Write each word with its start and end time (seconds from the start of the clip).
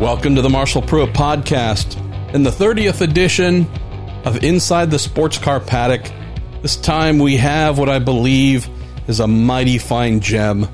Welcome 0.00 0.34
to 0.34 0.42
the 0.42 0.50
Marshall 0.50 0.82
Pruett 0.82 1.14
Podcast 1.14 1.96
in 2.34 2.42
the 2.42 2.50
30th 2.50 3.00
edition 3.00 3.66
of 4.26 4.44
Inside 4.44 4.90
the 4.90 4.98
Sports 4.98 5.38
Car 5.38 5.58
Paddock. 5.58 6.12
This 6.60 6.76
time 6.76 7.18
we 7.18 7.38
have 7.38 7.78
what 7.78 7.88
I 7.88 7.98
believe 7.98 8.68
is 9.08 9.20
a 9.20 9.26
mighty 9.26 9.78
fine 9.78 10.20
gem. 10.20 10.68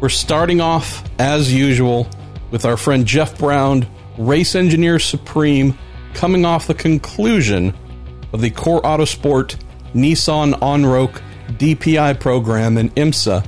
We're 0.00 0.08
starting 0.08 0.60
off, 0.60 1.02
as 1.18 1.52
usual, 1.52 2.08
with 2.52 2.64
our 2.64 2.76
friend 2.76 3.04
Jeff 3.04 3.36
Braun, 3.36 3.84
Race 4.16 4.54
Engineer 4.54 5.00
Supreme, 5.00 5.76
coming 6.14 6.44
off 6.44 6.68
the 6.68 6.74
conclusion 6.74 7.76
of 8.32 8.40
the 8.40 8.50
Core 8.50 8.82
Autosport 8.82 9.56
Nissan 9.92 10.52
Onroak 10.60 11.20
DPI 11.48 12.20
program 12.20 12.78
in 12.78 12.90
IMSA. 12.90 13.44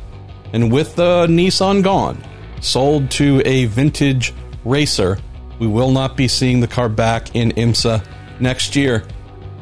And 0.52 0.72
with 0.72 0.96
the 0.96 1.28
Nissan 1.28 1.84
gone, 1.84 2.20
sold 2.60 3.12
to 3.12 3.40
a 3.44 3.66
vintage 3.66 4.34
racer. 4.64 5.18
We 5.58 5.66
will 5.66 5.90
not 5.90 6.16
be 6.16 6.28
seeing 6.28 6.60
the 6.60 6.68
car 6.68 6.88
back 6.88 7.34
in 7.34 7.50
IMSA 7.52 8.04
next 8.40 8.76
year. 8.76 9.04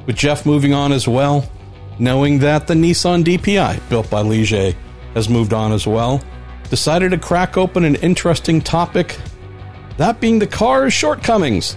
With 0.07 0.17
Jeff 0.17 0.47
moving 0.47 0.73
on 0.73 0.93
as 0.93 1.07
well, 1.07 1.51
knowing 1.99 2.39
that 2.41 2.67
the 2.67 2.75
Nissan 2.75 3.25
DPI, 3.25 3.89
built 3.89 4.09
by 4.09 4.23
Ligier, 4.23 4.75
has 5.15 5.29
moved 5.29 5.53
on 5.53 5.73
as 5.73 5.87
well, 5.87 6.23
decided 6.71 7.11
to 7.11 7.19
crack 7.19 7.57
open 7.57 7.85
an 7.85 7.97
interesting 7.97 8.61
topic 8.61 9.19
that 9.99 10.21
being 10.21 10.39
the 10.39 10.47
car's 10.47 10.93
shortcomings, 10.93 11.77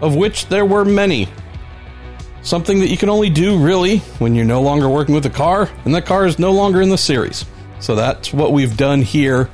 of 0.00 0.16
which 0.16 0.46
there 0.46 0.66
were 0.66 0.84
many. 0.84 1.28
Something 2.42 2.80
that 2.80 2.88
you 2.88 2.96
can 2.96 3.08
only 3.08 3.30
do 3.30 3.58
really 3.58 3.98
when 4.18 4.34
you're 4.34 4.44
no 4.44 4.60
longer 4.60 4.88
working 4.88 5.14
with 5.14 5.24
the 5.24 5.30
car 5.30 5.68
and 5.84 5.94
the 5.94 6.02
car 6.02 6.26
is 6.26 6.38
no 6.38 6.52
longer 6.52 6.80
in 6.80 6.88
the 6.88 6.98
series. 6.98 7.44
So 7.78 7.94
that's 7.94 8.32
what 8.32 8.52
we've 8.52 8.76
done 8.76 9.02
here. 9.02 9.48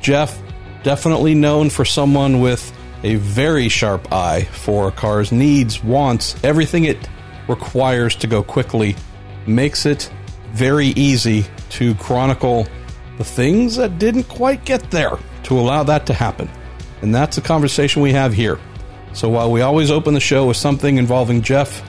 Jeff 0.00 0.40
definitely 0.82 1.34
known 1.34 1.70
for 1.70 1.84
someone 1.84 2.40
with 2.40 2.72
a 3.02 3.16
very 3.16 3.68
sharp 3.68 4.12
eye 4.12 4.42
for 4.52 4.88
a 4.88 4.92
car's 4.92 5.32
needs, 5.32 5.82
wants, 5.82 6.42
everything 6.44 6.84
it 6.84 7.08
requires 7.48 8.14
to 8.16 8.26
go 8.26 8.42
quickly, 8.42 8.96
makes 9.46 9.86
it 9.86 10.10
very 10.52 10.88
easy 10.88 11.44
to 11.70 11.94
chronicle 11.96 12.66
the 13.18 13.24
things 13.24 13.76
that 13.76 13.98
didn't 13.98 14.24
quite 14.24 14.64
get 14.64 14.90
there 14.90 15.18
to 15.44 15.58
allow 15.58 15.82
that 15.82 16.06
to 16.06 16.14
happen. 16.14 16.48
And 17.02 17.14
that's 17.14 17.36
the 17.36 17.42
conversation 17.42 18.02
we 18.02 18.12
have 18.12 18.32
here. 18.32 18.58
So 19.12 19.28
while 19.28 19.50
we 19.50 19.60
always 19.60 19.90
open 19.90 20.14
the 20.14 20.20
show 20.20 20.46
with 20.46 20.56
something 20.56 20.96
involving 20.98 21.42
Jeff 21.42 21.82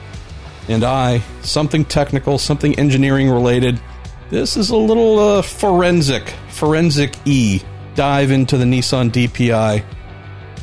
and 0.68 0.82
I, 0.82 1.22
something 1.42 1.84
technical, 1.84 2.38
something 2.38 2.78
engineering 2.78 3.30
related, 3.30 3.80
this 4.30 4.56
is 4.56 4.70
a 4.70 4.76
little 4.76 5.18
uh, 5.18 5.42
forensic, 5.42 6.28
forensic 6.48 7.14
E 7.24 7.62
dive 7.94 8.30
into 8.30 8.56
the 8.56 8.64
Nissan 8.64 9.10
DPI. 9.10 9.82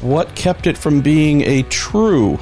What 0.02 0.36
kept 0.36 0.68
it 0.68 0.78
from 0.78 1.02
being 1.02 1.42
a 1.42 1.64
true, 1.64 2.40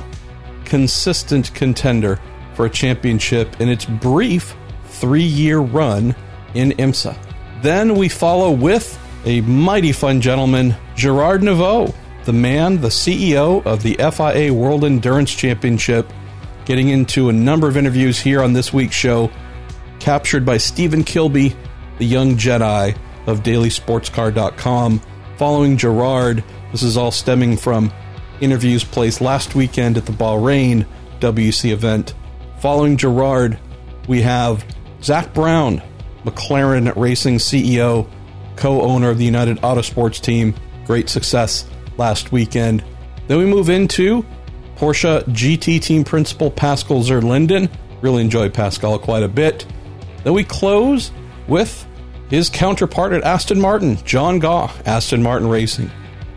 consistent 0.66 1.54
contender 1.54 2.20
for 2.54 2.66
a 2.66 2.70
championship 2.70 3.60
in 3.60 3.70
its 3.70 3.86
brief 3.86 4.56
three 4.86 5.23
year 5.23 5.60
run 5.60 6.16
in 6.54 6.72
IMSA? 6.72 7.17
Then 7.62 7.95
we 7.95 8.10
follow 8.10 8.52
with 8.52 8.98
a 9.26 9.42
mighty 9.42 9.92
fun 9.92 10.22
gentleman, 10.22 10.76
Gerard 10.95 11.42
Neveu, 11.42 11.94
the 12.23 12.34
man, 12.34 12.80
the 12.80 12.88
CEO 12.88 13.66
of 13.66 13.84
the 13.84 13.95
FIA 13.95 14.54
World 14.54 14.86
Endurance 14.86 15.34
Championship, 15.34 16.12
getting 16.66 16.90
into 16.90 17.30
a 17.30 17.34
number 17.34 17.67
of 17.67 17.76
interviews 17.76 18.20
here 18.20 18.42
on 18.42 18.54
this 18.54 18.72
week's 18.72 18.95
show, 18.95 19.30
captured 20.00 20.45
by 20.45 20.58
Stephen 20.58 21.04
Kilbey, 21.04 21.56
the 21.98 22.06
young 22.06 22.36
Jedi 22.36 22.98
of 23.30 23.44
dailysportscar.com. 23.44 25.02
Following 25.38 25.78
Gerard, 25.78 26.44
this 26.72 26.84
is 26.84 26.98
all 26.98 27.12
stemming 27.12 27.58
from 27.58 27.92
interviews 28.42 28.84
placed 28.84 29.22
last 29.22 29.56
weekend 29.56 29.98
at 29.98 30.06
the 30.06 30.12
Bahrain 30.12 30.86
WEC 31.20 31.72
event. 31.72 32.14
Following 32.60 32.98
Gerard, 32.98 33.60
we 34.08 34.22
have 34.22 34.66
Zak 35.02 35.34
Brown, 35.34 35.82
McLaren 36.26 36.94
Racing 36.95 37.38
CEO, 37.38 38.08
co 38.56 38.82
owner 38.82 39.10
of 39.10 39.18
the 39.18 39.26
United 39.26 39.58
Autosports 39.58 40.22
team. 40.22 40.54
Great 40.86 41.10
success 41.10 41.66
last 41.98 42.32
weekend. 42.32 42.84
Then 43.28 43.38
we 43.38 43.45
move 43.45 43.70
into 43.70 44.26
Porsche 44.76 45.23
GT 45.26 45.82
team 45.82 46.04
principal 46.04 46.50
Pascal 46.52 47.02
Zurlinden. 47.02 47.70
Really 48.02 48.22
enjoyed 48.22 48.54
Pascal 48.54 48.98
quite 48.98 49.23
a 49.23 49.28
bit. 49.28 49.66
Then 50.23 50.34
we 50.34 50.44
close 50.44 51.12
with 51.48 51.86
his 52.30 52.50
counterpart 52.50 53.14
at 53.14 53.23
Aston 53.23 53.60
Martin, 53.60 53.98
John 54.06 54.40
Gaw, 54.40 54.72
Aston 54.86 55.23
Martin 55.23 55.48
Racing. 55.48 55.90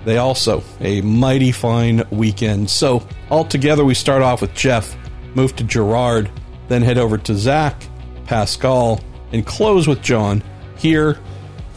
They 0.04 0.18
also 0.18 0.64
a 0.80 1.00
mighty 1.02 1.52
fine 1.52 2.02
weekend. 2.10 2.70
So 2.70 3.06
altogether, 3.30 3.84
we 3.84 3.94
start 3.94 4.22
off 4.22 4.40
with 4.40 4.54
Jeff, 4.54 4.96
move 5.34 5.54
to 5.56 5.64
Gerard, 5.64 6.30
then 6.68 6.82
head 6.82 6.98
over 6.98 7.18
to 7.18 7.34
Zak, 7.34 7.86
Pascal, 8.24 9.00
and 9.32 9.46
close 9.46 9.86
with 9.86 10.02
John 10.02 10.42
here, 10.76 11.18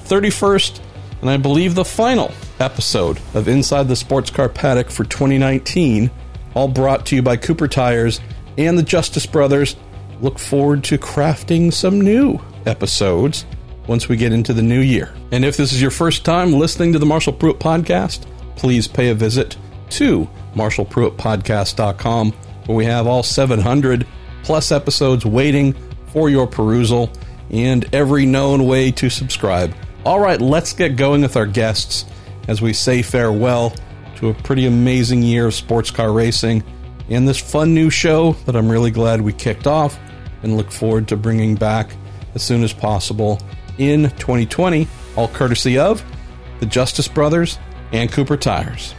31st, 0.06 0.80
and 1.22 1.30
I 1.30 1.38
believe 1.38 1.76
the 1.76 1.86
final 1.86 2.32
episode 2.60 3.20
of 3.34 3.48
Inside 3.48 3.88
the 3.88 3.96
Sports 3.96 4.30
Car 4.30 4.50
Paddock 4.50 4.90
for 4.90 5.04
2019, 5.04 6.10
all 6.54 6.68
brought 6.68 7.06
to 7.08 7.16
you 7.16 7.22
by 7.22 7.38
Cooper 7.38 7.68
Tires 7.68 8.22
and 8.58 8.78
the 8.78 8.84
Justice 8.84 9.26
Brothers. 9.26 9.76
Look 10.22 10.40
forward 10.40 10.84
to 10.86 10.98
crafting 10.98 11.74
some 11.74 12.00
new 12.00 12.40
episodes 12.66 13.46
once 13.88 14.10
we 14.10 14.18
get 14.18 14.32
into 14.32 14.54
the 14.54 14.62
new 14.62 14.80
year. 14.80 15.14
And 15.32 15.46
if 15.46 15.58
this 15.58 15.74
is 15.74 15.82
your 15.82 15.92
first 15.92 16.26
time 16.26 16.54
listening 16.54 16.94
to 16.94 17.00
the 17.00 17.06
Marshall 17.06 17.34
Pruett 17.34 17.60
podcast, 17.60 18.26
please 18.56 18.88
pay 18.88 19.10
a 19.10 19.16
visit 19.16 19.58
to 19.92 20.28
marshallpruettpodcast.com 20.56 22.32
where 22.66 22.76
we 22.76 22.86
have 22.86 23.08
all 23.08 23.24
700 23.24 24.08
plus 24.44 24.72
episodes 24.72 25.26
waiting 25.26 25.74
for 26.08 26.30
your 26.30 26.48
perusal 26.48 27.12
and 27.50 27.94
every 27.94 28.26
known 28.26 28.66
way 28.66 28.92
to 28.92 29.10
subscribe. 29.10 29.74
All 30.06 30.20
right, 30.20 30.40
let's 30.40 30.74
get 30.74 30.96
going 30.96 31.22
with 31.22 31.36
our 31.36 31.46
guests 31.46 32.06
as 32.48 32.62
we 32.62 32.74
say 32.74 33.02
farewell 33.02 33.74
to 34.18 34.30
a 34.30 34.34
pretty 34.34 34.66
amazing 34.66 35.24
year 35.24 35.48
of 35.48 35.54
sports 35.54 35.92
car 35.92 36.12
racing 36.12 36.64
and 37.10 37.28
this 37.28 37.40
fun 37.40 37.74
new 37.74 37.90
show 37.90 38.34
that 38.46 38.56
I'm 38.56 38.70
really 38.70 38.92
glad 38.92 39.22
we 39.22 39.34
kicked 39.34 39.68
off 39.68 40.00
and 40.44 40.58
look 40.58 40.72
forward 40.72 41.08
to 41.10 41.18
bringing 41.18 41.56
back 41.56 41.96
as 42.34 42.44
soon 42.44 42.64
as 42.64 42.74
possible 42.74 43.40
in 43.78 44.04
2020, 44.12 44.88
all 45.16 45.28
courtesy 45.28 45.78
of 45.78 46.04
the 46.60 46.66
Justice 46.66 47.08
Brothers 47.08 47.60
and 47.92 48.12
Cooper 48.12 48.38
Tires. 48.38 48.94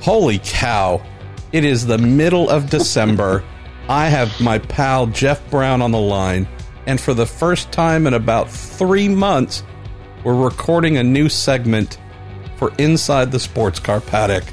Holy 0.00 0.40
cow, 0.42 1.04
it 1.52 1.64
is 1.64 1.86
the 1.86 1.98
middle 1.98 2.50
of 2.50 2.70
December. 2.70 3.44
I 3.88 4.08
have 4.08 4.40
my 4.40 4.58
pal 4.58 5.06
Jeff 5.06 5.48
Braun 5.50 5.82
on 5.82 5.90
the 5.90 5.98
line, 5.98 6.48
and 6.86 7.00
for 7.00 7.14
the 7.14 7.26
first 7.26 7.72
time 7.72 8.06
in 8.06 8.14
about 8.14 8.50
three 8.50 9.08
months, 9.08 9.62
we're 10.24 10.34
recording 10.34 10.98
a 10.98 11.02
new 11.02 11.28
segment 11.28 11.98
for 12.56 12.72
Inside 12.78 13.32
the 13.32 13.40
Sports 13.40 13.80
Car 13.80 14.00
Paddock. 14.00 14.44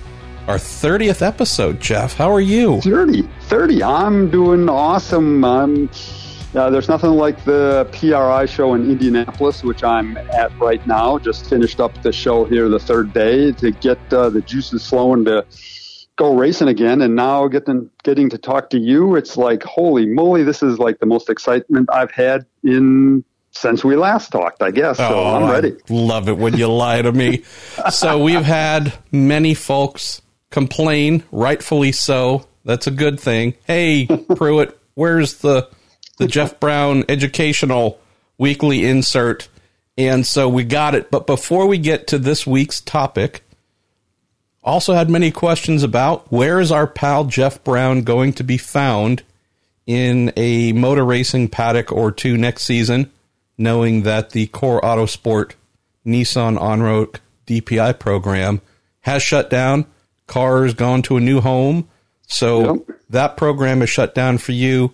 Our 0.47 0.57
30th 0.57 1.22
episode, 1.22 1.79
Jeff. 1.79 2.16
How 2.16 2.31
are 2.34 2.41
you? 2.41 2.81
30. 2.81 3.22
30. 3.41 3.84
I'm 3.84 4.31
doing 4.31 4.67
awesome. 4.67 5.46
I'm 5.46 5.90
uh, 6.55 6.69
there's 6.69 6.89
nothing 6.89 7.11
like 7.11 7.43
the 7.45 7.87
PRI 7.91 8.45
show 8.45 8.73
in 8.73 8.89
Indianapolis, 8.89 9.63
which 9.63 9.83
I'm 9.83 10.17
at 10.17 10.57
right 10.59 10.85
now. 10.87 11.19
Just 11.19 11.47
finished 11.47 11.79
up 11.79 12.01
the 12.01 12.11
show 12.11 12.45
here 12.45 12.67
the 12.69 12.79
third 12.79 13.13
day 13.13 13.51
to 13.53 13.71
get 13.71 13.99
uh, 14.11 14.29
the 14.29 14.41
juices 14.41 14.87
flowing 14.87 15.25
to 15.25 15.45
go 16.15 16.35
racing 16.35 16.67
again. 16.67 17.01
And 17.01 17.15
now 17.15 17.47
getting 17.47 17.89
getting 18.03 18.29
to 18.31 18.37
talk 18.37 18.71
to 18.71 18.79
you, 18.79 19.15
it's 19.15 19.37
like 19.37 19.61
holy 19.63 20.07
moly! 20.07 20.43
This 20.43 20.63
is 20.63 20.79
like 20.79 20.99
the 20.99 21.05
most 21.05 21.29
excitement 21.29 21.89
I've 21.93 22.11
had 22.11 22.47
in 22.63 23.23
since 23.51 23.83
we 23.83 23.95
last 23.95 24.31
talked. 24.31 24.63
I 24.63 24.71
guess 24.71 24.97
so. 24.97 25.07
Oh, 25.07 25.35
I'm 25.35 25.51
ready. 25.51 25.73
I 25.73 25.93
love 25.93 26.29
it 26.29 26.37
when 26.37 26.57
you 26.57 26.67
lie 26.67 27.02
to 27.02 27.11
me. 27.11 27.43
so 27.91 28.23
we've 28.23 28.43
had 28.43 28.93
many 29.11 29.53
folks 29.53 30.22
complain, 30.49 31.23
rightfully 31.31 31.91
so. 31.91 32.47
That's 32.66 32.87
a 32.87 32.91
good 32.91 33.19
thing. 33.19 33.53
Hey, 33.66 34.07
Pruett, 34.09 34.73
where's 34.95 35.35
the 35.37 35.69
the 36.19 36.27
Jeff 36.27 36.59
Braun 36.59 37.03
educational 37.09 37.99
weekly 38.37 38.85
insert. 38.85 39.47
And 39.97 40.27
so 40.27 40.47
we 40.47 40.63
got 40.63 40.93
it. 40.93 41.09
But 41.09 41.25
before 41.25 41.66
we 41.66 41.79
get 41.79 42.07
to 42.07 42.19
this 42.19 42.45
week's 42.45 42.81
topic, 42.81 43.43
also 44.63 44.93
had 44.93 45.09
many 45.09 45.31
questions 45.31 45.81
about 45.81 46.31
where 46.31 46.59
is 46.59 46.71
our 46.71 46.85
pal 46.85 47.23
Jeff 47.23 47.63
Braun 47.63 48.03
going 48.03 48.33
to 48.33 48.43
be 48.43 48.57
found 48.57 49.23
in 49.87 50.31
a 50.37 50.73
motor 50.73 51.03
racing 51.03 51.47
paddock 51.47 51.91
or 51.91 52.11
two 52.11 52.37
next 52.37 52.63
season, 52.63 53.11
knowing 53.57 54.03
that 54.03 54.31
the 54.31 54.47
Core 54.47 54.81
Autosport 54.81 55.53
Nissan 56.05 56.59
Onroak 56.59 57.19
DPI 57.47 57.97
program 57.97 58.61
has 59.01 59.23
shut 59.23 59.49
down. 59.49 59.85
Cars 60.27 60.73
gone 60.73 61.01
to 61.03 61.17
a 61.17 61.21
new 61.21 61.41
home. 61.41 61.89
So 62.27 62.75
yep. 62.75 62.97
that 63.09 63.37
program 63.37 63.81
is 63.81 63.89
shut 63.89 64.13
down 64.13 64.37
for 64.37 64.51
you 64.51 64.93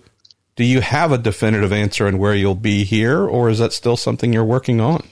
do 0.56 0.64
you 0.64 0.80
have 0.80 1.12
a 1.12 1.18
definitive 1.18 1.72
answer 1.72 2.06
on 2.06 2.18
where 2.18 2.34
you'll 2.34 2.54
be 2.54 2.84
here, 2.84 3.20
or 3.20 3.50
is 3.50 3.58
that 3.58 3.72
still 3.72 3.96
something 3.96 4.32
you're 4.32 4.44
working 4.44 4.80
on? 4.80 5.06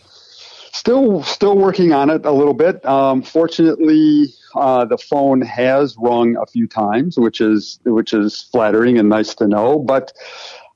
Still, 0.73 1.23
still 1.23 1.57
working 1.57 1.93
on 1.93 2.11
it 2.11 2.27
a 2.27 2.33
little 2.33 2.55
bit. 2.55 2.85
Um, 2.85 3.23
fortunately, 3.23 4.35
uh, 4.55 4.85
the 4.87 4.99
phone 4.99 5.43
has 5.43 5.97
rung 5.99 6.37
a 6.37 6.47
few 6.47 6.67
times, 6.67 7.19
which 7.19 7.41
is 7.41 7.79
which 7.85 8.13
is 8.13 8.43
flattering 8.51 8.99
and 8.99 9.09
nice 9.09 9.35
to 9.37 9.47
know. 9.47 9.79
But 9.79 10.13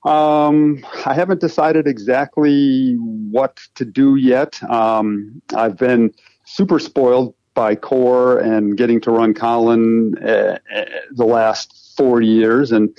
um, 0.04 0.84
I 1.04 1.14
haven't 1.14 1.40
decided 1.40 1.86
exactly 1.86 2.94
what 2.94 3.58
to 3.74 3.84
do 3.84 4.16
yet. 4.16 4.62
Um, 4.70 5.42
I've 5.54 5.76
been 5.76 6.14
super 6.44 6.78
spoiled 6.78 7.34
by 7.54 7.74
Core 7.74 8.38
and 8.38 8.76
getting 8.76 9.00
to 9.00 9.10
run 9.10 9.34
Colin 9.34 10.14
uh, 10.22 10.58
uh, 10.74 10.84
the 11.12 11.24
last 11.24 11.94
four 11.96 12.20
years, 12.20 12.70
and 12.70 12.96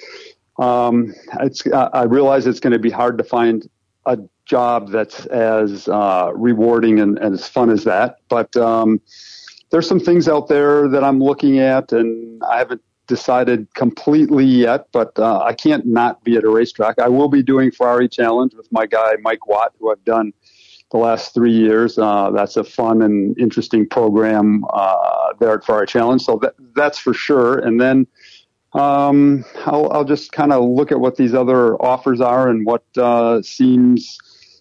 um, 0.60 1.14
it's, 1.40 1.66
I 1.72 2.04
realize 2.04 2.46
it's 2.46 2.60
going 2.60 2.74
to 2.74 2.80
be 2.80 2.90
hard 2.90 3.18
to 3.18 3.24
find 3.24 3.68
a 4.06 4.18
job 4.46 4.90
that's 4.90 5.26
as 5.28 5.88
uh, 5.88 6.32
rewarding 6.34 7.00
and, 7.00 7.18
and, 7.20 7.34
as 7.34 7.48
fun 7.48 7.70
as 7.70 7.84
that. 7.86 8.18
But 8.28 8.56
um, 8.58 9.00
there's 9.70 9.88
some 9.88 10.00
things 10.00 10.28
out 10.28 10.48
there 10.48 10.88
that 10.90 11.04
I'm 11.04 11.22
looking 11.22 11.60
at, 11.60 11.92
and 11.92 12.42
I 12.44 12.58
haven't 12.58 12.82
decided 13.08 13.74
completely 13.76 14.46
yet. 14.46 14.88
But 14.92 15.18
uh, 15.18 15.44
I 15.44 15.54
can't 15.54 15.86
not 15.86 16.24
be 16.24 16.36
at 16.36 16.44
a 16.44 16.50
racetrack. 16.50 17.00
I 17.00 17.08
will 17.08 17.30
be 17.30 17.44
doing 17.44 17.72
Ferrari 17.72 18.10
Challenge 18.10 18.54
with 18.56 18.72
my 18.72 18.86
guy 18.86 19.14
Mike 19.22 19.48
Watt, 19.48 19.74
who 19.80 19.92
I've 19.92 20.04
done 20.04 20.34
the 20.92 20.98
last 20.98 21.34
three 21.34 21.54
years. 21.54 21.98
Uh, 21.98 22.32
that's 22.32 22.58
a 22.58 22.64
fun 22.64 23.04
and 23.04 23.38
interesting 23.38 23.88
program 23.88 24.66
uh, 24.74 25.34
there 25.40 25.54
at 25.54 25.64
Ferrari 25.64 25.88
Challenge. 25.88 26.22
So 26.22 26.38
that, 26.38 26.56
that's 26.76 26.98
for 26.98 27.14
sure. 27.14 27.60
And 27.60 27.80
then 27.80 28.08
um, 28.74 29.44
I'll, 29.66 29.92
I'll 29.92 30.06
just 30.06 30.32
kind 30.32 30.54
of 30.54 30.64
look 30.64 30.92
at 30.92 31.00
what 31.00 31.16
these 31.16 31.34
other 31.34 31.76
offers 31.82 32.22
are 32.22 32.50
and 32.50 32.66
what 32.66 32.84
uh, 32.98 33.42
seems 33.42 34.18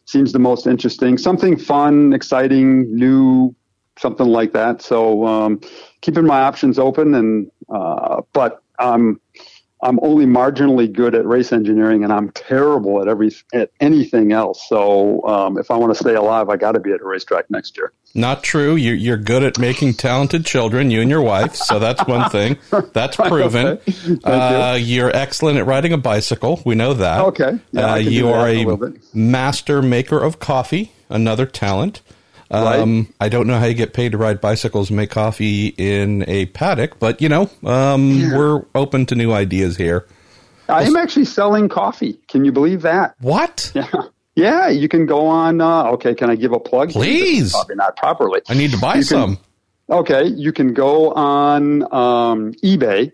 seems 0.06 0.32
the 0.32 0.38
most 0.38 0.66
interesting. 0.66 1.18
Something 1.18 1.58
fun, 1.58 2.14
exciting, 2.14 2.94
new, 2.96 3.54
something 3.98 4.26
like 4.26 4.54
that. 4.54 4.80
So 4.80 5.26
um, 5.26 5.60
keeping 6.00 6.24
my 6.24 6.40
options 6.40 6.78
open, 6.78 7.14
and 7.14 7.50
uh, 7.68 8.22
but 8.32 8.62
I'm 8.78 9.20
I'm 9.82 9.98
only 10.02 10.26
marginally 10.26 10.92
good 10.92 11.14
at 11.14 11.24
race 11.24 11.52
engineering, 11.52 12.02
and 12.02 12.12
I'm 12.12 12.30
terrible 12.32 13.00
at 13.00 13.08
every 13.08 13.32
at 13.52 13.70
anything 13.80 14.32
else. 14.32 14.68
So 14.68 15.24
um, 15.26 15.58
if 15.58 15.70
I 15.70 15.76
want 15.76 15.94
to 15.94 15.98
stay 15.98 16.14
alive, 16.14 16.48
I 16.48 16.56
got 16.56 16.72
to 16.72 16.80
be 16.80 16.92
at 16.92 17.00
a 17.00 17.04
racetrack 17.04 17.50
next 17.50 17.76
year. 17.76 17.92
Not 18.14 18.42
true. 18.42 18.74
You're, 18.74 18.94
you're 18.94 19.16
good 19.16 19.42
at 19.42 19.58
making 19.58 19.94
talented 19.94 20.44
children, 20.44 20.90
you 20.90 21.00
and 21.00 21.10
your 21.10 21.22
wife. 21.22 21.54
So 21.54 21.78
that's 21.78 22.04
one 22.06 22.30
thing. 22.30 22.58
That's 22.92 23.16
proven. 23.16 23.78
okay. 23.86 24.18
uh, 24.24 24.74
you. 24.74 25.04
are 25.04 25.14
excellent 25.14 25.58
at 25.58 25.66
riding 25.66 25.92
a 25.92 25.98
bicycle. 25.98 26.60
We 26.64 26.74
know 26.74 26.94
that. 26.94 27.20
Okay. 27.26 27.58
Yeah, 27.70 27.92
uh, 27.92 27.96
you 27.96 28.28
are 28.28 28.48
a, 28.48 28.64
a 28.64 28.92
master 29.14 29.82
maker 29.82 30.18
of 30.18 30.38
coffee. 30.38 30.92
Another 31.08 31.46
talent. 31.46 32.00
Um, 32.50 32.98
right. 32.98 33.14
I 33.20 33.28
don't 33.28 33.46
know 33.46 33.58
how 33.58 33.66
you 33.66 33.74
get 33.74 33.92
paid 33.92 34.12
to 34.12 34.18
ride 34.18 34.40
bicycles 34.40 34.90
and 34.90 34.96
make 34.96 35.10
coffee 35.10 35.74
in 35.76 36.24
a 36.26 36.46
paddock, 36.46 36.98
but 36.98 37.20
you 37.20 37.28
know, 37.28 37.50
um, 37.64 38.10
yeah. 38.12 38.36
we're 38.36 38.64
open 38.74 39.06
to 39.06 39.14
new 39.14 39.32
ideas 39.32 39.76
here. 39.76 40.06
I 40.68 40.84
am 40.84 40.96
actually 40.96 41.24
selling 41.24 41.68
coffee. 41.68 42.18
Can 42.28 42.44
you 42.44 42.52
believe 42.52 42.82
that? 42.82 43.14
What? 43.20 43.72
Yeah. 43.84 44.02
Yeah, 44.38 44.68
you 44.68 44.88
can 44.88 45.04
go 45.04 45.26
on. 45.26 45.60
Uh, 45.60 45.90
okay, 45.94 46.14
can 46.14 46.30
I 46.30 46.36
give 46.36 46.52
a 46.52 46.60
plug? 46.60 46.90
Please. 46.90 47.50
Probably 47.50 47.74
not 47.74 47.96
properly. 47.96 48.40
I 48.48 48.54
need 48.54 48.70
to 48.70 48.78
buy 48.78 48.94
you 48.94 49.02
some. 49.02 49.34
Can, 49.34 49.44
okay, 49.98 50.26
you 50.26 50.52
can 50.52 50.74
go 50.74 51.10
on 51.10 51.82
um, 51.92 52.52
eBay, 52.62 53.10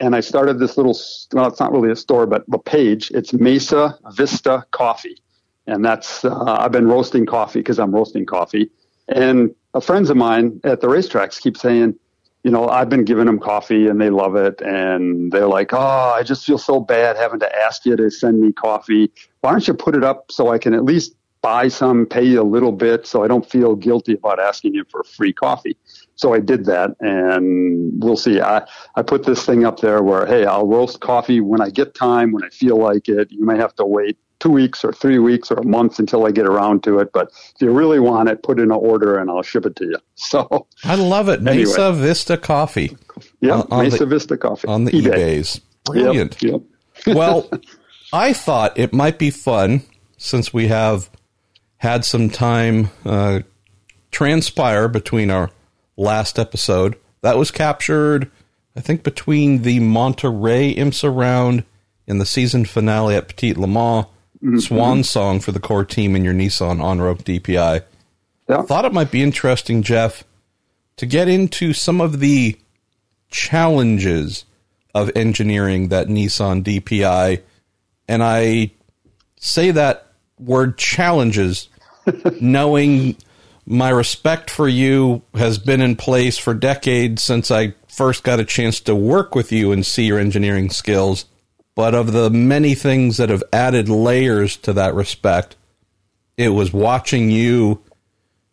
and 0.00 0.16
I 0.16 0.20
started 0.20 0.58
this 0.58 0.76
little. 0.76 0.98
Well, 1.32 1.46
it's 1.46 1.60
not 1.60 1.70
really 1.70 1.92
a 1.92 1.94
store, 1.94 2.26
but 2.26 2.42
a 2.52 2.58
page. 2.58 3.12
It's 3.12 3.32
Mesa 3.32 3.96
Vista 4.16 4.66
Coffee, 4.72 5.22
and 5.66 5.84
that's 5.84 6.24
uh, 6.24 6.56
I've 6.58 6.72
been 6.72 6.88
roasting 6.88 7.26
coffee 7.26 7.60
because 7.60 7.78
I'm 7.78 7.94
roasting 7.94 8.26
coffee, 8.26 8.70
and 9.08 9.54
friends 9.82 10.10
of 10.10 10.16
mine 10.16 10.60
at 10.64 10.80
the 10.80 10.86
racetracks 10.86 11.40
keep 11.40 11.56
saying, 11.56 11.98
you 12.42 12.50
know, 12.50 12.68
I've 12.68 12.88
been 12.88 13.04
giving 13.04 13.26
them 13.26 13.38
coffee 13.38 13.88
and 13.88 14.00
they 14.00 14.10
love 14.10 14.36
it, 14.36 14.60
and 14.62 15.32
they're 15.32 15.48
like, 15.48 15.72
oh, 15.72 16.14
I 16.16 16.22
just 16.22 16.46
feel 16.46 16.58
so 16.58 16.80
bad 16.80 17.16
having 17.16 17.40
to 17.40 17.58
ask 17.58 17.84
you 17.84 17.96
to 17.96 18.10
send 18.10 18.40
me 18.40 18.52
coffee. 18.52 19.10
Why 19.40 19.50
don't 19.50 19.66
you 19.66 19.74
put 19.74 19.96
it 19.96 20.04
up 20.04 20.30
so 20.30 20.50
I 20.50 20.58
can 20.58 20.72
at 20.72 20.84
least 20.84 21.14
buy 21.42 21.68
some, 21.68 22.06
pay 22.06 22.24
you 22.24 22.40
a 22.40 22.42
little 22.42 22.72
bit, 22.72 23.06
so 23.06 23.22
I 23.22 23.28
don't 23.28 23.48
feel 23.48 23.76
guilty 23.76 24.14
about 24.14 24.40
asking 24.40 24.74
you 24.74 24.84
for 24.90 25.04
free 25.04 25.32
coffee. 25.32 25.76
So 26.16 26.34
I 26.34 26.40
did 26.40 26.64
that, 26.64 26.96
and 27.00 28.02
we'll 28.02 28.16
see. 28.16 28.40
I, 28.40 28.66
I 28.96 29.02
put 29.02 29.24
this 29.24 29.44
thing 29.44 29.64
up 29.64 29.80
there 29.80 30.02
where, 30.02 30.26
hey, 30.26 30.44
I'll 30.46 30.66
roast 30.66 31.00
coffee 31.00 31.40
when 31.40 31.60
I 31.60 31.70
get 31.70 31.94
time, 31.94 32.32
when 32.32 32.42
I 32.42 32.48
feel 32.48 32.76
like 32.76 33.08
it. 33.08 33.30
You 33.30 33.44
may 33.44 33.58
have 33.58 33.74
to 33.76 33.84
wait 33.84 34.18
two 34.46 34.52
weeks 34.52 34.84
or 34.84 34.92
three 34.92 35.18
weeks 35.18 35.50
or 35.50 35.56
a 35.56 35.66
month 35.66 35.98
until 35.98 36.26
I 36.26 36.30
get 36.30 36.46
around 36.46 36.84
to 36.84 36.98
it. 37.00 37.12
But 37.12 37.30
if 37.54 37.60
you 37.60 37.70
really 37.72 37.98
want 37.98 38.28
it, 38.28 38.42
put 38.42 38.58
in 38.58 38.66
an 38.66 38.70
order 38.72 39.18
and 39.18 39.28
I'll 39.30 39.42
ship 39.42 39.66
it 39.66 39.76
to 39.76 39.84
you. 39.84 39.96
So 40.18 40.66
I 40.82 40.94
love 40.94 41.28
it. 41.28 41.40
Anyway. 41.40 41.64
Mesa 41.64 41.92
Vista 41.92 42.38
Coffee. 42.38 42.96
Yeah, 43.40 43.62
Mesa 43.70 43.98
the, 43.98 44.06
Vista 44.06 44.36
Coffee 44.36 44.66
on 44.66 44.84
the 44.84 44.90
eBay. 44.92 45.12
eBays. 45.12 45.60
Brilliant. 45.84 46.42
Yep, 46.42 46.62
yep. 47.06 47.14
well, 47.16 47.48
I 48.14 48.32
thought 48.32 48.78
it 48.78 48.94
might 48.94 49.18
be 49.18 49.30
fun 49.30 49.82
since 50.16 50.54
we 50.54 50.68
have 50.68 51.10
had 51.76 52.04
some 52.04 52.30
time 52.30 52.90
uh, 53.04 53.40
transpire 54.10 54.88
between 54.88 55.30
our 55.30 55.50
last 55.98 56.38
episode. 56.38 56.96
That 57.20 57.36
was 57.36 57.50
captured, 57.50 58.30
I 58.74 58.80
think, 58.80 59.02
between 59.02 59.62
the 59.62 59.80
Monterey 59.80 60.74
IMSA 60.74 61.14
round 61.14 61.64
and 62.08 62.20
the 62.20 62.26
season 62.26 62.64
finale 62.64 63.16
at 63.16 63.28
Petit 63.28 63.52
Le 63.52 63.66
Mans 63.66 64.06
mm-hmm. 64.36 64.58
swan 64.58 65.04
song 65.04 65.40
for 65.40 65.52
the 65.52 65.60
core 65.60 65.84
team 65.84 66.16
in 66.16 66.24
your 66.24 66.34
Nissan 66.34 66.78
Onroak 66.78 67.22
DPI. 67.22 67.82
Yeah. 68.48 68.62
Thought 68.62 68.84
it 68.84 68.92
might 68.92 69.10
be 69.10 69.22
interesting, 69.22 69.82
Jeff, 69.82 70.24
to 70.96 71.06
get 71.06 71.28
into 71.28 71.72
some 71.72 72.00
of 72.00 72.20
the 72.20 72.56
challenges 73.30 74.44
of 74.94 75.10
engineering 75.14 75.88
that 75.88 76.06
Nissan 76.06 76.62
DPI. 76.62 77.42
And 78.08 78.22
I 78.22 78.70
say 79.38 79.70
that 79.72 80.06
word 80.38 80.78
challenges, 80.78 81.68
knowing 82.40 83.16
my 83.66 83.90
respect 83.90 84.48
for 84.48 84.68
you 84.68 85.22
has 85.34 85.58
been 85.58 85.80
in 85.80 85.96
place 85.96 86.38
for 86.38 86.54
decades 86.54 87.22
since 87.22 87.50
I 87.50 87.74
first 87.88 88.22
got 88.22 88.40
a 88.40 88.44
chance 88.44 88.80
to 88.80 88.94
work 88.94 89.34
with 89.34 89.50
you 89.50 89.72
and 89.72 89.84
see 89.84 90.06
your 90.06 90.18
engineering 90.18 90.70
skills. 90.70 91.24
But 91.76 91.94
of 91.94 92.12
the 92.12 92.30
many 92.30 92.74
things 92.74 93.18
that 93.18 93.28
have 93.28 93.44
added 93.52 93.88
layers 93.88 94.56
to 94.58 94.72
that 94.72 94.94
respect, 94.94 95.56
it 96.36 96.48
was 96.48 96.72
watching 96.72 97.30
you 97.30 97.82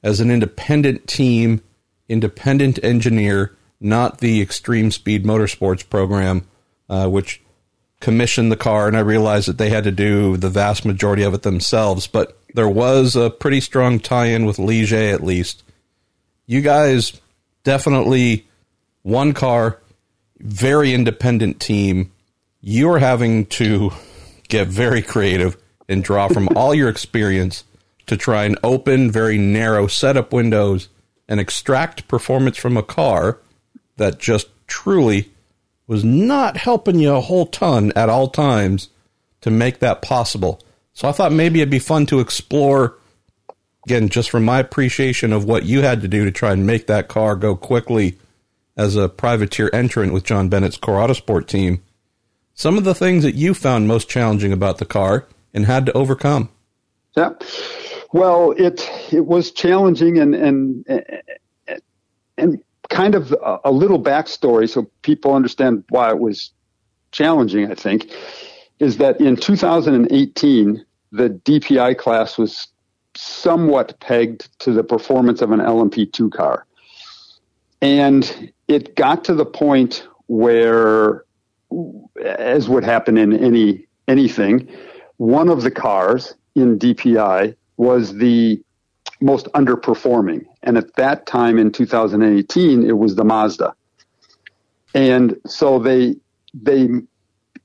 as 0.04 0.20
an 0.20 0.30
independent 0.30 1.08
team, 1.08 1.62
independent 2.10 2.84
engineer, 2.84 3.56
not 3.80 4.18
the 4.18 4.42
Extreme 4.42 4.92
Speed 4.92 5.24
Motorsports 5.24 5.90
program, 5.90 6.46
uh, 6.90 7.08
which 7.08 7.42
commissioned 8.02 8.52
the 8.52 8.58
car. 8.58 8.90
And 8.90 8.98
I 8.98 9.00
realized 9.00 9.48
that 9.48 9.58
they 9.58 9.70
had 9.70 9.86
to 9.86 9.92
do 9.92 10.36
the 10.36 10.50
vast 10.50 10.84
majority 10.84 11.24
of 11.24 11.34
it 11.34 11.44
themselves. 11.44 12.08
But 12.08 12.38
there 12.54 12.68
was 12.68 13.16
a 13.16 13.30
pretty 13.30 13.62
strong 13.62 14.00
tie 14.00 14.28
in 14.28 14.46
with 14.46 14.58
Ligier, 14.58 15.14
at 15.14 15.24
least. 15.24 15.64
You 16.46 16.60
guys 16.60 17.22
definitely 17.64 18.46
one 19.02 19.34
car, 19.34 19.80
very 20.40 20.94
independent 20.94 21.62
team 21.62 22.12
you're 22.66 23.00
having 23.00 23.46
to 23.46 23.92
get 24.48 24.70
very 24.70 25.02
creative 25.02 25.58
and 25.90 26.02
draw 26.02 26.30
from 26.30 26.48
all 26.56 26.74
your 26.74 26.88
experience 26.88 27.66
to 28.08 28.16
try 28.16 28.46
and 28.46 28.58
open 28.64 29.12
very 29.12 29.38
narrow 29.38 29.86
setup 29.86 30.32
windows 30.32 30.88
and 31.28 31.42
extract 31.42 32.08
performance 32.08 32.58
from 32.58 32.78
a 32.78 32.84
car 32.84 33.38
that 33.98 34.18
just 34.18 34.48
truly 34.66 35.30
was 35.88 36.06
not 36.06 36.56
helping 36.56 37.00
you 37.00 37.14
a 37.14 37.20
whole 37.20 37.46
ton 37.46 37.92
at 37.98 38.08
all 38.08 38.30
times 38.30 38.88
to 39.42 39.52
make 39.52 39.80
that 39.80 40.02
possible. 40.02 40.62
So 40.94 41.10
I 41.10 41.12
thought 41.12 41.34
maybe 41.34 41.60
it'd 41.60 41.70
be 41.70 41.80
fun 41.80 42.06
to 42.08 42.22
explore 42.22 42.96
again 43.86 44.08
just 44.08 44.30
from 44.30 44.46
my 44.46 44.60
appreciation 44.60 45.34
of 45.34 45.44
what 45.44 45.66
you 45.66 45.82
had 45.82 46.00
to 46.02 46.08
do 46.08 46.24
to 46.24 46.32
try 46.32 46.54
and 46.54 46.66
make 46.66 46.88
that 46.88 47.10
car 47.10 47.36
go 47.36 47.58
quickly 47.58 48.18
as 48.78 48.96
a 48.96 49.10
privateer 49.10 49.70
entrant 49.74 50.14
with 50.14 50.24
John 50.24 50.48
Bennett's 50.48 50.78
Core 50.78 51.06
Autosport 51.06 51.48
team 51.48 51.82
some 52.54 52.78
of 52.78 52.84
the 52.84 52.96
things 52.96 53.24
that 53.24 53.36
you 53.36 53.54
found 53.54 53.88
most 53.88 54.10
challenging 54.10 54.54
about 54.54 54.78
the 54.78 54.86
car 54.86 55.28
and 55.54 55.66
had 55.66 55.86
to 55.86 55.94
overcome. 55.94 56.50
Yeah. 57.16 57.34
Well, 58.12 58.52
it 58.52 58.90
it 59.12 59.26
was 59.26 59.52
challenging 59.52 60.18
and 60.20 60.36
and 60.36 60.86
and 62.38 62.64
kind 62.90 63.16
of 63.16 63.36
a 63.64 63.72
little 63.72 64.02
backstory 64.02 64.70
so 64.70 64.90
people 65.02 65.34
understand 65.34 65.84
why 65.90 66.10
it 66.10 66.20
was 66.20 66.52
challenging. 67.12 67.72
I 67.72 67.76
think 67.76 68.12
is 68.80 68.98
that 68.98 69.20
in 69.20 69.36
2018 69.36 70.86
the 71.12 71.30
DPI 71.30 71.98
class 71.98 72.38
was 72.38 72.68
somewhat 73.16 74.00
pegged 74.00 74.50
to 74.60 74.72
the 74.72 74.84
performance 74.84 75.42
of 75.42 75.52
an 75.52 75.60
LMP2 75.60 76.32
car, 76.32 76.66
and 77.82 78.52
it 78.68 78.96
got 78.96 79.24
to 79.26 79.34
the 79.34 79.46
point 79.46 80.08
where 80.28 81.24
as 82.24 82.70
would 82.70 82.84
happen 82.84 83.18
in 83.18 83.34
any 83.34 83.86
anything, 84.08 84.68
one 85.18 85.50
of 85.50 85.62
the 85.62 85.72
cars 85.72 86.36
in 86.56 86.78
DPI 86.78 87.56
was 87.78 88.16
the 88.16 88.62
most 89.22 89.48
underperforming. 89.54 90.46
And 90.64 90.78
at 90.78 90.96
that 90.96 91.26
time 91.26 91.58
in 91.58 91.72
2018, 91.72 92.88
it 92.88 92.98
was 92.98 93.16
the 93.16 93.24
Mazda. 93.24 93.74
And 94.94 95.38
so 95.46 95.80
they, 95.80 96.16
they, 96.54 96.88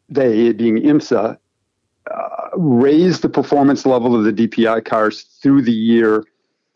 they 0.08 0.52
being 0.52 0.76
IMSA, 0.76 1.36
uh, 2.10 2.48
raised 2.56 3.22
the 3.22 3.28
performance 3.28 3.84
level 3.84 4.16
of 4.16 4.24
the 4.24 4.32
DPI 4.32 4.84
cars 4.84 5.22
through 5.42 5.62
the 5.62 5.72
year 5.72 6.24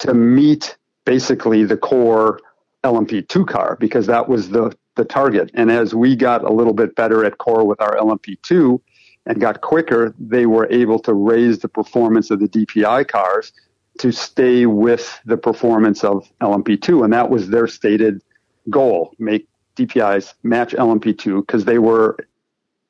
to 0.00 0.12
meet 0.12 0.76
basically 1.04 1.64
the 1.64 1.76
core 1.76 2.40
LMP2 2.84 3.46
car 3.46 3.76
because 3.80 4.06
that 4.06 4.28
was 4.28 4.50
the, 4.50 4.76
the 4.96 5.04
target. 5.04 5.50
And 5.54 5.70
as 5.70 5.94
we 5.94 6.16
got 6.16 6.44
a 6.44 6.52
little 6.52 6.74
bit 6.74 6.94
better 6.94 7.24
at 7.24 7.38
core 7.38 7.66
with 7.66 7.80
our 7.80 7.96
LMP2 7.96 8.80
and 9.26 9.40
got 9.40 9.60
quicker, 9.60 10.14
they 10.18 10.46
were 10.46 10.68
able 10.70 10.98
to 11.00 11.14
raise 11.14 11.60
the 11.60 11.68
performance 11.68 12.30
of 12.30 12.40
the 12.40 12.48
DPI 12.48 13.08
cars 13.08 13.52
to 13.98 14.10
stay 14.10 14.66
with 14.66 15.20
the 15.24 15.36
performance 15.36 16.02
of 16.04 16.30
LMP2. 16.40 17.04
And 17.04 17.12
that 17.12 17.30
was 17.30 17.48
their 17.48 17.66
stated 17.66 18.22
goal, 18.70 19.14
make 19.18 19.48
DPIs 19.76 20.34
match 20.42 20.72
LMP2 20.72 21.46
because 21.46 21.64
they 21.64 21.78
were 21.78 22.16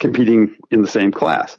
competing 0.01 0.57
in 0.71 0.83
the 0.83 0.89
same 0.89 1.13
class. 1.13 1.57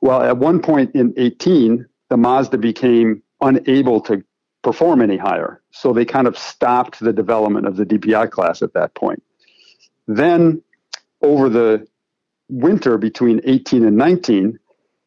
Well, 0.00 0.22
at 0.22 0.36
one 0.36 0.60
point 0.60 0.94
in 0.94 1.14
18, 1.16 1.86
the 2.08 2.16
Mazda 2.16 2.58
became 2.58 3.22
unable 3.40 4.00
to 4.02 4.22
perform 4.62 5.00
any 5.00 5.16
higher. 5.16 5.62
So 5.70 5.92
they 5.92 6.04
kind 6.04 6.26
of 6.26 6.38
stopped 6.38 7.00
the 7.00 7.12
development 7.12 7.66
of 7.66 7.76
the 7.76 7.84
DPI 7.84 8.30
class 8.30 8.62
at 8.62 8.74
that 8.74 8.94
point. 8.94 9.22
Then 10.06 10.62
over 11.22 11.48
the 11.48 11.86
winter 12.48 12.98
between 12.98 13.40
18 13.44 13.84
and 13.84 13.96
19, 13.96 14.58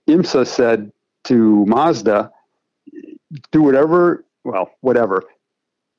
IMSA 0.10 0.48
said 0.48 0.92
to 1.25 1.66
Mazda, 1.66 2.32
do 3.52 3.62
whatever, 3.62 4.24
well, 4.44 4.72
whatever, 4.82 5.24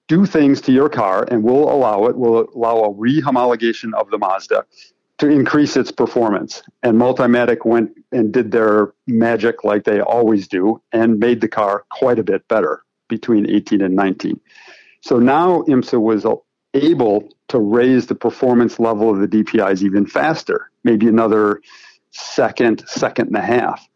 do 0.08 0.24
things 0.24 0.60
to 0.62 0.72
your 0.72 0.88
car 0.88 1.26
and 1.30 1.42
we'll 1.42 1.68
allow 1.68 2.06
it, 2.06 2.16
we'll 2.16 2.48
allow 2.54 2.84
a 2.84 2.94
rehomologation 2.94 3.92
of 3.94 4.10
the 4.10 4.18
Mazda 4.18 4.64
to 5.18 5.28
increase 5.28 5.76
its 5.76 5.90
performance. 5.90 6.62
And 6.82 6.96
Multimatic 6.96 7.64
went 7.64 7.90
and 8.12 8.32
did 8.32 8.52
their 8.52 8.92
magic 9.06 9.64
like 9.64 9.84
they 9.84 10.00
always 10.00 10.46
do 10.46 10.80
and 10.92 11.18
made 11.18 11.40
the 11.40 11.48
car 11.48 11.84
quite 11.90 12.18
a 12.18 12.24
bit 12.24 12.46
better 12.48 12.84
between 13.08 13.48
18 13.48 13.80
and 13.80 13.94
19. 13.96 14.40
So 15.00 15.18
now 15.18 15.62
IMSA 15.62 16.00
was 16.00 16.26
able 16.74 17.28
to 17.48 17.58
raise 17.58 18.06
the 18.06 18.14
performance 18.14 18.78
level 18.78 19.10
of 19.10 19.18
the 19.18 19.28
DPIs 19.28 19.82
even 19.82 20.06
faster, 20.06 20.70
maybe 20.84 21.06
another 21.06 21.60
second, 22.10 22.84
second 22.88 23.28
and 23.28 23.36
a 23.36 23.42
half. 23.42 23.86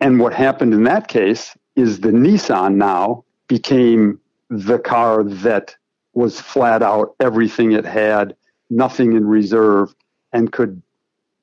And 0.00 0.18
what 0.18 0.34
happened 0.34 0.74
in 0.74 0.84
that 0.84 1.08
case 1.08 1.56
is 1.76 2.00
the 2.00 2.10
Nissan 2.10 2.76
now 2.76 3.24
became 3.48 4.20
the 4.50 4.78
car 4.78 5.22
that 5.24 5.76
was 6.12 6.40
flat 6.40 6.82
out 6.82 7.14
everything 7.20 7.72
it 7.72 7.84
had, 7.84 8.34
nothing 8.70 9.12
in 9.12 9.26
reserve, 9.26 9.94
and 10.32 10.50
could 10.50 10.82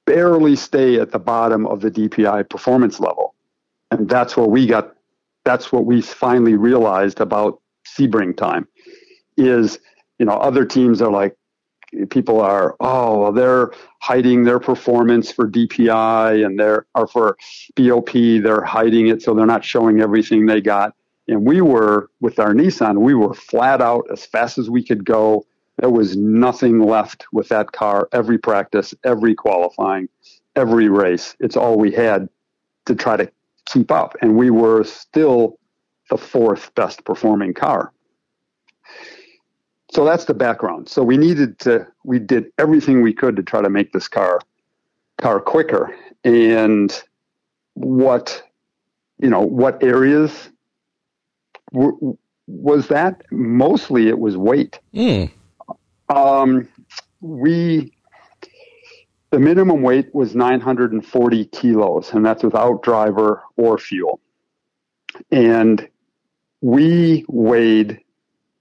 barely 0.05 0.55
stay 0.55 0.99
at 0.99 1.11
the 1.11 1.19
bottom 1.19 1.65
of 1.67 1.81
the 1.81 1.91
DPI 1.91 2.49
performance 2.49 2.99
level. 2.99 3.35
And 3.91 4.09
that's 4.09 4.35
where 4.35 4.47
we 4.47 4.67
got, 4.67 4.95
that's 5.45 5.71
what 5.71 5.85
we 5.85 6.01
finally 6.01 6.55
realized 6.55 7.21
about 7.21 7.61
Sebring 7.85 8.35
time 8.35 8.67
is, 9.37 9.79
you 10.19 10.25
know, 10.25 10.33
other 10.33 10.65
teams 10.65 11.01
are 11.01 11.11
like, 11.11 11.35
people 12.09 12.41
are, 12.41 12.75
oh, 12.79 13.19
well, 13.19 13.31
they're 13.31 13.71
hiding 13.99 14.43
their 14.43 14.59
performance 14.59 15.31
for 15.31 15.47
DPI 15.47 16.45
and 16.45 16.59
they're, 16.59 16.85
or 16.95 17.07
for 17.07 17.37
BOP, 17.75 18.11
they're 18.11 18.63
hiding 18.63 19.07
it 19.07 19.21
so 19.21 19.33
they're 19.33 19.45
not 19.45 19.63
showing 19.63 20.01
everything 20.01 20.45
they 20.45 20.61
got. 20.61 20.95
And 21.27 21.45
we 21.45 21.61
were, 21.61 22.09
with 22.19 22.39
our 22.39 22.53
Nissan, 22.53 22.99
we 22.99 23.13
were 23.13 23.33
flat 23.33 23.81
out 23.81 24.05
as 24.11 24.25
fast 24.25 24.57
as 24.57 24.69
we 24.69 24.83
could 24.83 25.05
go. 25.05 25.45
There 25.77 25.89
was 25.89 26.17
nothing 26.17 26.79
left 26.79 27.25
with 27.31 27.49
that 27.49 27.71
car 27.71 28.09
every 28.11 28.37
practice, 28.37 28.93
every 29.03 29.33
qualifying, 29.33 30.09
every 30.55 30.89
race. 30.89 31.35
It's 31.39 31.55
all 31.55 31.77
we 31.77 31.91
had 31.91 32.27
to 32.85 32.95
try 32.95 33.17
to 33.17 33.31
keep 33.65 33.91
up. 33.91 34.15
And 34.21 34.35
we 34.35 34.49
were 34.49 34.83
still 34.83 35.57
the 36.09 36.17
fourth 36.17 36.73
best 36.75 37.05
performing 37.05 37.53
car. 37.53 37.91
So 39.93 40.03
that's 40.03 40.25
the 40.25 40.33
background. 40.33 40.89
So 40.89 41.03
we 41.03 41.17
needed 41.17 41.59
to, 41.59 41.87
we 42.03 42.17
did 42.17 42.51
everything 42.57 43.03
we 43.03 43.13
could 43.13 43.35
to 43.35 43.43
try 43.43 43.61
to 43.61 43.69
make 43.69 43.93
this 43.93 44.07
car, 44.07 44.39
car 45.19 45.39
quicker. 45.39 45.95
And 46.23 47.03
what, 47.75 48.41
you 49.19 49.29
know, 49.29 49.41
what 49.41 49.83
areas 49.83 50.49
was 51.71 52.87
that? 52.87 53.21
Mostly 53.31 54.07
it 54.07 54.17
was 54.17 54.35
weight. 54.35 54.79
Mm. 54.95 55.31
Um, 56.09 56.67
we 57.21 57.93
the 59.29 59.39
minimum 59.39 59.81
weight 59.81 60.13
was 60.13 60.35
940 60.35 61.45
kilos, 61.45 62.11
and 62.13 62.23
that's 62.23 62.43
without 62.43 62.83
driver 62.83 63.41
or 63.57 63.79
fuel. 63.79 64.19
And 65.31 65.89
we 66.61 67.25
weighed 67.27 67.99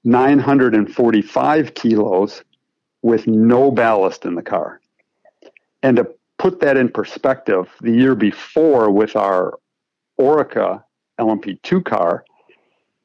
945 0.05 1.75
kilos 1.75 2.43
with 3.03 3.27
no 3.27 3.71
ballast 3.71 4.25
in 4.25 4.35
the 4.35 4.43
car. 4.43 4.81
And 5.83 5.97
to 5.97 6.09
put 6.39 6.61
that 6.61 6.77
in 6.77 6.89
perspective, 6.89 7.69
the 7.81 7.93
year 7.93 8.15
before 8.15 8.91
with 8.91 9.17
our 9.17 9.59
Oreca 10.21 10.85
LMP2 11.21 11.85
car, 11.85 12.25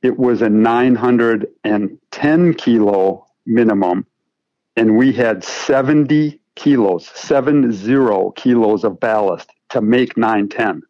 it 0.01 0.18
was 0.18 0.42
a 0.42 0.50
910 0.50 2.54
kilo 2.54 3.25
minimum, 3.46 4.06
and 4.75 4.98
we 4.98 5.12
had 5.12 5.44
70 5.44 6.39
kilos, 6.56 7.08
seven 7.08 7.72
zero 7.72 8.32
kilos 8.32 8.84
of 8.84 9.00
ballast 9.00 9.51
to 9.70 9.82
make 9.82 10.18
910. 10.18 10.82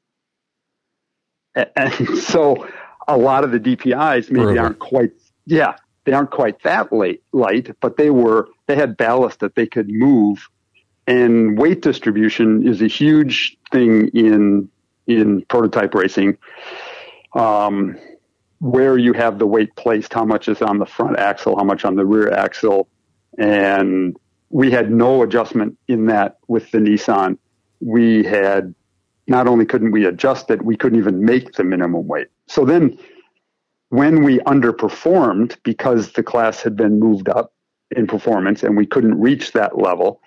And 1.75 2.17
so 2.17 2.67
a 3.07 3.17
lot 3.17 3.43
of 3.43 3.51
the 3.51 3.59
DPIs 3.59 4.31
maybe 4.31 4.57
aren't 4.57 4.79
quite, 4.79 5.11
yeah, 5.45 5.75
they 6.07 6.13
aren't 6.13 6.31
quite 6.31 6.63
that 6.63 6.93
late, 6.93 7.21
light, 7.33 7.75
but 7.81 7.97
they 7.97 8.09
were, 8.09 8.47
they 8.67 8.77
had 8.77 8.95
ballast 8.95 9.41
that 9.41 9.55
they 9.55 9.67
could 9.67 9.89
move. 9.89 10.47
And 11.05 11.57
weight 11.57 11.81
distribution 11.81 12.65
is 12.65 12.81
a 12.81 12.87
huge 12.87 13.57
thing 13.73 14.07
in, 14.13 14.69
in 15.05 15.41
prototype 15.49 15.93
racing. 15.93 16.37
Um, 17.35 17.97
where 18.59 18.97
you 18.97 19.11
have 19.11 19.37
the 19.37 19.45
weight 19.45 19.75
placed, 19.75 20.13
how 20.13 20.23
much 20.23 20.47
is 20.47 20.61
on 20.61 20.79
the 20.79 20.85
front 20.85 21.19
axle, 21.19 21.57
how 21.57 21.65
much 21.65 21.83
on 21.83 21.97
the 21.97 22.05
rear 22.05 22.31
axle. 22.31 22.87
And 23.37 24.15
we 24.49 24.71
had 24.71 24.89
no 24.89 25.23
adjustment 25.23 25.77
in 25.89 26.05
that 26.05 26.37
with 26.47 26.71
the 26.71 26.77
Nissan. 26.77 27.37
We 27.81 28.23
had 28.23 28.73
not 29.27 29.45
only 29.45 29.65
couldn't 29.65 29.91
we 29.91 30.05
adjust 30.05 30.49
it, 30.51 30.63
we 30.63 30.77
couldn't 30.77 30.99
even 30.99 31.25
make 31.25 31.51
the 31.51 31.65
minimum 31.65 32.07
weight. 32.07 32.27
So 32.47 32.63
then 32.63 32.97
when 33.89 34.23
we 34.23 34.39
underperformed 34.39 35.57
because 35.63 36.11
the 36.13 36.23
class 36.23 36.61
had 36.61 36.75
been 36.75 36.99
moved 36.99 37.29
up 37.29 37.53
in 37.95 38.07
performance 38.07 38.63
and 38.63 38.75
we 38.75 38.85
couldn't 38.85 39.19
reach 39.19 39.53
that 39.53 39.77
level, 39.77 40.21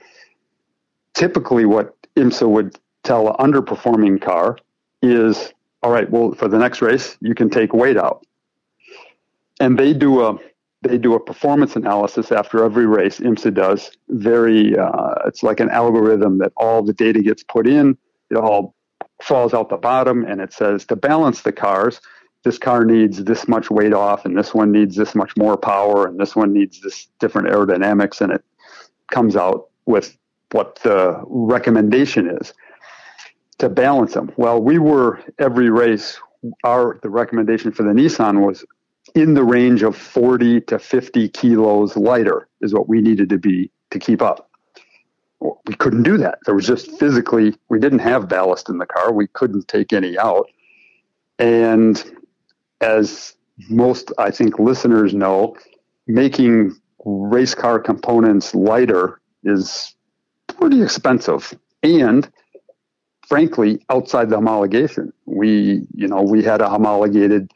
typically 1.15 1.67
what 1.67 1.95
IMSA 2.17 2.49
would 2.49 2.79
tell 3.03 3.29
an 3.29 3.35
underperforming 3.35 4.21
car 4.21 4.57
is 5.03 5.53
all 5.83 5.91
right, 5.91 6.11
well, 6.11 6.33
for 6.33 6.49
the 6.49 6.59
next 6.59 6.83
race, 6.83 7.17
you 7.21 7.35
can 7.35 7.49
take 7.49 7.73
weight 7.73 7.97
out. 7.97 8.27
And 9.61 9.79
they 9.79 9.93
do 9.93 10.23
a 10.23 10.39
they 10.83 10.97
do 10.97 11.15
a 11.15 11.21
performance 11.21 11.77
analysis 11.77 12.33
after 12.33 12.65
every 12.65 12.87
race. 12.87 13.21
IMSA 13.21 13.53
does 13.53 13.91
very. 14.09 14.77
Uh, 14.79 15.15
it's 15.27 15.43
like 15.43 15.61
an 15.61 15.69
algorithm 15.71 16.39
that 16.39 16.53
all 16.57 16.83
the 16.83 16.95
data 16.95 17.23
gets 17.23 17.43
put 17.43 17.67
in. 17.67 17.97
It 18.31 18.37
all 18.37 18.75
falls 19.23 19.53
out 19.53 19.69
the 19.69 19.77
bottom, 19.77 20.25
and 20.25 20.41
it 20.41 20.53
says 20.53 20.87
to 20.87 20.97
balance 20.97 21.43
the 21.43 21.53
cars, 21.53 22.01
this 22.43 22.59
car 22.59 22.85
needs 22.85 23.23
this 23.25 23.47
much 23.47 23.71
weight 23.71 23.93
off, 23.93 24.25
and 24.25 24.37
this 24.37 24.55
one 24.55 24.73
needs 24.73 24.97
this 24.97 25.15
much 25.15 25.37
more 25.37 25.57
power, 25.57 26.07
and 26.07 26.19
this 26.19 26.35
one 26.35 26.53
needs 26.53 26.81
this 26.81 27.09
different 27.19 27.49
aerodynamics, 27.49 28.21
and 28.21 28.33
it 28.33 28.43
comes 29.11 29.37
out 29.37 29.69
with 29.87 30.17
what 30.53 30.77
the 30.83 31.23
recommendation 31.27 32.31
is 32.41 32.53
to 33.59 33.69
balance 33.69 34.15
them. 34.15 34.33
Well, 34.37 34.61
we 34.61 34.79
were 34.79 35.21
every 35.39 35.71
race. 35.71 36.19
Our 36.65 36.99
the 37.03 37.11
recommendation 37.11 37.71
for 37.71 37.83
the 37.83 37.91
Nissan 37.91 38.47
was 38.47 38.65
in 39.15 39.35
the 39.35 39.45
range 39.45 39.83
of 39.83 39.97
40 39.97 40.63
to 40.63 40.79
50 40.79 41.29
kilos 41.29 41.97
lighter 41.97 42.49
is 42.61 42.73
what 42.73 42.89
we 42.89 43.01
needed 43.01 43.29
to 43.31 43.39
be 43.39 43.71
to 43.91 43.99
keep 43.99 44.23
up. 44.23 44.49
We 45.41 45.75
couldn't 45.75 46.03
do 46.03 46.17
that. 46.19 46.39
There 46.47 46.55
was 46.55 46.67
just 46.67 46.99
physically, 46.99 47.55
we 47.69 47.79
didn't 47.79 48.01
have 48.01 48.29
ballast 48.29 48.69
in 48.69 48.79
the 48.79 48.87
car. 48.87 49.13
We 49.13 49.27
couldn't 49.29 49.69
take 49.69 49.93
any 49.93 50.19
out. 50.19 50.49
And 51.39 52.03
as 52.81 53.35
most, 53.69 54.13
I 54.19 54.31
think, 54.31 54.59
listeners 54.59 55.15
know, 55.15 55.57
making 56.07 56.77
race 57.05 57.55
car 57.55 57.79
components 57.79 58.55
lighter 58.55 59.21
is 59.45 59.95
pretty 60.49 60.83
expensive. 60.83 61.55
And 61.83 62.31
frankly, 63.31 63.81
outside 63.91 64.29
the 64.29 64.37
homologation. 64.37 65.13
We, 65.25 65.87
you 65.95 66.09
know, 66.09 66.21
we 66.21 66.43
had 66.43 66.61
a 66.61 66.69
homologated 66.69 67.53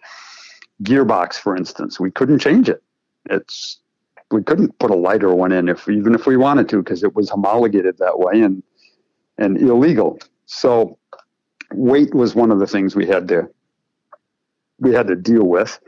gearbox, 0.85 1.35
for 1.35 1.57
instance, 1.57 1.99
we 1.99 2.13
couldn't 2.13 2.39
change 2.39 2.69
it. 2.69 2.83
It's 3.29 3.81
we 4.31 4.43
couldn't 4.43 4.79
put 4.79 4.91
a 4.91 4.95
lighter 4.95 5.35
one 5.35 5.53
in 5.53 5.69
if 5.69 5.89
even 5.89 6.15
if 6.15 6.27
we 6.27 6.37
wanted 6.37 6.69
to 6.71 6.79
because 6.79 7.03
it 7.03 7.15
was 7.15 7.29
homologated 7.29 7.99
that 7.99 8.19
way 8.19 8.41
and 8.41 8.63
and 9.37 9.59
illegal. 9.59 10.19
So 10.47 10.97
weight 11.73 12.15
was 12.15 12.37
one 12.37 12.53
of 12.53 12.61
the 12.61 12.67
things 12.67 12.95
we 12.95 13.07
had 13.07 13.27
to 13.29 13.49
we 14.79 14.93
had 14.93 15.07
to 15.09 15.17
deal 15.17 15.45
with. 15.45 15.79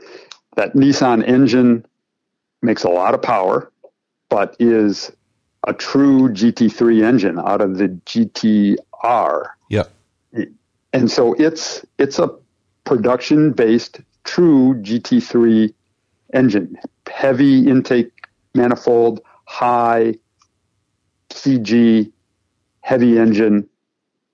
That 0.55 0.73
Nissan 0.73 1.27
engine 1.27 1.85
makes 2.61 2.83
a 2.83 2.89
lot 2.89 3.13
of 3.13 3.21
power, 3.21 3.71
but 4.29 4.55
is 4.59 5.11
a 5.65 5.73
true 5.73 6.29
GT3 6.29 7.03
engine 7.03 7.39
out 7.39 7.61
of 7.61 7.77
the 7.77 7.89
GTR. 8.05 9.49
Yep. 9.69 9.91
And 10.93 11.11
so 11.11 11.33
it's 11.33 11.85
it's 11.97 12.17
a 12.17 12.29
production 12.85 13.51
based 13.51 13.99
true 14.23 14.75
GT3 14.75 15.73
engine, 16.33 16.77
heavy 17.07 17.67
intake 17.67 18.11
manifold, 18.55 19.21
high 19.45 20.15
CG, 21.29 22.11
heavy 22.81 23.19
engine, 23.19 23.69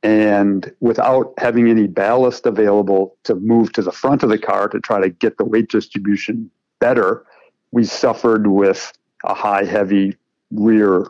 and 0.03 0.71
without 0.81 1.33
having 1.37 1.69
any 1.69 1.87
ballast 1.87 2.45
available 2.45 3.15
to 3.23 3.35
move 3.35 3.71
to 3.73 3.81
the 3.81 3.91
front 3.91 4.21
of 4.21 4.29
the 4.29 4.37
car 4.37 4.67
to 4.67 4.79
try 4.81 4.99
to 4.99 5.09
get 5.09 5.37
the 5.37 5.45
weight 5.45 5.69
distribution 5.69 6.51
better, 6.79 7.25
we 7.71 7.85
suffered 7.85 8.47
with 8.47 8.91
a 9.23 9.33
high, 9.33 9.63
heavy 9.63 10.15
rear 10.51 11.07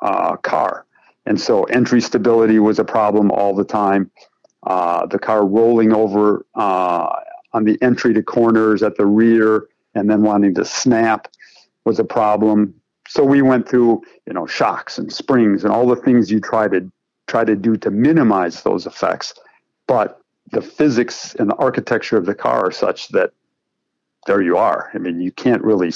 uh, 0.00 0.36
car. 0.36 0.86
And 1.26 1.40
so 1.40 1.64
entry 1.64 2.00
stability 2.00 2.60
was 2.60 2.78
a 2.78 2.84
problem 2.84 3.32
all 3.32 3.54
the 3.54 3.64
time. 3.64 4.10
Uh, 4.62 5.06
the 5.06 5.18
car 5.18 5.44
rolling 5.44 5.92
over 5.92 6.46
uh, 6.54 7.16
on 7.52 7.64
the 7.64 7.76
entry 7.82 8.14
to 8.14 8.22
corners 8.22 8.82
at 8.82 8.96
the 8.96 9.06
rear 9.06 9.66
and 9.94 10.08
then 10.08 10.22
wanting 10.22 10.54
to 10.54 10.64
snap 10.64 11.28
was 11.84 11.98
a 11.98 12.04
problem. 12.04 12.74
So 13.08 13.24
we 13.24 13.42
went 13.42 13.68
through, 13.68 14.02
you 14.26 14.32
know, 14.32 14.46
shocks 14.46 14.98
and 14.98 15.12
springs 15.12 15.64
and 15.64 15.72
all 15.72 15.86
the 15.86 15.96
things 15.96 16.30
you 16.30 16.40
try 16.40 16.68
to 16.68 16.90
try 17.26 17.44
to 17.44 17.56
do 17.56 17.76
to 17.76 17.90
minimize 17.90 18.62
those 18.62 18.86
effects. 18.86 19.34
But 19.86 20.20
the 20.50 20.62
physics 20.62 21.34
and 21.36 21.50
the 21.50 21.56
architecture 21.56 22.16
of 22.16 22.26
the 22.26 22.34
car 22.34 22.66
are 22.66 22.72
such 22.72 23.08
that 23.08 23.32
there 24.26 24.42
you 24.42 24.56
are. 24.56 24.90
I 24.94 24.98
mean, 24.98 25.20
you 25.20 25.32
can't 25.32 25.62
really 25.62 25.92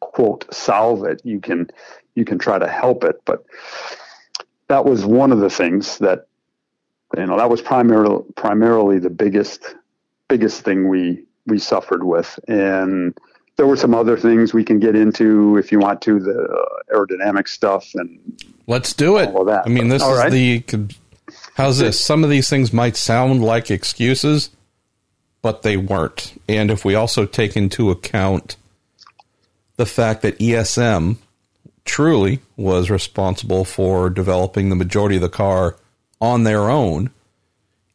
quote 0.00 0.52
solve 0.54 1.04
it. 1.04 1.20
You 1.24 1.40
can 1.40 1.68
you 2.14 2.24
can 2.24 2.38
try 2.38 2.58
to 2.58 2.68
help 2.68 3.04
it, 3.04 3.20
but 3.24 3.44
that 4.68 4.84
was 4.84 5.04
one 5.04 5.32
of 5.32 5.40
the 5.40 5.50
things 5.50 5.98
that 5.98 6.26
you 7.16 7.26
know 7.26 7.36
that 7.36 7.50
was 7.50 7.62
primarily 7.62 8.24
primarily 8.34 8.98
the 8.98 9.10
biggest 9.10 9.74
biggest 10.28 10.62
thing 10.62 10.88
we 10.88 11.24
we 11.46 11.58
suffered 11.58 12.04
with 12.04 12.38
and 12.48 13.16
there 13.56 13.66
were 13.66 13.76
some 13.76 13.94
other 13.94 14.16
things 14.16 14.52
we 14.52 14.64
can 14.64 14.78
get 14.78 14.94
into 14.94 15.56
if 15.56 15.72
you 15.72 15.78
want 15.78 16.02
to 16.02 16.20
the 16.20 16.42
uh, 16.42 16.94
aerodynamic 16.94 17.48
stuff 17.48 17.90
and 17.94 18.42
let's 18.66 18.92
do 18.92 19.16
it. 19.16 19.30
All 19.30 19.42
of 19.42 19.46
that. 19.46 19.66
I 19.66 19.68
mean, 19.68 19.88
this 19.88 20.02
is 20.02 20.18
right. 20.18 20.30
the 20.30 20.62
how's 21.54 21.78
this? 21.78 21.98
Some 21.98 22.22
of 22.22 22.30
these 22.30 22.50
things 22.50 22.72
might 22.72 22.96
sound 22.96 23.42
like 23.42 23.70
excuses, 23.70 24.50
but 25.40 25.62
they 25.62 25.76
weren't. 25.76 26.40
And 26.48 26.70
if 26.70 26.84
we 26.84 26.94
also 26.94 27.24
take 27.24 27.56
into 27.56 27.90
account 27.90 28.56
the 29.76 29.86
fact 29.86 30.22
that 30.22 30.38
ESM 30.38 31.16
truly 31.84 32.40
was 32.56 32.90
responsible 32.90 33.64
for 33.64 34.10
developing 34.10 34.68
the 34.68 34.76
majority 34.76 35.16
of 35.16 35.22
the 35.22 35.28
car 35.28 35.76
on 36.20 36.44
their 36.44 36.68
own, 36.68 37.10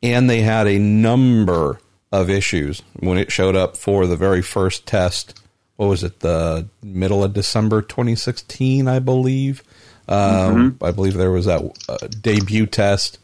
and 0.02 0.30
they 0.30 0.42
had 0.42 0.68
a 0.68 0.80
number 0.80 1.80
of 2.12 2.30
issues 2.30 2.82
when 3.00 3.18
it 3.18 3.32
showed 3.32 3.56
up 3.56 3.78
for 3.78 4.08
the 4.08 4.18
very 4.18 4.42
first 4.42 4.86
test 4.86 5.41
what 5.82 5.90
was 5.90 6.04
it 6.04 6.20
the 6.20 6.68
middle 6.84 7.24
of 7.24 7.34
December 7.34 7.82
2016 7.82 8.88
I 8.88 9.00
believe 9.00 9.64
um, 10.08 10.74
mm-hmm. 10.76 10.84
I 10.84 10.92
believe 10.92 11.16
there 11.16 11.32
was 11.32 11.46
that 11.46 11.64
uh, 11.90 11.98
debut 12.22 12.68
test 12.68 13.18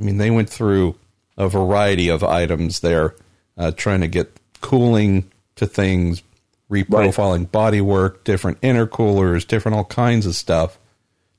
I 0.00 0.02
mean 0.02 0.18
they 0.18 0.32
went 0.32 0.50
through 0.50 0.96
a 1.38 1.48
variety 1.48 2.08
of 2.08 2.24
items 2.24 2.80
there 2.80 3.14
uh, 3.56 3.70
trying 3.70 4.00
to 4.00 4.08
get 4.08 4.36
cooling 4.60 5.30
to 5.54 5.64
things 5.64 6.24
reprofiling 6.68 7.38
right. 7.38 7.52
bodywork 7.52 8.24
different 8.24 8.60
intercoolers 8.62 9.46
different 9.46 9.76
all 9.76 9.84
kinds 9.84 10.26
of 10.26 10.34
stuff 10.34 10.78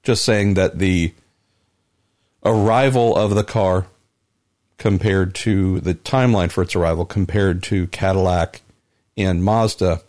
just 0.02 0.24
saying 0.24 0.54
that 0.54 0.80
the 0.80 1.14
arrival 2.46 3.18
of 3.18 3.36
the 3.36 3.44
car 3.44 3.88
compared 4.78 5.36
to 5.36 5.82
the 5.82 5.94
timeline 5.94 6.50
for 6.50 6.62
its 6.62 6.74
arrival 6.74 7.04
compared 7.04 7.64
to 7.64 7.86
Cadillac 7.88 8.62
and 9.18 9.44
Mazda 9.44 10.02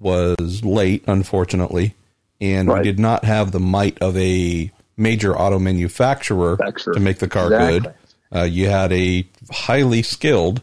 was 0.00 0.64
late, 0.64 1.04
unfortunately, 1.06 1.94
and 2.40 2.68
right. 2.68 2.78
we 2.78 2.84
did 2.84 2.98
not 2.98 3.24
have 3.24 3.52
the 3.52 3.60
might 3.60 3.98
of 4.00 4.16
a 4.16 4.70
major 4.96 5.36
auto 5.36 5.58
manufacturer 5.58 6.56
to 6.92 7.00
make 7.00 7.18
the 7.18 7.28
car 7.28 7.46
exactly. 7.46 7.80
good. 7.80 7.94
Uh, 8.32 8.42
you 8.42 8.68
had 8.68 8.92
a 8.92 9.26
highly 9.50 10.02
skilled 10.02 10.62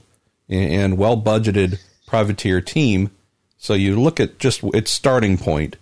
and 0.49 0.97
well 0.97 1.21
budgeted 1.21 1.79
privateer 2.05 2.61
team. 2.61 3.11
So 3.57 3.73
you 3.73 3.99
look 3.99 4.19
at 4.19 4.39
just 4.39 4.63
its 4.73 4.91
starting 4.91 5.37
point, 5.37 5.75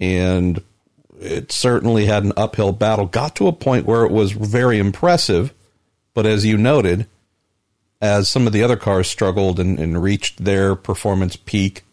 and 0.00 0.62
it 1.20 1.52
certainly 1.52 2.06
had 2.06 2.24
an 2.24 2.32
uphill 2.36 2.72
battle. 2.72 3.06
Got 3.06 3.36
to 3.36 3.46
a 3.46 3.52
point 3.52 3.86
where 3.86 4.04
it 4.04 4.12
was 4.12 4.32
very 4.32 4.78
impressive, 4.78 5.54
but 6.14 6.26
as 6.26 6.44
you 6.44 6.58
noted, 6.58 7.06
as 8.00 8.28
some 8.28 8.46
of 8.46 8.52
the 8.52 8.64
other 8.64 8.76
cars 8.76 9.08
struggled 9.08 9.60
and, 9.60 9.78
and 9.78 10.02
reached 10.02 10.44
their 10.44 10.74
performance 10.74 11.36
peak 11.36 11.84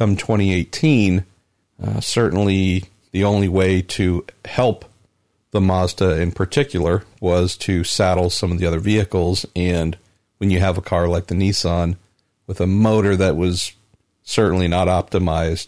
come 0.00 0.16
2018, 0.16 1.26
uh, 1.82 2.00
certainly 2.00 2.84
the 3.12 3.22
only 3.22 3.48
way 3.48 3.82
to 3.82 4.24
help 4.46 4.86
the 5.50 5.60
Mazda 5.60 6.18
in 6.18 6.32
particular 6.32 7.04
was 7.20 7.54
to 7.58 7.84
saddle 7.84 8.30
some 8.30 8.50
of 8.50 8.58
the 8.58 8.66
other 8.66 8.80
vehicles. 8.80 9.44
And 9.54 9.98
when 10.38 10.50
you 10.50 10.58
have 10.58 10.78
a 10.78 10.82
car 10.82 11.06
like 11.06 11.26
the 11.26 11.34
Nissan 11.34 11.96
with 12.46 12.62
a 12.62 12.66
motor 12.66 13.14
that 13.14 13.36
was 13.36 13.72
certainly 14.22 14.68
not 14.68 14.88
optimized 14.88 15.66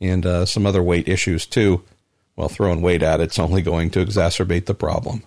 and 0.00 0.26
uh, 0.26 0.46
some 0.46 0.66
other 0.66 0.82
weight 0.82 1.08
issues 1.08 1.46
too, 1.46 1.84
well, 2.34 2.48
throwing 2.48 2.82
weight 2.82 3.04
at 3.04 3.20
it's 3.20 3.38
only 3.38 3.62
going 3.62 3.90
to 3.90 4.04
exacerbate 4.04 4.66
the 4.66 4.74
problem. 4.74 5.22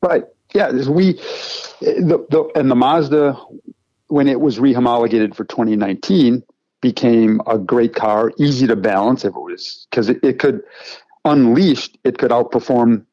Right. 0.00 0.24
Yeah. 0.54 0.72
We, 0.88 1.20
the, 1.82 2.24
the, 2.30 2.50
and 2.54 2.70
the 2.70 2.76
Mazda, 2.76 3.38
when 4.06 4.26
it 4.26 4.40
was 4.40 4.58
rehomologated 4.58 5.34
for 5.34 5.44
2019, 5.44 6.44
became 6.84 7.40
a 7.46 7.56
great 7.56 7.94
car, 7.94 8.30
easy 8.38 8.66
to 8.66 8.76
balance 8.76 9.24
if 9.24 9.34
it 9.34 9.40
was 9.40 9.86
because 9.88 10.10
it, 10.10 10.18
it, 10.22 10.38
could 10.38 10.60
unleashed, 11.24 11.96
it 12.04 12.18
could 12.18 12.30
outperform 12.30 13.06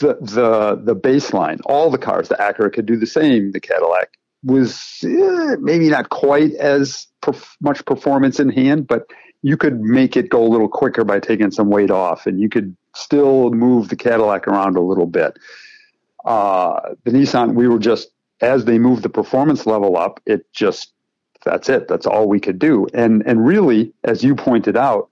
the 0.00 0.18
the 0.20 0.82
the 0.82 0.96
baseline. 0.96 1.60
All 1.64 1.90
the 1.90 1.98
cars, 1.98 2.28
the 2.28 2.34
Acura 2.34 2.72
could 2.72 2.86
do 2.86 2.96
the 2.96 3.06
same. 3.06 3.52
The 3.52 3.60
Cadillac 3.60 4.08
was 4.42 4.98
eh, 5.04 5.54
maybe 5.60 5.88
not 5.90 6.08
quite 6.08 6.52
as 6.54 7.06
perf- 7.22 7.54
much 7.60 7.84
performance 7.84 8.40
in 8.40 8.48
hand, 8.48 8.88
but 8.88 9.08
you 9.42 9.56
could 9.56 9.80
make 9.80 10.16
it 10.16 10.28
go 10.28 10.42
a 10.44 10.50
little 10.54 10.68
quicker 10.68 11.04
by 11.04 11.20
taking 11.20 11.52
some 11.52 11.70
weight 11.70 11.92
off, 11.92 12.26
and 12.26 12.40
you 12.40 12.48
could 12.48 12.76
still 12.96 13.50
move 13.50 13.90
the 13.90 13.96
Cadillac 13.96 14.48
around 14.48 14.76
a 14.76 14.80
little 14.80 15.06
bit. 15.06 15.38
Uh, 16.24 16.80
the 17.04 17.12
Nissan, 17.12 17.54
we 17.54 17.68
were 17.68 17.78
just 17.78 18.10
as 18.40 18.64
they 18.64 18.80
moved 18.80 19.04
the 19.04 19.08
performance 19.08 19.66
level 19.66 19.96
up, 19.96 20.20
it 20.26 20.52
just 20.52 20.92
that's 21.44 21.68
it. 21.68 21.88
That's 21.88 22.06
all 22.06 22.28
we 22.28 22.40
could 22.40 22.58
do. 22.58 22.86
And 22.94 23.22
and 23.26 23.44
really, 23.44 23.92
as 24.04 24.22
you 24.22 24.34
pointed 24.34 24.76
out, 24.76 25.08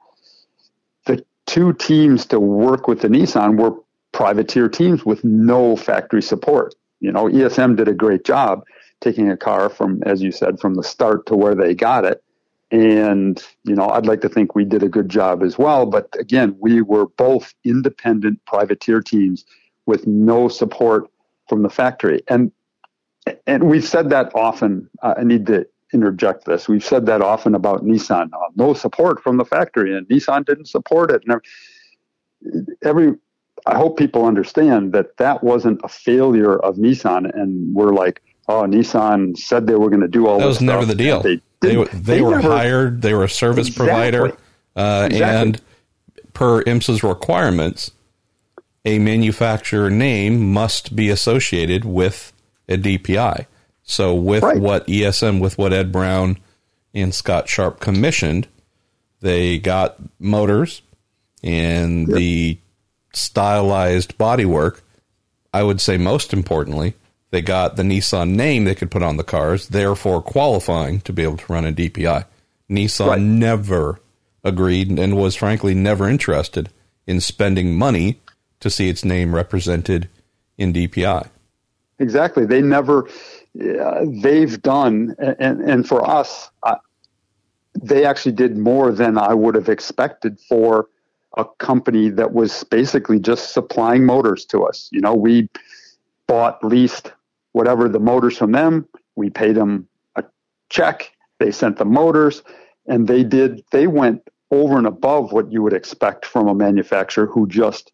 the 1.06 1.24
two 1.46 1.72
teams 1.72 2.26
to 2.26 2.40
work 2.40 2.88
with 2.88 3.00
the 3.00 3.08
Nissan 3.08 3.58
were 3.58 3.76
privateer 4.12 4.68
teams 4.68 5.04
with 5.04 5.24
no 5.24 5.76
factory 5.76 6.22
support. 6.22 6.74
You 7.00 7.12
know, 7.12 7.24
ESM 7.26 7.76
did 7.76 7.88
a 7.88 7.94
great 7.94 8.24
job 8.24 8.64
taking 9.00 9.30
a 9.30 9.36
car 9.36 9.68
from, 9.68 10.02
as 10.04 10.22
you 10.22 10.32
said, 10.32 10.58
from 10.58 10.74
the 10.74 10.82
start 10.82 11.26
to 11.26 11.36
where 11.36 11.54
they 11.54 11.74
got 11.74 12.04
it. 12.04 12.22
And, 12.70 13.42
you 13.64 13.74
know, 13.74 13.88
I'd 13.88 14.06
like 14.06 14.20
to 14.22 14.28
think 14.28 14.54
we 14.54 14.64
did 14.64 14.82
a 14.82 14.88
good 14.88 15.08
job 15.08 15.42
as 15.42 15.56
well. 15.56 15.86
But 15.86 16.08
again, 16.18 16.56
we 16.58 16.82
were 16.82 17.06
both 17.06 17.54
independent 17.64 18.44
privateer 18.44 19.00
teams 19.00 19.44
with 19.86 20.06
no 20.06 20.48
support 20.48 21.08
from 21.48 21.62
the 21.62 21.70
factory. 21.70 22.22
And 22.28 22.52
and 23.46 23.64
we've 23.64 23.86
said 23.86 24.10
that 24.10 24.32
often. 24.34 24.88
Uh, 25.02 25.14
I 25.18 25.24
need 25.24 25.46
to 25.46 25.66
interject 25.92 26.44
this. 26.44 26.68
We've 26.68 26.84
said 26.84 27.06
that 27.06 27.22
often 27.22 27.54
about 27.54 27.84
Nissan. 27.84 28.30
Uh, 28.32 28.48
no 28.56 28.74
support 28.74 29.22
from 29.22 29.36
the 29.36 29.44
factory, 29.44 29.96
and 29.96 30.06
Nissan 30.08 30.44
didn't 30.44 30.66
support 30.66 31.10
it. 31.10 31.22
And 31.26 31.40
every, 32.82 33.14
I 33.66 33.76
hope 33.76 33.98
people 33.98 34.24
understand 34.24 34.92
that 34.92 35.16
that 35.16 35.42
wasn't 35.42 35.80
a 35.84 35.88
failure 35.88 36.58
of 36.58 36.76
Nissan, 36.76 37.34
and 37.34 37.74
we're 37.74 37.92
like, 37.92 38.22
oh, 38.48 38.62
Nissan 38.62 39.36
said 39.36 39.66
they 39.66 39.74
were 39.74 39.90
going 39.90 40.02
to 40.02 40.08
do 40.08 40.26
all. 40.26 40.38
That 40.38 40.46
was 40.46 40.60
never 40.60 40.84
the 40.84 40.94
deal. 40.94 41.22
They, 41.22 41.40
they, 41.60 41.74
they, 41.76 41.84
they, 41.84 42.20
were 42.22 42.36
never, 42.36 42.50
hired. 42.50 43.02
They 43.02 43.14
were 43.14 43.24
a 43.24 43.28
service 43.28 43.68
exactly, 43.68 43.86
provider, 43.86 44.36
uh, 44.76 45.08
exactly. 45.10 45.22
and 45.22 45.60
per 46.34 46.62
IMSA's 46.62 47.02
requirements, 47.02 47.90
a 48.84 48.98
manufacturer 48.98 49.90
name 49.90 50.52
must 50.52 50.94
be 50.94 51.10
associated 51.10 51.84
with 51.84 52.32
a 52.68 52.76
DPI. 52.76 53.46
So 53.88 54.14
with 54.14 54.42
right. 54.42 54.60
what 54.60 54.86
ESM, 54.86 55.40
with 55.40 55.58
what 55.58 55.72
Ed 55.72 55.90
Brown 55.90 56.38
and 56.94 57.14
Scott 57.14 57.48
Sharp 57.48 57.80
commissioned. 57.80 58.46
They 59.20 59.58
got 59.58 59.96
motors 60.18 60.82
and 61.42 62.08
yep. 62.08 62.16
the 62.16 62.58
stylized 63.12 64.16
bodywork. 64.18 64.80
I 65.52 65.62
would 65.62 65.80
say 65.80 65.96
most 65.96 66.32
importantly, 66.32 66.94
they 67.30 67.40
got 67.42 67.76
the 67.76 67.82
Nissan 67.82 68.30
name 68.30 68.64
they 68.64 68.74
could 68.74 68.90
put 68.90 69.02
on 69.02 69.16
the 69.16 69.24
cars, 69.24 69.68
therefore 69.68 70.22
qualifying 70.22 71.00
to 71.00 71.12
be 71.12 71.22
able 71.22 71.36
to 71.38 71.52
run 71.52 71.66
a 71.66 71.72
DPI. 71.72 72.24
Nissan 72.70 73.06
right. 73.08 73.20
never 73.20 74.00
agreed 74.44 74.98
and 74.98 75.16
was 75.16 75.34
frankly 75.34 75.74
never 75.74 76.08
interested 76.08 76.70
in 77.06 77.20
spending 77.20 77.76
money 77.76 78.20
to 78.60 78.70
see 78.70 78.88
its 78.88 79.04
name 79.04 79.34
represented 79.34 80.08
in 80.56 80.72
DPI. 80.72 81.28
Exactly. 81.98 82.46
They 82.46 82.62
never, 82.62 83.08
uh, 83.60 84.04
they've 84.22 84.60
done, 84.62 85.14
and, 85.18 85.60
and 85.60 85.88
for 85.88 86.08
us, 86.08 86.50
they 87.74 88.04
actually 88.04 88.32
did 88.32 88.56
more 88.56 88.92
than 88.92 89.18
I 89.18 89.34
would 89.34 89.54
have 89.54 89.68
expected 89.68 90.38
for 90.40 90.88
a 91.36 91.44
company 91.58 92.08
that 92.10 92.32
was 92.32 92.64
basically 92.64 93.20
just 93.20 93.52
supplying 93.52 94.04
motors 94.04 94.44
to 94.46 94.62
us. 94.64 94.88
You 94.90 95.00
know, 95.00 95.14
we 95.14 95.48
bought, 96.26 96.62
leased 96.64 97.12
whatever 97.52 97.88
the 97.88 98.00
motors 98.00 98.36
from 98.36 98.52
them. 98.52 98.88
We 99.16 99.30
paid 99.30 99.54
them 99.56 99.88
a 100.16 100.24
check. 100.70 101.12
They 101.38 101.50
sent 101.50 101.78
the 101.78 101.84
motors, 101.84 102.42
and 102.86 103.06
they 103.06 103.24
did. 103.24 103.62
They 103.70 103.86
went 103.86 104.28
over 104.50 104.78
and 104.78 104.86
above 104.86 105.32
what 105.32 105.52
you 105.52 105.62
would 105.62 105.72
expect 105.72 106.24
from 106.24 106.48
a 106.48 106.54
manufacturer 106.54 107.26
who 107.26 107.46
just 107.46 107.92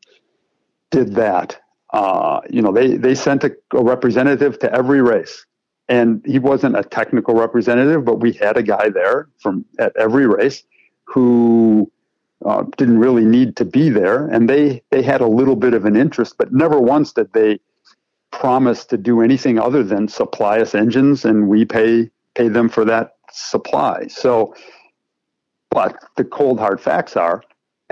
did 0.90 1.14
that. 1.14 1.59
Uh, 1.92 2.40
you 2.48 2.62
know, 2.62 2.72
they 2.72 2.96
they 2.96 3.14
sent 3.14 3.44
a, 3.44 3.55
a 3.72 3.83
representative 3.83 4.59
to 4.61 4.72
every 4.72 5.03
race, 5.03 5.44
and 5.88 6.22
he 6.24 6.38
wasn't 6.38 6.76
a 6.76 6.82
technical 6.82 7.34
representative, 7.34 8.04
but 8.04 8.20
we 8.20 8.32
had 8.32 8.56
a 8.56 8.62
guy 8.62 8.88
there 8.88 9.28
from 9.38 9.64
at 9.78 9.94
every 9.96 10.26
race 10.26 10.62
who 11.04 11.90
uh, 12.44 12.64
didn't 12.76 12.98
really 12.98 13.24
need 13.24 13.56
to 13.56 13.64
be 13.64 13.88
there, 13.88 14.26
and 14.26 14.48
they 14.48 14.82
they 14.90 15.02
had 15.02 15.20
a 15.20 15.26
little 15.26 15.56
bit 15.56 15.74
of 15.74 15.84
an 15.84 15.96
interest, 15.96 16.36
but 16.38 16.52
never 16.52 16.80
once 16.80 17.12
did 17.12 17.32
they 17.32 17.58
promise 18.30 18.84
to 18.84 18.96
do 18.96 19.20
anything 19.20 19.58
other 19.58 19.82
than 19.82 20.08
supply 20.08 20.60
us 20.60 20.74
engines, 20.74 21.24
and 21.24 21.48
we 21.48 21.64
pay 21.64 22.10
pay 22.34 22.48
them 22.48 22.68
for 22.68 22.84
that 22.84 23.16
supply. 23.32 24.06
So, 24.08 24.54
but 25.70 25.96
the 26.16 26.24
cold 26.24 26.58
hard 26.58 26.80
facts 26.80 27.16
are, 27.16 27.42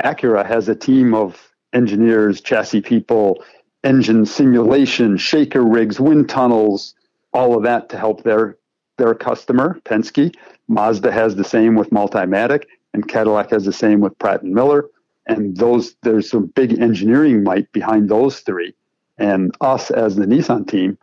Acura 0.03 0.47
has 0.47 0.69
a 0.69 0.75
team 0.75 1.15
of 1.15 1.53
engineers, 1.73 2.41
chassis 2.41 2.81
people, 2.81 3.43
engine 3.85 4.27
simulation, 4.27 5.17
shaker 5.17 5.63
rigs, 5.63 6.01
wind 6.01 6.29
tunnels, 6.29 6.95
all 7.33 7.57
of 7.57 7.63
that 7.65 7.89
to 7.91 7.99
help 7.99 8.23
their 8.23 8.57
their 8.99 9.15
customer, 9.15 9.81
Penske. 9.85 10.35
Mazda 10.69 11.11
has 11.11 11.37
the 11.37 11.45
same 11.45 11.75
with 11.75 11.91
Multimatic, 11.91 12.65
and 12.95 13.09
Cadillac 13.09 13.51
has 13.51 13.65
the 13.65 13.73
same 13.73 14.01
with 14.01 14.19
Pratt 14.19 14.43
and 14.43 14.55
Miller. 14.55 14.87
And 15.27 15.57
those 15.57 15.95
there's 16.03 16.31
some 16.31 16.47
big 16.47 16.79
engineering 16.81 17.43
might 17.43 17.71
behind 17.73 18.09
those 18.09 18.41
three. 18.41 18.75
And 19.19 19.55
us 19.61 19.91
as 19.91 20.17
the 20.17 20.27
Nissan 20.27 20.67
team 20.69 20.99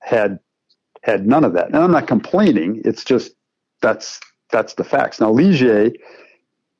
had 0.00 0.38
had 1.02 1.26
none 1.26 1.44
of 1.44 1.54
that. 1.54 1.66
And 1.66 1.76
I'm 1.76 1.90
not 1.92 2.06
complaining. 2.06 2.82
It's 2.84 3.04
just 3.04 3.32
that's 3.80 4.20
that's 4.50 4.74
the 4.74 4.84
facts. 4.84 5.20
Now 5.20 5.32
Ligier 5.32 5.92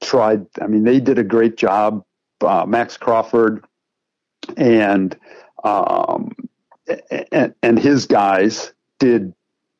tried. 0.02 0.46
I 0.60 0.66
mean, 0.66 0.84
they 0.84 1.00
did 1.00 1.18
a 1.18 1.24
great 1.24 1.56
job. 1.56 2.04
Uh, 2.40 2.66
Max 2.66 2.96
Crawford 2.96 3.64
and 4.56 5.16
um, 5.64 6.32
and, 7.62 7.78
his 7.78 8.06
guys 8.06 8.72
did 8.98 9.34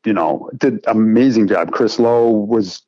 you 0.05 0.13
know 0.13 0.51
did 0.59 0.85
amazing 0.87 1.49
job. 1.49 1.73
Chris 1.73 1.99
Lowe 1.99 2.31
was 2.31 2.83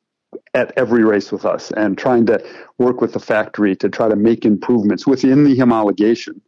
at 0.53 0.73
every 0.77 1.03
race 1.03 1.31
with 1.31 1.45
us 1.45 1.71
and 1.71 1.97
trying 1.97 2.25
to 2.25 2.43
work 2.77 3.01
with 3.01 3.13
the 3.13 3.19
factory 3.19 3.75
to 3.75 3.89
try 3.89 4.07
to 4.07 4.15
make 4.15 4.45
improvements 4.45 5.07
within 5.07 5.43
the 5.43 5.55
homologation 5.57 6.41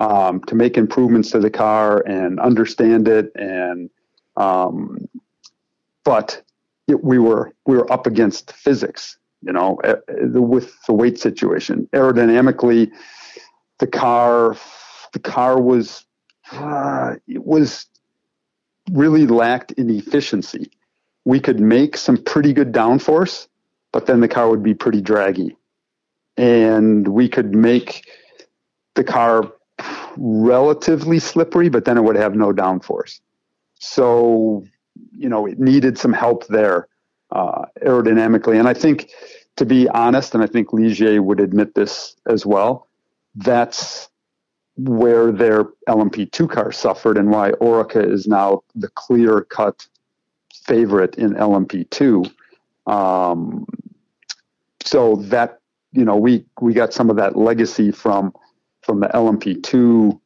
um, 0.00 0.40
to 0.44 0.54
make 0.54 0.76
improvements 0.76 1.30
to 1.32 1.40
the 1.40 1.50
car 1.50 2.02
and 2.06 2.38
understand 2.40 3.08
it 3.08 3.30
and 3.34 3.90
um, 4.36 5.08
but 6.04 6.42
it, 6.86 7.02
we 7.02 7.18
were 7.18 7.52
we 7.66 7.76
were 7.76 7.90
up 7.92 8.06
against 8.06 8.52
physics 8.52 9.18
you 9.42 9.52
know 9.52 9.78
uh, 9.84 9.96
with 10.08 10.74
the 10.86 10.92
weight 10.92 11.18
situation 11.18 11.88
aerodynamically 11.92 12.90
the 13.78 13.86
car 13.86 14.56
the 15.12 15.18
car 15.18 15.60
was 15.60 16.04
uh, 16.52 17.14
it 17.26 17.44
was 17.44 17.86
really 18.90 19.26
lacked 19.26 19.72
in 19.72 19.90
efficiency 19.90 20.70
we 21.24 21.40
could 21.40 21.60
make 21.60 21.96
some 21.96 22.16
pretty 22.16 22.52
good 22.52 22.72
downforce 22.72 23.48
but 23.92 24.06
then 24.06 24.20
the 24.20 24.28
car 24.28 24.48
would 24.48 24.62
be 24.62 24.74
pretty 24.74 25.00
draggy 25.00 25.56
and 26.38 27.06
we 27.08 27.28
could 27.28 27.54
make 27.54 28.06
the 28.94 29.04
car 29.04 29.52
relatively 30.16 31.18
slippery, 31.18 31.68
but 31.68 31.84
then 31.84 31.98
it 31.98 32.02
would 32.02 32.16
have 32.16 32.34
no 32.34 32.52
downforce. 32.52 33.20
So, 33.78 34.64
you 35.12 35.28
know, 35.28 35.46
it 35.46 35.58
needed 35.58 35.98
some 35.98 36.12
help 36.12 36.46
there 36.46 36.88
uh, 37.30 37.66
aerodynamically. 37.84 38.58
And 38.58 38.68
I 38.68 38.74
think, 38.74 39.10
to 39.56 39.66
be 39.66 39.88
honest, 39.88 40.34
and 40.34 40.42
I 40.42 40.46
think 40.46 40.72
Ligier 40.72 41.20
would 41.22 41.40
admit 41.40 41.74
this 41.74 42.16
as 42.26 42.46
well, 42.46 42.88
that's 43.34 44.07
where 44.78 45.32
their 45.32 45.64
LMP2 45.88 46.48
car 46.50 46.72
suffered 46.72 47.18
and 47.18 47.30
why 47.30 47.50
Oreca 47.52 48.02
is 48.02 48.26
now 48.26 48.62
the 48.74 48.88
clear 48.88 49.42
cut 49.42 49.86
favorite 50.54 51.16
in 51.16 51.34
LMP2. 51.34 52.32
Um, 52.86 53.66
so 54.84 55.16
that, 55.16 55.60
you 55.92 56.04
know, 56.04 56.16
we, 56.16 56.44
we 56.60 56.72
got 56.72 56.92
some 56.92 57.10
of 57.10 57.16
that 57.16 57.36
legacy 57.36 57.90
from 57.90 58.32
from 58.82 59.00
the 59.00 59.08
LMP2 59.08 60.18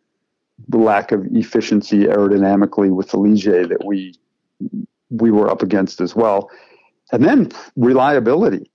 the 0.68 0.78
lack 0.78 1.12
of 1.12 1.26
efficiency 1.32 2.04
aerodynamically 2.04 2.94
with 2.94 3.10
the 3.10 3.18
Ligier 3.18 3.68
that 3.68 3.84
we 3.84 4.14
we 5.10 5.30
were 5.30 5.50
up 5.50 5.62
against 5.62 6.00
as 6.00 6.14
well. 6.14 6.50
And 7.10 7.24
then 7.24 7.50
reliability. 7.76 8.70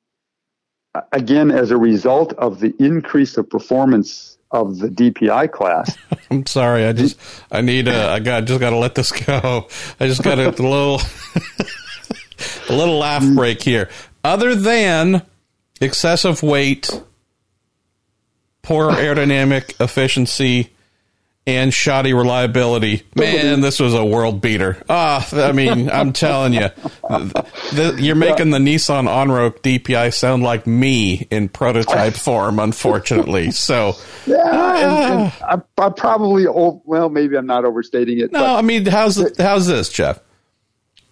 Again, 1.11 1.51
as 1.51 1.71
a 1.71 1.77
result 1.77 2.33
of 2.33 2.59
the 2.59 2.73
increase 2.79 3.37
of 3.37 3.49
performance 3.49 4.36
of 4.51 4.79
the 4.79 4.87
DPI 4.87 5.51
class. 5.51 5.97
I'm 6.31 6.45
sorry, 6.45 6.85
I 6.85 6.93
just 6.93 7.19
I 7.51 7.61
need 7.61 7.87
a 7.87 8.09
I 8.09 8.19
got 8.19 8.45
just 8.45 8.59
got 8.59 8.71
to 8.71 8.77
let 8.77 8.95
this 8.95 9.11
go. 9.11 9.67
I 9.99 10.07
just 10.07 10.23
got 10.23 10.39
a 10.39 10.49
little 10.61 11.01
a 12.69 12.73
little 12.73 12.97
laugh 12.97 13.23
break 13.35 13.61
here. 13.61 13.89
Other 14.23 14.55
than 14.55 15.23
excessive 15.79 16.43
weight 16.43 16.89
poor 18.61 18.91
aerodynamic 18.91 19.79
efficiency 19.81 20.73
and 21.47 21.73
shoddy 21.73 22.13
reliability. 22.13 23.03
Man, 23.15 23.61
this 23.61 23.79
was 23.79 23.93
a 23.93 24.03
world 24.05 24.41
beater. 24.41 24.83
Ah, 24.89 25.25
I 25.31 25.53
mean, 25.53 25.89
I'm 25.89 26.11
telling 26.11 26.51
you, 26.51 26.67
the, 27.07 27.97
you're 27.97 28.15
making 28.15 28.49
the 28.49 28.57
Nissan 28.57 29.07
Onroak 29.07 29.61
DPI 29.61 30.13
sound 30.13 30.43
like 30.43 30.67
me 30.67 31.25
in 31.31 31.47
prototype 31.47 32.15
form, 32.15 32.59
unfortunately. 32.59 33.51
So, 33.51 33.93
yeah, 34.25 34.35
and, 34.35 35.13
and 35.13 35.33
ah. 35.41 35.61
I, 35.77 35.85
I 35.85 35.89
probably, 35.89 36.45
oh, 36.47 36.81
well, 36.83 37.09
maybe 37.09 37.37
I'm 37.37 37.47
not 37.47 37.63
overstating 37.63 38.19
it. 38.19 38.33
No, 38.33 38.43
I 38.43 38.61
mean, 38.61 38.85
how's 38.85 39.15
how's 39.37 39.67
this, 39.67 39.89
Jeff? 39.89 40.19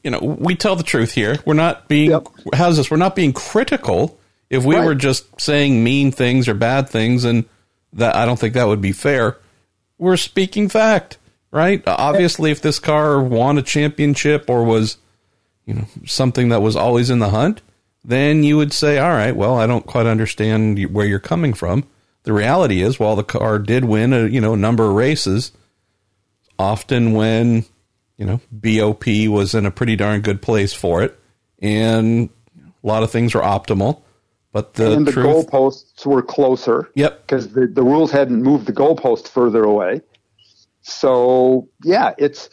You 0.03 0.11
know, 0.11 0.19
we 0.19 0.55
tell 0.55 0.75
the 0.75 0.83
truth 0.83 1.13
here. 1.13 1.37
We're 1.45 1.53
not 1.53 1.87
being 1.87 2.11
yep. 2.11 2.27
how's 2.53 2.75
this? 2.75 2.91
We're 2.91 2.97
not 2.97 3.15
being 3.15 3.31
critical 3.31 4.19
if 4.49 4.65
we 4.65 4.75
right. 4.75 4.85
were 4.85 4.95
just 4.95 5.39
saying 5.39 5.81
mean 5.81 6.11
things 6.11 6.49
or 6.49 6.53
bad 6.53 6.89
things, 6.89 7.23
and 7.23 7.45
that 7.93 8.15
I 8.17 8.25
don't 8.25 8.37
think 8.37 8.55
that 8.55 8.67
would 8.67 8.81
be 8.81 8.91
fair. 8.91 9.37
We're 9.97 10.17
speaking 10.17 10.69
fact, 10.69 11.17
right? 11.51 11.86
Uh, 11.88 11.95
obviously, 11.97 12.51
if 12.51 12.62
this 12.62 12.79
car 12.79 13.21
won 13.21 13.58
a 13.58 13.62
championship 13.62 14.49
or 14.49 14.63
was, 14.63 14.97
you 15.65 15.73
know, 15.73 15.86
something 16.05 16.49
that 16.49 16.62
was 16.62 16.75
always 16.75 17.10
in 17.10 17.19
the 17.19 17.29
hunt, 17.29 17.62
then 18.03 18.43
you 18.43 18.58
would 18.58 18.73
say, 18.73 18.99
all 18.99 19.10
right, 19.10 19.36
well, 19.36 19.58
I 19.58 19.65
don't 19.67 19.86
quite 19.86 20.05
understand 20.05 20.84
where 20.93 21.08
you're 21.08 21.19
coming 21.19 21.53
from. 21.53 21.86
The 22.23 22.34
reality 22.34 22.81
is, 22.81 22.99
while 22.99 23.15
the 23.15 23.23
car 23.23 23.60
did 23.60 23.86
win 23.86 24.12
a 24.12 24.27
you 24.27 24.41
know 24.41 24.53
a 24.53 24.58
number 24.58 24.86
of 24.88 24.95
races, 24.95 25.51
often 26.58 27.13
when 27.13 27.65
you 28.17 28.25
know 28.25 28.41
BOP 28.51 29.05
was 29.27 29.53
in 29.53 29.65
a 29.65 29.71
pretty 29.71 29.95
darn 29.95 30.21
good 30.21 30.41
place 30.41 30.73
for 30.73 31.03
it, 31.03 31.19
and 31.60 32.29
a 32.84 32.88
lot 32.88 33.03
of 33.03 33.12
things 33.12 33.36
were 33.36 33.41
optimal. 33.41 34.01
But 34.55 34.75
the 34.75 34.93
and 34.93 35.05
the 35.05 35.11
truth, 35.11 35.47
goalposts 35.51 36.05
were 36.05 36.21
closer. 36.21 36.89
Yep. 36.95 37.27
Because 37.27 37.49
the, 37.51 37.67
the 37.67 37.83
rules 37.83 38.09
hadn't 38.09 38.41
moved 38.41 38.67
the 38.67 38.71
goalpost 38.71 39.27
further 39.27 39.65
away. 39.65 39.99
So 40.79 41.67
yeah, 41.83 42.13
it's 42.17 42.47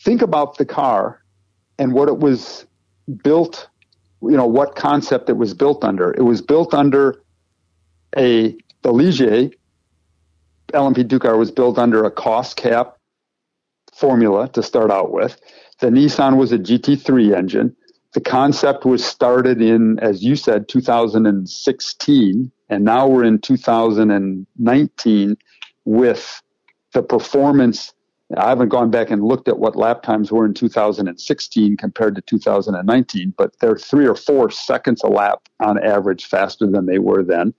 think 0.00 0.20
about 0.20 0.58
the 0.58 0.66
car 0.66 1.22
and 1.78 1.92
what 1.92 2.08
it 2.08 2.18
was 2.18 2.66
built, 3.22 3.68
you 4.20 4.36
know, 4.36 4.48
what 4.48 4.74
concept 4.74 5.30
it 5.30 5.36
was 5.36 5.54
built 5.54 5.84
under. 5.84 6.10
It 6.10 6.22
was 6.22 6.42
built 6.42 6.74
under 6.74 7.22
a 8.16 8.56
the 8.82 8.92
Ligier 8.92 9.52
LMP2 10.72 11.20
car 11.20 11.36
was 11.36 11.52
built 11.52 11.78
under 11.78 12.04
a 12.04 12.10
cost 12.10 12.56
cap 12.56 12.96
formula 13.94 14.48
to 14.54 14.62
start 14.64 14.90
out 14.90 15.12
with. 15.12 15.40
The 15.78 15.86
Nissan 15.86 16.36
was 16.36 16.50
a 16.50 16.58
GT3 16.58 17.32
engine. 17.36 17.76
The 18.14 18.20
concept 18.20 18.84
was 18.84 19.04
started 19.04 19.60
in, 19.60 19.98
as 19.98 20.22
you 20.24 20.34
said, 20.34 20.68
2016, 20.68 22.52
and 22.70 22.84
now 22.84 23.06
we're 23.06 23.24
in 23.24 23.38
2019 23.38 25.36
with 25.84 26.42
the 26.92 27.02
performance. 27.02 27.92
I 28.36 28.48
haven't 28.48 28.68
gone 28.70 28.90
back 28.90 29.10
and 29.10 29.22
looked 29.22 29.48
at 29.48 29.58
what 29.58 29.76
lap 29.76 30.02
times 30.02 30.32
were 30.32 30.46
in 30.46 30.54
2016 30.54 31.76
compared 31.76 32.14
to 32.14 32.22
2019, 32.22 33.34
but 33.36 33.58
they're 33.60 33.76
three 33.76 34.06
or 34.06 34.14
four 34.14 34.50
seconds 34.50 35.02
a 35.02 35.08
lap 35.08 35.48
on 35.60 35.82
average 35.82 36.26
faster 36.26 36.66
than 36.66 36.86
they 36.86 36.98
were 36.98 37.22
then. 37.22 37.54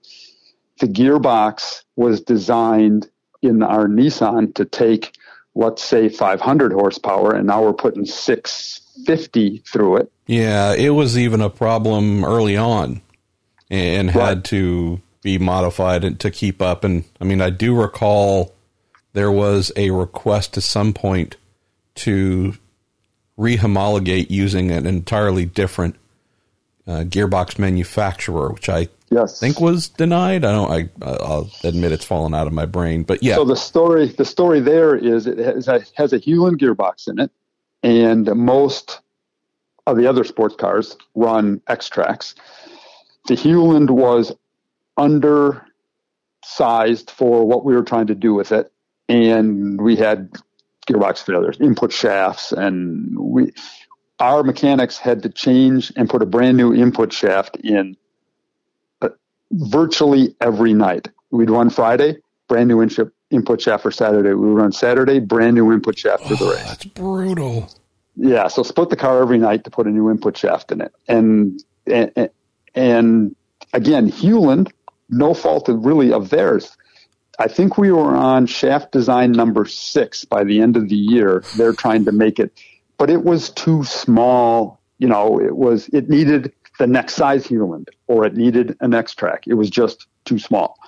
The 0.80 0.86
gearbox 0.86 1.84
was 1.96 2.20
designed 2.20 3.08
in 3.42 3.62
our 3.62 3.86
Nissan 3.86 4.54
to 4.54 4.64
take, 4.64 5.16
let's 5.54 5.82
say, 5.82 6.08
500 6.08 6.72
horsepower, 6.72 7.34
and 7.34 7.46
now 7.46 7.62
we're 7.62 7.72
putting 7.72 8.04
650 8.04 9.58
through 9.66 9.96
it. 9.96 10.12
Yeah, 10.30 10.74
it 10.74 10.90
was 10.90 11.18
even 11.18 11.40
a 11.40 11.50
problem 11.50 12.24
early 12.24 12.56
on 12.56 13.02
and 13.68 14.14
right. 14.14 14.28
had 14.28 14.44
to 14.44 15.00
be 15.22 15.38
modified 15.38 16.20
to 16.20 16.30
keep 16.30 16.62
up. 16.62 16.84
And 16.84 17.02
I 17.20 17.24
mean, 17.24 17.40
I 17.40 17.50
do 17.50 17.74
recall 17.74 18.54
there 19.12 19.32
was 19.32 19.72
a 19.74 19.90
request 19.90 20.56
at 20.56 20.62
some 20.62 20.92
point 20.92 21.36
to 21.96 22.54
rehomologate 23.36 24.30
using 24.30 24.70
an 24.70 24.86
entirely 24.86 25.46
different 25.46 25.96
uh, 26.86 27.02
gearbox 27.02 27.58
manufacturer, 27.58 28.52
which 28.52 28.68
I 28.68 28.86
yes. 29.10 29.40
think 29.40 29.60
was 29.60 29.88
denied. 29.88 30.44
I 30.44 30.52
don't. 30.52 30.70
I 30.70 31.04
I'll 31.04 31.50
admit 31.64 31.90
it's 31.90 32.04
fallen 32.04 32.34
out 32.34 32.46
of 32.46 32.52
my 32.52 32.66
brain, 32.66 33.02
but 33.02 33.20
yeah. 33.20 33.34
So 33.34 33.44
the 33.44 33.56
story 33.56 34.06
the 34.06 34.24
story 34.24 34.60
there 34.60 34.94
is 34.94 35.26
it 35.26 35.38
has 35.38 35.66
a, 35.66 35.84
has 35.96 36.12
a 36.12 36.18
Hewland 36.18 36.60
gearbox 36.60 37.08
in 37.08 37.18
it, 37.18 37.32
and 37.82 38.32
most 38.36 39.00
of 39.86 39.96
the 39.96 40.06
other 40.06 40.24
sports 40.24 40.54
cars 40.56 40.96
run 41.14 41.60
Xtracs. 41.68 42.34
The 43.26 43.34
Hewland 43.34 43.90
was 43.90 44.32
undersized 44.96 45.62
for 47.10 47.46
what 47.46 47.64
we 47.64 47.74
were 47.74 47.82
trying 47.82 48.06
to 48.08 48.14
do 48.14 48.34
with 48.34 48.52
it, 48.52 48.72
and 49.08 49.80
we 49.80 49.96
had 49.96 50.30
gearbox 50.88 51.24
failures, 51.24 51.58
input 51.60 51.92
shafts, 51.92 52.52
and 52.52 53.18
we 53.18 53.52
our 54.18 54.42
mechanics 54.42 54.98
had 54.98 55.22
to 55.22 55.30
change 55.30 55.92
and 55.96 56.08
put 56.08 56.22
a 56.22 56.26
brand 56.26 56.56
new 56.56 56.74
input 56.74 57.12
shaft 57.12 57.56
in 57.56 57.96
virtually 59.52 60.36
every 60.40 60.74
night. 60.74 61.08
We'd 61.30 61.50
run 61.50 61.70
Friday, 61.70 62.18
brand 62.48 62.68
new 62.68 62.82
input 63.30 63.60
shaft 63.60 63.82
for 63.82 63.90
Saturday. 63.90 64.30
We 64.30 64.48
would 64.48 64.60
run 64.60 64.72
Saturday, 64.72 65.20
brand 65.20 65.54
new 65.54 65.72
input 65.72 65.98
shaft 65.98 66.24
for 66.26 66.36
the 66.36 66.44
oh, 66.44 66.50
race. 66.50 66.64
That's 66.64 66.84
brutal. 66.84 67.70
Yeah, 68.22 68.48
so 68.48 68.62
split 68.62 68.90
the 68.90 68.96
car 68.96 69.22
every 69.22 69.38
night 69.38 69.64
to 69.64 69.70
put 69.70 69.86
a 69.86 69.90
new 69.90 70.10
input 70.10 70.36
shaft 70.36 70.70
in 70.72 70.82
it, 70.82 70.94
and 71.08 71.62
and, 71.86 72.30
and 72.74 73.36
again, 73.72 74.08
Hewland, 74.08 74.70
no 75.08 75.32
fault 75.32 75.70
of 75.70 75.86
really 75.86 76.12
of 76.12 76.28
theirs. 76.28 76.76
I 77.38 77.48
think 77.48 77.78
we 77.78 77.90
were 77.90 78.14
on 78.14 78.44
shaft 78.44 78.92
design 78.92 79.32
number 79.32 79.64
six 79.64 80.26
by 80.26 80.44
the 80.44 80.60
end 80.60 80.76
of 80.76 80.90
the 80.90 80.96
year. 80.96 81.42
They're 81.56 81.72
trying 81.72 82.04
to 82.04 82.12
make 82.12 82.38
it, 82.38 82.52
but 82.98 83.08
it 83.08 83.24
was 83.24 83.48
too 83.48 83.82
small. 83.84 84.78
You 84.98 85.08
know, 85.08 85.40
it 85.40 85.56
was, 85.56 85.88
it 85.88 86.10
needed 86.10 86.52
the 86.78 86.86
next 86.86 87.14
size 87.14 87.46
Hewland 87.46 87.88
or 88.08 88.26
it 88.26 88.36
needed 88.36 88.76
an 88.80 88.90
Xtrac. 88.90 89.44
It 89.46 89.54
was 89.54 89.70
just 89.70 90.06
too 90.26 90.38
small. 90.38 90.78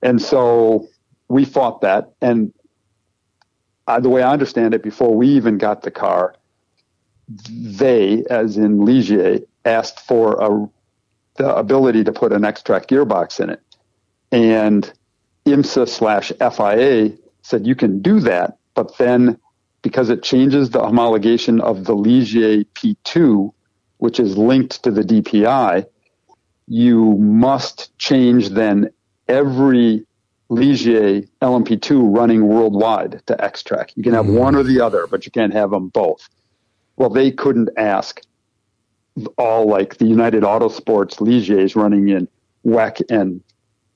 And 0.00 0.22
so 0.22 0.88
we 1.28 1.44
fought 1.44 1.82
that. 1.82 2.14
And 2.22 2.54
uh, 3.86 4.00
the 4.00 4.08
way 4.08 4.22
I 4.22 4.32
understand 4.32 4.72
it, 4.72 4.82
before 4.82 5.14
we 5.14 5.28
even 5.28 5.58
got 5.58 5.82
the 5.82 5.90
car, 5.90 6.34
they, 7.50 8.24
as 8.30 8.56
in 8.56 8.78
Ligier, 8.78 9.44
asked 9.64 10.00
for 10.00 10.40
a, 10.40 10.68
the 11.36 11.54
ability 11.54 12.04
to 12.04 12.12
put 12.12 12.32
an 12.32 12.42
Xtrac 12.42 12.86
gearbox 12.86 13.40
in 13.40 13.50
it. 13.50 13.60
And 14.30 14.90
IMSA 15.46 15.88
slash 15.88 16.32
FIA 16.38 17.12
said 17.42 17.66
you 17.66 17.74
can 17.74 18.00
do 18.00 18.20
that, 18.20 18.58
but 18.74 18.96
then 18.98 19.38
because 19.82 20.10
it 20.10 20.22
changes 20.22 20.70
the 20.70 20.80
homologation 20.80 21.60
of 21.60 21.84
the 21.84 21.94
Ligier 21.94 22.64
P2, 22.74 23.52
which 23.98 24.20
is 24.20 24.38
linked 24.38 24.82
to 24.84 24.90
the 24.90 25.02
DPI, 25.02 25.84
you 26.68 27.16
must 27.18 27.96
change 27.98 28.50
then 28.50 28.90
every 29.28 30.06
Ligier 30.48 31.26
LMP2 31.40 32.16
running 32.16 32.46
worldwide 32.46 33.22
to 33.26 33.34
Xtrac. 33.34 33.90
You 33.96 34.02
can 34.02 34.12
have 34.12 34.26
mm-hmm. 34.26 34.36
one 34.36 34.54
or 34.54 34.62
the 34.62 34.80
other, 34.80 35.06
but 35.06 35.24
you 35.24 35.32
can't 35.32 35.52
have 35.52 35.70
them 35.70 35.88
both. 35.88 36.28
Well, 37.02 37.10
they 37.10 37.32
couldn't 37.32 37.70
ask 37.76 38.20
all 39.36 39.66
like 39.66 39.98
the 39.98 40.04
United 40.04 40.44
Autosports 40.44 41.20
Ligiers 41.20 41.74
running 41.74 42.10
in 42.10 42.28
WEC 42.64 43.02
and 43.10 43.42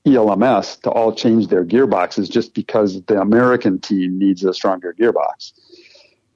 ELMS 0.05 0.75
to 0.83 0.89
all 0.89 1.15
change 1.15 1.47
their 1.47 1.63
gearboxes 1.63 2.29
just 2.29 2.53
because 2.53 3.01
the 3.03 3.21
American 3.21 3.79
team 3.79 4.19
needs 4.19 4.43
a 4.43 4.53
stronger 4.53 4.93
gearbox. 4.99 5.53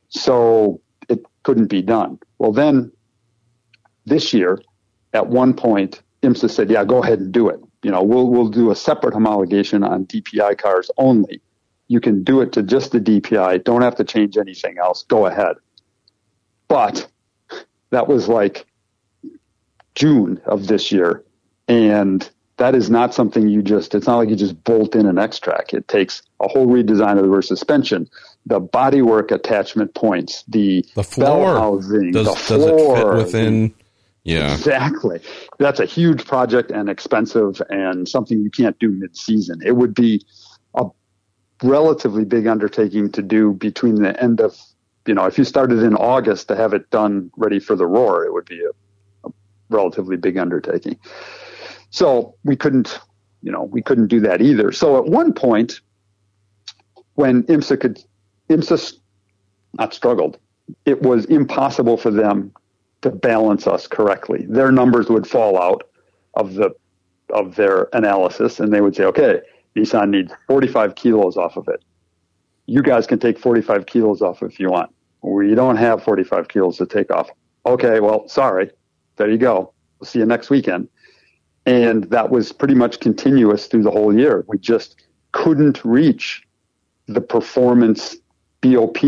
So 0.08 0.80
it 1.10 1.20
couldn't 1.44 1.68
be 1.68 1.82
done. 1.82 2.20
Well, 2.38 2.54
then 2.54 2.94
this 4.06 4.34
year, 4.34 4.62
at 5.12 5.28
one 5.28 5.54
point, 5.54 6.02
IMSA 6.24 6.50
said, 6.50 6.70
yeah, 6.70 6.86
go 6.86 7.04
ahead 7.04 7.20
and 7.20 7.34
do 7.34 7.50
it. 7.50 7.60
You 7.84 7.92
know, 7.92 8.02
we'll, 8.02 8.30
we'll 8.30 8.48
do 8.48 8.72
a 8.72 8.78
separate 8.78 9.14
homologation 9.14 9.86
on 9.86 10.06
DPI 10.06 10.58
cars 10.58 10.90
only. 10.98 11.42
You 11.90 12.00
can 12.00 12.24
do 12.24 12.40
it 12.40 12.54
to 12.54 12.64
just 12.64 12.94
the 12.94 13.02
DPI. 13.02 13.66
Don't 13.66 13.82
have 13.82 13.98
to 13.98 14.06
change 14.06 14.38
anything 14.38 14.78
else. 14.78 15.04
Go 15.04 15.26
ahead. 15.26 15.58
But 16.72 17.06
that 17.90 18.08
was 18.08 18.30
like 18.30 18.66
June 19.94 20.42
of 20.46 20.68
this 20.68 20.90
year. 20.90 21.22
And 21.68 22.28
that 22.56 22.76
is 22.76 22.90
not 22.90 23.14
something 23.14 23.50
you 23.50 23.62
just, 23.62 23.94
it's 23.94 24.08
not 24.08 24.16
like 24.16 24.30
you 24.30 24.38
just 24.38 24.64
bolt 24.64 24.96
in 24.96 25.06
an 25.06 25.18
Xtrac. 25.18 25.74
It 25.74 25.90
takes 25.90 26.22
a 26.40 26.48
whole 26.48 26.68
redesign 26.68 27.18
of 27.18 27.24
the 27.24 27.30
rear 27.30 27.42
suspension, 27.42 28.10
the 28.46 28.62
bodywork 28.62 29.32
attachment 29.32 29.94
points, 29.96 30.46
the, 30.48 30.86
the 30.96 31.04
floor 31.04 31.58
housing, 31.58 32.14
does, 32.14 32.28
the 32.28 32.36
floor. 32.36 32.60
Does 32.60 32.80
it 32.80 32.96
fit 32.96 33.14
within? 33.16 33.74
Yeah. 34.24 34.54
Exactly. 34.54 35.20
That's 35.60 35.82
a 35.82 35.86
huge 35.86 36.24
project 36.26 36.72
and 36.72 36.90
expensive 36.90 37.62
and 37.70 38.08
something 38.08 38.42
you 38.42 38.50
can't 38.50 38.80
do 38.80 38.88
mid 38.88 39.18
season. 39.18 39.60
It 39.66 39.76
would 39.76 39.94
be 39.94 40.26
a 40.76 40.86
relatively 41.64 42.24
big 42.24 42.48
undertaking 42.48 43.12
to 43.12 43.22
do 43.22 43.52
between 43.52 43.96
the 43.96 44.18
end 44.24 44.40
of, 44.40 44.56
you 45.08 45.14
know, 45.14 45.26
if 45.26 45.38
you 45.38 45.44
started 45.44 45.80
in 45.80 45.96
August 45.96 46.48
to 46.50 46.56
have 46.56 46.74
it 46.74 46.90
done 46.90 47.32
ready 47.38 47.60
for 47.60 47.76
the 47.76 47.88
roar, 47.88 48.24
it 48.24 48.34
would 48.34 48.46
be 48.46 48.62
a, 48.64 49.28
a 49.28 49.32
relatively 49.70 50.18
big 50.18 50.38
undertaking. 50.38 50.98
So 51.90 52.36
we 52.44 52.56
couldn't, 52.56 53.00
you 53.42 53.52
know, 53.52 53.64
we 53.64 53.82
couldn't 53.82 54.08
do 54.08 54.20
that 54.22 54.42
either. 54.42 54.72
So 54.72 54.98
at 54.98 55.06
one 55.06 55.34
point, 55.34 55.82
when 57.16 57.44
IMSA 57.44 57.80
could, 57.80 58.04
IMSA 58.50 58.94
not 59.74 59.94
struggled, 59.94 60.38
it 60.86 61.02
was 61.02 61.26
impossible 61.26 61.98
for 61.98 62.12
them 62.12 62.54
to 63.02 63.10
balance 63.10 63.68
us 63.68 63.88
correctly. 63.88 64.46
Their 64.48 64.72
numbers 64.72 65.10
would 65.10 65.28
fall 65.28 65.62
out 65.62 65.84
of 66.36 66.54
the 66.54 66.72
of 67.34 67.56
their 67.56 67.88
analysis, 67.94 68.60
and 68.60 68.74
they 68.74 68.82
would 68.82 68.96
say, 68.96 69.06
"Okay, 69.06 69.42
Nissan 69.76 70.10
needs 70.10 70.34
45 70.48 70.96
kilos 70.96 71.38
off 71.38 71.58
of 71.58 71.68
it. 71.68 71.82
You 72.72 72.82
guys 72.82 73.06
can 73.06 73.20
take 73.20 73.38
45 73.38 73.86
kilos 73.86 74.22
off 74.22 74.42
if 74.42 74.58
you 74.58 74.70
want. 74.70 74.96
We 75.22 75.54
don't 75.56 75.76
have 75.76 76.02
45 76.02 76.48
kilos 76.48 76.78
to 76.78 76.86
take 76.86 77.12
off. 77.12 77.30
Okay, 77.66 78.00
well, 78.00 78.30
sorry. 78.30 78.72
There 79.18 79.30
you 79.30 79.38
go. 79.38 79.74
We'll 80.00 80.08
see 80.08 80.20
you 80.20 80.26
next 80.26 80.50
weekend." 80.50 80.88
And 81.66 82.06
that 82.06 82.30
was 82.30 82.54
pretty 82.54 82.74
much 82.76 83.02
continuous 83.02 83.68
through 83.68 83.84
the 83.84 83.92
whole 83.92 84.18
year. 84.18 84.46
We 84.48 84.58
just 84.58 85.04
couldn't 85.34 85.84
reach 85.84 86.44
the 87.08 87.20
performance 87.20 88.16
BOP 88.62 89.00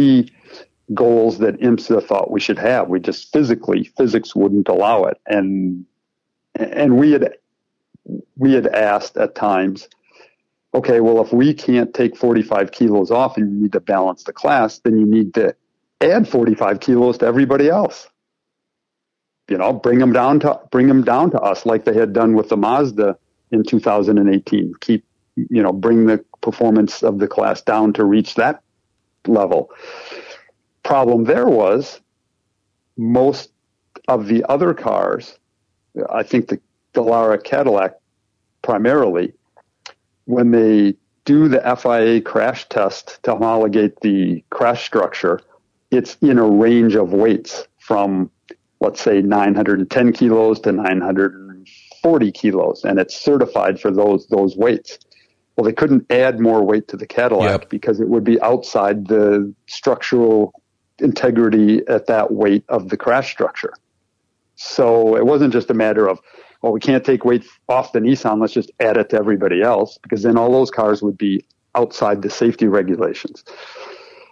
goals 0.94 1.38
that 1.38 1.58
IMSA 1.62 2.04
thought 2.06 2.32
we 2.32 2.42
should 2.42 2.60
have. 2.60 2.90
We 2.90 3.00
just 3.00 3.32
physically, 3.32 3.86
physics 3.98 4.36
wouldn't 4.36 4.68
allow 4.68 5.06
it. 5.06 5.18
And, 5.26 5.86
and 6.56 6.98
we 6.98 7.14
had, 7.14 7.34
we 8.36 8.54
had 8.54 8.68
asked 8.68 9.16
at 9.18 9.36
times, 9.36 9.88
okay, 10.74 11.00
well, 11.00 11.22
if 11.22 11.32
we 11.32 11.54
can't 11.54 11.94
take 11.94 12.18
45 12.18 12.72
kilos 12.72 13.12
off 13.12 13.38
and 13.38 13.52
you 13.52 13.62
need 13.64 13.72
to 13.74 13.80
balance 13.80 14.24
the 14.24 14.34
class, 14.34 14.80
then 14.80 14.98
you 14.98 15.06
need 15.06 15.34
to 15.36 15.56
add 16.02 16.28
45 16.28 16.80
kilos 16.80 17.18
to 17.20 17.26
everybody 17.26 17.70
else 17.70 18.08
you 19.50 19.58
know, 19.58 19.74
bring 19.74 20.00
them 20.00 20.14
down 20.14 20.40
to 20.40 20.60
bring 20.72 20.88
them 20.88 21.04
down 21.04 21.32
to 21.32 21.40
us 21.40 21.66
like 21.66 21.86
they 21.86 21.94
had 21.94 22.14
done 22.14 22.34
with 22.34 22.50
the 22.50 22.58
Mazda 22.58 23.18
in 23.52 23.64
2018. 23.64 24.74
Keep, 24.80 25.06
you 25.36 25.62
know, 25.62 25.74
bring 25.74 26.06
the 26.06 26.24
performance 26.42 27.04
of 27.04 27.20
the 27.20 27.28
class 27.28 27.62
down 27.62 27.94
to 27.94 28.06
reach 28.06 28.36
that 28.36 28.62
level. 29.28 29.70
Problem 30.84 31.26
there 31.26 31.48
was 31.48 32.00
most 32.98 33.52
of 34.08 34.28
the 34.28 34.46
other 34.50 34.74
cars, 34.74 35.38
I 36.10 36.24
think 36.24 36.48
the 36.48 36.60
Dallara 36.94 37.42
Cadillac 37.42 37.96
primarily, 38.62 39.34
when 40.26 40.52
they 40.52 40.96
do 41.26 41.48
the 41.48 41.60
FIA 41.78 42.22
crash 42.22 42.68
test 42.70 43.22
to 43.24 43.32
homologate 43.32 44.00
the 44.02 44.44
crash 44.50 44.86
structure, 44.86 45.40
it's 45.92 46.18
in 46.22 46.38
a 46.38 46.46
range 46.46 46.96
of 46.96 47.14
weights 47.14 47.68
from 47.80 48.30
let's 48.80 49.00
say 49.02 49.22
910 49.22 50.12
kilos 50.12 50.60
to 50.60 50.72
940 50.74 52.32
kilos, 52.34 52.84
and 52.84 53.00
it's 53.00 53.16
certified 53.16 53.80
for 53.80 53.92
those 53.92 54.28
those 54.28 54.58
weights. 54.58 55.00
Well, 55.56 55.66
they 55.66 55.74
couldn't 55.74 56.12
add 56.12 56.40
more 56.40 56.64
weight 56.64 56.88
to 56.90 56.98
the 56.98 57.06
Cadillac 57.06 57.62
Yep. 57.62 57.70
because 57.70 58.00
it 58.00 58.10
would 58.10 58.24
be 58.24 58.42
outside 58.42 59.08
the 59.08 59.54
structural 59.68 60.52
integrity 61.00 61.82
at 61.88 62.08
that 62.08 62.34
weight 62.34 62.66
of 62.70 62.90
the 62.90 62.98
crash 62.98 63.32
structure. 63.32 63.74
So 64.56 65.16
it 65.16 65.26
wasn't 65.26 65.54
just 65.54 65.70
a 65.70 65.74
matter 65.74 66.08
of, 66.08 66.20
well, 66.64 66.72
we 66.72 66.80
can't 66.80 67.04
take 67.04 67.26
weight 67.26 67.46
off 67.68 67.92
the 67.92 68.00
Nissan. 68.00 68.40
Let's 68.40 68.54
just 68.54 68.72
add 68.80 68.96
it 68.96 69.10
to 69.10 69.18
everybody 69.18 69.62
else 69.62 70.00
because 70.02 70.24
then 70.24 70.38
all 70.38 70.50
those 70.50 70.72
cars 70.72 71.04
would 71.04 71.18
be 71.18 71.46
outside 71.76 72.22
the 72.22 72.30
safety 72.30 72.68
regulations. 72.68 73.44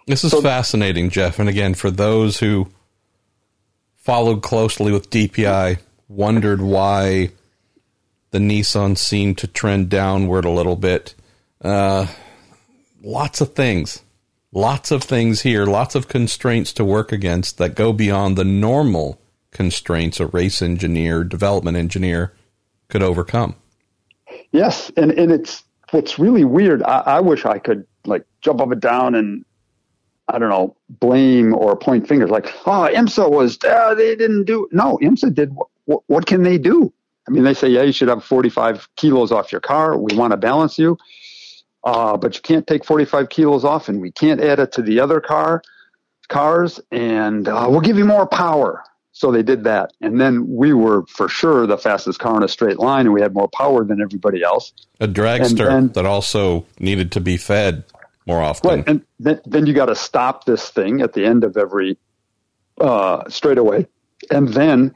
This 0.06 0.24
is 0.24 0.32
fascinating, 0.40 1.10
Jeff. 1.10 1.38
And 1.38 1.48
again, 1.48 1.74
for 1.74 1.90
those 1.90 2.38
who 2.38 2.68
followed 3.96 4.42
closely 4.42 4.92
with 4.92 5.10
DPI, 5.10 5.78
wondered 6.08 6.62
why 6.62 7.30
the 8.30 8.38
Nissan 8.38 8.96
seemed 8.96 9.36
to 9.38 9.46
trend 9.46 9.90
downward 9.90 10.46
a 10.46 10.50
little 10.50 10.76
bit. 10.76 11.14
Uh, 11.60 12.06
lots 13.02 13.42
of 13.42 13.54
things, 13.54 14.02
lots 14.52 14.90
of 14.90 15.02
things 15.04 15.42
here, 15.42 15.66
lots 15.66 15.94
of 15.94 16.08
constraints 16.08 16.72
to 16.72 16.84
work 16.84 17.12
against 17.12 17.58
that 17.58 17.74
go 17.74 17.92
beyond 17.92 18.38
the 18.38 18.44
normal 18.44 19.21
constraints 19.52 20.18
a 20.18 20.26
race 20.26 20.62
engineer, 20.62 21.24
development 21.24 21.76
engineer 21.76 22.32
could 22.88 23.02
overcome. 23.02 23.54
Yes, 24.50 24.90
and 24.96 25.12
and 25.12 25.30
it's 25.30 25.62
what's 25.90 26.18
really 26.18 26.44
weird. 26.44 26.82
I, 26.82 26.98
I 27.00 27.20
wish 27.20 27.44
I 27.44 27.58
could 27.58 27.86
like 28.04 28.24
jump 28.40 28.60
up 28.60 28.70
and 28.70 28.80
down 28.80 29.14
and 29.14 29.44
I 30.28 30.38
don't 30.38 30.48
know 30.48 30.76
blame 30.88 31.54
or 31.54 31.76
point 31.76 32.08
fingers 32.08 32.30
like, 32.30 32.46
oh, 32.66 32.88
IMSA 32.92 33.30
was 33.30 33.58
uh, 33.64 33.94
they 33.94 34.16
didn't 34.16 34.44
do. 34.44 34.68
No, 34.72 34.98
IMSA 35.02 35.34
did. 35.34 35.54
What, 35.84 36.02
what, 36.06 36.26
can 36.26 36.42
they 36.42 36.58
do? 36.58 36.92
I 37.28 37.30
mean, 37.30 37.44
they 37.44 37.54
say 37.54 37.68
yeah, 37.68 37.82
you 37.82 37.92
should 37.92 38.08
have 38.08 38.24
45 38.24 38.88
kilos 38.96 39.32
off 39.32 39.52
your 39.52 39.60
car. 39.60 39.96
We 39.96 40.16
want 40.16 40.32
to 40.32 40.36
balance 40.36 40.78
you, 40.78 40.96
uh, 41.84 42.16
but 42.16 42.34
you 42.34 42.40
can't 42.40 42.66
take 42.66 42.84
45 42.84 43.28
kilos 43.28 43.64
off, 43.64 43.88
and 43.88 44.00
we 44.00 44.10
can't 44.10 44.40
add 44.40 44.58
it 44.58 44.72
to 44.72 44.82
the 44.82 45.00
other 45.00 45.20
car 45.20 45.62
cars, 46.28 46.80
and 46.90 47.46
uh, 47.46 47.66
we'll 47.68 47.80
give 47.80 47.98
you 47.98 48.04
more 48.04 48.26
power. 48.26 48.82
So 49.12 49.30
they 49.30 49.42
did 49.42 49.64
that. 49.64 49.92
And 50.00 50.20
then 50.20 50.46
we 50.48 50.72
were 50.72 51.04
for 51.06 51.28
sure 51.28 51.66
the 51.66 51.76
fastest 51.76 52.18
car 52.18 52.36
in 52.36 52.42
a 52.42 52.48
straight 52.48 52.78
line, 52.78 53.06
and 53.06 53.12
we 53.12 53.20
had 53.20 53.34
more 53.34 53.48
power 53.48 53.84
than 53.84 54.00
everybody 54.00 54.42
else. 54.42 54.72
A 55.00 55.06
dragster 55.06 55.70
and- 55.70 55.94
that 55.94 56.06
also 56.06 56.66
needed 56.78 57.12
to 57.12 57.20
be 57.20 57.36
fed 57.36 57.84
more 58.26 58.40
often. 58.40 58.70
Right. 58.70 58.84
And 58.88 59.02
then, 59.20 59.40
then 59.44 59.66
you 59.66 59.74
got 59.74 59.86
to 59.86 59.96
stop 59.96 60.44
this 60.44 60.70
thing 60.70 61.02
at 61.02 61.12
the 61.12 61.24
end 61.24 61.44
of 61.44 61.56
every 61.56 61.98
uh, 62.80 63.28
straightaway. 63.28 63.86
And 64.30 64.48
then 64.48 64.94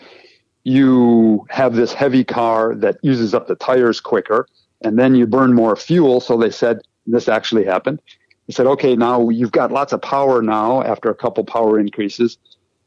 you 0.65 1.47
have 1.51 1.75
this 1.75 1.93
heavy 1.93 2.25
car 2.25 2.75
that 2.77 2.99
uses 3.03 3.35
up 3.35 3.49
the 3.49 3.55
tires 3.57 4.01
quicker. 4.01 4.49
And 4.81 4.99
then 4.99 5.15
you 5.15 5.27
burn 5.27 5.55
more 5.55 5.77
fuel. 5.77 6.21
So 6.21 6.37
they 6.37 6.51
said, 6.51 6.81
this 7.07 7.29
actually 7.29 7.65
happened. 7.65 8.01
They 8.47 8.53
said, 8.53 8.67
okay, 8.67 8.95
now 8.97 9.29
you've 9.29 9.53
got 9.53 9.73
lots 9.73 9.93
of 9.93 10.01
power 10.01 10.43
now 10.43 10.83
after 10.83 11.11
a 11.11 11.15
couple 11.15 11.45
power 11.45 11.79
increases. 11.79 12.39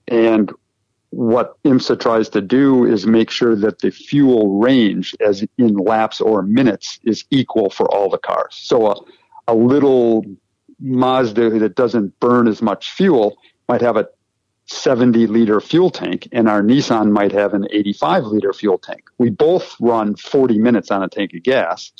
And 0.08 0.52
what 1.12 1.62
IMSA 1.64 2.00
tries 2.00 2.30
to 2.30 2.42
do 2.42 2.86
is 2.86 3.08
make 3.08 3.30
sure 3.32 3.56
that 3.56 3.80
the 3.80 3.90
fuel 3.92 4.60
range, 4.60 5.16
as 5.20 5.44
in 5.58 5.76
laps 5.78 6.22
or 6.22 6.42
minutes, 6.44 7.00
is 7.04 7.26
equal 7.32 7.70
for 7.70 7.92
all 7.94 8.10
the 8.10 8.18
cars. 8.20 8.56
So 8.56 8.88
a, 8.92 8.96
a 9.48 9.56
little 9.56 10.24
Mazda 10.80 11.50
that 11.60 11.76
doesn't 11.76 12.20
burn 12.20 12.48
as 12.48 12.62
much 12.62 12.92
fuel 12.92 13.38
might 13.68 13.82
have 13.82 13.98
a 13.98 14.08
70 14.68 15.26
liter 15.28 15.60
fuel 15.60 15.90
tank, 15.90 16.28
and 16.32 16.48
our 16.48 16.62
Nissan 16.62 17.12
might 17.12 17.32
have 17.32 17.56
an 17.56 17.68
85 17.72 18.26
liter 18.26 18.54
fuel 18.54 18.78
tank. 18.78 19.02
We 19.18 19.32
both 19.32 19.76
run 19.82 20.16
40 20.16 20.60
minutes 20.60 20.92
on 20.92 21.02
a 21.02 21.08
tank 21.10 21.32
of 21.34 21.42
gas, 21.42 21.92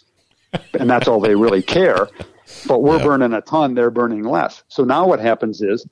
and 0.80 0.88
that's 0.90 1.08
all 1.08 1.20
they 1.20 1.34
really 1.36 1.64
care. 1.64 2.08
But 2.68 2.84
we're 2.84 2.98
Yeah. 2.98 3.04
burning 3.06 3.34
a 3.34 3.42
ton, 3.42 3.74
they're 3.74 3.90
burning 3.90 4.24
less. 4.24 4.64
So 4.68 4.84
now 4.84 5.08
what 5.08 5.20
happens 5.20 5.62
is 5.62 5.88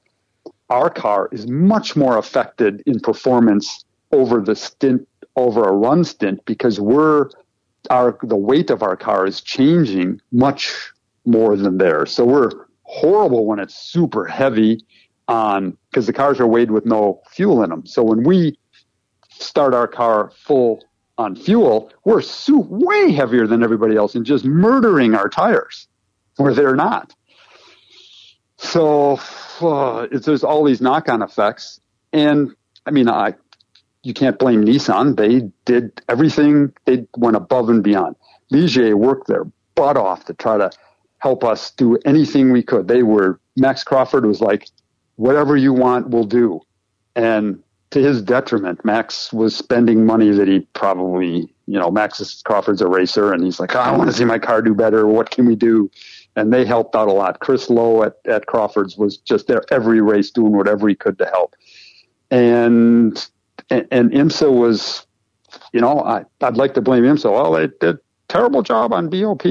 our 0.69 0.89
car 0.89 1.29
is 1.31 1.47
much 1.47 1.95
more 1.95 2.17
affected 2.17 2.83
in 2.85 2.99
performance 2.99 3.85
over 4.11 4.41
the 4.41 4.55
stint 4.55 5.07
over 5.35 5.63
a 5.63 5.71
run 5.71 6.03
stint 6.03 6.43
because 6.45 6.79
we're 6.79 7.29
our 7.89 8.17
the 8.23 8.35
weight 8.35 8.69
of 8.69 8.83
our 8.83 8.97
car 8.97 9.25
is 9.25 9.39
changing 9.41 10.19
much 10.31 10.91
more 11.25 11.55
than 11.55 11.77
theirs. 11.77 12.11
So 12.11 12.25
we're 12.25 12.51
horrible 12.83 13.45
when 13.45 13.59
it's 13.59 13.75
super 13.75 14.25
heavy 14.25 14.83
on 15.27 15.77
because 15.89 16.07
the 16.07 16.13
cars 16.13 16.39
are 16.39 16.47
weighed 16.47 16.71
with 16.71 16.85
no 16.85 17.21
fuel 17.29 17.63
in 17.63 17.69
them. 17.69 17.85
So 17.85 18.03
when 18.03 18.23
we 18.23 18.57
start 19.29 19.73
our 19.73 19.87
car 19.87 20.31
full 20.35 20.83
on 21.17 21.35
fuel, 21.35 21.91
we're 22.05 22.21
way 22.47 23.11
heavier 23.11 23.47
than 23.47 23.63
everybody 23.63 23.95
else 23.95 24.15
and 24.15 24.25
just 24.25 24.45
murdering 24.45 25.15
our 25.15 25.29
tires 25.29 25.87
where 26.37 26.53
they're 26.53 26.75
not. 26.75 27.13
So 28.67 29.19
uh, 29.61 30.07
there's 30.11 30.43
all 30.43 30.63
these 30.63 30.81
knock-on 30.81 31.21
effects, 31.21 31.79
and 32.11 32.53
I 32.85 32.91
mean, 32.91 33.09
I 33.09 33.35
you 34.03 34.13
can't 34.13 34.37
blame 34.37 34.63
Nissan. 34.63 35.17
They 35.17 35.49
did 35.65 36.01
everything. 36.07 36.73
They 36.85 37.05
went 37.17 37.35
above 37.35 37.69
and 37.69 37.83
beyond. 37.83 38.15
Ligier 38.51 38.95
worked 38.95 39.27
their 39.27 39.45
butt 39.75 39.97
off 39.97 40.25
to 40.25 40.33
try 40.33 40.57
to 40.57 40.71
help 41.19 41.43
us 41.43 41.71
do 41.71 41.97
anything 42.05 42.51
we 42.51 42.61
could. 42.61 42.87
They 42.87 43.03
were 43.03 43.39
Max 43.55 43.83
Crawford 43.83 44.25
was 44.25 44.41
like, 44.41 44.69
whatever 45.15 45.57
you 45.57 45.73
want, 45.73 46.09
we'll 46.09 46.23
do. 46.23 46.61
And 47.15 47.61
to 47.91 47.99
his 48.01 48.21
detriment, 48.21 48.83
Max 48.83 49.31
was 49.33 49.55
spending 49.55 50.05
money 50.05 50.29
that 50.31 50.47
he 50.47 50.61
probably, 50.73 51.53
you 51.65 51.79
know, 51.79 51.89
Max 51.89 52.41
Crawford's 52.43 52.81
a 52.81 52.87
racer, 52.87 53.33
and 53.33 53.43
he's 53.43 53.59
like, 53.59 53.75
"Oh, 53.75 53.79
I 53.79 53.95
want 53.95 54.09
to 54.09 54.15
see 54.15 54.25
my 54.25 54.39
car 54.39 54.61
do 54.61 54.75
better. 54.75 55.07
What 55.07 55.31
can 55.31 55.45
we 55.45 55.55
do? 55.55 55.89
And 56.37 56.53
they 56.53 56.65
helped 56.65 56.95
out 56.95 57.07
a 57.07 57.11
lot. 57.11 57.39
Chris 57.39 57.69
Lowe 57.69 58.03
at, 58.03 58.15
at 58.25 58.45
Crawford's 58.45 58.95
was 58.95 59.17
just 59.17 59.47
there 59.47 59.63
every 59.71 60.01
race 60.01 60.29
doing 60.29 60.55
whatever 60.55 60.87
he 60.87 60.95
could 60.95 61.17
to 61.17 61.25
help. 61.25 61.55
And 62.31 63.27
and, 63.69 63.87
and 63.91 64.11
IMSA 64.11 64.51
was, 64.53 65.05
you 65.73 65.81
know, 65.81 65.99
I, 65.99 66.23
I'd 66.41 66.55
like 66.55 66.73
to 66.75 66.81
blame 66.81 67.03
IMSA. 67.03 67.31
Well, 67.31 67.51
they 67.53 67.67
did 67.67 67.95
a 67.95 67.99
terrible 68.29 68.61
job 68.61 68.93
on 68.93 69.09
BOP. 69.09 69.45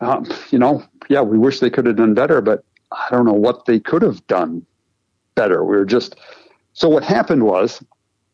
Um, 0.00 0.26
you 0.50 0.58
know, 0.58 0.84
yeah, 1.08 1.20
we 1.20 1.38
wish 1.38 1.60
they 1.60 1.70
could 1.70 1.86
have 1.86 1.96
done 1.96 2.14
better, 2.14 2.40
but 2.40 2.64
I 2.92 3.08
don't 3.10 3.26
know 3.26 3.32
what 3.32 3.66
they 3.66 3.80
could 3.80 4.02
have 4.02 4.26
done 4.28 4.64
better. 5.34 5.64
We 5.64 5.76
were 5.76 5.84
just 5.84 6.16
so 6.72 6.88
what 6.88 7.04
happened 7.04 7.42
was 7.42 7.82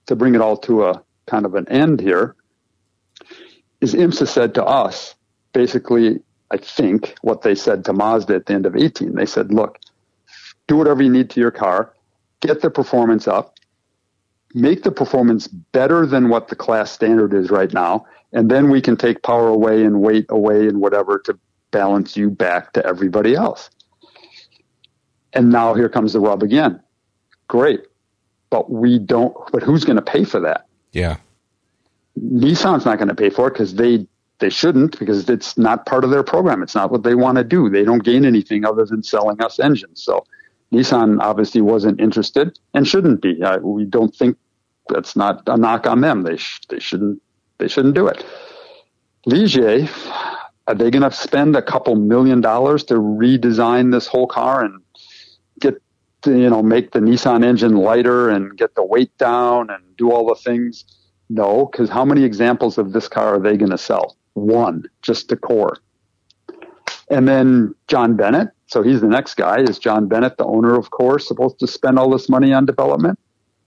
to 0.07 0.15
bring 0.15 0.35
it 0.35 0.41
all 0.41 0.59
to 0.59 0.85
a 0.85 1.03
kind 1.27 1.47
of 1.47 1.55
an 1.55 1.67
end 1.69 2.01
here 2.01 2.37
is 3.81 3.95
IMSA 3.95 4.29
said 4.29 4.55
to 4.55 4.65
us 4.65 5.15
basically, 5.53 6.21
I 6.51 6.57
think 6.57 7.15
what 7.23 7.43
they 7.43 7.55
said 7.55 7.85
to 7.85 7.93
Mazda 7.93 8.35
at 8.35 8.47
the 8.47 8.55
end 8.55 8.67
of 8.67 8.77
18. 8.77 9.15
They 9.15 9.27
said, 9.27 9.53
look, 9.53 9.79
do 10.67 10.77
whatever 10.77 11.03
you 11.03 11.11
need 11.11 11.31
to 11.31 11.41
your 11.41 11.51
car, 11.51 11.93
get 12.41 12.63
the 12.63 12.71
performance 12.71 13.29
up, 13.29 13.55
make 14.55 14.83
the 14.83 14.91
performance 14.91 15.47
better 15.47 16.07
than 16.07 16.29
what 16.29 16.49
the 16.49 16.57
class 16.57 16.91
standard 16.91 17.35
is 17.35 17.51
right 17.51 17.73
now, 17.73 18.07
and 18.33 18.51
then 18.51 18.71
we 18.71 18.81
can 18.81 18.97
take 18.97 19.23
power 19.23 19.49
away 19.49 19.85
and 19.85 20.01
weight 20.01 20.27
away 20.29 20.67
and 20.67 20.81
whatever 20.81 21.19
to 21.21 21.39
balance 21.71 22.17
you 22.17 22.31
back 22.31 22.73
to 22.73 22.85
everybody 22.85 23.35
else. 23.35 23.71
And 25.35 25.51
now 25.51 25.75
here 25.75 25.89
comes 25.89 26.15
the 26.15 26.21
rub 26.21 26.43
again. 26.43 26.83
Great. 27.49 27.83
But 28.51 28.71
we 28.71 28.99
don't, 28.99 29.35
but 29.53 29.63
who's 29.63 29.85
going 29.85 29.97
to 29.97 30.03
pay 30.03 30.25
for 30.25 30.41
that? 30.41 30.67
yeah. 30.93 31.17
Nissan's 32.19 32.85
not 32.85 32.99
going 32.99 33.09
to 33.09 33.15
pay 33.15 33.31
for 33.31 33.47
it 33.47 33.53
because 33.53 33.75
they 33.77 34.07
they 34.41 34.51
shouldn't 34.51 34.99
because 34.99 35.29
it's 35.29 35.59
not 35.59 35.87
part 35.87 36.05
of 36.05 36.11
their 36.11 36.23
program. 36.23 36.63
It's 36.63 36.75
not 36.75 36.91
what 36.91 37.03
they 37.03 37.15
want 37.15 37.39
to 37.39 37.45
do. 37.45 37.69
They 37.69 37.85
don't 37.85 38.05
gain 38.05 38.25
anything 38.25 38.65
other 38.65 38.85
than 38.85 39.03
selling 39.03 39.43
us 39.43 39.59
engines. 39.59 40.03
So 40.03 40.25
Nissan 40.73 41.21
obviously 41.21 41.61
wasn't 41.61 42.01
interested 42.01 42.59
and 42.75 42.87
shouldn't 42.87 43.23
be. 43.23 43.43
We 43.63 43.85
don't 43.85 44.15
think 44.15 44.37
that's 44.89 45.17
not 45.17 45.43
a 45.47 45.57
knock 45.57 45.87
on 45.87 46.01
them. 46.03 46.23
They 46.23 46.37
sh- 46.37 46.61
they 46.69 46.79
shouldn't 46.81 47.21
they 47.59 47.69
shouldn't 47.69 47.95
do 47.95 48.07
it. 48.07 48.25
Ligier, 49.27 49.89
are 50.69 50.75
they 50.75 50.91
going 50.91 51.03
to 51.03 51.13
spend 51.13 51.57
a 51.57 51.63
couple 51.63 51.97
million 51.97 52.41
dollars 52.41 52.85
to 52.85 52.95
redesign 52.95 53.93
this 53.93 54.07
whole 54.07 54.29
car 54.29 54.65
and 54.65 54.81
get 55.61 55.83
to, 56.23 56.39
you 56.39 56.51
know 56.51 56.63
make 56.63 56.93
the 56.93 57.01
Nissan 57.01 57.45
engine 57.45 57.77
lighter 57.77 58.31
and 58.31 58.57
get 58.57 58.75
the 58.77 58.85
weight 58.85 59.17
down 59.19 59.71
and 59.71 59.97
do 59.97 60.13
all 60.13 60.27
the 60.27 60.37
things? 60.37 60.85
No, 61.31 61.67
because 61.67 61.91
how 61.91 62.05
many 62.05 62.25
examples 62.25 62.79
of 62.79 62.93
this 62.93 63.09
car 63.09 63.37
are 63.37 63.41
they 63.41 63.57
going 63.57 63.73
to 63.73 63.79
sell? 63.79 64.18
One, 64.39 64.85
just 65.03 65.29
the 65.29 65.37
Core. 65.37 65.79
And 67.11 67.27
then 67.29 67.75
John 67.89 68.17
Bennett. 68.17 68.49
So 68.67 68.83
he's 68.83 69.01
the 69.01 69.09
next 69.09 69.35
guy. 69.35 69.61
Is 69.61 69.79
John 69.79 70.09
Bennett, 70.09 70.37
the 70.37 70.45
owner 70.45 70.79
of 70.79 70.91
Core, 70.91 71.19
supposed 71.19 71.59
to 71.61 71.67
spend 71.67 71.99
all 71.99 72.11
this 72.11 72.29
money 72.29 72.53
on 72.53 72.67
development? 72.67 73.19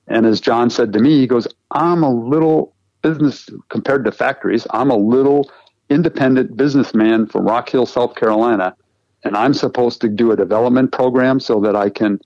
And 0.07 0.26
as 0.26 0.39
John 0.39 0.69
said 0.69 0.93
to 0.93 0.99
me, 0.99 1.19
he 1.19 1.28
goes, 1.28 1.47
I'm 1.72 2.03
a 2.03 2.13
little 2.13 2.76
business 3.01 3.49
compared 3.69 4.05
to 4.05 4.11
factories. 4.11 4.67
I'm 4.72 4.91
a 4.91 4.95
little 4.95 5.49
independent 5.89 6.55
businessman 6.55 7.28
from 7.28 7.45
Rock 7.45 7.69
Hill, 7.69 7.86
South 7.86 8.15
Carolina, 8.15 8.76
and 9.24 9.36
I'm 9.36 9.53
supposed 9.53 10.01
to 10.01 10.09
do 10.09 10.32
a 10.32 10.36
development 10.36 10.91
program 10.91 11.39
so 11.39 11.59
that 11.61 11.76
I 11.76 11.89
can 11.89 12.19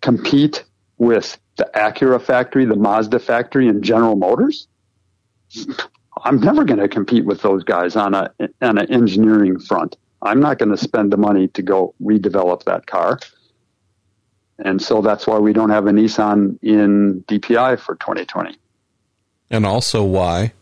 compete 0.00 0.64
with 0.98 1.38
the 1.56 1.70
Acura 1.74 2.20
factory, 2.20 2.64
the 2.64 2.76
Mazda 2.76 3.18
factory, 3.18 3.68
and 3.68 3.82
General 3.82 4.16
Motors, 4.16 4.66
I'm 6.24 6.40
never 6.40 6.64
going 6.64 6.80
to 6.80 6.88
compete 6.88 7.24
with 7.24 7.42
those 7.42 7.64
guys 7.64 7.96
on 7.96 8.14
a 8.14 8.32
on 8.60 8.78
an 8.78 8.90
engineering 8.90 9.58
front. 9.58 9.96
I'm 10.22 10.40
not 10.40 10.58
going 10.58 10.70
to 10.70 10.76
spend 10.76 11.12
the 11.12 11.16
money 11.16 11.48
to 11.48 11.62
go 11.62 11.94
redevelop 12.02 12.64
that 12.64 12.86
car. 12.86 13.18
And 14.58 14.82
so 14.82 15.00
that's 15.00 15.26
why 15.26 15.38
we 15.38 15.52
don't 15.52 15.70
have 15.70 15.86
a 15.86 15.90
Nissan 15.90 16.58
in 16.62 17.22
DPI 17.28 17.78
for 17.78 17.94
2020. 17.94 18.56
And 19.50 19.64
also 19.64 20.02
why 20.02 20.52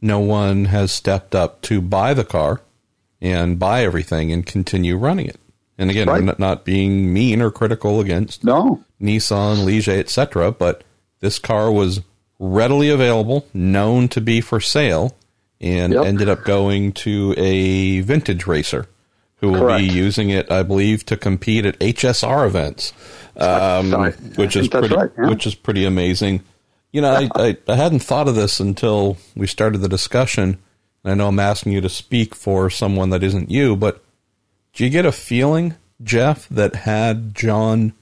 no 0.00 0.18
one 0.20 0.66
has 0.66 0.90
stepped 0.90 1.34
up 1.34 1.60
to 1.62 1.82
buy 1.82 2.14
the 2.14 2.24
car 2.24 2.62
and 3.20 3.58
buy 3.58 3.82
everything 3.82 4.32
and 4.32 4.46
continue 4.46 4.96
running 4.96 5.26
it. 5.26 5.38
And 5.76 5.90
again, 5.90 6.08
right. 6.08 6.20
I'm 6.20 6.34
not 6.38 6.64
being 6.64 7.12
mean 7.12 7.40
or 7.40 7.50
critical 7.50 8.00
against 8.00 8.42
no. 8.42 8.82
Nissan, 9.00 9.64
Ligier, 9.64 9.98
etc., 9.98 10.50
but 10.50 10.82
this 11.20 11.38
car 11.38 11.70
was 11.70 12.00
readily 12.38 12.90
available, 12.90 13.46
known 13.52 14.08
to 14.08 14.20
be 14.20 14.40
for 14.40 14.60
sale, 14.60 15.16
and 15.60 15.92
yep. 15.92 16.04
ended 16.04 16.28
up 16.28 16.44
going 16.44 16.92
to 16.92 17.34
a 17.36 18.00
vintage 18.00 18.46
racer 18.46 18.86
who 19.36 19.50
will 19.50 19.60
Correct. 19.60 19.80
be 19.80 19.92
using 19.92 20.30
it, 20.30 20.50
I 20.50 20.62
believe, 20.62 21.06
to 21.06 21.16
compete 21.16 21.64
at 21.64 21.78
HSR 21.78 22.46
events, 22.46 22.92
um, 23.36 23.92
which 24.36 24.56
is 24.56 24.68
pretty, 24.68 24.94
right, 24.94 25.10
yeah. 25.16 25.28
which 25.28 25.46
is 25.46 25.54
pretty 25.54 25.84
amazing. 25.84 26.42
You 26.92 27.02
know, 27.02 27.10
I, 27.10 27.28
I, 27.34 27.56
I, 27.68 27.76
hadn't 27.76 28.00
thought 28.00 28.28
of 28.28 28.34
this 28.34 28.60
until 28.60 29.16
we 29.36 29.46
started 29.46 29.78
the 29.78 29.88
discussion. 29.88 30.58
I 31.04 31.14
know 31.14 31.28
I'm 31.28 31.38
asking 31.38 31.72
you 31.72 31.80
to 31.82 31.88
speak 31.88 32.34
for 32.34 32.70
someone 32.70 33.10
that 33.10 33.22
isn't 33.22 33.50
you, 33.50 33.76
but 33.76 34.02
do 34.72 34.84
you 34.84 34.90
get 34.90 35.06
a 35.06 35.12
feeling, 35.12 35.76
Jeff, 36.02 36.48
that 36.48 36.74
had 36.74 37.34
John 37.34 37.92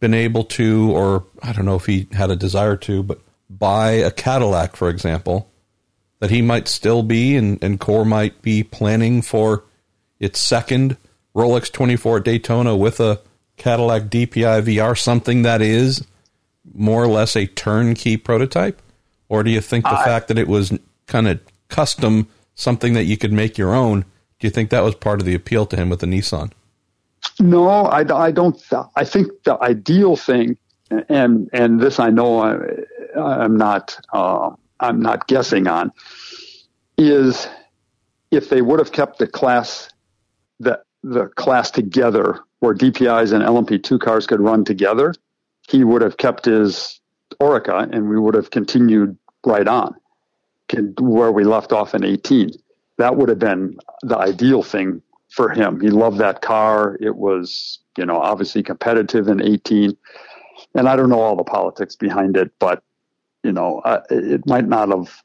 been 0.00 0.14
able 0.14 0.44
to, 0.44 0.92
or 0.92 1.24
I 1.42 1.52
don't 1.52 1.64
know 1.64 1.76
if 1.76 1.86
he 1.86 2.06
had 2.12 2.30
a 2.30 2.36
desire 2.36 2.76
to, 2.76 3.02
but 3.02 3.20
buy 3.50 3.90
a 3.92 4.10
Cadillac, 4.10 4.76
for 4.76 4.88
example, 4.88 5.50
that 6.20 6.30
he 6.30 6.42
might 6.42 6.68
still 6.68 7.02
be 7.02 7.36
and, 7.36 7.62
and 7.62 7.80
Core 7.80 8.04
might 8.04 8.42
be 8.42 8.62
planning 8.62 9.22
for 9.22 9.64
its 10.18 10.40
second 10.40 10.96
Rolex 11.34 11.70
24 11.70 12.20
Daytona 12.20 12.76
with 12.76 13.00
a 13.00 13.20
Cadillac 13.56 14.04
DPI 14.04 14.62
VR, 14.62 14.98
something 14.98 15.42
that 15.42 15.62
is 15.62 16.04
more 16.74 17.02
or 17.02 17.08
less 17.08 17.36
a 17.36 17.46
turnkey 17.46 18.16
prototype? 18.16 18.82
Or 19.28 19.42
do 19.42 19.50
you 19.50 19.60
think 19.60 19.84
the 19.84 19.98
I, 19.98 20.04
fact 20.04 20.28
that 20.28 20.38
it 20.38 20.48
was 20.48 20.76
kind 21.06 21.28
of 21.28 21.40
custom, 21.68 22.28
something 22.54 22.94
that 22.94 23.04
you 23.04 23.16
could 23.16 23.32
make 23.32 23.58
your 23.58 23.74
own, 23.74 24.04
do 24.38 24.46
you 24.46 24.50
think 24.50 24.70
that 24.70 24.82
was 24.82 24.94
part 24.94 25.20
of 25.20 25.26
the 25.26 25.34
appeal 25.34 25.66
to 25.66 25.76
him 25.76 25.90
with 25.90 26.00
the 26.00 26.06
Nissan? 26.06 26.52
No, 27.40 27.68
I, 27.68 28.00
I 28.00 28.30
don't. 28.30 28.60
I 28.96 29.04
think 29.04 29.28
the 29.44 29.60
ideal 29.60 30.16
thing, 30.16 30.56
and 31.08 31.50
and 31.52 31.80
this 31.80 31.98
I 31.98 32.10
know 32.10 32.38
I, 32.38 32.56
I'm 33.18 33.56
not 33.56 33.98
uh, 34.12 34.50
I'm 34.80 35.00
not 35.00 35.26
guessing 35.26 35.66
on, 35.66 35.92
is 36.96 37.48
if 38.30 38.48
they 38.48 38.62
would 38.62 38.78
have 38.78 38.92
kept 38.92 39.18
the 39.18 39.26
class 39.26 39.90
the 40.60 40.80
the 41.02 41.26
class 41.26 41.70
together 41.70 42.40
where 42.60 42.74
DPIs 42.74 43.32
and 43.32 43.44
LMP2 43.44 44.00
cars 44.00 44.26
could 44.26 44.40
run 44.40 44.64
together, 44.64 45.14
he 45.68 45.84
would 45.84 46.02
have 46.02 46.16
kept 46.16 46.44
his 46.44 47.00
Oreca 47.40 47.88
and 47.92 48.08
we 48.08 48.18
would 48.18 48.34
have 48.34 48.50
continued 48.50 49.16
right 49.46 49.68
on 49.68 49.94
where 51.00 51.32
we 51.32 51.44
left 51.44 51.72
off 51.72 51.94
in 51.94 52.04
18. 52.04 52.50
That 52.98 53.16
would 53.16 53.28
have 53.28 53.38
been 53.38 53.78
the 54.02 54.18
ideal 54.18 54.62
thing 54.62 55.02
for 55.30 55.48
him. 55.50 55.80
He 55.80 55.90
loved 55.90 56.18
that 56.18 56.42
car. 56.42 56.98
It 57.00 57.16
was, 57.16 57.78
you 57.96 58.06
know, 58.06 58.18
obviously 58.18 58.62
competitive 58.62 59.28
in 59.28 59.42
18. 59.42 59.96
And 60.74 60.88
I 60.88 60.96
don't 60.96 61.08
know 61.08 61.20
all 61.20 61.36
the 61.36 61.44
politics 61.44 61.96
behind 61.96 62.36
it, 62.36 62.50
but, 62.58 62.82
you 63.42 63.52
know, 63.52 63.80
uh, 63.80 64.02
it 64.10 64.46
might 64.46 64.66
not 64.66 64.88
have 64.90 65.22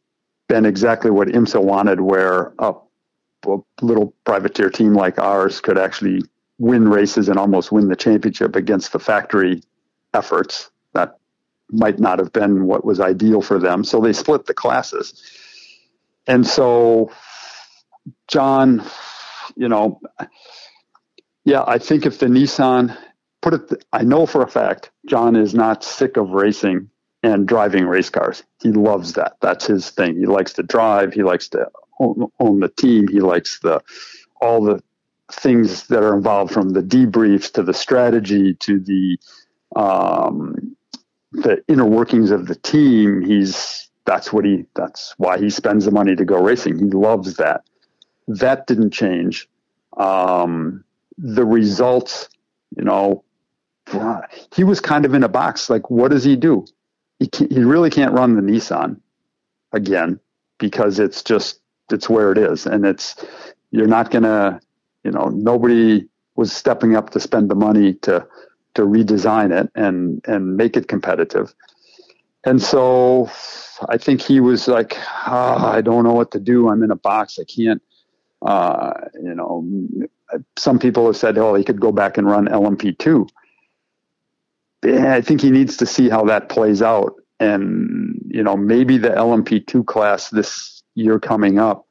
been 0.47 0.65
exactly 0.65 1.11
what 1.11 1.27
IMSA 1.27 1.61
wanted, 1.63 2.01
where 2.01 2.53
a, 2.59 2.73
a 3.47 3.57
little 3.81 4.13
privateer 4.25 4.69
team 4.69 4.93
like 4.93 5.19
ours 5.19 5.61
could 5.61 5.77
actually 5.77 6.21
win 6.59 6.87
races 6.87 7.29
and 7.29 7.39
almost 7.39 7.71
win 7.71 7.87
the 7.89 7.95
championship 7.95 8.55
against 8.55 8.93
the 8.93 8.99
factory 8.99 9.61
efforts. 10.13 10.69
That 10.93 11.17
might 11.71 11.99
not 11.99 12.19
have 12.19 12.31
been 12.31 12.65
what 12.65 12.85
was 12.85 12.99
ideal 12.99 13.41
for 13.41 13.59
them. 13.59 13.83
So 13.83 13.99
they 14.01 14.13
split 14.13 14.45
the 14.45 14.53
classes. 14.53 15.21
And 16.27 16.45
so, 16.45 17.11
John, 18.27 18.83
you 19.55 19.67
know, 19.69 19.99
yeah, 21.45 21.63
I 21.67 21.79
think 21.79 22.05
if 22.05 22.19
the 22.19 22.27
Nissan 22.27 22.97
put 23.41 23.53
it, 23.55 23.85
I 23.91 24.03
know 24.03 24.25
for 24.25 24.43
a 24.43 24.47
fact, 24.49 24.91
John 25.07 25.35
is 25.35 25.53
not 25.53 25.83
sick 25.83 26.17
of 26.17 26.29
racing 26.31 26.89
and 27.23 27.47
driving 27.47 27.85
race 27.85 28.09
cars. 28.09 28.43
He 28.61 28.71
loves 28.71 29.13
that. 29.13 29.37
That's 29.41 29.65
his 29.65 29.89
thing. 29.89 30.17
He 30.17 30.25
likes 30.25 30.53
to 30.53 30.63
drive. 30.63 31.13
He 31.13 31.23
likes 31.23 31.47
to 31.49 31.69
own, 31.99 32.29
own 32.39 32.59
the 32.59 32.69
team. 32.69 33.07
He 33.07 33.21
likes 33.21 33.59
the 33.59 33.81
all 34.41 34.63
the 34.63 34.83
things 35.31 35.87
that 35.87 36.03
are 36.03 36.13
involved 36.13 36.53
from 36.53 36.71
the 36.71 36.81
debriefs 36.81 37.51
to 37.53 37.63
the 37.63 37.73
strategy 37.73 38.53
to 38.55 38.79
the 38.79 39.17
um, 39.75 40.75
the 41.31 41.63
inner 41.67 41.85
workings 41.85 42.29
of 42.29 42.47
the 42.47 42.55
team. 42.55 43.21
He's 43.21 43.89
that's 44.05 44.33
what 44.33 44.43
he 44.45 44.65
that's 44.75 45.15
why 45.17 45.39
he 45.39 45.49
spends 45.49 45.85
the 45.85 45.91
money 45.91 46.15
to 46.15 46.25
go 46.25 46.41
racing. 46.41 46.77
He 46.77 46.85
loves 46.85 47.37
that. 47.37 47.63
That 48.27 48.67
didn't 48.67 48.91
change. 48.91 49.47
Um, 49.97 50.83
the 51.17 51.45
results, 51.45 52.27
you 52.75 52.83
know, 52.83 53.23
he 54.55 54.63
was 54.63 54.79
kind 54.79 55.05
of 55.05 55.13
in 55.13 55.23
a 55.23 55.29
box. 55.29 55.69
Like, 55.69 55.89
what 55.89 56.11
does 56.11 56.23
he 56.23 56.35
do? 56.35 56.65
He 57.23 57.47
he 57.49 57.63
really 57.63 57.89
can't 57.89 58.13
run 58.13 58.35
the 58.35 58.41
Nissan 58.41 58.99
again 59.71 60.19
because 60.59 60.99
it's 60.99 61.23
just 61.23 61.59
it's 61.91 62.09
where 62.09 62.31
it 62.31 62.37
is, 62.37 62.65
and 62.65 62.85
it's 62.85 63.23
you're 63.71 63.87
not 63.87 64.11
gonna, 64.11 64.59
you 65.03 65.11
know, 65.11 65.29
nobody 65.29 66.07
was 66.35 66.51
stepping 66.51 66.95
up 66.95 67.11
to 67.11 67.19
spend 67.19 67.49
the 67.49 67.55
money 67.55 67.93
to 67.93 68.27
to 68.75 68.81
redesign 68.83 69.57
it 69.57 69.71
and 69.75 70.21
and 70.25 70.57
make 70.57 70.75
it 70.75 70.87
competitive. 70.87 71.53
And 72.45 72.61
so 72.61 73.29
I 73.87 73.97
think 73.97 74.21
he 74.21 74.39
was 74.39 74.67
like, 74.67 74.97
oh, 75.27 75.65
I 75.65 75.81
don't 75.81 76.03
know 76.03 76.13
what 76.13 76.31
to 76.31 76.39
do. 76.39 76.67
I'm 76.67 76.83
in 76.83 76.91
a 76.91 76.95
box. 76.95 77.39
I 77.39 77.45
can't. 77.45 77.81
Uh, 78.41 78.93
you 79.15 79.33
know, 79.33 79.65
some 80.57 80.77
people 80.77 81.05
have 81.05 81.15
said, 81.15 81.37
oh, 81.37 81.53
he 81.55 81.63
could 81.63 81.79
go 81.79 81.93
back 81.93 82.17
and 82.17 82.27
run 82.27 82.47
LMP2. 82.47 83.29
I 84.83 85.21
think 85.21 85.41
he 85.41 85.51
needs 85.51 85.77
to 85.77 85.85
see 85.85 86.09
how 86.09 86.25
that 86.25 86.49
plays 86.49 86.81
out. 86.81 87.13
And, 87.39 88.21
you 88.27 88.43
know, 88.43 88.55
maybe 88.55 88.97
the 88.97 89.09
LMP2 89.09 89.85
class 89.85 90.29
this 90.29 90.83
year 90.95 91.19
coming 91.19 91.59
up 91.59 91.85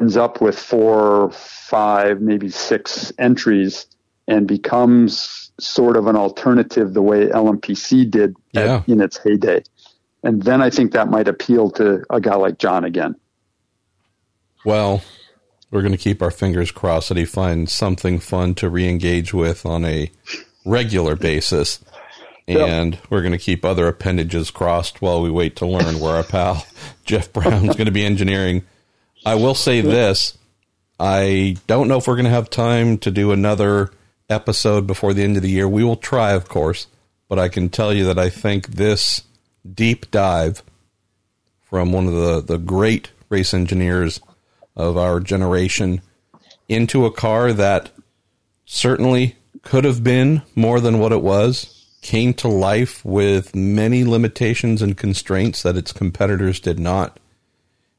ends 0.00 0.16
up 0.16 0.40
with 0.40 0.58
four, 0.58 1.30
five, 1.32 2.20
maybe 2.20 2.48
six 2.50 3.12
entries 3.18 3.86
and 4.26 4.46
becomes 4.46 5.50
sort 5.58 5.96
of 5.96 6.06
an 6.06 6.16
alternative 6.16 6.94
the 6.94 7.02
way 7.02 7.26
LMPC 7.26 8.10
did 8.10 8.36
yeah. 8.52 8.76
at, 8.76 8.88
in 8.88 9.00
its 9.00 9.18
heyday. 9.18 9.62
And 10.22 10.42
then 10.42 10.60
I 10.60 10.70
think 10.70 10.92
that 10.92 11.08
might 11.08 11.28
appeal 11.28 11.70
to 11.72 12.04
a 12.10 12.20
guy 12.20 12.34
like 12.36 12.58
John 12.58 12.84
again. 12.84 13.14
Well, 14.64 15.02
we're 15.70 15.82
going 15.82 15.92
to 15.92 15.98
keep 15.98 16.22
our 16.22 16.30
fingers 16.30 16.70
crossed 16.70 17.08
that 17.08 17.16
he 17.16 17.24
finds 17.24 17.72
something 17.72 18.18
fun 18.18 18.54
to 18.56 18.68
re-engage 18.68 19.32
with 19.32 19.64
on 19.64 19.84
a 19.84 20.10
regular 20.64 21.16
basis. 21.16 21.80
And 22.48 22.94
yep. 22.94 23.06
we're 23.10 23.20
going 23.20 23.32
to 23.32 23.38
keep 23.38 23.62
other 23.62 23.86
appendages 23.86 24.50
crossed 24.50 25.02
while 25.02 25.20
we 25.20 25.30
wait 25.30 25.56
to 25.56 25.66
learn 25.66 26.00
where 26.00 26.16
our 26.16 26.22
pal 26.22 26.66
Jeff 27.04 27.30
Braun's 27.32 27.76
going 27.76 27.86
to 27.86 27.92
be 27.92 28.04
engineering. 28.04 28.64
I 29.26 29.34
will 29.34 29.54
say 29.54 29.82
this. 29.82 30.38
I 30.98 31.56
don't 31.66 31.88
know 31.88 31.98
if 31.98 32.08
we're 32.08 32.16
going 32.16 32.24
to 32.24 32.30
have 32.30 32.48
time 32.48 32.98
to 32.98 33.10
do 33.10 33.32
another 33.32 33.90
episode 34.30 34.86
before 34.86 35.12
the 35.12 35.22
end 35.22 35.36
of 35.36 35.42
the 35.42 35.50
year. 35.50 35.68
We 35.68 35.84
will 35.84 35.96
try, 35.96 36.32
of 36.32 36.48
course, 36.48 36.86
but 37.28 37.38
I 37.38 37.48
can 37.48 37.68
tell 37.68 37.92
you 37.92 38.06
that 38.06 38.18
I 38.18 38.30
think 38.30 38.68
this 38.68 39.22
deep 39.74 40.10
dive 40.10 40.62
from 41.60 41.92
one 41.92 42.06
of 42.06 42.14
the, 42.14 42.40
the 42.40 42.58
great 42.58 43.10
race 43.28 43.52
engineers 43.52 44.20
of 44.74 44.96
our 44.96 45.20
generation 45.20 46.00
into 46.68 47.04
a 47.04 47.12
car 47.12 47.52
that 47.52 47.90
certainly 48.64 49.36
could 49.62 49.84
have 49.84 50.02
been 50.02 50.42
more 50.54 50.80
than 50.80 50.98
what 50.98 51.12
it 51.12 51.22
was, 51.22 51.77
came 52.00 52.32
to 52.34 52.48
life 52.48 53.04
with 53.04 53.54
many 53.54 54.04
limitations 54.04 54.82
and 54.82 54.96
constraints 54.96 55.62
that 55.62 55.76
its 55.76 55.92
competitors 55.92 56.60
did 56.60 56.78
not, 56.78 57.18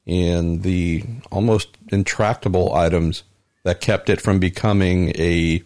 and 0.07 0.63
the 0.63 1.03
almost 1.31 1.69
intractable 1.91 2.73
items 2.73 3.23
that 3.63 3.81
kept 3.81 4.09
it 4.09 4.21
from 4.21 4.39
becoming 4.39 5.09
a 5.17 5.63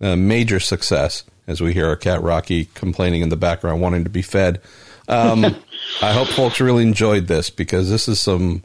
a 0.00 0.16
major 0.16 0.58
success 0.58 1.22
as 1.46 1.60
we 1.60 1.72
hear 1.72 1.86
our 1.86 1.96
cat 1.96 2.22
Rocky 2.22 2.66
complaining 2.74 3.22
in 3.22 3.28
the 3.28 3.36
background, 3.36 3.80
wanting 3.80 4.04
to 4.04 4.10
be 4.10 4.22
fed. 4.22 4.60
Um, 5.08 5.44
I 6.02 6.12
hope 6.12 6.28
folks 6.28 6.60
really 6.60 6.82
enjoyed 6.82 7.26
this 7.26 7.50
because 7.50 7.90
this 7.90 8.08
is 8.08 8.20
some 8.20 8.64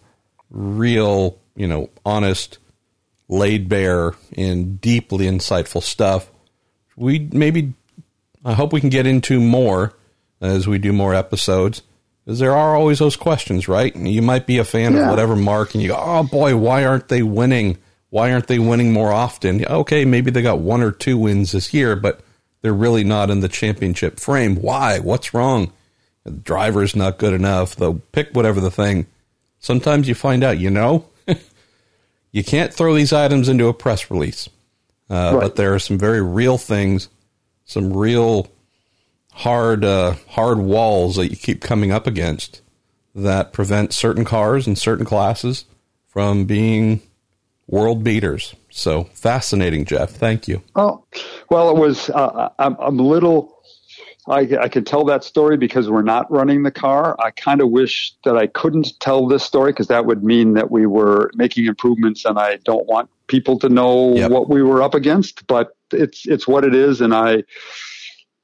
real, 0.50 1.38
you 1.56 1.68
know, 1.68 1.90
honest, 2.06 2.58
laid 3.28 3.70
bare, 3.70 4.14
and 4.36 4.80
deeply 4.80 5.26
insightful 5.26 5.84
stuff. 5.84 6.30
We 6.96 7.30
maybe 7.32 7.74
I 8.46 8.54
hope 8.54 8.74
we 8.74 8.82
can 8.82 8.90
get 8.90 9.08
into 9.08 9.40
more 9.40 9.94
as 10.42 10.68
we 10.68 10.78
do 10.78 10.94
more 10.94 11.14
episodes. 11.14 11.82
Because 12.24 12.40
there 12.40 12.56
are 12.56 12.76
always 12.76 13.00
those 13.00 13.16
questions, 13.16 13.68
right? 13.70 13.96
And 13.96 14.08
You 14.08 14.22
might 14.22 14.46
be 14.46 14.58
a 14.58 14.66
fan 14.66 14.94
yeah. 14.94 15.04
of 15.04 15.10
whatever 15.10 15.36
marque, 15.36 15.74
and 15.74 15.82
you 15.82 15.90
go, 15.90 15.98
"Oh 15.98 16.24
boy, 16.24 16.58
why 16.58 16.84
aren't 16.84 17.08
they 17.08 17.24
winning? 17.24 17.78
Why 18.10 18.34
aren't 18.34 18.48
they 18.48 18.60
winning 18.60 18.92
more 18.92 19.14
often?" 19.14 19.64
Okay, 19.66 20.04
maybe 20.04 20.30
they 20.30 20.42
got 20.42 20.60
one 20.60 20.82
or 20.82 20.92
two 20.92 21.18
wins 21.18 21.54
this 21.54 21.74
year, 21.74 21.96
but 21.96 22.20
they're 22.62 22.74
really 22.74 23.06
not 23.06 23.30
in 23.30 23.40
the 23.40 23.48
championship 23.48 24.20
frame. 24.20 24.58
Why? 24.58 25.00
What's 25.00 25.34
wrong? 25.34 25.72
The 26.26 26.32
driver's 26.32 26.98
not 26.98 27.18
good 27.18 27.34
enough. 27.34 27.78
They'll 27.78 28.02
pick 28.12 28.32
whatever 28.34 28.60
the 28.60 28.72
thing. 28.72 29.08
Sometimes 29.60 30.10
you 30.10 30.16
find 30.16 30.44
out, 30.44 30.60
you 30.60 30.70
know, 30.70 31.06
you 32.34 32.44
can't 32.44 32.74
throw 32.74 32.94
these 32.94 33.14
items 33.14 33.48
into 33.48 33.68
a 33.68 33.74
press 33.74 34.12
release. 34.12 34.50
Uh, 35.10 35.32
right. 35.34 35.42
But 35.44 35.56
there 35.56 35.74
are 35.74 35.80
some 35.80 35.98
very 35.98 36.22
real 36.22 36.58
things, 36.58 37.08
some 37.68 37.94
real 37.94 38.48
hard 39.34 39.86
uh, 39.86 40.16
hard 40.30 40.58
walls 40.58 41.18
that 41.18 41.30
you 41.30 41.38
keep 41.38 41.62
coming 41.62 41.92
up 41.92 42.08
against 42.08 42.62
that 43.14 43.54
prevent 43.54 43.94
certain 43.94 44.26
cars 44.26 44.66
and 44.66 44.78
certain 44.78 45.06
classes 45.06 45.66
from 46.08 46.46
being 46.46 47.02
world 47.68 48.04
beaters. 48.04 48.56
So 48.72 49.04
fascinating, 49.14 49.86
Jeff. 49.86 50.10
Thank 50.10 50.48
you. 50.48 50.64
Oh, 50.76 51.04
well, 51.50 51.70
it 51.70 51.78
was. 51.78 52.10
Uh, 52.10 52.50
I'm, 52.58 52.76
I'm 52.80 53.00
a 53.00 53.04
little. 53.04 53.54
I, 54.28 54.42
I 54.60 54.68
can 54.68 54.84
tell 54.84 55.06
that 55.06 55.24
story 55.24 55.58
because 55.58 55.90
we're 55.90 56.02
not 56.02 56.30
running 56.32 56.64
the 56.64 56.72
car. 56.72 57.16
I 57.20 57.32
kind 57.32 57.62
of 57.62 57.70
wish 57.70 58.14
that 58.26 58.36
I 58.36 58.48
couldn't 58.48 59.00
tell 59.00 59.28
this 59.28 59.44
story 59.44 59.72
because 59.72 59.88
that 59.88 60.06
would 60.06 60.24
mean 60.24 60.54
that 60.54 60.70
we 60.70 60.86
were 60.86 61.32
making 61.36 61.66
improvements, 61.66 62.26
and 62.26 62.38
I 62.38 62.58
don't 62.58 62.86
want 62.88 63.10
people 63.28 63.58
to 63.60 63.70
know 63.70 64.16
yep. 64.16 64.32
what 64.32 64.50
we 64.50 64.62
were 64.62 64.82
up 64.82 64.94
against. 64.94 65.48
But 65.48 65.76
it's 65.92 66.26
it's 66.26 66.48
what 66.48 66.66
it 66.66 66.76
is, 66.76 67.00
and 67.02 67.14
I 67.14 67.44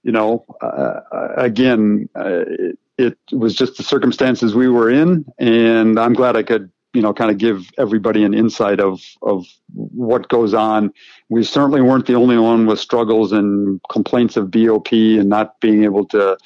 you 0.04 0.12
know, 0.12 0.46
uh, 0.62 1.00
again, 1.38 2.10
uh, 2.16 2.44
it, 2.48 2.80
it, 2.98 3.18
was 3.32 3.56
just 3.56 3.78
the 3.78 3.84
circumstances 3.84 4.54
we 4.54 4.68
were 4.68 4.90
in, 4.90 5.26
and 5.40 5.98
I'm 5.98 6.14
glad 6.14 6.36
I 6.36 6.44
could, 6.44 6.70
you 6.94 7.02
know, 7.02 7.14
kind 7.14 7.32
of 7.32 7.38
give 7.38 7.70
everybody 7.78 8.24
an 8.24 8.34
insight 8.34 8.80
of 8.80 9.02
of 9.22 9.46
what 9.74 10.30
goes 10.30 10.54
on. 10.54 10.94
We 11.30 11.44
certainly 11.44 11.82
weren't 11.82 12.06
the 12.06 12.14
only 12.14 12.38
one 12.38 12.66
with 12.66 12.80
struggles 12.80 13.32
and 13.32 13.82
complaints 13.90 14.38
of 14.38 14.52
BOP 14.52 14.92
and 14.92 15.28
not 15.28 15.60
being 15.60 15.84
able 15.84 16.06
to 16.10 16.38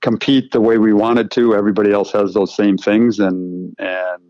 compete 0.00 0.50
the 0.50 0.60
way 0.60 0.78
we 0.78 0.92
wanted 0.92 1.30
to. 1.32 1.54
Everybody 1.54 1.92
else 1.92 2.12
has 2.12 2.34
those 2.34 2.54
same 2.54 2.76
things, 2.76 3.20
and 3.20 3.74
and 3.78 4.22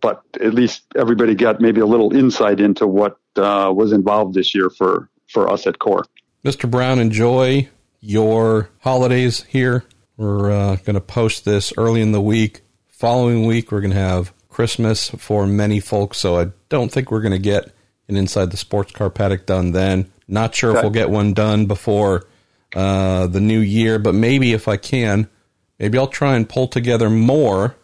but 0.00 0.22
at 0.40 0.54
least 0.54 0.82
everybody 0.96 1.34
got 1.34 1.60
maybe 1.60 1.80
a 1.80 1.86
little 1.86 2.14
insight 2.14 2.60
into 2.60 2.86
what 2.86 3.18
uh, 3.36 3.72
was 3.74 3.92
involved 3.92 4.34
this 4.34 4.54
year 4.54 4.70
for 4.70 5.10
for 5.28 5.50
us 5.50 5.66
at 5.66 5.80
Core. 5.80 6.04
Mr. 6.44 6.70
Braun, 6.70 7.00
enjoy 7.00 7.68
your 8.00 8.70
holidays 8.80 9.42
here. 9.48 9.84
We're 10.16 10.50
uh, 10.50 10.76
going 10.76 10.94
to 10.94 11.00
post 11.00 11.44
this 11.44 11.72
early 11.76 12.00
in 12.00 12.12
the 12.12 12.20
week. 12.20 12.62
Following 12.86 13.46
week, 13.46 13.70
we're 13.70 13.80
going 13.80 13.92
to 13.92 13.96
have 13.96 14.32
Christmas 14.58 15.08
for 15.10 15.46
many 15.46 15.78
folks, 15.78 16.18
so 16.18 16.36
I 16.36 16.48
don't 16.68 16.90
think 16.90 17.12
we're 17.12 17.20
going 17.20 17.30
to 17.30 17.38
get 17.38 17.72
an 18.08 18.16
Inside 18.16 18.50
the 18.50 18.56
Sports 18.56 18.90
Car 18.90 19.08
Paddock 19.08 19.46
done 19.46 19.70
then. 19.70 20.10
Not 20.26 20.52
sure 20.52 20.70
okay. 20.70 20.78
if 20.78 20.82
we'll 20.82 20.90
get 20.90 21.10
one 21.10 21.32
done 21.32 21.66
before 21.66 22.26
uh, 22.74 23.28
the 23.28 23.40
new 23.40 23.60
year, 23.60 24.00
but 24.00 24.16
maybe 24.16 24.54
if 24.54 24.66
I 24.66 24.76
can, 24.76 25.28
maybe 25.78 25.96
I'll 25.96 26.08
try 26.08 26.34
and 26.34 26.48
pull 26.48 26.66
together 26.66 27.08
more 27.08 27.76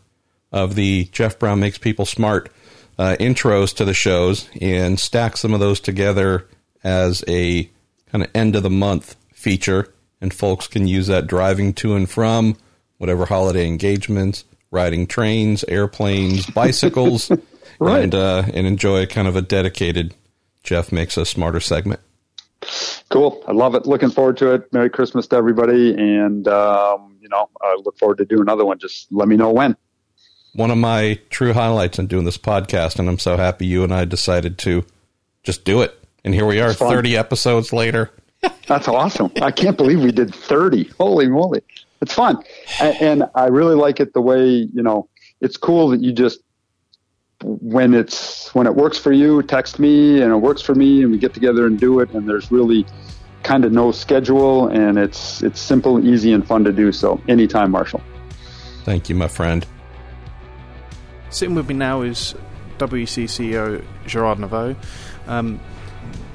of 0.51 0.75
the 0.75 1.05
Jeff 1.13 1.39
Braun 1.39 1.61
Makes 1.61 1.79
People 1.79 2.07
Smart 2.07 2.51
uh, 2.99 3.15
intros 3.21 3.73
to 3.77 3.85
the 3.85 3.95
shows 3.95 4.49
and 4.61 4.99
stack 4.99 5.37
some 5.37 5.55
of 5.55 5.61
those 5.61 5.79
together 5.79 6.49
as 6.83 7.23
a 7.29 7.71
kind 8.11 8.25
of 8.25 8.31
end 8.35 8.57
of 8.57 8.65
the 8.65 8.69
month 8.69 9.15
feature 9.33 9.95
and 10.21 10.35
folks 10.35 10.67
can 10.67 10.89
use 10.89 11.07
that 11.07 11.29
driving 11.29 11.73
to 11.75 11.95
and 11.95 12.11
from 12.11 12.57
whatever 12.99 13.27
holiday 13.27 13.65
engagements, 13.65 14.45
riding 14.75 15.07
trains, 15.07 15.65
airplanes, 15.69 16.47
bicycles, 16.51 17.31
right. 17.79 18.03
and 18.03 18.15
uh, 18.15 18.43
and 18.53 18.67
enjoy 18.67 19.07
kind 19.07 19.27
of 19.27 19.37
a 19.37 19.43
dedicated 19.43 20.15
Jeff 20.63 20.93
makes 20.93 21.17
us 21.17 21.31
smarter 21.31 21.61
segment. 21.61 22.01
Cool, 23.11 23.43
I 23.47 23.53
love 23.53 23.75
it. 23.75 23.87
Looking 23.87 24.11
forward 24.11 24.37
to 24.39 24.55
it. 24.55 24.73
Merry 24.73 24.91
Christmas 24.91 25.27
to 25.29 25.37
everybody, 25.37 25.95
and 25.95 26.47
um, 26.49 27.17
you 27.21 27.29
know 27.29 27.49
I 27.63 27.77
look 27.83 27.97
forward 27.99 28.19
to 28.19 28.25
doing 28.25 28.43
another 28.43 28.65
one. 28.65 28.79
Just 28.79 29.11
let 29.11 29.29
me 29.29 29.37
know 29.37 29.51
when. 29.51 29.77
One 30.55 30.71
of 30.71 30.79
my 30.79 31.19
true 31.31 31.53
highlights 31.53 31.99
in 31.99 32.07
doing 32.07 32.25
this 32.25 32.39
podcast, 32.39 32.99
and 32.99 33.09
I'm 33.09 33.19
so 33.19 33.37
happy 33.37 33.67
you 33.67 33.83
and 33.83 33.93
I 33.93 34.05
decided 34.05 34.59
to 34.59 34.85
just 35.43 35.65
do 35.65 35.83
it. 35.83 35.99
And 36.25 36.33
here 36.33 36.47
we 36.47 36.61
are, 36.61 36.73
30 36.73 37.17
episodes 37.17 37.73
later. 37.73 38.11
That's 38.67 38.89
awesome. 38.89 39.33
I 39.43 39.51
can't 39.51 39.77
believe 39.77 40.01
we 40.01 40.13
did 40.13 40.35
30. 40.35 40.85
Holy 40.99 41.29
moly. 41.29 41.63
It's 42.05 42.13
fun. 42.13 42.37
And, 42.81 42.97
and 43.01 43.25
I 43.35 43.47
really 43.47 43.75
like 43.75 43.99
it 43.99 44.13
the 44.13 44.21
way, 44.21 44.47
you 44.47 44.83
know, 44.83 45.09
it's 45.41 45.57
cool 45.57 45.89
that 45.89 46.03
you 46.03 46.13
just, 46.13 46.41
when 47.43 47.95
it's, 47.95 48.55
when 48.55 48.67
it 48.67 48.75
works 48.75 48.99
for 48.99 49.11
you, 49.11 49.43
text 49.43 49.79
me 49.79 50.21
and 50.21 50.31
it 50.31 50.37
works 50.37 50.61
for 50.61 50.75
me 50.75 51.03
and 51.03 51.11
we 51.11 51.17
get 51.17 51.33
together 51.33 51.67
and 51.67 51.81
do 51.81 52.01
it. 52.01 52.11
And 52.11 52.29
there's 52.29 52.53
really 52.53 52.85
kind 53.43 53.65
of 53.65 53.73
no 53.73 53.91
schedule 53.91 54.69
and 54.69 54.99
it's, 54.99 55.43
it's 55.43 55.61
simple, 55.61 56.07
easy 56.07 56.35
and 56.35 56.47
fun 56.47 56.63
to 56.65 56.73
do. 56.73 56.93
So 56.93 57.19
anytime, 57.27 57.71
Marshall. 57.71 58.03
Thank 58.85 59.09
you, 59.09 59.15
my 59.15 59.29
friend. 59.29 59.67
Sitting 61.31 61.55
with 61.55 61.67
me 61.67 61.75
now 61.75 62.03
is 62.03 62.35
WEC 62.77 63.25
CEO 63.25 63.83
Gerard 64.07 64.37
Neveu. 64.37 64.77
Um, 65.27 65.59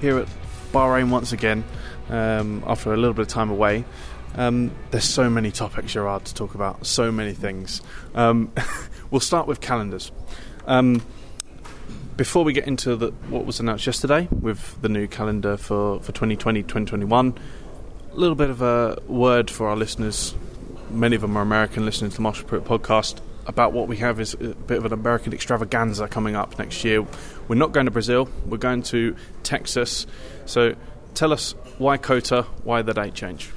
here 0.02 0.18
at 0.18 0.28
Bahrain 0.72 1.12
once 1.12 1.32
again 1.32 1.64
um, 2.10 2.64
after 2.66 2.92
a 2.92 2.98
little 2.98 3.14
bit 3.14 3.22
of 3.22 3.28
time 3.28 3.52
away. 3.52 3.86
Um, 4.36 4.72
there's 4.92 5.06
so 5.06 5.30
many 5.30 5.52
topics, 5.52 5.94
Gerard, 5.94 6.26
to 6.26 6.34
talk 6.34 6.56
about. 6.56 6.86
So 6.86 7.12
many 7.12 7.34
things. 7.34 7.82
Um, 8.16 8.52
we'll 9.12 9.20
start 9.22 9.48
with 9.48 9.62
calendars. 9.62 10.12
Um, 10.66 11.02
before 12.16 12.44
we 12.44 12.54
get 12.54 12.68
into 12.68 12.96
the, 12.96 13.12
what 13.30 13.46
was 13.46 13.60
announced 13.60 13.88
yesterday 13.88 14.28
with 14.30 14.82
the 14.82 14.90
new 14.90 15.08
calendar 15.08 15.56
for, 15.56 16.00
for 16.02 16.12
2020 16.12 16.64
2021, 16.64 17.38
a 18.12 18.16
little 18.16 18.36
bit 18.36 18.50
of 18.50 18.62
a 18.62 19.02
word 19.08 19.50
for 19.50 19.70
our 19.70 19.78
listeners. 19.78 20.36
Many 20.90 21.16
of 21.16 21.22
them 21.22 21.38
are 21.38 21.42
American 21.42 21.86
listening 21.86 22.12
to 22.12 22.18
the 22.18 22.22
Marshall 22.22 22.48
Pruett 22.48 22.64
podcast 22.64 23.22
about 23.48 23.74
what 23.74 23.88
we 23.88 23.98
have 23.98 24.20
is 24.20 24.36
a 24.36 24.54
bit 24.54 24.78
of 24.78 24.86
an 24.86 24.94
American 24.94 25.34
extravaganza 25.34 26.08
coming 26.08 26.36
up 26.36 26.60
next 26.60 26.84
year. 26.84 27.06
We're 27.48 27.56
not 27.56 27.72
going 27.72 27.86
to 27.86 27.92
Brazil, 27.92 28.30
we're 28.46 28.58
going 28.58 28.84
to 28.84 29.16
Texas. 29.44 30.06
So 30.46 30.76
tell 31.16 31.34
us 31.34 31.56
why 31.78 31.98
COTA, 31.98 32.44
why 32.64 32.82
the 32.84 32.94
date 32.94 33.16
change? 33.16 33.50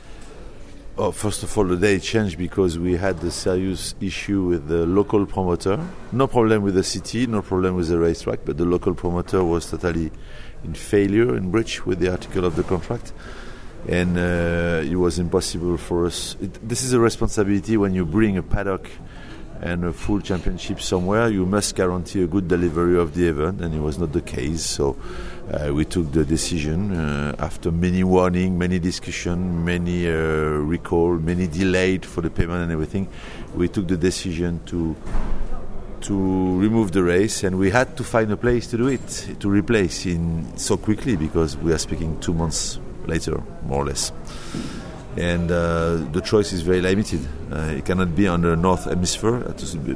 Oh, 0.99 1.11
first 1.11 1.43
of 1.43 1.57
all, 1.57 1.64
the 1.64 1.78
day 1.78 1.99
changed 1.99 2.36
because 2.36 2.78
we 2.78 2.97
had 2.97 3.24
a 3.24 3.30
serious 3.30 3.95
issue 3.99 4.43
with 4.43 4.68
the 4.68 4.84
local 4.84 5.24
promoter. 5.24 5.80
No 6.12 6.26
problem 6.26 6.62
with 6.62 6.74
the 6.74 6.82
city, 6.82 7.26
no 7.26 7.40
problem 7.40 7.76
with 7.76 7.88
the 7.88 7.99
racetrack, 7.99 8.40
but 8.45 8.59
the 8.59 8.66
local 8.66 8.93
promoter 8.93 9.43
was 9.43 9.70
totally 9.70 10.12
in 10.64 10.74
failure, 10.74 11.34
in 11.34 11.51
breach 11.51 11.86
with 11.86 11.99
the 11.99 12.11
article 12.11 12.45
of 12.45 12.57
the 12.57 12.62
contract. 12.62 13.14
And 13.88 14.18
uh, 14.18 14.82
it 14.84 14.97
was 14.97 15.18
impossible 15.18 15.78
for 15.78 16.05
us. 16.05 16.36
It, 16.43 16.68
this 16.68 16.82
is 16.82 16.93
a 16.93 17.01
responsibility 17.01 17.78
when 17.78 17.95
you 17.95 18.05
bring 18.05 18.36
a 18.36 18.43
paddock 18.43 18.90
and 19.62 19.84
a 19.84 19.93
full 19.95 20.20
championship 20.20 20.80
somewhere, 20.80 21.28
you 21.28 21.47
must 21.47 21.74
guarantee 21.74 22.22
a 22.22 22.26
good 22.26 22.49
delivery 22.49 22.99
of 22.99 23.14
the 23.14 23.28
event, 23.28 23.61
and 23.62 23.72
it 23.74 23.80
was 23.80 23.97
not 23.97 24.12
the 24.12 24.20
case. 24.20 24.62
So 24.62 24.97
uh, 25.53 25.72
we 25.72 25.84
took 25.84 26.11
the 26.12 26.24
decision 26.24 26.92
uh, 26.92 27.34
after 27.38 27.70
many 27.70 28.03
warning, 28.03 28.59
many 28.59 28.78
discussion, 28.78 29.64
many 29.64 30.09
uh, 30.09 30.12
recall, 30.12 31.18
many 31.18 31.46
delayed 31.46 32.07
for 32.07 32.20
the 32.22 32.30
payment 32.30 32.62
and 32.62 32.72
everything. 32.72 33.09
We 33.55 33.68
took 33.68 33.88
the 33.88 33.96
decision 33.96 34.61
to 34.66 34.96
to 36.03 36.59
remove 36.59 36.90
the 36.90 37.03
race, 37.03 37.44
and 37.44 37.59
we 37.59 37.70
had 37.70 37.96
to 37.96 38.03
find 38.03 38.32
a 38.32 38.36
place 38.36 38.66
to 38.68 38.76
do 38.76 38.88
it 38.88 39.36
to 39.38 39.48
replace 39.48 40.05
in 40.07 40.57
so 40.57 40.76
quickly 40.76 41.16
because 41.16 41.57
we 41.57 41.72
are 41.72 41.78
speaking 41.78 42.18
two 42.20 42.34
months 42.34 42.80
later, 43.07 43.40
more 43.64 43.82
or 43.82 43.86
less 43.86 44.12
and 45.16 45.50
uh, 45.50 45.96
the 46.12 46.20
choice 46.20 46.53
is 46.53 46.62
very 46.62 46.80
limited. 46.80 47.20
Uh, 47.50 47.74
it 47.76 47.84
cannot 47.84 48.14
be 48.16 48.26
on 48.26 48.40
the 48.40 48.57
north 48.57 48.84
hemisphere 48.84 49.40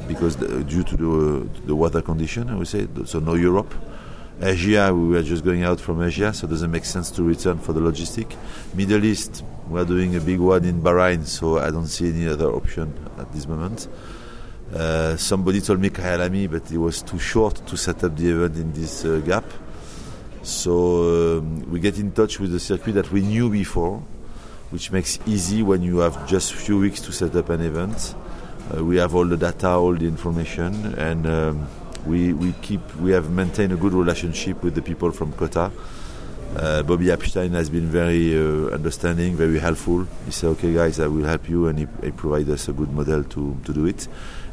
because 0.06 0.36
the, 0.36 0.62
due 0.64 0.84
to 0.84 0.96
the, 0.96 1.48
the 1.66 1.74
weather 1.74 2.02
condition, 2.02 2.50
I 2.50 2.56
would 2.56 2.68
say. 2.68 2.86
So 3.06 3.20
no 3.20 3.34
Europe. 3.34 3.74
Asia, 4.40 4.92
we 4.94 5.08
were 5.08 5.22
just 5.22 5.44
going 5.44 5.62
out 5.62 5.80
from 5.80 6.02
Asia, 6.02 6.32
so 6.32 6.46
it 6.46 6.50
doesn't 6.50 6.70
make 6.70 6.84
sense 6.84 7.10
to 7.12 7.22
return 7.22 7.58
for 7.58 7.72
the 7.72 7.80
logistic. 7.80 8.36
Middle 8.74 9.02
East, 9.04 9.42
we're 9.68 9.84
doing 9.86 10.14
a 10.14 10.20
big 10.20 10.40
one 10.40 10.64
in 10.64 10.82
Bahrain, 10.82 11.24
so 11.24 11.58
I 11.58 11.70
don't 11.70 11.86
see 11.86 12.10
any 12.10 12.28
other 12.28 12.50
option 12.52 12.92
at 13.18 13.32
this 13.32 13.48
moment. 13.48 13.88
Uh, 14.74 15.16
somebody 15.16 15.60
told 15.62 15.80
me 15.80 15.88
Kyalami, 15.88 16.50
but 16.50 16.70
it 16.70 16.76
was 16.76 17.00
too 17.00 17.18
short 17.18 17.66
to 17.66 17.76
set 17.78 18.04
up 18.04 18.14
the 18.14 18.28
event 18.28 18.56
in 18.56 18.72
this 18.72 19.06
uh, 19.06 19.22
gap. 19.24 19.44
So 20.42 21.38
um, 21.38 21.70
we 21.70 21.80
get 21.80 21.98
in 21.98 22.12
touch 22.12 22.38
with 22.38 22.52
the 22.52 22.60
circuit 22.60 22.92
that 22.92 23.10
we 23.10 23.22
knew 23.22 23.48
before, 23.48 24.02
which 24.70 24.92
makes 24.92 25.18
easy 25.26 25.62
when 25.62 25.82
you 25.82 25.98
have 25.98 26.28
just 26.28 26.52
a 26.52 26.56
few 26.56 26.78
weeks 26.78 27.00
to 27.02 27.12
set 27.12 27.34
up 27.36 27.48
an 27.48 27.62
event. 27.62 28.14
Uh, 28.76 28.84
we 28.84 28.96
have 28.96 29.14
all 29.14 29.24
the 29.24 29.36
data, 29.36 29.70
all 29.70 29.94
the 29.94 30.06
information, 30.06 30.94
and 30.98 31.26
um, 31.26 31.66
we, 32.06 32.32
we 32.32 32.52
keep 32.62 32.80
we 32.96 33.10
have 33.12 33.30
maintained 33.30 33.72
a 33.72 33.76
good 33.76 33.92
relationship 33.92 34.62
with 34.62 34.74
the 34.74 34.82
people 34.82 35.10
from 35.10 35.32
COTA. 35.32 35.72
Uh, 36.56 36.82
Bobby 36.84 37.10
Epstein 37.10 37.50
has 37.50 37.68
been 37.68 37.86
very 37.86 38.34
uh, 38.34 38.72
understanding, 38.72 39.36
very 39.36 39.58
helpful. 39.58 40.06
He 40.24 40.30
said, 40.30 40.48
"Okay, 40.50 40.72
guys, 40.72 41.00
I 41.00 41.06
will 41.06 41.24
help 41.24 41.48
you," 41.48 41.66
and 41.66 41.78
he, 41.78 41.86
he 42.02 42.12
provided 42.12 42.50
us 42.50 42.68
a 42.68 42.72
good 42.72 42.90
model 42.92 43.24
to, 43.24 43.56
to 43.64 43.72
do 43.74 43.84
it. 43.84 44.08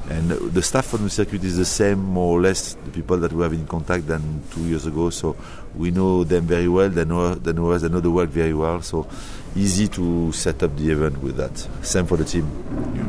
And 0.09 0.31
the 0.31 0.61
staff 0.61 0.93
on 0.93 1.03
the 1.03 1.09
circuit 1.09 1.45
is 1.45 1.55
the 1.55 1.63
same, 1.63 1.99
more 1.99 2.37
or 2.37 2.41
less, 2.41 2.73
the 2.73 2.91
people 2.91 3.15
that 3.17 3.31
we 3.31 3.41
have 3.41 3.53
in 3.53 3.65
contact 3.65 4.07
than 4.07 4.43
two 4.51 4.63
years 4.63 4.85
ago. 4.85 5.09
So 5.09 5.37
we 5.75 5.91
know 5.91 6.25
them 6.25 6.45
very 6.45 6.67
well. 6.67 6.89
They 6.89 7.05
know, 7.05 7.35
they 7.35 7.53
know 7.53 7.71
us. 7.71 7.83
They 7.83 7.89
know 7.89 8.01
the 8.01 8.11
work 8.11 8.29
very 8.29 8.53
well. 8.53 8.81
So 8.81 9.07
easy 9.55 9.87
to 9.89 10.31
set 10.33 10.61
up 10.61 10.75
the 10.75 10.89
event 10.91 11.21
with 11.23 11.37
that. 11.37 11.57
Same 11.85 12.05
for 12.05 12.17
the 12.17 12.25
team. 12.25 12.49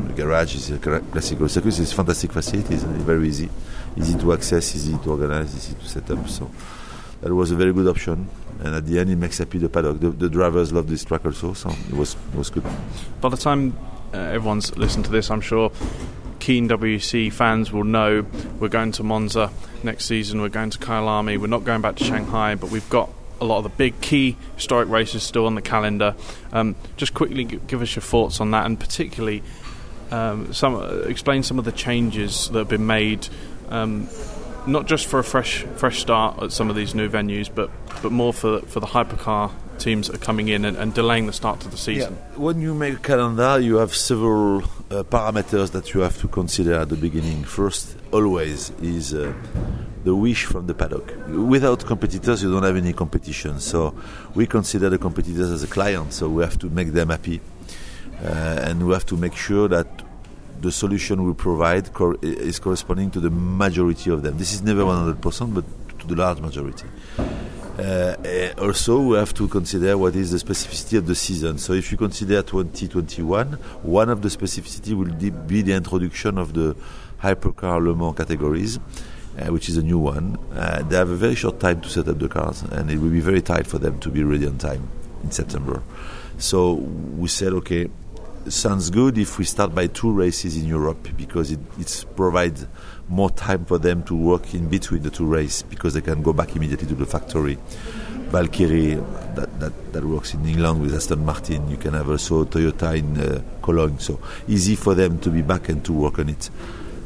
the 0.07 0.13
garage 0.13 0.55
is 0.55 0.71
a 0.71 0.77
classical 0.77 1.49
circuit. 1.49 1.77
It's 1.79 1.91
fantastic 1.91 2.31
facilities. 2.31 2.83
It's 2.83 3.03
very 3.03 3.27
easy, 3.27 3.49
easy 3.97 4.17
to 4.19 4.33
access, 4.33 4.75
easy 4.75 4.97
to 4.97 5.11
organize, 5.11 5.55
easy 5.55 5.75
to 5.75 5.87
set 5.87 6.09
up. 6.11 6.27
So 6.27 6.49
that 7.21 7.33
was 7.33 7.51
a 7.51 7.55
very 7.55 7.73
good 7.73 7.87
option. 7.87 8.29
And 8.59 8.75
at 8.75 8.85
the 8.85 8.99
end, 8.99 9.09
it 9.09 9.17
makes 9.17 9.37
happy 9.37 9.57
the 9.57 9.69
paddock. 9.69 9.99
The, 9.99 10.09
the 10.11 10.29
drivers 10.29 10.71
love 10.71 10.87
this 10.87 11.03
track 11.03 11.25
also, 11.25 11.53
so 11.53 11.69
it 11.69 11.93
was 11.93 12.15
it 12.33 12.37
was 12.37 12.49
good. 12.49 12.63
By 13.19 13.29
the 13.29 13.37
time 13.37 13.77
uh, 14.13 14.17
everyone's 14.17 14.75
listened 14.77 15.05
to 15.05 15.11
this, 15.11 15.29
I'm 15.29 15.41
sure 15.41 15.71
keen 16.39 16.69
WEC 16.69 17.33
fans 17.33 17.71
will 17.71 17.83
know 17.83 18.25
we're 18.59 18.69
going 18.69 18.91
to 18.93 19.03
Monza 19.03 19.51
next 19.83 20.05
season. 20.05 20.41
We're 20.41 20.49
going 20.49 20.69
to 20.69 20.77
Kyalami. 20.77 21.39
We're 21.39 21.47
not 21.47 21.63
going 21.63 21.81
back 21.81 21.95
to 21.97 22.03
Shanghai, 22.03 22.55
but 22.55 22.69
we've 22.69 22.89
got 22.89 23.09
a 23.41 23.45
lot 23.45 23.57
of 23.57 23.63
the 23.63 23.69
big 23.69 23.99
key 23.99 24.37
historic 24.55 24.87
races 24.89 25.23
still 25.23 25.45
on 25.47 25.55
the 25.55 25.61
calendar. 25.61 26.15
Um, 26.53 26.75
just 26.97 27.13
quickly 27.13 27.43
give 27.43 27.81
us 27.81 27.95
your 27.95 28.03
thoughts 28.03 28.39
on 28.39 28.51
that, 28.51 28.65
and 28.65 28.79
particularly 28.79 29.43
um, 30.11 30.53
some 30.53 30.75
uh, 30.75 30.99
explain 31.07 31.43
some 31.43 31.59
of 31.59 31.65
the 31.65 31.71
changes 31.71 32.49
that 32.49 32.59
have 32.59 32.69
been 32.69 32.87
made. 32.87 33.27
Um, 33.69 34.07
not 34.67 34.87
just 34.87 35.05
for 35.05 35.19
a 35.19 35.23
fresh 35.23 35.63
fresh 35.75 35.99
start 35.99 36.41
at 36.41 36.51
some 36.51 36.69
of 36.69 36.75
these 36.75 36.95
new 36.95 37.09
venues, 37.09 37.49
but 37.53 37.69
but 38.01 38.11
more 38.11 38.33
for 38.33 38.61
for 38.61 38.79
the 38.79 38.87
hypercar 38.87 39.51
teams 39.77 40.07
that 40.07 40.15
are 40.15 40.25
coming 40.25 40.47
in 40.47 40.65
and, 40.65 40.77
and 40.77 40.93
delaying 40.93 41.27
the 41.27 41.33
start 41.33 41.59
to 41.59 41.67
the 41.67 41.77
season. 41.77 42.13
Yeah. 42.13 42.37
When 42.37 42.61
you 42.61 42.73
make 42.73 42.93
a 42.93 42.99
calendar, 42.99 43.59
you 43.59 43.75
have 43.75 43.93
several 43.93 44.63
uh, 44.63 45.03
parameters 45.03 45.71
that 45.71 45.93
you 45.93 45.99
have 46.01 46.17
to 46.21 46.27
consider 46.27 46.75
at 46.75 46.89
the 46.89 46.95
beginning. 46.95 47.43
First, 47.43 47.97
always 48.11 48.69
is 48.81 49.13
uh, 49.13 49.33
the 50.03 50.15
wish 50.15 50.45
from 50.45 50.67
the 50.67 50.73
paddock. 50.73 51.13
Without 51.27 51.85
competitors, 51.85 52.41
you 52.41 52.51
don't 52.51 52.63
have 52.63 52.77
any 52.77 52.93
competition. 52.93 53.59
So 53.59 53.93
we 54.33 54.47
consider 54.47 54.89
the 54.89 54.97
competitors 54.97 55.51
as 55.51 55.63
a 55.63 55.67
client. 55.67 56.13
So 56.13 56.29
we 56.29 56.43
have 56.43 56.57
to 56.59 56.69
make 56.69 56.93
them 56.93 57.09
happy, 57.09 57.41
uh, 58.23 58.27
and 58.27 58.87
we 58.87 58.93
have 58.93 59.05
to 59.07 59.17
make 59.17 59.35
sure 59.35 59.67
that 59.67 59.87
the 60.61 60.71
solution 60.71 61.23
we 61.25 61.33
provide 61.33 61.93
cor- 61.93 62.17
is 62.21 62.59
corresponding 62.59 63.11
to 63.11 63.19
the 63.19 63.29
majority 63.29 64.09
of 64.09 64.23
them. 64.23 64.37
This 64.37 64.53
is 64.53 64.61
never 64.61 64.81
100%, 64.83 65.53
but 65.53 65.65
to 65.99 66.07
the 66.07 66.15
large 66.15 66.39
majority. 66.39 66.87
Uh, 67.77 68.15
also, 68.57 69.01
we 69.01 69.17
have 69.17 69.33
to 69.33 69.47
consider 69.49 69.97
what 69.97 70.15
is 70.15 70.31
the 70.31 70.37
specificity 70.37 70.97
of 70.97 71.07
the 71.07 71.15
season. 71.15 71.57
So, 71.57 71.73
if 71.73 71.91
you 71.91 71.97
consider 71.97 72.41
2021, 72.41 73.53
one 73.83 74.09
of 74.09 74.21
the 74.21 74.29
specificity 74.29 74.93
will 74.93 75.13
be 75.45 75.61
the 75.61 75.73
introduction 75.73 76.37
of 76.37 76.53
the 76.53 76.75
hypercar 77.21 77.83
Le 77.83 77.93
Mans 77.93 78.15
categories. 78.15 78.79
Uh, 79.37 79.51
which 79.51 79.67
is 79.67 79.75
a 79.75 79.81
new 79.81 79.99
one. 79.99 80.37
Uh, 80.53 80.81
they 80.83 80.95
have 80.95 81.09
a 81.09 81.15
very 81.15 81.35
short 81.35 81.59
time 81.59 81.81
to 81.81 81.89
set 81.89 82.07
up 82.07 82.17
the 82.19 82.29
cars, 82.29 82.61
and 82.71 82.89
it 82.89 82.97
will 82.97 83.09
be 83.09 83.19
very 83.19 83.41
tight 83.41 83.67
for 83.67 83.77
them 83.77 83.99
to 83.99 84.09
be 84.09 84.23
ready 84.23 84.47
on 84.47 84.57
time 84.57 84.87
in 85.23 85.29
September. 85.29 85.83
So 86.37 86.73
we 86.73 87.27
said, 87.27 87.51
okay, 87.51 87.89
sounds 88.49 88.89
good 88.89 89.17
if 89.17 89.37
we 89.37 89.45
start 89.45 89.73
by 89.73 89.87
two 89.87 90.11
races 90.11 90.57
in 90.57 90.65
Europe 90.65 91.07
because 91.17 91.51
it 91.51 92.05
provides 92.15 92.67
more 93.07 93.29
time 93.29 93.65
for 93.65 93.77
them 93.77 94.03
to 94.03 94.15
work 94.15 94.53
in 94.53 94.67
between 94.67 95.03
the 95.03 95.09
two 95.09 95.25
races 95.25 95.63
because 95.63 95.93
they 95.93 96.01
can 96.01 96.21
go 96.21 96.33
back 96.33 96.55
immediately 96.55 96.87
to 96.87 96.95
the 96.95 97.05
factory. 97.05 97.57
Valkyrie, 98.29 98.95
that, 99.35 99.59
that, 99.59 99.93
that 99.93 100.03
works 100.03 100.33
in 100.33 100.45
England 100.45 100.81
with 100.81 100.93
Aston 100.93 101.23
Martin. 101.23 101.69
You 101.69 101.77
can 101.77 101.93
have 101.93 102.09
also 102.09 102.43
Toyota 102.45 102.97
in 102.97 103.17
uh, 103.17 103.41
Cologne. 103.61 103.99
So 103.99 104.19
easy 104.47 104.75
for 104.75 104.95
them 104.95 105.19
to 105.19 105.29
be 105.29 105.41
back 105.41 105.69
and 105.69 105.83
to 105.85 105.93
work 105.93 106.19
on 106.19 106.29
it. 106.29 106.49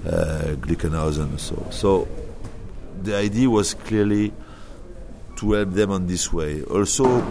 Uh, 0.06 0.56
Glickenhaus. 0.56 1.40
So, 1.40 1.68
so 1.72 2.08
the 3.04 3.16
idea 3.18 3.50
was 3.50 3.74
clearly 3.74 4.32
to 5.38 5.52
help 5.54 5.72
them 5.72 5.92
on 5.92 6.08
this 6.08 6.32
way. 6.32 6.64
Also, 6.64 7.22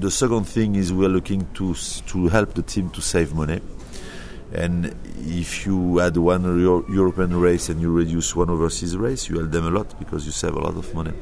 the 0.00 0.10
second 0.10 0.44
thing 0.44 0.74
is 0.74 0.92
we're 0.92 1.08
looking 1.08 1.46
to 1.54 1.74
to 1.74 2.28
help 2.28 2.54
the 2.54 2.62
team 2.62 2.90
to 2.90 3.00
save 3.00 3.34
money. 3.34 3.60
And 4.52 4.94
if 5.18 5.66
you 5.66 6.00
add 6.00 6.16
one 6.16 6.44
Euro- 6.44 6.88
European 6.88 7.40
race 7.40 7.68
and 7.68 7.80
you 7.80 7.90
reduce 7.90 8.36
one 8.36 8.50
overseas 8.50 8.96
race, 8.96 9.28
you 9.28 9.38
help 9.38 9.50
them 9.50 9.66
a 9.66 9.70
lot 9.70 9.98
because 9.98 10.26
you 10.26 10.32
save 10.32 10.54
a 10.54 10.60
lot 10.60 10.76
of 10.76 10.94
money. 10.94 11.12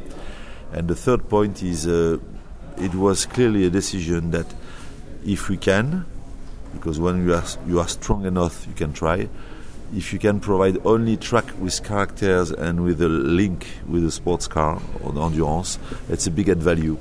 And 0.73 0.89
the 0.89 0.95
third 0.95 1.29
point 1.29 1.63
is 1.63 1.87
uh, 1.87 2.19
it 2.79 2.95
was 2.95 3.27
clearly 3.27 3.65
a 3.67 3.71
decision 3.71 4.31
that 4.33 4.47
if 5.25 5.49
we 5.49 5.57
can, 5.57 6.05
because 6.75 6.99
when 6.99 7.27
you 7.27 7.35
are 7.35 7.45
you 7.67 7.81
are 7.81 7.89
strong 7.89 8.27
enough, 8.27 8.67
you 8.67 8.75
can 8.75 8.93
try. 8.93 9.29
If 9.95 10.13
you 10.13 10.19
can 10.19 10.41
provide 10.41 10.79
only 10.87 11.19
track 11.19 11.45
with 11.61 11.85
characters 11.85 12.51
and 12.51 12.83
with 12.83 13.03
a 13.03 13.09
link 13.09 13.67
with 13.87 14.05
a 14.05 14.11
sports 14.11 14.47
car 14.47 14.81
or 15.03 15.11
endurance, 15.11 15.79
it's 16.09 16.27
a 16.27 16.31
big 16.31 16.49
add 16.49 16.63
value 16.63 16.99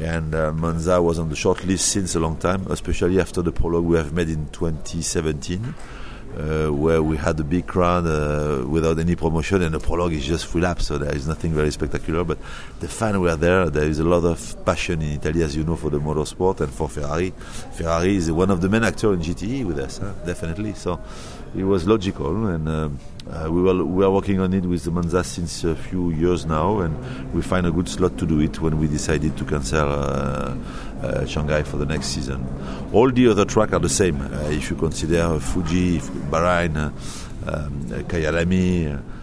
and 0.00 0.34
uh, 0.34 0.52
Monza 0.52 1.00
was 1.00 1.18
on 1.18 1.28
the 1.28 1.36
short 1.36 1.64
list 1.64 1.88
since 1.88 2.14
a 2.14 2.20
long 2.20 2.36
time, 2.36 2.66
especially 2.70 3.20
after 3.20 3.42
the 3.42 3.52
prologue 3.52 3.84
we 3.84 3.96
have 3.96 4.12
made 4.12 4.30
in 4.30 4.48
2017. 4.48 5.74
Uh, 6.30 6.68
where 6.68 7.02
we 7.02 7.16
had 7.16 7.40
a 7.40 7.42
big 7.42 7.66
crowd 7.66 8.06
uh, 8.06 8.64
without 8.68 9.00
any 9.00 9.16
promotion, 9.16 9.62
and 9.62 9.74
the 9.74 9.80
prologue 9.80 10.12
is 10.12 10.24
just 10.24 10.46
full 10.46 10.64
up, 10.64 10.80
so 10.80 10.96
there 10.96 11.12
is 11.12 11.26
nothing 11.26 11.52
very 11.52 11.72
spectacular. 11.72 12.22
But 12.22 12.38
the 12.78 12.86
fans 12.86 13.18
were 13.18 13.34
there. 13.34 13.68
There 13.68 13.82
is 13.82 13.98
a 13.98 14.04
lot 14.04 14.24
of 14.24 14.64
passion 14.64 15.02
in 15.02 15.14
Italy, 15.14 15.42
as 15.42 15.56
you 15.56 15.64
know, 15.64 15.74
for 15.74 15.90
the 15.90 15.98
motorsport 15.98 16.60
and 16.60 16.72
for 16.72 16.88
Ferrari. 16.88 17.32
Ferrari 17.72 18.14
is 18.14 18.30
one 18.30 18.52
of 18.52 18.60
the 18.60 18.68
main 18.68 18.84
actors 18.84 19.12
in 19.26 19.34
GTE 19.34 19.66
with 19.66 19.80
us, 19.80 19.98
huh? 19.98 20.12
definitely. 20.24 20.74
So 20.74 21.00
it 21.56 21.64
was 21.64 21.88
logical, 21.88 22.46
and 22.46 22.68
um, 22.68 23.00
uh, 23.28 23.48
we 23.50 23.62
were 23.62 23.84
we 23.84 24.04
are 24.04 24.10
working 24.10 24.40
on 24.40 24.52
it 24.54 24.64
with 24.64 24.84
the 24.84 24.90
Monza 24.90 25.22
since 25.22 25.64
a 25.64 25.76
few 25.76 26.10
years 26.10 26.46
now, 26.46 26.80
and 26.80 27.32
we 27.34 27.42
find 27.42 27.66
a 27.66 27.70
good 27.70 27.88
slot 27.88 28.16
to 28.18 28.26
do 28.26 28.40
it 28.40 28.60
when 28.60 28.78
we 28.78 28.88
decided 28.88 29.36
to 29.36 29.44
cancel 29.44 29.88
uh, 29.88 30.56
uh, 31.02 31.26
Shanghai 31.26 31.62
for 31.62 31.76
the 31.76 31.86
next 31.86 32.06
season. 32.06 32.46
All 32.92 33.10
the 33.10 33.28
other 33.28 33.44
tracks 33.44 33.72
are 33.72 33.78
the 33.78 33.88
same. 33.88 34.20
Uh, 34.20 34.48
if 34.50 34.70
you 34.70 34.76
consider 34.76 35.38
Fuji, 35.38 35.98
Bahrain, 36.30 36.76
uh, 36.76 37.50
um, 37.50 37.84
Kyalami. 38.08 39.19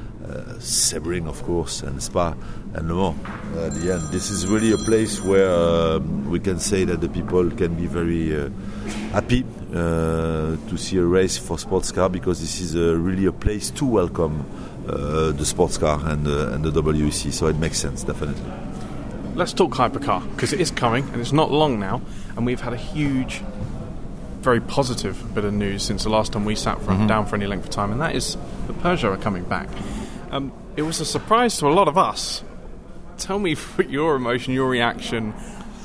Uh, 0.58 0.60
Sebring, 0.60 1.28
of 1.28 1.44
course, 1.44 1.82
and 1.84 2.02
Spa, 2.02 2.34
and 2.74 2.90
Le 2.90 2.96
Mans. 2.96 3.16
At 3.58 3.74
the 3.76 3.94
end, 3.94 4.02
this 4.10 4.30
is 4.30 4.48
really 4.48 4.72
a 4.72 4.78
place 4.78 5.22
where 5.22 5.50
um, 5.50 6.30
we 6.30 6.40
can 6.40 6.60
say 6.60 6.84
that 6.84 7.02
the 7.02 7.10
people 7.10 7.50
can 7.52 7.76
be 7.76 7.86
very 7.86 8.36
uh, 8.36 8.50
happy 9.12 9.46
uh, 9.74 10.56
to 10.68 10.78
see 10.78 10.98
a 10.98 11.04
race 11.04 11.38
for 11.38 11.60
sports 11.60 11.92
car 11.92 12.10
because 12.10 12.40
this 12.40 12.60
is 12.60 12.76
really 12.76 13.26
a 13.26 13.32
place 13.32 13.70
to 13.72 13.86
welcome 13.86 14.46
uh, 14.88 15.32
the 15.32 15.46
sports 15.46 15.78
car 15.78 16.00
and, 16.06 16.28
and 16.28 16.64
the 16.64 16.72
WEC. 16.72 17.32
So 17.32 17.48
it 17.48 17.58
makes 17.58 17.78
sense, 17.78 18.04
definitely. 18.04 18.52
Let's 19.36 19.54
talk 19.54 19.72
hypercar 19.72 20.28
because 20.32 20.54
it 20.54 20.60
is 20.60 20.72
coming 20.72 21.08
and 21.10 21.22
it's 21.22 21.34
not 21.34 21.52
long 21.52 21.80
now, 21.80 22.02
and 22.36 22.46
we've 22.46 22.62
had 22.62 22.74
a 22.74 22.78
huge 22.78 23.44
very 24.42 24.62
positive 24.62 25.36
bit 25.36 25.44
of 25.44 25.54
news 25.54 25.84
since 25.84 26.04
the 26.04 26.10
last 26.10 26.32
time 26.32 26.46
we 26.46 26.56
sat 26.56 26.80
for, 26.82 26.92
mm-hmm. 26.92 27.08
down 27.08 27.26
for 27.26 27.36
any 27.36 27.46
length 27.46 27.66
of 27.66 27.70
time, 27.70 27.92
and 27.92 28.00
that 28.02 28.16
is 28.16 28.38
the 28.68 28.74
Peugeot 28.74 29.14
are 29.14 29.18
coming 29.18 29.44
back. 29.44 29.68
Um, 30.32 30.52
it 30.76 30.82
was 30.82 31.00
a 31.00 31.06
surprise 31.06 31.58
to 31.60 31.68
a 31.68 31.74
lot 31.74 31.88
of 31.88 31.98
us. 31.98 32.44
Tell 33.18 33.40
me 33.40 33.56
your 33.88 34.16
emotion, 34.16 34.54
your 34.54 34.70
reaction 34.70 35.34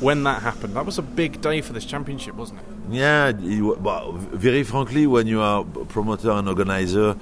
when 0.00 0.24
that 0.24 0.42
happened. 0.42 0.74
That 0.74 0.84
was 0.84 0.98
a 0.98 1.02
big 1.02 1.40
day 1.40 1.60
for 1.60 1.72
this 1.72 1.84
championship, 1.84 2.34
wasn't 2.34 2.60
it? 2.60 2.66
Yeah, 2.90 3.32
well, 3.60 4.12
very 4.12 4.64
frankly, 4.64 5.06
when 5.06 5.26
you 5.26 5.40
are 5.40 5.60
a 5.60 5.84
promoter 5.84 6.32
and 6.32 6.48
organizer, 6.48 7.16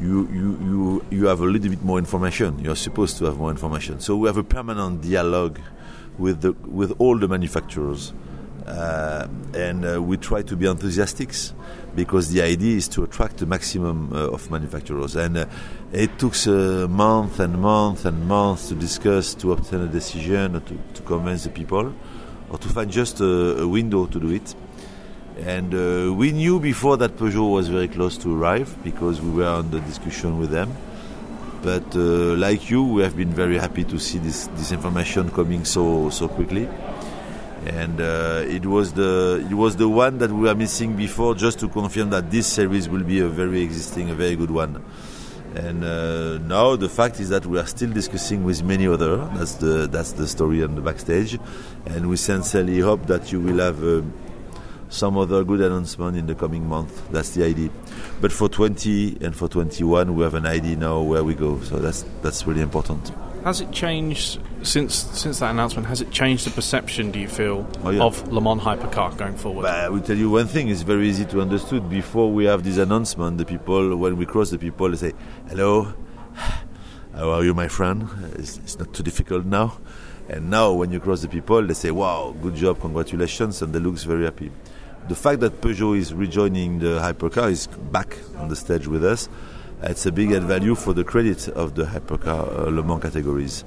you, 0.00 0.28
you, 0.28 0.58
you, 0.60 1.04
you 1.10 1.26
have 1.26 1.40
a 1.40 1.44
little 1.44 1.70
bit 1.70 1.82
more 1.82 1.98
information. 1.98 2.58
You're 2.58 2.76
supposed 2.76 3.16
to 3.18 3.24
have 3.26 3.38
more 3.38 3.50
information. 3.50 4.00
So 4.00 4.16
we 4.16 4.26
have 4.26 4.36
a 4.36 4.44
permanent 4.44 5.02
dialogue 5.02 5.60
with, 6.18 6.42
the, 6.42 6.52
with 6.52 6.92
all 6.98 7.16
the 7.18 7.28
manufacturers. 7.28 8.12
Uh, 8.66 9.28
and 9.54 9.86
uh, 9.86 10.02
we 10.02 10.16
try 10.16 10.42
to 10.42 10.56
be 10.56 10.66
enthusiastic 10.66 11.32
because 11.96 12.28
the 12.28 12.42
idea 12.42 12.76
is 12.76 12.88
to 12.88 13.02
attract 13.02 13.38
the 13.38 13.46
maximum 13.46 14.12
uh, 14.12 14.28
of 14.28 14.50
manufacturers. 14.50 15.16
And 15.16 15.38
uh, 15.38 15.46
it 15.92 16.18
took 16.18 16.34
a 16.46 16.86
month 16.86 17.40
and 17.40 17.58
month 17.60 18.04
and 18.04 18.28
months 18.28 18.68
to 18.68 18.74
discuss, 18.74 19.34
to 19.34 19.52
obtain 19.52 19.80
a 19.80 19.88
decision, 19.88 20.52
to, 20.52 20.78
to 20.94 21.02
convince 21.02 21.44
the 21.44 21.50
people, 21.50 21.92
or 22.50 22.58
to 22.58 22.68
find 22.68 22.90
just 22.90 23.20
a, 23.20 23.62
a 23.62 23.66
window 23.66 24.06
to 24.06 24.20
do 24.20 24.30
it. 24.30 24.54
And 25.38 25.74
uh, 25.74 26.14
we 26.14 26.32
knew 26.32 26.60
before 26.60 26.96
that 26.98 27.16
Peugeot 27.16 27.50
was 27.50 27.68
very 27.68 27.88
close 27.88 28.16
to 28.18 28.34
arrive 28.34 28.76
because 28.84 29.20
we 29.20 29.30
were 29.30 29.48
on 29.48 29.70
the 29.70 29.80
discussion 29.80 30.38
with 30.38 30.50
them. 30.50 30.74
But 31.62 31.96
uh, 31.96 32.36
like 32.36 32.70
you, 32.70 32.84
we 32.84 33.02
have 33.02 33.16
been 33.16 33.32
very 33.32 33.58
happy 33.58 33.84
to 33.84 33.98
see 33.98 34.18
this, 34.18 34.46
this 34.54 34.72
information 34.72 35.30
coming 35.30 35.64
so 35.64 36.10
so 36.10 36.28
quickly 36.28 36.68
and 37.64 38.00
uh, 38.00 38.44
it 38.46 38.66
was 38.66 38.92
the 38.92 39.46
it 39.50 39.54
was 39.54 39.76
the 39.76 39.88
one 39.88 40.18
that 40.18 40.30
we 40.30 40.42
were 40.42 40.54
missing 40.54 40.94
before 40.94 41.34
just 41.34 41.58
to 41.58 41.68
confirm 41.68 42.10
that 42.10 42.30
this 42.30 42.46
series 42.46 42.88
will 42.88 43.02
be 43.02 43.20
a 43.20 43.28
very 43.28 43.62
existing 43.62 44.10
a 44.10 44.14
very 44.14 44.36
good 44.36 44.50
one 44.50 44.82
And 45.56 45.84
uh, 45.84 46.36
now 46.38 46.76
the 46.76 46.88
fact 46.88 47.18
is 47.18 47.30
that 47.30 47.46
we 47.46 47.58
are 47.58 47.66
still 47.66 47.90
discussing 47.90 48.44
with 48.44 48.62
many 48.62 48.86
other. 48.86 49.16
That's 49.34 49.54
the 49.54 49.86
that's 49.86 50.12
the 50.12 50.28
story 50.28 50.62
on 50.62 50.74
the 50.74 50.82
backstage, 50.82 51.38
and 51.86 52.10
we 52.10 52.16
sincerely 52.16 52.80
hope 52.80 53.06
that 53.06 53.32
you 53.32 53.40
will 53.40 53.58
have 53.58 53.82
uh, 53.82 54.02
some 54.90 55.16
other 55.16 55.44
good 55.44 55.62
announcement 55.62 56.18
in 56.18 56.26
the 56.26 56.34
coming 56.34 56.68
month. 56.68 57.10
That's 57.10 57.30
the 57.30 57.44
idea. 57.44 57.70
But 58.20 58.32
for 58.32 58.50
20 58.50 59.18
and 59.22 59.34
for 59.34 59.48
21, 59.48 60.14
we 60.14 60.22
have 60.24 60.34
an 60.34 60.44
idea 60.44 60.76
now 60.76 61.00
where 61.00 61.24
we 61.24 61.34
go. 61.34 61.58
So 61.60 61.78
that's 61.78 62.04
that's 62.20 62.46
really 62.46 62.60
important. 62.60 63.10
Has 63.46 63.60
it 63.60 63.70
changed 63.70 64.40
since 64.64 64.96
since 64.96 65.38
that 65.38 65.52
announcement? 65.52 65.86
Has 65.86 66.00
it 66.00 66.10
changed 66.10 66.44
the 66.48 66.50
perception? 66.50 67.12
Do 67.12 67.20
you 67.20 67.28
feel 67.28 67.64
Oh, 67.84 67.90
yeah. 67.90 68.02
of 68.02 68.26
Le 68.32 68.40
Mans 68.40 68.60
Hypercar 68.60 69.16
going 69.16 69.36
forward? 69.36 69.62
But 69.62 69.74
I 69.84 69.88
will 69.88 70.00
tell 70.00 70.16
you 70.16 70.30
one 70.30 70.48
thing: 70.48 70.66
it's 70.68 70.82
very 70.82 71.08
easy 71.08 71.24
to 71.26 71.40
understood. 71.40 71.88
Before 71.88 72.28
we 72.32 72.46
have 72.46 72.64
this 72.64 72.76
announcement, 72.76 73.38
the 73.38 73.44
people, 73.44 73.96
when 73.98 74.16
we 74.16 74.26
cross 74.26 74.50
the 74.50 74.58
people, 74.58 74.90
they 74.90 74.96
say, 74.96 75.12
"Hello, 75.48 75.94
how 77.14 77.30
are 77.30 77.44
you, 77.44 77.54
my 77.54 77.68
friend?" 77.68 78.08
It's, 78.34 78.58
it's 78.58 78.80
not 78.80 78.92
too 78.92 79.04
difficult 79.04 79.44
now. 79.44 79.78
And 80.28 80.50
now, 80.50 80.72
when 80.72 80.90
you 80.90 80.98
cross 80.98 81.22
the 81.22 81.28
people, 81.28 81.64
they 81.64 81.74
say, 81.74 81.92
"Wow, 81.92 82.34
good 82.42 82.56
job, 82.56 82.80
congratulations," 82.80 83.62
and 83.62 83.72
they 83.72 83.78
looks 83.78 84.02
very 84.02 84.24
happy. 84.24 84.50
The 85.06 85.14
fact 85.14 85.38
that 85.42 85.60
Peugeot 85.60 85.96
is 85.96 86.12
rejoining 86.12 86.80
the 86.80 86.98
hypercar 86.98 87.52
is 87.52 87.68
back 87.68 88.18
on 88.38 88.48
the 88.48 88.56
stage 88.56 88.88
with 88.88 89.04
us. 89.04 89.28
It's 89.88 90.04
a 90.04 90.12
big 90.12 90.32
add 90.32 90.42
value 90.42 90.74
for 90.74 90.92
the 90.92 91.04
credit 91.04 91.48
of 91.48 91.74
the 91.74 91.84
hypercar 91.84 92.66
uh, 92.66 92.70
Le 92.70 92.82
Mans 92.82 93.00
categories, 93.00 93.64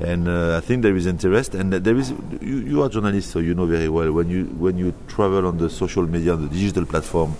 and 0.00 0.26
uh, 0.28 0.56
I 0.56 0.60
think 0.60 0.82
there 0.82 0.96
is 0.96 1.06
interest. 1.06 1.54
And 1.54 1.72
there 1.72 1.96
is 1.96 2.10
you, 2.40 2.58
you 2.58 2.82
are 2.82 2.88
journalist, 2.88 3.30
so 3.30 3.38
you 3.38 3.54
know 3.54 3.66
very 3.66 3.88
well 3.88 4.10
when 4.12 4.28
you 4.28 4.46
when 4.58 4.76
you 4.78 4.92
travel 5.06 5.46
on 5.46 5.58
the 5.58 5.70
social 5.70 6.06
media, 6.06 6.32
on 6.32 6.42
the 6.42 6.48
digital 6.48 6.84
platform, 6.86 7.36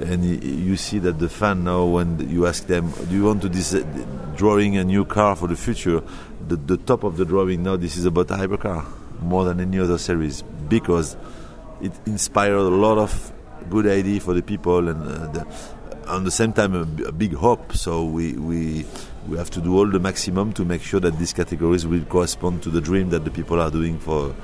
and 0.00 0.24
you 0.24 0.76
see 0.76 0.98
that 1.00 1.18
the 1.18 1.28
fan 1.28 1.64
now 1.64 1.84
when 1.84 2.28
you 2.30 2.46
ask 2.46 2.66
them 2.66 2.90
do 3.08 3.14
you 3.14 3.24
want 3.24 3.42
to 3.42 3.48
uh, 3.48 3.82
drawing 4.36 4.76
a 4.78 4.84
new 4.84 5.04
car 5.04 5.36
for 5.36 5.46
the 5.46 5.56
future 5.56 6.02
the, 6.48 6.56
the 6.56 6.76
top 6.78 7.04
of 7.04 7.16
the 7.18 7.24
drawing 7.24 7.62
now 7.62 7.76
this 7.76 7.96
is 7.96 8.06
about 8.06 8.30
a 8.30 8.34
hypercar 8.34 8.84
more 9.20 9.44
than 9.44 9.60
any 9.60 9.78
other 9.78 9.98
series 9.98 10.42
because 10.68 11.16
it 11.82 11.92
inspired 12.06 12.54
a 12.54 12.62
lot 12.62 12.96
of 12.96 13.32
good 13.68 13.86
idea 13.86 14.20
for 14.20 14.32
the 14.32 14.42
people 14.42 14.88
and 14.88 15.02
uh, 15.02 15.26
the, 15.32 15.46
on 16.10 16.24
the 16.24 16.30
same 16.30 16.52
time 16.52 16.74
a, 16.74 17.12
big 17.12 17.34
hope 17.34 17.72
so 17.74 18.04
we, 18.04 18.32
we 18.34 18.84
we 19.28 19.36
have 19.36 19.50
to 19.50 19.60
do 19.60 19.76
all 19.76 19.86
the 19.86 20.00
maximum 20.00 20.52
to 20.52 20.64
make 20.64 20.82
sure 20.82 21.00
that 21.00 21.18
these 21.18 21.32
categories 21.32 21.86
will 21.86 22.04
correspond 22.04 22.62
to 22.62 22.70
the 22.70 22.80
dream 22.80 23.10
that 23.10 23.24
the 23.24 23.30
people 23.30 23.60
are 23.60 23.70
doing 23.70 23.98
for 23.98 24.34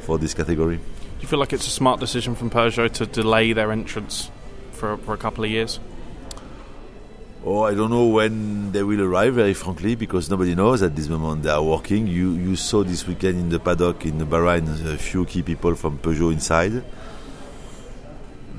for 0.00 0.18
this 0.18 0.34
category 0.34 0.76
Do 0.76 0.82
you 1.20 1.28
feel 1.28 1.38
like 1.38 1.52
it's 1.52 1.66
a 1.66 1.70
smart 1.70 2.00
decision 2.00 2.34
from 2.34 2.50
Peugeot 2.50 2.92
to 2.94 3.06
delay 3.06 3.52
their 3.52 3.70
entrance 3.70 4.30
for 4.72 4.96
for 4.98 5.14
a 5.14 5.18
couple 5.18 5.44
of 5.44 5.50
years? 5.50 5.78
Oh, 7.44 7.62
I 7.64 7.74
don't 7.74 7.90
know 7.90 8.06
when 8.06 8.70
they 8.70 8.84
will 8.84 9.02
arrive, 9.02 9.34
very 9.34 9.52
frankly, 9.52 9.96
because 9.96 10.30
nobody 10.30 10.54
knows 10.54 10.80
at 10.80 10.94
this 10.94 11.08
moment. 11.08 11.42
They 11.42 11.50
are 11.50 11.62
working. 11.62 12.06
You 12.06 12.34
you 12.34 12.54
saw 12.54 12.84
this 12.84 13.04
weekend 13.04 13.40
in 13.40 13.48
the 13.48 13.58
paddock 13.58 14.06
in 14.06 14.18
the 14.18 14.24
Bahrain 14.24 14.68
a 14.86 14.96
few 14.96 15.24
key 15.24 15.42
people 15.42 15.74
from 15.74 15.98
Peugeot 15.98 16.32
inside. 16.32 16.84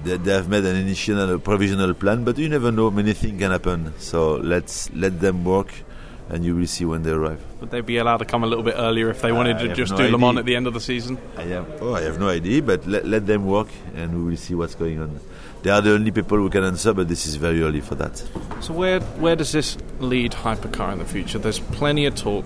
They, 0.04 0.18
they 0.18 0.34
have 0.34 0.50
made 0.50 0.66
an 0.66 0.76
initial, 0.76 1.34
a 1.34 1.40
provisional 1.40 1.94
plan, 1.94 2.24
but 2.24 2.38
you 2.38 2.50
never 2.50 2.72
know. 2.72 2.92
Many 2.92 3.14
things 3.14 3.40
can 3.40 3.52
happen. 3.52 3.94
So 4.00 4.36
let's 4.36 4.92
let 4.94 5.20
them 5.20 5.46
work, 5.46 5.74
and 6.30 6.44
you 6.44 6.56
will 6.56 6.68
see 6.68 6.86
when 6.86 7.04
they 7.04 7.12
arrive. 7.12 7.42
Would 7.62 7.72
they 7.72 7.82
be 7.82 7.98
allowed 7.98 8.18
to 8.18 8.26
come 8.26 8.44
a 8.44 8.48
little 8.48 8.64
bit 8.64 8.76
earlier 8.78 9.10
if 9.10 9.22
they 9.22 9.32
wanted 9.32 9.58
I 9.58 9.68
to 9.68 9.74
just 9.74 9.94
no 9.94 10.00
do 10.00 10.10
Le 10.10 10.18
Mans 10.18 10.38
at 10.38 10.46
the 10.46 10.56
end 10.56 10.68
of 10.68 10.74
the 10.74 10.82
season? 10.82 11.18
I 11.38 11.44
have, 11.44 11.82
oh, 11.82 11.96
I 11.96 12.02
have 12.02 12.20
no 12.20 12.28
idea, 12.28 12.62
but 12.62 12.86
let, 12.86 13.06
let 13.06 13.26
them 13.26 13.46
work, 13.46 13.70
and 13.96 14.18
we 14.18 14.32
will 14.32 14.38
see 14.38 14.56
what's 14.56 14.76
going 14.76 15.02
on. 15.02 15.20
They 15.62 15.70
are 15.70 15.80
the 15.80 15.94
only 15.94 16.12
people 16.12 16.38
who 16.38 16.50
can 16.50 16.66
answer, 16.66 16.94
but 16.94 17.08
this 17.08 17.26
is 17.26 17.36
very 17.36 17.62
early 17.62 17.80
for 17.80 17.96
that. 17.96 18.18
So 18.60 18.74
where 18.74 19.00
where 19.00 19.38
does 19.38 19.54
this 19.54 19.78
lead 20.00 20.34
Hypercar 20.34 20.92
in 20.92 21.00
the 21.00 21.06
future? 21.06 21.40
There's 21.40 21.60
plenty 21.60 22.06
of 22.06 22.16
talk 22.16 22.46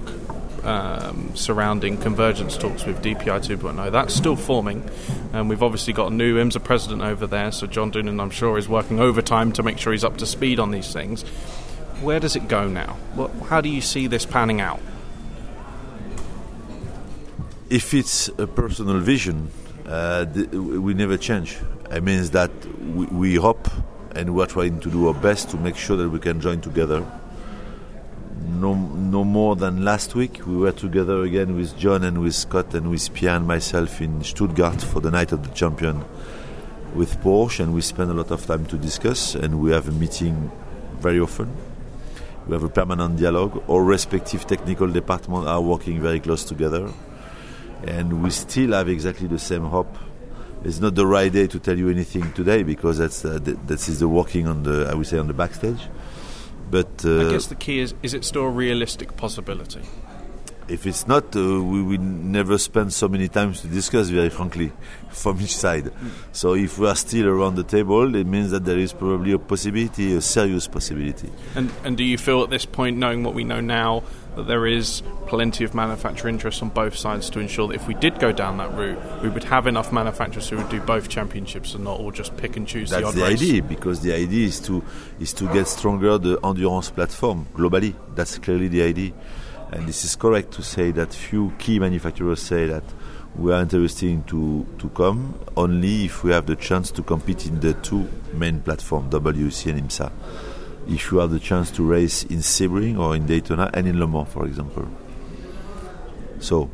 um, 0.68 1.36
surrounding 1.36 1.97
convergence 1.97 2.57
talks 2.57 2.86
with 2.86 3.01
DPI 3.01 3.57
2.0. 3.57 3.91
That's 3.91 4.13
still 4.13 4.36
forming, 4.36 4.89
and 5.34 5.49
we've 5.49 5.63
obviously 5.63 5.93
got 5.93 6.11
a 6.11 6.15
new 6.15 6.38
IMSA 6.38 6.63
president 6.63 7.01
over 7.01 7.26
there. 7.26 7.51
So 7.51 7.68
John 7.68 7.91
Doonan, 7.91 8.22
I'm 8.22 8.30
sure, 8.30 8.57
is 8.57 8.70
working 8.70 8.99
overtime 8.99 9.51
to 9.53 9.63
make 9.63 9.78
sure 9.78 9.93
he's 9.93 10.03
up 10.03 10.18
to 10.18 10.26
speed 10.26 10.59
on 10.59 10.72
these 10.72 10.93
things. 10.93 11.24
Where 12.01 12.20
does 12.20 12.36
it 12.36 12.47
go 12.47 12.68
now? 12.68 12.97
What, 13.15 13.32
how 13.49 13.61
do 13.61 13.70
you 13.70 13.82
see 13.82 14.07
this 14.07 14.26
panning 14.26 14.61
out? 14.61 14.80
if 17.70 17.93
it's 17.93 18.30
a 18.38 18.47
personal 18.47 18.99
vision, 18.99 19.51
uh, 19.86 20.26
th- 20.26 20.49
we 20.49 20.93
never 20.93 21.18
change. 21.18 21.57
It 21.91 22.03
means 22.03 22.32
that 22.32 22.51
we, 22.82 23.05
we 23.07 23.36
hope 23.36 23.70
and 24.15 24.34
we 24.34 24.43
are 24.43 24.47
trying 24.47 24.80
to 24.82 24.89
do 24.89 25.07
our 25.07 25.13
best 25.13 25.49
to 25.49 25.57
make 25.57 25.76
sure 25.76 25.97
that 25.97 26.09
we 26.09 26.20
can 26.20 26.39
join 26.39 26.61
together. 26.61 27.05
No, 28.47 28.73
no 28.73 29.23
more 29.23 29.55
than 29.55 29.83
last 29.83 30.15
week, 30.15 30.45
we 30.47 30.55
were 30.57 30.71
together 30.71 31.23
again 31.23 31.55
with 31.55 31.77
John 31.77 32.03
and 32.03 32.21
with 32.21 32.33
Scott 32.33 32.73
and 32.73 32.89
with 32.89 33.13
Pierre 33.13 33.35
and 33.35 33.47
myself 33.47 34.01
in 34.01 34.23
Stuttgart 34.23 34.81
for 34.81 34.99
the 34.99 35.11
Night 35.11 35.31
of 35.31 35.47
the 35.47 35.53
Champion 35.53 36.03
with 36.95 37.19
Porsche, 37.21 37.59
and 37.61 37.73
we 37.73 37.81
spend 37.81 38.09
a 38.09 38.13
lot 38.13 38.31
of 38.31 38.45
time 38.45 38.65
to 38.67 38.77
discuss. 38.77 39.35
And 39.35 39.59
we 39.59 39.71
have 39.71 39.87
a 39.87 39.91
meeting 39.91 40.51
very 40.99 41.19
often. 41.19 41.55
We 42.47 42.53
have 42.53 42.63
a 42.63 42.69
permanent 42.69 43.19
dialogue. 43.19 43.63
Our 43.69 43.83
respective 43.83 44.47
technical 44.47 44.87
departments 44.87 45.47
are 45.47 45.61
working 45.61 46.01
very 46.01 46.19
close 46.19 46.43
together 46.43 46.89
and 47.83 48.23
we 48.23 48.29
still 48.29 48.71
have 48.71 48.89
exactly 48.89 49.27
the 49.27 49.39
same 49.39 49.63
hope. 49.63 49.95
It's 50.63 50.79
not 50.79 50.95
the 50.95 51.05
right 51.05 51.31
day 51.31 51.47
to 51.47 51.59
tell 51.59 51.77
you 51.77 51.89
anything 51.89 52.31
today 52.33 52.63
because 52.63 52.97
that's 52.97 53.23
uh, 53.23 53.39
th- 53.43 53.57
that 53.67 53.87
is 53.87 53.99
the 53.99 54.07
working 54.07 54.47
on 54.47 54.63
the 54.63 54.87
I 54.89 54.95
would 54.95 55.07
say 55.07 55.17
on 55.17 55.27
the 55.27 55.33
backstage. 55.33 55.87
But 56.70 57.05
uh, 57.05 57.28
I 57.28 57.32
guess 57.32 57.47
the 57.47 57.55
key 57.55 57.80
is: 57.80 57.93
is 58.03 58.13
it 58.13 58.26
still 58.26 58.43
a 58.43 58.49
realistic 58.49 59.15
possibility? 59.18 59.82
if 60.68 60.86
it's 60.86 61.07
not, 61.07 61.36
uh, 61.36 61.63
we 61.63 61.82
will 61.82 62.01
never 62.01 62.57
spend 62.57 62.93
so 62.93 63.07
many 63.07 63.28
times 63.28 63.61
to 63.61 63.68
discuss. 63.68 64.09
Very 64.09 64.30
frankly, 64.30 64.72
from 65.09 65.39
each 65.41 65.55
side. 65.55 65.91
So 66.32 66.53
if 66.55 66.78
we 66.78 66.88
are 66.88 66.95
still 66.95 67.28
around 67.28 67.55
the 67.55 67.63
table, 67.63 68.15
it 68.15 68.28
means 68.28 68.51
that 68.51 68.65
there 68.65 68.78
is 68.78 68.93
probably 68.93 69.32
a 69.32 69.39
possibility, 69.39 70.15
a 70.15 70.22
serious 70.22 70.68
possibility. 70.68 71.30
And 71.55 71.72
and 71.84 71.97
do 71.97 72.03
you 72.03 72.18
feel 72.18 72.43
at 72.43 72.49
this 72.49 72.65
point, 72.65 72.97
knowing 72.97 73.24
what 73.24 73.34
we 73.34 73.43
know 73.43 73.61
now, 73.61 74.03
that 74.38 74.47
there 74.47 74.65
is 74.65 75.03
plenty 75.27 75.63
of 75.65 75.73
manufacturer 75.75 76.29
interest 76.29 76.61
on 76.63 76.69
both 76.69 76.95
sides 76.95 77.29
to 77.31 77.39
ensure 77.39 77.67
that 77.67 77.75
if 77.75 77.88
we 77.88 77.93
did 77.95 78.17
go 78.19 78.31
down 78.31 78.57
that 78.57 78.73
route, 78.73 78.97
we 79.21 79.29
would 79.29 79.43
have 79.43 79.67
enough 79.67 79.91
manufacturers 79.91 80.47
who 80.47 80.55
would 80.57 80.69
do 80.69 80.79
both 80.79 81.09
championships 81.09 81.73
and 81.73 81.83
not 81.83 81.99
all 81.99 82.11
just 82.11 82.35
pick 82.38 82.55
and 82.55 82.65
choose 82.67 82.89
the 82.89 83.01
That's 83.01 83.13
the 83.13 83.21
race? 83.23 83.41
idea 83.41 83.61
because 83.63 83.99
the 84.01 84.13
idea 84.13 84.47
is 84.47 84.59
to 84.61 84.81
is 85.19 85.33
to 85.33 85.51
get 85.51 85.67
stronger 85.67 86.17
the 86.17 86.39
endurance 86.43 86.89
platform 86.89 87.45
globally. 87.53 87.93
That's 88.15 88.38
clearly 88.39 88.69
the 88.69 88.83
idea, 88.83 89.11
and 89.71 89.88
this 89.88 90.05
is 90.05 90.15
correct 90.15 90.51
to 90.53 90.63
say 90.63 90.91
that 90.91 91.13
few 91.13 91.51
key 91.59 91.79
manufacturers 91.79 92.41
say 92.41 92.67
that 92.67 92.83
we 93.35 93.51
are 93.53 93.61
interested 93.61 94.09
in 94.09 94.23
to 94.23 94.65
to 94.79 94.89
come 94.89 95.33
only 95.57 96.05
if 96.05 96.23
we 96.23 96.31
have 96.31 96.45
the 96.45 96.55
chance 96.55 96.89
to 96.91 97.03
compete 97.03 97.45
in 97.45 97.59
the 97.59 97.73
two 97.73 98.07
main 98.33 98.61
platforms, 98.61 99.13
WEC 99.13 99.71
and 99.71 99.89
IMSA. 99.89 100.11
If 100.89 101.11
you 101.11 101.17
have 101.17 101.31
the 101.31 101.39
chance 101.39 101.69
to 101.71 101.83
race 101.83 102.23
in 102.23 102.38
Sebring 102.39 102.97
or 102.97 103.15
in 103.15 103.25
Daytona 103.25 103.69
and 103.73 103.88
in 103.88 103.99
Le 103.99 104.07
Mans, 104.07 104.27
for 104.27 104.45
example. 104.45 104.88
So 106.39 106.69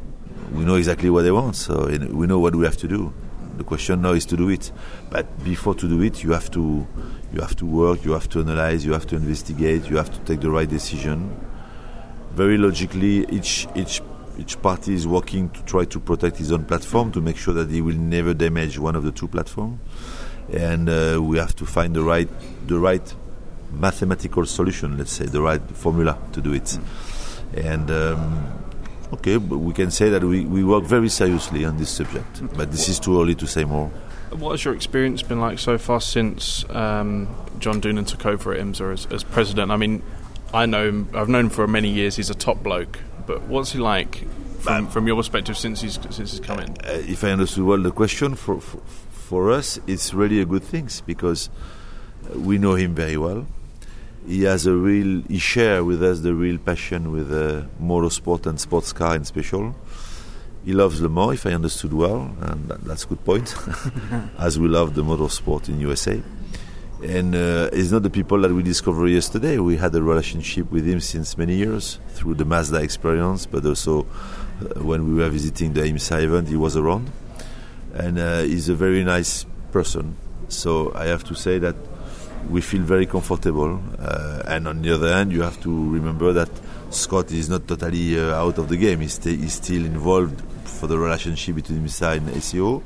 we 0.54 0.66
know 0.66 0.76
exactly 0.76 1.10
what 1.10 1.24
they 1.24 1.32
want. 1.32 1.56
So 1.56 1.88
we 1.88 2.28
know 2.28 2.40
what 2.40 2.56
we 2.56 2.66
have 2.66 2.78
to 2.78 2.88
do. 2.88 3.14
The 3.58 3.64
question 3.64 4.02
now 4.02 4.12
is 4.14 4.26
to 4.28 4.38
do 4.38 4.50
it. 4.50 4.72
But 5.10 5.44
before 5.44 5.76
to 5.76 5.88
do 5.88 6.02
it, 6.02 6.24
you 6.24 6.32
have 6.32 6.50
to 6.52 6.88
you 7.34 7.42
have 7.42 7.56
to 7.58 7.66
work, 7.66 8.06
you 8.06 8.12
have 8.12 8.30
to 8.30 8.42
analyze, 8.42 8.86
you 8.86 8.94
have 8.94 9.08
to 9.08 9.16
investigate, 9.16 9.90
you 9.90 9.98
have 9.98 10.12
to 10.12 10.20
take 10.20 10.42
the 10.42 10.52
right 10.52 10.70
decision. 10.70 11.36
Very 12.34 12.58
logically, 12.58 13.26
each 13.30 13.68
each 13.76 14.02
each 14.38 14.62
party 14.62 14.94
is 14.94 15.08
working 15.08 15.50
to 15.52 15.64
try 15.64 15.86
to 15.86 16.00
protect 16.00 16.38
his 16.38 16.52
own 16.52 16.66
platform 16.66 17.12
to 17.12 17.22
make 17.22 17.38
sure 17.38 17.54
that 17.54 17.70
he 17.70 17.82
will 17.82 17.96
never 17.96 18.34
damage 18.34 18.80
one 18.80 18.96
of 18.96 19.04
the 19.04 19.12
two 19.12 19.28
platforms. 19.28 19.80
And 20.52 20.90
uh, 20.90 21.20
we 21.22 21.38
have 21.38 21.56
to 21.58 21.66
find 21.66 21.96
the 21.96 22.04
right 22.04 22.30
the 22.68 22.80
right 22.80 23.14
mathematical 23.74 24.46
solution, 24.46 24.98
let's 24.98 25.12
say, 25.12 25.26
the 25.26 25.42
right 25.42 25.62
formula 25.72 26.18
to 26.34 26.42
do 26.42 26.54
it. 26.54 26.78
And 27.56 27.90
um, 27.92 28.54
okay, 29.14 29.38
but 29.38 29.58
we 29.58 29.74
can 29.74 29.92
say 29.92 30.10
that 30.10 30.24
we, 30.24 30.46
we 30.46 30.64
work 30.64 30.84
very 30.84 31.10
seriously 31.10 31.66
on 31.66 31.78
this 31.78 31.90
subject, 31.90 32.42
but 32.56 32.72
this 32.72 32.90
is 32.90 33.00
too 33.00 33.22
early 33.22 33.36
to 33.36 33.48
say 33.48 33.64
more. 33.64 33.90
What 34.32 34.52
has 34.52 34.66
your 34.66 34.74
experience 34.74 35.22
been 35.22 35.40
like 35.40 35.60
so 35.60 35.78
far 35.78 36.02
since 36.02 36.68
um, 36.70 37.28
John 37.60 37.80
Doonan 37.82 38.08
took 38.08 38.26
over 38.26 38.54
at 38.54 38.60
IMSA 38.60 38.94
as, 38.94 39.06
as 39.08 39.24
president? 39.24 39.72
I 39.72 39.78
mean, 39.78 40.02
I 40.54 40.66
know 40.66 40.88
him, 40.88 41.10
I've 41.14 41.30
known 41.30 41.46
him 41.46 41.52
for 41.52 41.68
many 41.68 41.90
years. 41.90 42.16
He's 42.16 42.32
a 42.32 42.36
top 42.36 42.64
bloke, 42.64 43.00
but 43.28 43.44
what's 43.44 43.74
he 43.74 43.80
like 43.80 44.28
from, 44.60 44.88
from 44.88 45.06
your 45.06 45.16
perspective 45.18 45.58
since 45.58 45.82
he's 45.82 46.00
since 46.10 46.32
he's 46.32 46.40
come 46.40 46.60
in? 46.60 46.72
Uh, 46.84 47.02
if 47.08 47.24
I 47.24 47.32
understood 47.32 47.66
well 47.66 47.78
the 47.78 47.92
question, 47.92 48.34
for, 48.36 48.60
for, 48.60 48.78
for 49.12 49.52
us, 49.52 49.80
it's 49.86 50.14
really 50.14 50.42
a 50.42 50.46
good 50.46 50.64
thing 50.64 50.90
because 51.06 51.50
we 52.36 52.58
know 52.58 52.76
him 52.76 52.96
very 52.96 53.18
well. 53.18 53.46
He 54.26 54.44
has 54.44 54.66
a 54.66 54.74
real, 54.74 55.22
he 55.28 55.38
share 55.38 55.84
with 55.84 56.02
us 56.02 56.22
the 56.22 56.34
real 56.34 56.58
passion 56.58 57.12
with 57.12 57.32
uh, 57.32 57.64
motorsport 57.82 58.46
and 58.46 58.60
sports 58.60 58.94
car 58.94 59.16
in 59.16 59.26
special. 59.26 59.76
He 60.64 60.72
loves 60.72 61.02
Le 61.02 61.10
Mans, 61.10 61.34
if 61.34 61.46
I 61.46 61.52
understood 61.52 61.94
well, 61.94 62.34
and 62.40 62.70
that, 62.70 62.84
that's 62.86 63.04
a 63.04 63.08
good 63.08 63.26
point, 63.26 63.54
as 64.40 64.58
we 64.58 64.70
love 64.70 64.96
the 64.96 65.04
motorsport 65.04 65.68
in 65.68 65.80
USA. 65.82 66.22
and 67.04 67.36
uh, 67.36 67.70
it's 67.74 67.92
not 67.92 68.02
the 68.04 68.10
people 68.10 68.40
that 68.40 68.52
we 68.52 68.64
discovered 68.64 69.08
yesterday. 69.08 69.60
We 69.60 69.76
had 69.76 69.94
a 69.94 70.02
relationship 70.02 70.72
with 70.72 70.86
him 70.88 71.02
since 71.02 71.38
many 71.38 71.56
years 71.56 72.00
through 72.10 72.36
the 72.36 72.46
Mazda 72.46 72.82
experience, 72.82 73.46
but 73.46 73.66
also 73.66 74.04
uh, 74.04 74.82
when 74.82 75.10
we 75.10 75.22
were 75.22 75.30
visiting 75.30 75.74
the 75.74 75.82
IMSA 75.82 76.24
event, 76.24 76.48
he 76.48 76.56
was 76.56 76.78
around, 76.78 77.12
and 77.94 78.18
uh, 78.18 78.42
he's 78.44 78.70
a 78.70 78.76
very 78.76 79.04
nice 79.04 79.46
person. 79.72 80.16
So 80.48 80.94
I 80.96 81.06
have 81.08 81.26
to 81.26 81.36
say 81.36 81.60
that 81.60 81.76
we 82.50 82.62
feel 82.62 82.82
very 82.82 83.06
comfortable. 83.06 83.82
Uh, 84.00 84.42
and 84.48 84.68
on 84.68 84.82
the 84.82 84.94
other 84.94 85.14
hand, 85.14 85.32
you 85.32 85.42
have 85.42 85.60
to 85.62 85.92
remember 85.92 86.34
that 86.34 86.50
Scott 86.90 87.32
is 87.32 87.50
not 87.50 87.68
totally 87.68 88.20
uh, 88.20 88.36
out 88.36 88.58
of 88.58 88.70
the 88.70 88.78
game. 88.78 89.02
He's, 89.02 89.14
st- 89.14 89.40
he's, 89.40 89.54
still 89.54 89.86
involved 89.86 90.42
for 90.68 90.88
the 90.88 90.98
relationship 90.98 91.56
between 91.56 91.84
IMSA 91.84 92.18
and 92.18 92.30
ACO. 92.30 92.84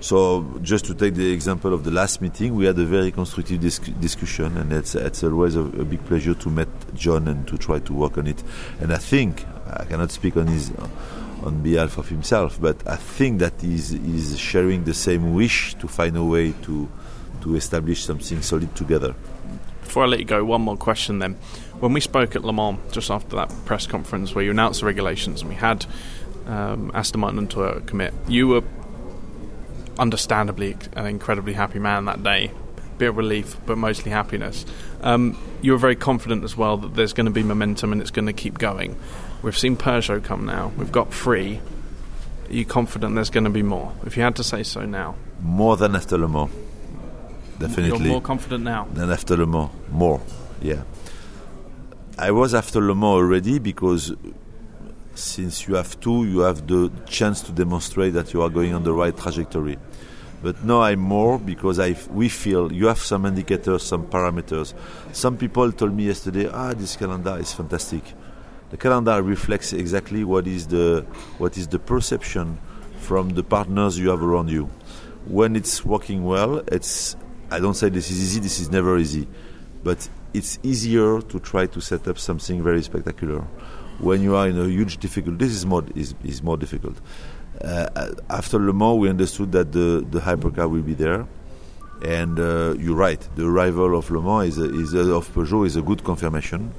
So, 0.00 0.58
just 0.62 0.86
to 0.86 0.94
take 0.94 1.14
the 1.14 1.30
example 1.30 1.74
of 1.74 1.84
the 1.84 1.90
last 1.90 2.22
meeting, 2.22 2.54
we 2.54 2.64
had 2.64 2.78
a 2.78 2.86
very 2.86 3.10
constructive 3.10 3.60
discussion, 3.60 4.56
and 4.56 4.72
it's, 4.72 4.94
it's 4.94 5.22
always 5.22 5.56
a, 5.56 5.60
a, 5.60 5.84
big 5.84 6.02
pleasure 6.06 6.32
to 6.32 6.48
meet 6.48 6.68
John 6.94 7.28
and 7.28 7.46
to 7.48 7.58
try 7.58 7.80
to 7.80 7.92
work 7.92 8.16
on 8.16 8.26
it. 8.26 8.42
And 8.80 8.94
I 8.94 8.96
think 8.96 9.44
I 9.66 9.84
cannot 9.84 10.10
speak 10.10 10.38
on 10.38 10.46
his 10.46 10.72
on 11.42 11.62
behalf 11.62 11.98
of 11.98 12.08
himself, 12.08 12.60
but 12.60 12.86
I 12.86 12.96
think 12.96 13.40
that 13.40 13.60
he's, 13.60 13.90
he's 13.90 14.38
sharing 14.38 14.84
the 14.84 14.94
same 14.94 15.34
wish 15.34 15.74
to 15.76 15.88
find 15.88 16.16
a 16.16 16.24
way 16.24 16.52
to 16.62 16.88
to 17.42 17.54
establish 17.56 18.04
something 18.04 18.42
solid 18.42 18.74
together. 18.76 19.14
Before 19.82 20.04
I 20.04 20.06
let 20.06 20.20
you 20.20 20.24
go, 20.24 20.44
one 20.44 20.62
more 20.62 20.76
question 20.76 21.18
then. 21.18 21.34
When 21.80 21.92
we 21.92 22.00
spoke 22.00 22.36
at 22.36 22.44
Le 22.44 22.52
Mans 22.52 22.78
just 22.92 23.10
after 23.10 23.36
that 23.36 23.52
press 23.64 23.86
conference 23.86 24.34
where 24.34 24.44
you 24.44 24.50
announced 24.50 24.80
the 24.80 24.86
regulations 24.86 25.40
and 25.40 25.50
we 25.50 25.56
had 25.56 25.86
um, 26.46 26.90
Aston 26.94 27.20
Martin 27.20 27.38
and 27.38 27.50
Toyota 27.50 27.84
commit, 27.86 28.14
you 28.28 28.48
were 28.48 28.62
understandably 29.98 30.76
an 30.94 31.06
incredibly 31.06 31.52
happy 31.54 31.78
man 31.78 32.04
that 32.04 32.22
day. 32.22 32.52
Bit 32.98 33.10
of 33.10 33.16
relief, 33.16 33.56
but 33.66 33.78
mostly 33.78 34.10
happiness. 34.10 34.66
Um, 35.00 35.38
you 35.62 35.72
were 35.72 35.78
very 35.78 35.96
confident 35.96 36.44
as 36.44 36.56
well 36.56 36.76
that 36.76 36.94
there's 36.94 37.12
going 37.12 37.26
to 37.26 37.32
be 37.32 37.42
momentum 37.42 37.92
and 37.92 38.00
it's 38.00 38.10
going 38.10 38.26
to 38.26 38.32
keep 38.32 38.58
going. 38.58 38.96
We've 39.42 39.56
seen 39.56 39.76
Peugeot 39.76 40.22
come 40.22 40.44
now. 40.44 40.72
We've 40.76 40.92
got 40.92 41.12
three. 41.12 41.60
Are 42.48 42.52
you 42.52 42.66
confident 42.66 43.14
there's 43.14 43.30
going 43.30 43.44
to 43.44 43.50
be 43.50 43.62
more? 43.62 43.92
If 44.04 44.16
you 44.16 44.22
had 44.22 44.36
to 44.36 44.44
say 44.44 44.62
so 44.62 44.84
now. 44.84 45.16
More 45.40 45.76
than 45.76 45.96
after 45.96 46.18
Le 46.18 46.28
Mans. 46.28 46.50
Definitely. 47.60 48.04
You're 48.04 48.12
more 48.12 48.22
confident 48.22 48.64
now. 48.64 48.88
Than 48.94 49.10
after 49.10 49.36
Le 49.36 49.46
Mans. 49.46 49.70
More. 49.90 50.20
Yeah. 50.62 50.82
I 52.18 52.30
was 52.30 52.54
after 52.54 52.80
Le 52.80 52.94
Mans 52.94 53.16
already 53.20 53.58
because 53.58 54.14
since 55.14 55.68
you 55.68 55.74
have 55.74 56.00
two, 56.00 56.24
you 56.24 56.40
have 56.40 56.66
the 56.66 56.90
chance 57.06 57.42
to 57.42 57.52
demonstrate 57.52 58.14
that 58.14 58.32
you 58.32 58.40
are 58.40 58.48
going 58.48 58.74
on 58.74 58.82
the 58.82 58.92
right 58.92 59.14
trajectory. 59.14 59.78
But 60.42 60.64
now 60.64 60.80
I'm 60.80 61.00
more 61.00 61.38
because 61.38 61.78
I 61.78 61.96
we 62.10 62.30
feel 62.30 62.72
you 62.72 62.86
have 62.86 62.98
some 62.98 63.26
indicators, 63.26 63.82
some 63.82 64.06
parameters. 64.06 64.72
Some 65.12 65.36
people 65.36 65.70
told 65.70 65.94
me 65.94 66.04
yesterday, 66.04 66.48
ah, 66.48 66.72
this 66.72 66.96
calendar 66.96 67.36
is 67.38 67.52
fantastic. 67.52 68.02
The 68.70 68.78
calendar 68.78 69.22
reflects 69.22 69.74
exactly 69.74 70.24
what 70.24 70.46
is 70.46 70.66
the 70.68 71.04
what 71.36 71.58
is 71.58 71.68
the 71.68 71.78
perception 71.78 72.58
from 73.00 73.30
the 73.30 73.42
partners 73.42 73.98
you 73.98 74.08
have 74.08 74.22
around 74.22 74.48
you. 74.48 74.70
When 75.26 75.56
it's 75.56 75.84
working 75.84 76.24
well, 76.24 76.62
it's 76.68 77.16
I 77.50 77.58
don't 77.58 77.74
say 77.74 77.88
this 77.88 78.10
is 78.10 78.20
easy. 78.22 78.40
This 78.40 78.60
is 78.60 78.70
never 78.70 78.96
easy, 78.98 79.26
but 79.82 80.08
it's 80.32 80.58
easier 80.62 81.20
to 81.20 81.40
try 81.40 81.66
to 81.66 81.80
set 81.80 82.06
up 82.06 82.18
something 82.18 82.62
very 82.62 82.82
spectacular. 82.82 83.40
When 83.98 84.22
you 84.22 84.36
are 84.36 84.48
in 84.48 84.58
a 84.58 84.68
huge 84.68 84.98
difficulty, 84.98 85.44
this 85.44 85.52
is 85.52 85.66
more 85.66 85.84
is, 85.94 86.14
is 86.24 86.42
more 86.42 86.56
difficult. 86.56 86.96
Uh, 87.62 88.12
after 88.30 88.58
Le 88.58 88.72
Mans, 88.72 88.98
we 88.98 89.08
understood 89.10 89.52
that 89.52 89.72
the 89.72 90.06
the 90.10 90.20
hypercar 90.20 90.70
will 90.70 90.82
be 90.82 90.94
there, 90.94 91.26
and 92.02 92.38
uh, 92.38 92.74
you're 92.78 92.96
right. 92.96 93.20
The 93.34 93.46
arrival 93.46 93.98
of 93.98 94.10
Le 94.10 94.22
Mans 94.22 94.56
is, 94.56 94.58
a, 94.58 94.80
is 94.80 94.94
a, 94.94 95.12
of 95.14 95.28
Peugeot 95.34 95.66
is 95.66 95.76
a 95.76 95.82
good 95.82 96.04
confirmation, 96.04 96.72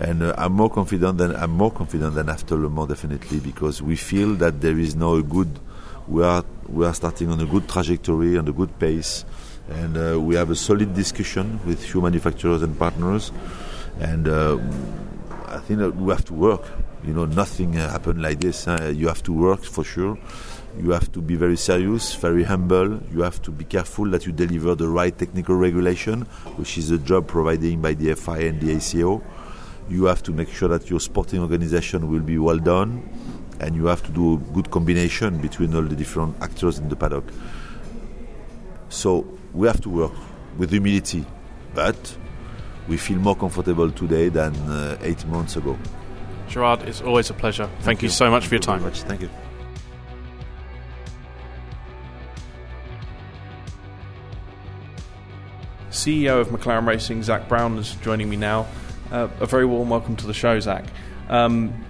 and 0.00 0.22
uh, 0.22 0.34
I'm 0.36 0.52
more 0.52 0.68
confident 0.68 1.18
than 1.18 1.34
I'm 1.36 1.52
more 1.52 1.70
confident 1.70 2.14
than 2.16 2.28
after 2.28 2.56
Le 2.56 2.68
Mans 2.68 2.88
definitely 2.88 3.38
because 3.38 3.80
we 3.80 3.94
feel 3.94 4.34
that 4.34 4.60
there 4.60 4.78
is 4.78 4.96
now 4.96 5.14
a 5.14 5.22
good. 5.22 5.60
We 6.08 6.24
are 6.24 6.44
we 6.66 6.84
are 6.84 6.94
starting 6.94 7.30
on 7.30 7.40
a 7.40 7.46
good 7.46 7.68
trajectory 7.68 8.36
and 8.36 8.48
a 8.48 8.52
good 8.52 8.78
pace 8.78 9.24
and 9.70 9.96
uh, 9.96 10.20
we 10.20 10.34
have 10.34 10.50
a 10.50 10.56
solid 10.56 10.94
discussion 10.94 11.60
with 11.66 11.84
few 11.84 12.00
manufacturers 12.00 12.62
and 12.62 12.78
partners. 12.78 13.32
And 14.00 14.28
uh, 14.28 14.58
I 15.46 15.58
think 15.58 15.80
that 15.80 15.96
we 15.96 16.12
have 16.12 16.24
to 16.26 16.34
work. 16.34 16.64
You 17.04 17.12
know 17.12 17.26
nothing 17.26 17.76
uh, 17.76 17.90
happened 17.90 18.20
like 18.20 18.40
this 18.40 18.64
huh? 18.64 18.90
you 18.92 19.06
have 19.06 19.22
to 19.24 19.32
work 19.32 19.62
for 19.62 19.84
sure. 19.84 20.18
You 20.78 20.90
have 20.90 21.10
to 21.12 21.20
be 21.20 21.36
very 21.36 21.56
serious 21.56 22.14
very 22.14 22.44
humble. 22.44 23.00
You 23.12 23.22
have 23.22 23.40
to 23.42 23.50
be 23.50 23.64
careful 23.64 24.06
that 24.10 24.26
you 24.26 24.32
deliver 24.32 24.74
the 24.74 24.88
right 24.88 25.16
technical 25.16 25.54
regulation 25.54 26.22
which 26.56 26.76
is 26.76 26.90
a 26.90 26.98
job 26.98 27.28
provided 27.28 27.80
by 27.80 27.94
the 27.94 28.14
FIA 28.14 28.48
and 28.48 28.60
the 28.60 28.76
ACO 28.76 29.22
you 29.88 30.04
have 30.04 30.22
to 30.22 30.32
make 30.32 30.50
sure 30.50 30.68
that 30.68 30.90
your 30.90 31.00
sporting 31.00 31.40
organization 31.40 32.10
will 32.10 32.20
be 32.20 32.38
well 32.38 32.58
done 32.58 33.08
and 33.60 33.74
you 33.74 33.86
have 33.86 34.02
to 34.02 34.12
do 34.12 34.34
a 34.34 34.36
good 34.52 34.70
combination 34.70 35.38
between 35.38 35.74
all 35.74 35.82
the 35.82 35.96
different 35.96 36.36
actors 36.42 36.78
in 36.78 36.88
the 36.88 36.96
paddock. 36.96 37.24
So 38.88 39.37
we 39.52 39.66
have 39.66 39.80
to 39.82 39.90
work 39.90 40.12
with 40.56 40.70
humility, 40.70 41.24
but 41.74 42.16
we 42.88 42.96
feel 42.96 43.18
more 43.18 43.36
comfortable 43.36 43.90
today 43.90 44.28
than 44.28 44.54
uh, 44.68 44.98
eight 45.02 45.24
months 45.26 45.56
ago. 45.56 45.78
Gerard, 46.48 46.82
it's 46.82 47.02
always 47.02 47.30
a 47.30 47.34
pleasure. 47.34 47.66
Thank, 47.66 47.82
Thank 47.84 48.02
you. 48.02 48.06
you. 48.06 48.12
so 48.12 48.30
much 48.30 48.44
Thank 48.44 48.48
for 48.48 48.54
your 48.54 48.62
time. 48.62 48.82
Much. 48.82 49.02
Thank 49.02 49.20
you. 49.20 49.30
CEO 55.90 56.40
of 56.40 56.48
McLaren 56.48 56.86
Racing, 56.86 57.22
Zak 57.22 57.48
Brown, 57.48 57.76
is 57.78 57.94
joining 57.96 58.28
me 58.28 58.36
now. 58.36 58.66
Uh, 59.10 59.28
a 59.40 59.46
very 59.46 59.66
warm 59.66 59.88
welcome 59.90 60.16
to 60.16 60.26
the 60.26 60.34
show, 60.34 60.60
Zak. 60.60 60.84
Um, 61.28 61.84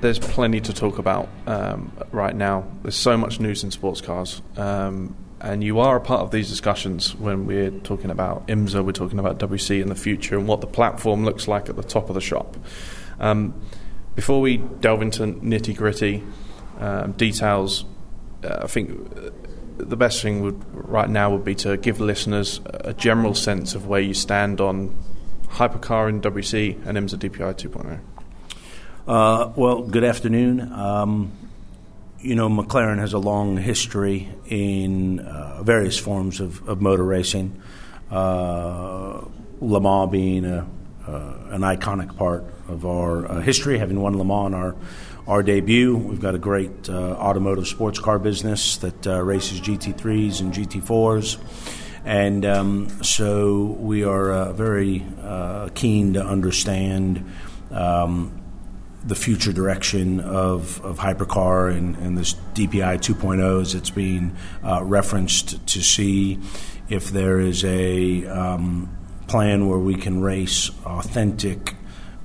there's 0.00 0.18
plenty 0.18 0.60
to 0.60 0.72
talk 0.72 0.98
about 0.98 1.28
um, 1.46 1.92
right 2.12 2.34
now. 2.34 2.66
There's 2.82 2.96
so 2.96 3.16
much 3.16 3.40
news 3.40 3.64
in 3.64 3.70
sports 3.70 4.00
cars. 4.00 4.42
Um, 4.56 5.16
and 5.42 5.64
you 5.64 5.80
are 5.80 5.96
a 5.96 6.00
part 6.00 6.20
of 6.20 6.30
these 6.30 6.48
discussions 6.48 7.16
when 7.16 7.46
we're 7.46 7.70
talking 7.70 8.10
about 8.10 8.46
IMSA, 8.46 8.84
we're 8.84 8.92
talking 8.92 9.18
about 9.18 9.38
WEC 9.40 9.82
in 9.82 9.88
the 9.88 9.96
future, 9.96 10.38
and 10.38 10.46
what 10.46 10.60
the 10.60 10.68
platform 10.68 11.24
looks 11.24 11.48
like 11.48 11.68
at 11.68 11.74
the 11.74 11.82
top 11.82 12.08
of 12.08 12.14
the 12.14 12.20
shop. 12.20 12.56
Um, 13.18 13.60
before 14.14 14.40
we 14.40 14.58
delve 14.58 15.02
into 15.02 15.24
nitty 15.24 15.76
gritty 15.76 16.22
um, 16.78 17.12
details, 17.12 17.84
uh, 18.44 18.60
I 18.62 18.66
think 18.68 18.90
uh, 19.16 19.30
the 19.78 19.96
best 19.96 20.22
thing 20.22 20.42
would 20.42 20.62
right 20.72 21.10
now 21.10 21.30
would 21.30 21.44
be 21.44 21.56
to 21.56 21.76
give 21.76 22.00
listeners 22.00 22.60
a 22.66 22.94
general 22.94 23.34
sense 23.34 23.74
of 23.74 23.88
where 23.88 24.00
you 24.00 24.14
stand 24.14 24.60
on 24.60 24.96
hypercar 25.48 26.08
in 26.08 26.20
WEC 26.20 26.86
and 26.86 26.96
IMSA 26.96 27.18
DPI 27.18 27.54
2.0. 27.54 28.00
Uh, 29.08 29.52
well, 29.56 29.82
good 29.82 30.04
afternoon. 30.04 30.72
Um, 30.72 31.32
you 32.22 32.36
know, 32.36 32.48
McLaren 32.48 32.98
has 32.98 33.12
a 33.12 33.18
long 33.18 33.56
history 33.56 34.28
in 34.46 35.20
uh, 35.20 35.62
various 35.62 35.98
forms 35.98 36.40
of, 36.40 36.66
of 36.68 36.80
motor 36.80 37.02
racing. 37.02 37.60
Uh, 38.10 39.24
Le 39.60 39.80
Mans 39.80 40.10
being 40.10 40.44
a, 40.44 40.66
uh, 41.06 41.34
an 41.50 41.62
iconic 41.62 42.16
part 42.16 42.44
of 42.68 42.86
our 42.86 43.26
uh, 43.26 43.40
history, 43.40 43.78
having 43.78 44.00
won 44.00 44.16
Le 44.16 44.24
Mans 44.24 44.54
our 44.54 44.76
our 45.26 45.42
debut. 45.42 45.96
We've 45.96 46.20
got 46.20 46.34
a 46.34 46.38
great 46.38 46.88
uh, 46.88 47.12
automotive 47.12 47.68
sports 47.68 48.00
car 48.00 48.18
business 48.18 48.78
that 48.78 49.06
uh, 49.06 49.22
races 49.22 49.60
GT3s 49.60 50.40
and 50.40 50.52
GT4s. 50.52 51.38
And 52.04 52.44
um, 52.44 52.88
so 53.04 53.76
we 53.78 54.02
are 54.02 54.52
very 54.52 55.06
keen 55.76 56.14
to 56.14 56.24
understand 56.24 57.24
um, 57.70 58.41
the 59.04 59.14
future 59.14 59.52
direction 59.52 60.20
of, 60.20 60.84
of 60.84 60.98
hypercar 60.98 61.76
and, 61.76 61.96
and 61.96 62.16
this 62.16 62.34
DPI 62.54 62.98
2.0 62.98 63.60
as 63.60 63.74
it's 63.74 63.90
being 63.90 64.36
uh, 64.62 64.80
referenced 64.84 65.66
to 65.66 65.82
see 65.82 66.38
if 66.88 67.10
there 67.10 67.40
is 67.40 67.64
a 67.64 68.26
um, 68.26 68.96
plan 69.26 69.68
where 69.68 69.78
we 69.78 69.94
can 69.94 70.20
race 70.20 70.70
authentic 70.84 71.74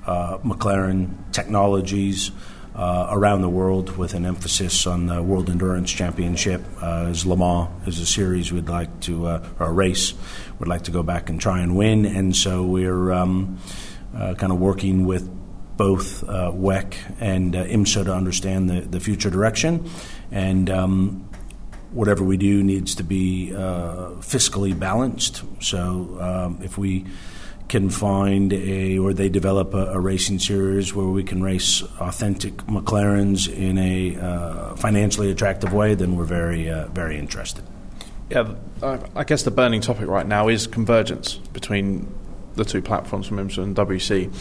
uh, 0.06 0.38
McLaren 0.40 1.10
technologies 1.32 2.32
uh, 2.76 3.08
around 3.10 3.42
the 3.42 3.50
world 3.50 3.98
with 3.98 4.14
an 4.14 4.26
emphasis 4.26 4.86
on 4.86 5.08
the 5.08 5.22
World 5.24 5.50
Endurance 5.50 5.92
Championship. 5.92 6.62
Uh, 6.82 7.08
as 7.10 7.26
Le 7.26 7.36
Mans 7.36 7.70
is 7.88 8.00
a 8.00 8.06
series 8.06 8.52
we'd 8.52 8.70
like 8.70 9.00
to, 9.02 9.26
uh, 9.26 9.48
or 9.60 9.68
a 9.68 9.72
race 9.72 10.14
we'd 10.60 10.68
like 10.68 10.84
to 10.84 10.92
go 10.92 11.02
back 11.02 11.30
and 11.30 11.42
try 11.42 11.62
and 11.62 11.76
win. 11.76 12.06
And 12.06 12.36
so 12.36 12.64
we're 12.64 13.12
um, 13.12 13.58
uh, 14.16 14.36
kind 14.36 14.52
of 14.52 14.60
working 14.60 15.06
with 15.06 15.28
both 15.78 16.24
uh, 16.24 16.52
WEC 16.52 16.96
and 17.20 17.56
uh, 17.56 17.66
IMSA 17.66 18.06
to 18.06 18.14
understand 18.14 18.70
the, 18.70 18.82
the 18.82 19.00
future 19.00 19.30
direction. 19.30 19.90
And 20.32 20.70
um, 20.70 21.30
whatever 21.92 22.24
we 22.24 22.38
do 22.38 22.64
needs 22.64 22.96
to 22.96 23.04
be 23.04 23.54
uh, 23.54 24.12
fiscally 24.20 24.78
balanced. 24.78 25.44
So 25.62 26.18
um, 26.20 26.60
if 26.64 26.78
we 26.78 27.06
can 27.70 27.90
find 27.90 28.54
a, 28.54 28.98
or 28.98 29.14
they 29.14 29.30
develop 29.30 29.74
a, 29.74 29.88
a, 29.88 30.00
racing 30.00 30.40
series 30.40 30.94
where 30.94 31.08
we 31.08 31.24
can 31.24 31.44
race 31.44 31.84
authentic 32.00 32.56
McLarens 32.68 33.52
in 33.52 33.78
a 33.78 34.16
uh, 34.16 34.76
financially 34.76 35.32
attractive 35.32 35.74
way, 35.74 35.94
then 35.94 36.16
we're 36.16 36.24
very, 36.24 36.70
uh, 36.70 36.88
very 36.88 37.18
interested. 37.18 37.66
Yeah, 38.30 38.56
I 38.82 39.24
guess 39.24 39.44
the 39.44 39.52
burning 39.52 39.82
topic 39.82 40.08
right 40.08 40.28
now 40.28 40.50
is 40.50 40.68
convergence 40.68 41.36
between 41.36 42.14
the 42.56 42.66
two 42.66 42.82
platforms 42.82 43.28
from 43.28 43.38
IMSA 43.38 43.64
and 43.64 43.76
WEC. 43.76 44.34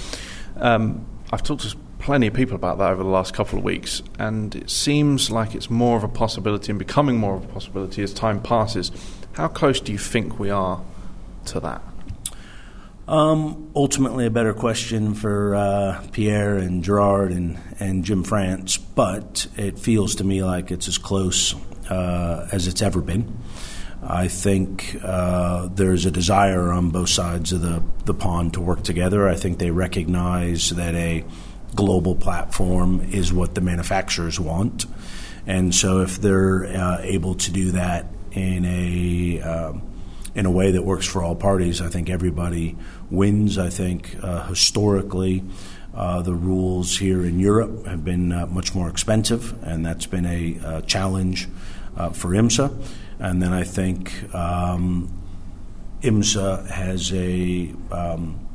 Um, 0.57 1.07
I've 1.33 1.43
talked 1.43 1.63
to 1.63 1.77
plenty 1.99 2.29
of 2.29 2.35
people 2.35 2.55
about 2.55 2.79
that 2.79 2.91
over 2.93 3.03
the 3.03 3.09
last 3.09 3.35
couple 3.35 3.59
of 3.59 3.65
weeks, 3.65 4.03
and 4.19 4.55
it 4.55 4.71
seems 4.71 5.31
like 5.31 5.55
it's 5.55 5.69
more 5.69 5.97
of 5.97 6.05
a 6.05 6.09
possibility 6.09 6.71
and 6.71 6.79
becoming 6.79 7.19
more 7.19 7.35
of 7.35 7.45
a 7.45 7.49
possibility 7.49 8.03
as 8.03 8.13
time 8.13 8.41
passes. 8.41 8.93
How 9.33 9.49
close 9.49 9.81
do 9.81 9.93
you 9.93 9.99
think 9.99 10.39
we 10.39 10.51
are 10.51 10.83
to 11.47 11.61
that? 11.61 11.83
Um, 13.09 13.71
ultimately, 13.75 14.27
a 14.27 14.31
better 14.31 14.53
question 14.53 15.15
for 15.15 15.55
uh, 15.55 16.05
Pierre 16.13 16.57
and 16.57 16.83
Gerard 16.83 17.33
and, 17.33 17.59
and 17.79 18.05
Jim 18.05 18.25
France, 18.25 18.77
but 18.77 19.47
it 19.57 19.79
feels 19.79 20.17
to 20.17 20.25
me 20.25 20.43
like 20.43 20.71
it's 20.71 20.89
as 20.89 20.99
close 20.99 21.55
uh, 21.91 22.49
as 22.51 22.67
it's 22.67 22.83
ever 22.83 23.01
been. 23.01 23.37
I 24.09 24.29
think 24.29 24.97
uh, 25.03 25.69
there's 25.69 26.07
a 26.07 26.11
desire 26.11 26.73
on 26.73 26.91
both 26.91 27.09
sides 27.09 27.53
of 27.53 27.63
the, 27.63 27.83
the 28.05 28.15
pond 28.15 28.55
to 28.55 28.61
work 28.61 28.83
together. 28.83 29.29
I 29.29 29.35
think 29.35 29.59
they 29.59 29.71
recognize 29.71 30.71
that 30.71 30.95
a 30.95 31.25
global 31.75 32.15
platform 32.15 33.01
is 33.11 33.33
what 33.33 33.55
the 33.55 33.61
manufacturers 33.61 34.39
want. 34.39 34.87
And 35.47 35.75
so, 35.75 36.01
if 36.03 36.21
they're 36.21 36.67
uh, 36.67 37.01
able 37.03 37.35
to 37.37 37.51
do 37.51 37.73
that 37.73 38.07
in 38.33 38.65
a 38.65 39.41
um, 39.43 39.83
in 40.37 40.45
a 40.45 40.51
way 40.51 40.71
that 40.71 40.83
works 40.83 41.07
for 41.07 41.23
all 41.23 41.35
parties. 41.35 41.81
I 41.81 41.89
think 41.89 42.11
everybody 42.11 42.77
wins. 43.11 43.57
I 43.59 43.71
think 43.71 44.15
uh, 44.23 44.47
historically, 44.47 45.43
uh, 45.95 46.21
the 46.21 46.35
rules 46.35 46.99
here 46.99 47.25
in 47.25 47.41
Europe 47.41 47.87
have 47.87 48.05
been 48.05 48.31
uh, 48.33 48.47
much 48.47 48.75
more 48.75 48.89
expensive, 48.89 49.61
and 49.65 49.85
that's 49.85 50.05
been 50.05 50.27
a 50.27 50.59
uh, 50.63 50.81
challenge 50.83 51.49
uh, 51.97 52.11
for 52.11 52.29
IMSA. 52.29 52.71
And 53.19 53.43
then 53.43 53.53
I 53.53 53.65
think 53.65 54.35
um, 54.35 55.11
IMSA 56.03 56.69
has 56.71 57.13
a 57.13 57.75
um, 57.91 58.47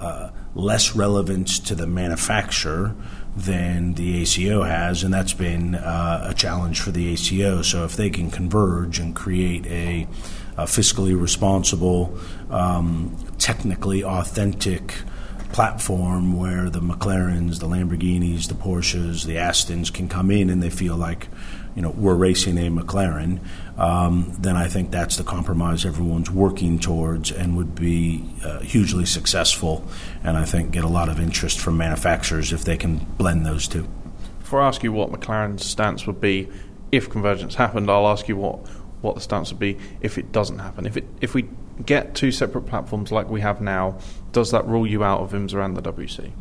uh, 0.00 0.30
less 0.54 0.94
relevance 0.94 1.58
to 1.58 1.74
the 1.74 1.86
manufacturer 1.86 2.94
than 3.36 3.94
the 3.94 4.22
ACO 4.22 4.62
has, 4.62 5.04
and 5.04 5.14
that's 5.14 5.32
been 5.32 5.74
uh, 5.74 6.26
a 6.30 6.34
challenge 6.34 6.80
for 6.80 6.90
the 6.90 7.12
ACO. 7.12 7.62
So 7.62 7.84
if 7.84 7.96
they 7.96 8.10
can 8.10 8.30
converge 8.30 8.98
and 8.98 9.14
create 9.14 9.66
a, 9.66 10.06
a 10.56 10.64
fiscally 10.64 11.18
responsible, 11.18 12.18
um, 12.50 13.16
technically 13.38 14.02
authentic 14.04 14.94
platform 15.52 16.36
where 16.36 16.68
the 16.68 16.80
McLarens, 16.80 17.60
the 17.60 17.66
Lamborghinis, 17.66 18.48
the 18.48 18.54
Porsches, 18.54 19.24
the 19.24 19.36
Astons 19.36 19.92
can 19.92 20.08
come 20.08 20.30
in 20.30 20.50
and 20.50 20.62
they 20.62 20.70
feel 20.70 20.96
like 20.96 21.28
you 21.74 21.82
know, 21.82 21.90
we're 21.90 22.14
racing 22.14 22.58
a 22.58 22.70
McLaren, 22.70 23.40
um, 23.78 24.34
then 24.38 24.56
I 24.56 24.68
think 24.68 24.90
that's 24.90 25.16
the 25.16 25.24
compromise 25.24 25.84
everyone's 25.84 26.30
working 26.30 26.78
towards 26.78 27.30
and 27.30 27.56
would 27.56 27.74
be 27.74 28.28
uh, 28.44 28.60
hugely 28.60 29.06
successful. 29.06 29.86
And 30.22 30.36
I 30.36 30.44
think 30.44 30.72
get 30.72 30.84
a 30.84 30.88
lot 30.88 31.08
of 31.08 31.20
interest 31.20 31.60
from 31.60 31.76
manufacturers 31.76 32.52
if 32.52 32.64
they 32.64 32.76
can 32.76 32.98
blend 32.98 33.46
those 33.46 33.68
two. 33.68 33.86
Before 34.40 34.60
I 34.60 34.68
ask 34.68 34.82
you 34.82 34.92
what 34.92 35.10
McLaren's 35.10 35.64
stance 35.64 36.06
would 36.06 36.20
be 36.20 36.48
if 36.90 37.10
convergence 37.10 37.54
happened, 37.54 37.90
I'll 37.90 38.08
ask 38.08 38.28
you 38.28 38.36
what, 38.36 38.66
what 39.02 39.14
the 39.14 39.20
stance 39.20 39.50
would 39.50 39.60
be 39.60 39.78
if 40.00 40.18
it 40.18 40.32
doesn't 40.32 40.58
happen. 40.58 40.86
If, 40.86 40.96
it, 40.96 41.04
if 41.20 41.34
we 41.34 41.48
get 41.84 42.14
two 42.14 42.32
separate 42.32 42.62
platforms 42.62 43.12
like 43.12 43.28
we 43.28 43.40
have 43.40 43.60
now, 43.60 43.98
does 44.32 44.50
that 44.50 44.66
rule 44.66 44.86
you 44.86 45.04
out 45.04 45.20
of 45.20 45.32
IMSA 45.32 45.64
and 45.64 45.76
the 45.76 45.82
WEC? 45.82 46.32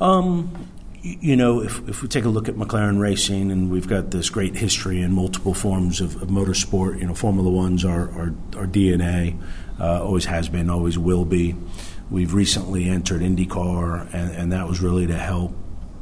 Um, 0.00 0.68
you 1.04 1.36
know, 1.36 1.60
if, 1.60 1.86
if 1.86 2.02
we 2.02 2.08
take 2.08 2.24
a 2.24 2.30
look 2.30 2.48
at 2.48 2.54
McLaren 2.54 2.98
racing, 2.98 3.52
and 3.52 3.70
we've 3.70 3.86
got 3.86 4.10
this 4.10 4.30
great 4.30 4.56
history 4.56 5.02
in 5.02 5.12
multiple 5.12 5.52
forms 5.52 6.00
of, 6.00 6.20
of 6.22 6.28
motorsport, 6.28 6.98
you 6.98 7.06
know, 7.06 7.14
Formula 7.14 7.50
One's 7.50 7.84
our, 7.84 8.10
our, 8.12 8.34
our 8.56 8.66
DNA, 8.66 9.38
uh, 9.78 10.02
always 10.02 10.24
has 10.24 10.48
been, 10.48 10.70
always 10.70 10.98
will 10.98 11.26
be. 11.26 11.54
We've 12.10 12.32
recently 12.32 12.88
entered 12.88 13.20
IndyCar, 13.20 14.14
and, 14.14 14.34
and 14.34 14.52
that 14.52 14.66
was 14.66 14.80
really 14.80 15.06
to 15.06 15.18
help 15.18 15.54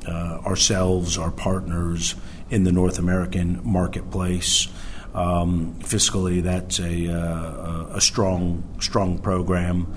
uh, 0.06 0.38
ourselves, 0.46 1.18
our 1.18 1.32
partners 1.32 2.14
in 2.50 2.62
the 2.62 2.72
North 2.72 3.00
American 3.00 3.60
marketplace. 3.64 4.68
Um, 5.14 5.74
fiscally, 5.80 6.44
that's 6.44 6.78
a, 6.78 7.12
uh, 7.12 7.96
a 7.96 8.00
strong, 8.00 8.62
strong 8.80 9.18
program. 9.18 9.92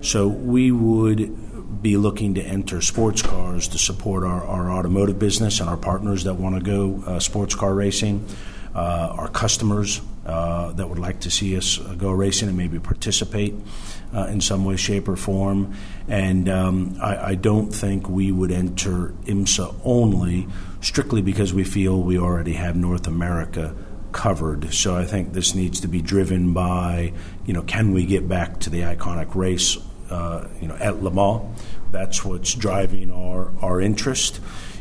So 0.00 0.26
we 0.26 0.72
would 0.72 1.57
be 1.82 1.96
looking 1.96 2.34
to 2.34 2.42
enter 2.42 2.80
sports 2.80 3.22
cars 3.22 3.68
to 3.68 3.78
support 3.78 4.24
our, 4.24 4.44
our 4.44 4.72
automotive 4.72 5.18
business 5.18 5.60
and 5.60 5.68
our 5.68 5.76
partners 5.76 6.24
that 6.24 6.34
want 6.34 6.56
to 6.56 6.62
go 6.62 7.02
uh, 7.06 7.20
sports 7.20 7.54
car 7.54 7.74
racing, 7.74 8.26
uh, 8.74 9.14
our 9.18 9.28
customers 9.28 10.00
uh, 10.26 10.72
that 10.72 10.88
would 10.88 10.98
like 10.98 11.20
to 11.20 11.30
see 11.30 11.56
us 11.56 11.80
uh, 11.80 11.94
go 11.94 12.10
racing 12.10 12.48
and 12.48 12.56
maybe 12.56 12.78
participate 12.78 13.54
uh, 14.14 14.26
in 14.26 14.40
some 14.40 14.64
way, 14.64 14.76
shape, 14.76 15.08
or 15.08 15.16
form. 15.16 15.74
And 16.06 16.48
um, 16.48 16.98
I, 17.00 17.30
I, 17.30 17.34
don't 17.34 17.70
think 17.70 18.08
we 18.08 18.30
would 18.30 18.52
enter 18.52 19.14
IMSA 19.24 19.74
only 19.84 20.46
strictly 20.80 21.22
because 21.22 21.54
we 21.54 21.64
feel 21.64 22.02
we 22.02 22.18
already 22.18 22.54
have 22.54 22.76
North 22.76 23.06
America 23.06 23.74
covered. 24.12 24.72
So 24.74 24.96
I 24.96 25.04
think 25.04 25.32
this 25.32 25.54
needs 25.54 25.80
to 25.80 25.88
be 25.88 26.02
driven 26.02 26.52
by, 26.52 27.12
you 27.46 27.54
know, 27.54 27.62
can 27.62 27.92
we 27.92 28.04
get 28.04 28.28
back 28.28 28.60
to 28.60 28.70
the 28.70 28.82
iconic 28.82 29.34
race 29.34 29.78
uh, 30.10 30.46
you 30.60 30.68
know, 30.68 30.76
at 30.76 31.02
Le 31.02 31.10
Mans. 31.10 31.42
That's 31.90 32.24
what's 32.24 32.54
driving 32.54 33.10
our, 33.10 33.52
our 33.60 33.80
interest. 33.80 34.40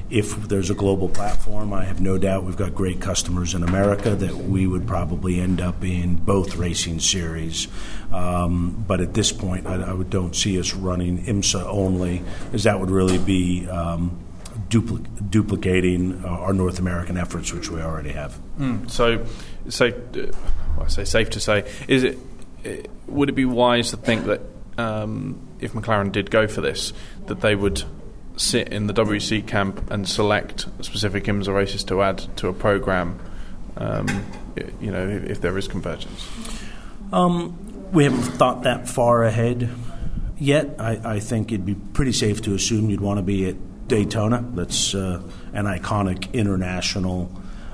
If 0.09 0.47
there's 0.47 0.69
a 0.69 0.73
global 0.73 1.09
platform, 1.09 1.73
I 1.73 1.83
have 1.83 1.99
no 1.99 2.17
doubt 2.17 2.45
we've 2.45 2.55
got 2.55 2.73
great 2.73 3.01
customers 3.01 3.53
in 3.53 3.61
America 3.61 4.15
that 4.15 4.35
we 4.35 4.65
would 4.65 4.87
probably 4.87 5.41
end 5.41 5.59
up 5.59 5.83
in 5.83 6.15
both 6.15 6.55
racing 6.55 7.01
series. 7.01 7.67
Um, 8.11 8.85
but 8.87 9.01
at 9.01 9.13
this 9.13 9.33
point, 9.33 9.67
I, 9.67 9.91
I, 9.91 10.03
don't 10.03 10.33
see 10.33 10.57
us 10.61 10.73
running 10.73 11.25
IMSA 11.25 11.61
only, 11.65 12.23
as 12.53 12.63
that 12.63 12.79
would 12.79 12.89
really 12.89 13.17
be 13.17 13.67
um, 13.67 14.17
dupli- 14.69 15.29
duplicating 15.29 16.23
our 16.23 16.53
North 16.53 16.79
American 16.79 17.17
efforts, 17.17 17.51
which 17.51 17.69
we 17.69 17.81
already 17.81 18.11
have. 18.11 18.39
Mm. 18.57 18.89
So, 18.89 19.25
so 19.67 19.87
uh, 19.87 19.91
well, 20.77 20.85
I 20.85 20.87
say 20.87 21.03
safe 21.03 21.31
to 21.31 21.41
say, 21.41 21.69
is 21.89 22.03
it? 22.03 22.17
Uh, 22.65 22.69
would 23.07 23.29
it 23.29 23.33
be 23.33 23.45
wise 23.45 23.91
to 23.91 23.97
think 23.97 24.25
that 24.25 24.41
um, 24.77 25.47
if 25.59 25.73
McLaren 25.73 26.11
did 26.11 26.31
go 26.31 26.47
for 26.47 26.61
this, 26.61 26.93
that 27.27 27.41
they 27.41 27.55
would 27.55 27.83
sit 28.37 28.69
in 28.69 28.87
the 28.87 28.93
WEC 28.93 29.45
camp 29.47 29.89
and 29.91 30.07
select 30.07 30.67
specific 30.81 31.25
IMSA 31.25 31.53
races 31.53 31.83
to 31.85 32.01
add 32.01 32.19
to 32.37 32.47
a 32.47 32.53
program. 32.53 33.19
Um, 33.75 34.25
you 34.79 34.91
know, 34.91 35.07
if, 35.07 35.23
if, 35.23 35.41
there 35.41 35.55
is 35.57 35.67
convergence. 35.67 36.27
Um, 37.11 37.91
we 37.91 38.05
haven't 38.05 38.23
thought 38.23 38.63
that 38.63 38.89
far 38.89 39.23
ahead 39.23 39.69
yet. 40.37 40.75
I, 40.79 41.15
I, 41.15 41.19
think 41.19 41.51
it'd 41.51 41.65
be 41.65 41.75
pretty 41.75 42.11
safe 42.11 42.41
to 42.43 42.55
assume 42.55 42.89
you'd 42.89 43.01
want 43.01 43.19
to 43.19 43.23
be 43.23 43.47
at 43.47 43.87
Daytona. 43.87 44.43
That's 44.53 44.95
uh, 44.95 45.21
an 45.53 45.65
iconic 45.65 46.33
international 46.33 47.31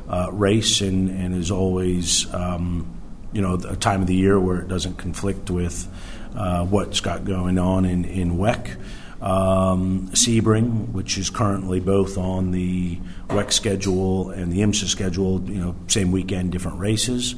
uh, 0.10 0.30
race, 0.32 0.82
and, 0.82 1.10
and 1.10 1.34
is 1.34 1.52
always 1.52 2.32
um, 2.34 3.00
you 3.32 3.42
know 3.42 3.56
a 3.56 3.76
time 3.78 4.02
of 4.02 4.08
the 4.08 4.16
year 4.16 4.40
where 4.40 4.60
it 4.60 4.68
doesn't 4.68 4.98
conflict 4.98 5.50
with 5.50 5.88
uh, 6.36 6.66
what's 6.66 7.00
got 7.00 7.26
going 7.26 7.58
on 7.58 7.86
in, 7.86 8.06
in 8.06 8.38
WEC. 8.38 8.78
Um, 9.22 10.10
Sebring, 10.10 10.92
which 10.92 11.18
is 11.18 11.30
currently 11.30 11.80
both 11.80 12.18
on 12.18 12.52
the 12.52 12.98
WEC 13.30 13.54
schedule 13.54 14.32
and 14.32 14.52
the 14.52 14.60
IMSA 14.60 14.86
schedule, 14.86 15.42
you 15.50 15.62
know, 15.62 15.76
same 15.88 16.12
weekend, 16.12 16.52
different 16.52 16.80
races. 16.80 17.36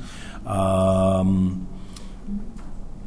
Um, 0.48 1.68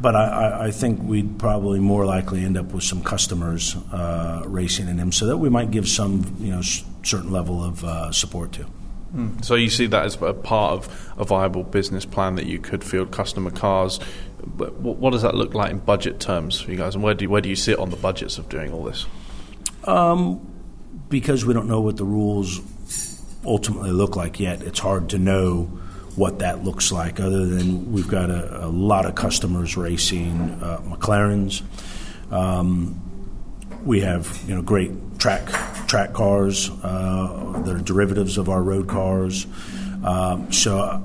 but 0.01 0.15
I, 0.15 0.67
I, 0.67 0.71
think 0.71 1.03
we'd 1.03 1.41
probably 1.41 1.81
more 1.81 2.05
likely 2.05 2.45
end 2.45 2.57
up 2.57 2.73
with 2.73 2.85
some 2.85 3.03
customers 3.03 3.77
uh, 3.93 4.45
racing 4.47 4.89
in 4.89 4.99
IMSA 4.99 5.27
that 5.27 5.39
we 5.39 5.49
might 5.49 5.73
give 5.73 5.89
some, 5.89 6.37
you 6.39 6.53
know, 6.53 6.63
certain 6.63 7.33
level 7.33 7.65
of 7.65 7.85
uh, 7.85 8.13
support 8.13 8.53
to. 8.53 8.67
Mm. 9.15 9.45
So 9.45 9.55
you 9.55 9.71
see 9.71 9.87
that 9.87 10.05
as 10.05 10.21
a 10.21 10.35
part 10.35 10.73
of 10.73 11.13
a 11.17 11.25
viable 11.25 11.65
business 11.65 12.05
plan 12.05 12.35
that 12.37 12.47
you 12.47 12.59
could 12.59 12.85
field 12.85 13.11
customer 13.11 13.51
cars. 13.51 13.99
What 14.57 15.13
does 15.13 15.23
that 15.23 15.35
look 15.35 15.55
like 15.55 15.71
in 15.71 15.79
budget 15.79 16.21
terms 16.21 16.61
for 16.61 16.71
you 16.71 16.77
guys, 16.77 16.95
and 16.95 17.03
where 17.03 17.15
do 17.15 17.25
you, 17.25 17.31
where 17.31 17.41
do 17.41 17.49
you 17.49 17.57
sit 17.57 17.79
on 17.79 17.91
the 17.91 17.97
budgets 17.97 18.39
of 18.39 18.49
doing 18.49 18.73
all 18.73 18.85
this? 18.85 19.07
Um, 19.85 20.47
because 21.09 21.45
we 21.45 21.55
don't 21.55 21.69
know 21.69 21.81
what 21.81 21.97
the 21.97 22.05
rules 22.05 22.61
ultimately 23.45 23.91
look 23.91 24.17
like 24.17 24.41
yet, 24.41 24.63
it's 24.63 24.79
hard 24.79 25.09
to 25.11 25.19
know 25.19 25.65
what 26.17 26.41
that 26.41 26.65
looks 26.65 26.91
like. 26.91 27.21
Other 27.21 27.47
than 27.47 27.93
we've 27.93 28.09
got 28.09 28.31
a, 28.31 28.67
a 28.67 28.69
lot 28.69 29.07
of 29.07 29.15
customers 29.15 29.77
racing 29.77 30.59
uh, 30.63 30.81
McLarens. 30.85 31.63
Um, 32.33 33.01
we 33.85 34.01
have 34.01 34.43
you 34.47 34.55
know 34.55 34.63
great 34.63 34.91
track 35.19 35.47
track 35.87 36.13
cars 36.13 36.71
uh, 36.83 37.63
that 37.65 37.75
are 37.75 37.81
derivatives 37.81 38.37
of 38.37 38.49
our 38.49 38.63
road 38.63 38.89
cars. 38.89 39.47
Um, 40.05 40.53
so 40.53 41.03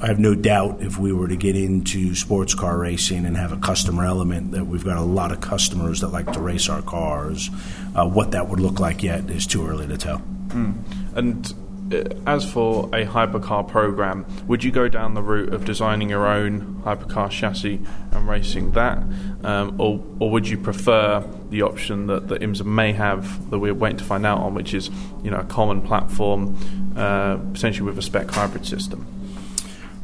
I 0.00 0.06
have 0.06 0.20
no 0.20 0.34
doubt 0.34 0.80
if 0.80 0.96
we 0.98 1.12
were 1.12 1.26
to 1.26 1.36
get 1.36 1.56
into 1.56 2.14
sports 2.14 2.54
car 2.54 2.78
racing 2.78 3.26
and 3.26 3.36
have 3.36 3.52
a 3.52 3.56
customer 3.56 4.04
element 4.04 4.52
that 4.52 4.66
we've 4.66 4.84
got 4.84 4.96
a 4.96 5.02
lot 5.02 5.32
of 5.32 5.40
customers 5.40 6.00
that 6.00 6.08
like 6.08 6.32
to 6.32 6.40
race 6.40 6.68
our 6.68 6.82
cars. 6.82 7.50
Uh, 7.96 8.06
what 8.06 8.30
that 8.30 8.48
would 8.48 8.60
look 8.60 8.78
like 8.78 9.02
yet 9.02 9.28
is 9.28 9.46
too 9.46 9.66
early 9.66 9.88
to 9.88 9.96
tell. 9.96 10.22
Mm. 10.48 10.74
And 11.16 11.54
uh, 11.92 12.04
as 12.26 12.48
for 12.48 12.84
a 12.94 13.06
hypercar 13.06 13.66
program, 13.66 14.24
would 14.46 14.62
you 14.62 14.70
go 14.70 14.88
down 14.88 15.14
the 15.14 15.22
route 15.22 15.52
of 15.52 15.64
designing 15.64 16.10
your 16.10 16.28
own 16.28 16.80
hypercar 16.84 17.30
chassis 17.30 17.80
and 18.12 18.28
racing 18.28 18.72
that, 18.72 18.98
um, 19.42 19.80
or 19.80 20.04
or 20.20 20.30
would 20.30 20.46
you 20.46 20.58
prefer 20.58 21.24
the 21.50 21.62
option 21.62 22.06
that, 22.06 22.28
that 22.28 22.40
IMSA 22.40 22.64
may 22.64 22.92
have 22.92 23.50
that 23.50 23.58
we're 23.58 23.74
waiting 23.74 23.98
to 23.98 24.04
find 24.04 24.26
out 24.26 24.38
on, 24.38 24.54
which 24.54 24.74
is 24.74 24.90
you 25.24 25.30
know 25.30 25.38
a 25.38 25.44
common 25.44 25.80
platform, 25.80 26.56
uh, 26.96 27.36
potentially 27.52 27.86
with 27.86 27.98
a 27.98 28.02
spec 28.02 28.30
hybrid 28.30 28.66
system? 28.66 29.06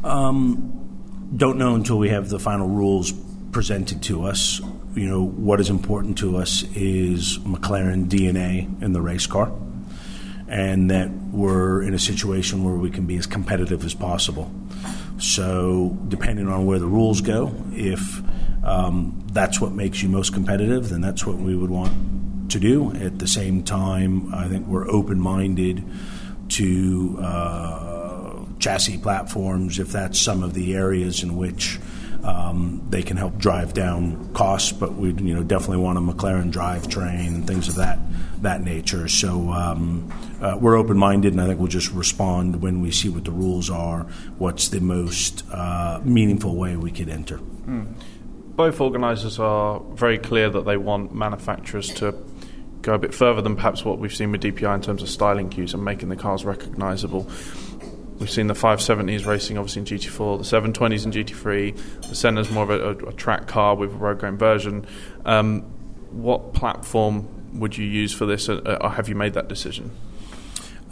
Um, 0.04 1.30
don't 1.34 1.56
know 1.56 1.74
until 1.74 1.98
we 1.98 2.10
have 2.10 2.28
the 2.28 2.38
final 2.38 2.68
rules 2.68 3.12
presented 3.52 4.02
to 4.04 4.24
us. 4.24 4.60
You 4.94 5.08
know 5.08 5.24
what 5.24 5.60
is 5.60 5.70
important 5.70 6.18
to 6.18 6.36
us 6.36 6.62
is 6.74 7.38
McLaren 7.38 8.06
DNA 8.06 8.82
in 8.82 8.92
the 8.92 9.00
race 9.00 9.26
car 9.26 9.50
and 10.46 10.90
that 10.90 11.10
we're 11.32 11.82
in 11.82 11.94
a 11.94 11.98
situation 11.98 12.64
where 12.64 12.74
we 12.74 12.90
can 12.90 13.06
be 13.06 13.16
as 13.16 13.26
competitive 13.26 13.84
as 13.84 13.94
possible. 13.94 14.52
So, 15.18 15.96
depending 16.08 16.48
on 16.48 16.66
where 16.66 16.78
the 16.78 16.86
rules 16.86 17.20
go, 17.22 17.54
if 17.72 18.22
um, 18.62 19.24
that's 19.32 19.60
what 19.60 19.72
makes 19.72 20.02
you 20.02 20.08
most 20.08 20.34
competitive, 20.34 20.90
then 20.90 21.00
that's 21.00 21.26
what 21.26 21.36
we 21.36 21.56
would 21.56 21.70
want 21.70 22.50
to 22.50 22.60
do. 22.60 22.92
At 22.92 23.18
the 23.18 23.28
same 23.28 23.62
time, 23.62 24.34
I 24.34 24.48
think 24.48 24.66
we're 24.66 24.88
open 24.88 25.20
minded 25.20 25.82
to 26.50 27.18
uh, 27.20 27.93
chassis 28.58 28.98
platforms 28.98 29.78
if 29.78 29.88
that's 29.92 30.18
some 30.18 30.42
of 30.42 30.54
the 30.54 30.74
areas 30.74 31.22
in 31.22 31.36
which 31.36 31.78
um, 32.24 32.80
they 32.88 33.02
can 33.02 33.16
help 33.18 33.36
drive 33.36 33.74
down 33.74 34.32
costs, 34.32 34.72
but 34.72 34.94
we 34.94 35.12
you 35.12 35.34
know 35.34 35.42
definitely 35.42 35.78
want 35.78 35.98
a 35.98 36.00
McLaren 36.00 36.50
drivetrain 36.50 37.28
and 37.28 37.46
things 37.46 37.68
of 37.68 37.74
that 37.76 37.98
that 38.40 38.62
nature. 38.62 39.08
So 39.08 39.50
um, 39.50 40.10
uh, 40.40 40.56
we're 40.58 40.76
open 40.76 40.96
minded, 40.96 41.34
and 41.34 41.42
I 41.42 41.46
think 41.46 41.58
we'll 41.58 41.68
just 41.68 41.92
respond 41.92 42.62
when 42.62 42.80
we 42.80 42.90
see 42.90 43.10
what 43.10 43.24
the 43.24 43.30
rules 43.30 43.68
are. 43.68 44.04
What's 44.38 44.68
the 44.68 44.80
most 44.80 45.44
uh, 45.52 46.00
meaningful 46.02 46.56
way 46.56 46.76
we 46.76 46.90
could 46.90 47.10
enter? 47.10 47.38
Mm. 47.38 47.94
Both 48.56 48.80
organisers 48.80 49.38
are 49.38 49.80
very 49.94 50.16
clear 50.16 50.48
that 50.48 50.64
they 50.64 50.76
want 50.76 51.14
manufacturers 51.14 51.92
to 51.94 52.14
go 52.82 52.94
a 52.94 52.98
bit 52.98 53.12
further 53.12 53.42
than 53.42 53.56
perhaps 53.56 53.84
what 53.84 53.98
we've 53.98 54.14
seen 54.14 54.30
with 54.30 54.42
DPI 54.42 54.74
in 54.74 54.80
terms 54.80 55.02
of 55.02 55.08
styling 55.08 55.48
cues 55.48 55.74
and 55.74 55.84
making 55.84 56.08
the 56.08 56.16
cars 56.16 56.44
recognisable. 56.44 57.28
We've 58.18 58.30
seen 58.30 58.46
the 58.46 58.54
570s 58.54 59.26
racing 59.26 59.58
obviously 59.58 59.80
in 59.80 59.86
GT4, 59.86 60.38
the 60.38 60.72
720s 60.72 61.04
in 61.04 61.12
GT3. 61.12 62.08
The 62.08 62.14
Senna's 62.14 62.50
more 62.50 62.64
of 62.64 62.70
a, 62.70 63.06
a, 63.06 63.08
a 63.10 63.12
track 63.12 63.46
car 63.46 63.74
with 63.74 63.92
a 63.92 63.96
road 63.96 64.18
grain 64.18 64.36
version. 64.36 64.86
Um, 65.24 65.62
what 66.10 66.54
platform 66.54 67.28
would 67.58 67.76
you 67.76 67.86
use 67.86 68.12
for 68.12 68.26
this, 68.26 68.48
uh, 68.48 68.78
or 68.80 68.90
have 68.90 69.08
you 69.08 69.14
made 69.14 69.34
that 69.34 69.48
decision? 69.48 69.90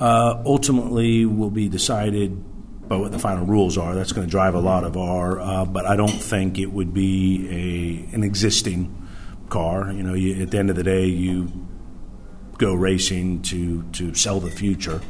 Uh, 0.00 0.42
ultimately, 0.44 1.24
will 1.26 1.50
be 1.50 1.68
decided 1.68 2.88
by 2.88 2.96
what 2.96 3.12
the 3.12 3.18
final 3.18 3.46
rules 3.46 3.78
are. 3.78 3.94
That's 3.94 4.12
going 4.12 4.26
to 4.26 4.30
drive 4.30 4.54
a 4.54 4.60
lot 4.60 4.84
of 4.84 4.96
our, 4.96 5.40
uh, 5.40 5.64
but 5.64 5.86
I 5.86 5.96
don't 5.96 6.08
think 6.08 6.58
it 6.58 6.72
would 6.72 6.92
be 6.92 8.08
a 8.10 8.14
an 8.14 8.24
existing 8.24 9.08
car. 9.48 9.92
You 9.92 10.02
know, 10.02 10.14
you, 10.14 10.42
at 10.42 10.50
the 10.50 10.58
end 10.58 10.70
of 10.70 10.76
the 10.76 10.82
day, 10.82 11.06
you 11.06 11.52
go 12.58 12.74
racing 12.74 13.42
to 13.42 13.82
to 13.92 14.14
sell 14.14 14.40
the 14.40 14.50
future. 14.50 15.00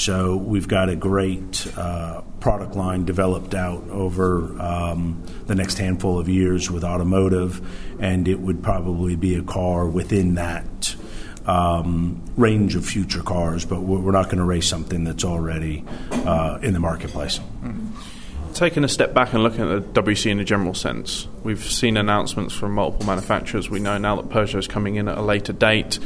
So 0.00 0.34
we've 0.34 0.66
got 0.66 0.88
a 0.88 0.96
great 0.96 1.70
uh, 1.76 2.22
product 2.40 2.74
line 2.74 3.04
developed 3.04 3.54
out 3.54 3.86
over 3.90 4.58
um, 4.58 5.22
the 5.44 5.54
next 5.54 5.76
handful 5.76 6.18
of 6.18 6.26
years 6.26 6.70
with 6.70 6.84
automotive, 6.84 7.60
and 8.00 8.26
it 8.26 8.40
would 8.40 8.62
probably 8.62 9.14
be 9.14 9.34
a 9.34 9.42
car 9.42 9.86
within 9.86 10.36
that 10.36 10.96
um, 11.44 12.24
range 12.38 12.76
of 12.76 12.86
future 12.86 13.20
cars. 13.20 13.66
But 13.66 13.82
we're 13.82 14.10
not 14.10 14.24
going 14.24 14.38
to 14.38 14.44
race 14.44 14.66
something 14.66 15.04
that's 15.04 15.22
already 15.22 15.84
uh, 16.10 16.60
in 16.62 16.72
the 16.72 16.80
marketplace. 16.80 17.38
Mm-hmm. 17.38 18.54
Taking 18.54 18.84
a 18.84 18.88
step 18.88 19.12
back 19.12 19.34
and 19.34 19.42
looking 19.42 19.70
at 19.70 19.92
the 19.92 20.02
WEC 20.02 20.30
in 20.30 20.40
a 20.40 20.44
general 20.44 20.72
sense, 20.72 21.28
we've 21.44 21.62
seen 21.62 21.98
announcements 21.98 22.54
from 22.54 22.72
multiple 22.72 23.06
manufacturers. 23.06 23.68
We 23.68 23.80
know 23.80 23.98
now 23.98 24.16
that 24.16 24.30
Peugeot 24.30 24.60
is 24.60 24.66
coming 24.66 24.94
in 24.94 25.08
at 25.08 25.18
a 25.18 25.22
later 25.22 25.52
date. 25.52 25.96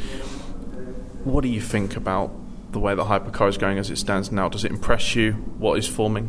What 1.23 1.43
do 1.43 1.47
you 1.47 1.61
think 1.61 1.95
about 1.95 2.44
the 2.75 2.79
way 2.79 2.93
the 2.93 3.05
hypercar 3.05 3.47
is 3.47 3.57
going 3.57 3.77
as 3.77 3.89
it 3.89 3.97
stands 3.97 4.33
now? 4.33 4.49
Does 4.49 4.65
it 4.65 4.71
impress 4.71 5.15
you? 5.15 5.31
What 5.31 5.79
is 5.79 5.87
forming? 5.87 6.27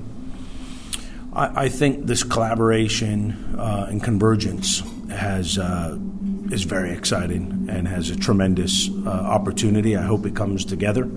I, 1.32 1.64
I 1.64 1.68
think 1.68 2.06
this 2.06 2.22
collaboration 2.22 3.56
uh, 3.58 3.86
and 3.90 4.00
convergence 4.00 4.80
has 5.10 5.58
uh, 5.58 5.98
is 6.52 6.62
very 6.62 6.92
exciting 6.92 7.66
and 7.68 7.88
has 7.88 8.10
a 8.10 8.16
tremendous 8.16 8.88
uh, 8.88 9.10
opportunity. 9.10 9.96
I 9.96 10.02
hope 10.02 10.24
it 10.24 10.36
comes 10.36 10.64
together 10.64 11.10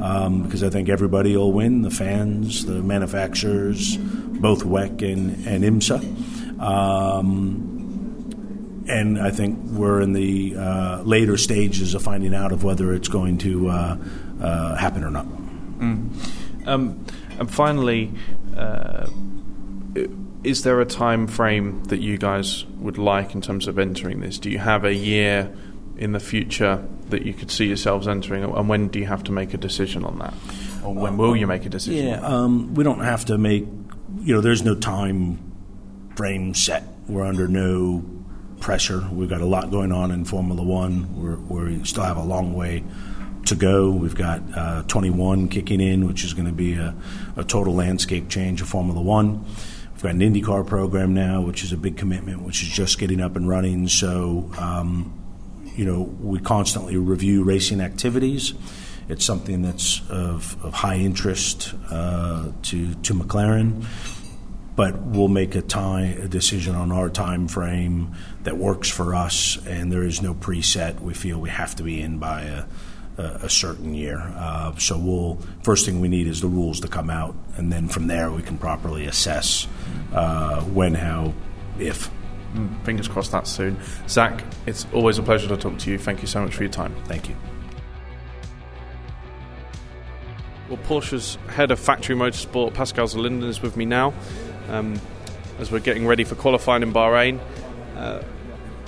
um, 0.00 0.42
because 0.42 0.64
I 0.64 0.68
think 0.68 0.88
everybody 0.88 1.36
will 1.36 1.52
win: 1.52 1.82
the 1.82 1.90
fans, 1.90 2.66
the 2.66 2.82
manufacturers, 2.82 3.96
both 3.96 4.64
WEC 4.64 5.12
and, 5.12 5.46
and 5.46 5.62
IMSA. 5.62 6.60
Um, 6.60 7.72
and 8.88 9.20
I 9.20 9.30
think 9.30 9.60
we're 9.62 10.00
in 10.00 10.12
the 10.12 10.56
uh, 10.56 11.02
later 11.02 11.36
stages 11.36 11.94
of 11.94 12.02
finding 12.02 12.34
out 12.34 12.50
of 12.50 12.64
whether 12.64 12.92
it's 12.92 13.06
going 13.06 13.38
to 13.38 13.70
uh, 14.42 14.74
happen 14.76 15.04
or 15.04 15.10
not. 15.10 15.26
Mm. 15.26 16.66
Um, 16.66 17.06
and 17.38 17.50
finally, 17.50 18.12
uh, 18.56 19.08
is 20.44 20.62
there 20.62 20.80
a 20.80 20.84
time 20.84 21.26
frame 21.26 21.84
that 21.84 22.00
you 22.00 22.18
guys 22.18 22.64
would 22.78 22.98
like 22.98 23.34
in 23.34 23.40
terms 23.40 23.66
of 23.66 23.78
entering 23.78 24.20
this? 24.20 24.38
Do 24.38 24.50
you 24.50 24.58
have 24.58 24.84
a 24.84 24.94
year 24.94 25.54
in 25.96 26.12
the 26.12 26.20
future 26.20 26.84
that 27.10 27.22
you 27.22 27.32
could 27.32 27.50
see 27.50 27.66
yourselves 27.66 28.08
entering, 28.08 28.42
and 28.42 28.68
when 28.68 28.88
do 28.88 28.98
you 28.98 29.06
have 29.06 29.22
to 29.24 29.32
make 29.32 29.54
a 29.54 29.58
decision 29.58 30.04
on 30.04 30.18
that, 30.18 30.34
or 30.84 30.94
when 30.94 31.16
will 31.16 31.36
you 31.36 31.46
make 31.46 31.64
a 31.64 31.68
decision? 31.68 32.08
Yeah, 32.08 32.20
um, 32.20 32.74
we 32.74 32.82
don't 32.82 33.00
have 33.00 33.24
to 33.26 33.38
make. 33.38 33.66
You 34.20 34.34
know, 34.34 34.40
there's 34.40 34.64
no 34.64 34.74
time 34.74 35.38
frame 36.16 36.54
set. 36.54 36.84
We're 37.06 37.24
under 37.24 37.48
no 37.48 38.04
pressure. 38.60 39.06
We've 39.12 39.28
got 39.28 39.40
a 39.40 39.46
lot 39.46 39.70
going 39.70 39.92
on 39.92 40.10
in 40.10 40.24
Formula 40.24 40.62
One. 40.62 41.20
We're, 41.20 41.36
we 41.36 41.84
still 41.84 42.04
have 42.04 42.16
a 42.16 42.22
long 42.22 42.54
way 42.54 42.84
to 43.46 43.54
go. 43.54 43.90
We've 43.90 44.14
got 44.14 44.42
uh, 44.56 44.82
21 44.88 45.48
kicking 45.48 45.80
in, 45.80 46.06
which 46.06 46.24
is 46.24 46.34
going 46.34 46.46
to 46.46 46.52
be 46.52 46.74
a, 46.74 46.94
a, 47.36 47.44
total 47.44 47.74
landscape 47.74 48.28
change 48.28 48.60
of 48.60 48.68
Formula 48.68 49.00
One. 49.00 49.44
We've 49.92 50.02
got 50.02 50.12
an 50.12 50.20
IndyCar 50.20 50.66
program 50.66 51.14
now, 51.14 51.42
which 51.42 51.64
is 51.64 51.72
a 51.72 51.76
big 51.76 51.96
commitment, 51.96 52.42
which 52.42 52.62
is 52.62 52.68
just 52.68 52.98
getting 52.98 53.20
up 53.20 53.36
and 53.36 53.48
running. 53.48 53.88
So, 53.88 54.50
um, 54.58 55.18
you 55.76 55.84
know, 55.84 56.02
we 56.02 56.38
constantly 56.40 56.96
review 56.96 57.44
racing 57.44 57.80
activities. 57.80 58.54
It's 59.08 59.24
something 59.24 59.62
that's 59.62 60.00
of, 60.08 60.56
of 60.64 60.74
high 60.74 60.96
interest 60.96 61.74
uh, 61.90 62.52
to 62.62 62.94
to 62.94 63.14
McLaren, 63.14 63.84
but 64.76 65.00
we'll 65.02 65.28
make 65.28 65.54
a 65.54 65.62
time 65.62 66.20
a 66.22 66.28
decision 66.28 66.74
on 66.74 66.92
our 66.92 67.10
time 67.10 67.48
frame 67.48 68.14
that 68.44 68.56
works 68.56 68.88
for 68.88 69.14
us, 69.14 69.58
and 69.66 69.92
there 69.92 70.04
is 70.04 70.22
no 70.22 70.34
preset. 70.34 71.00
We 71.00 71.14
feel 71.14 71.38
we 71.38 71.50
have 71.50 71.74
to 71.76 71.82
be 71.82 72.00
in 72.00 72.18
by 72.18 72.42
a 72.42 72.64
a, 73.18 73.48
certain 73.48 73.94
year. 73.94 74.18
Uh, 74.36 74.74
so 74.76 74.98
we'll 74.98 75.38
first 75.62 75.86
thing 75.86 76.00
we 76.00 76.08
need 76.08 76.26
is 76.26 76.40
the 76.40 76.48
rules 76.48 76.80
to 76.80 76.88
come 76.88 77.10
out, 77.10 77.34
and 77.56 77.72
then 77.72 77.88
from 77.88 78.06
there 78.06 78.30
we 78.30 78.42
can 78.42 78.58
properly 78.58 79.06
assess 79.06 79.66
uh, 80.12 80.62
when, 80.62 80.94
how, 80.94 81.32
if. 81.78 82.10
Mm, 82.54 82.84
fingers 82.84 83.08
crossed 83.08 83.32
that 83.32 83.46
soon. 83.46 83.78
Zak, 84.08 84.44
it's 84.66 84.86
always 84.92 85.16
a 85.16 85.22
pleasure 85.22 85.48
to 85.48 85.56
talk 85.56 85.78
to 85.78 85.90
you. 85.90 85.96
Thank 85.96 86.20
you 86.20 86.26
so 86.26 86.42
much 86.42 86.54
for 86.54 86.62
your 86.62 86.72
time. 86.72 86.94
Thank 87.06 87.30
you. 87.30 87.36
Well, 90.68 90.78
Porsche's 90.84 91.36
head 91.48 91.70
of 91.70 91.78
factory 91.80 92.14
motorsport, 92.14 92.74
Pascal 92.74 93.06
Zurlinden, 93.06 93.44
is 93.44 93.62
with 93.62 93.76
me 93.76 93.86
now 93.86 94.12
um, 94.68 95.00
as 95.58 95.70
we're 95.70 95.80
getting 95.80 96.06
ready 96.06 96.24
for 96.24 96.34
qualifying 96.34 96.82
in 96.82 96.92
Bahrain. 96.92 97.40
Uh, 97.96 98.22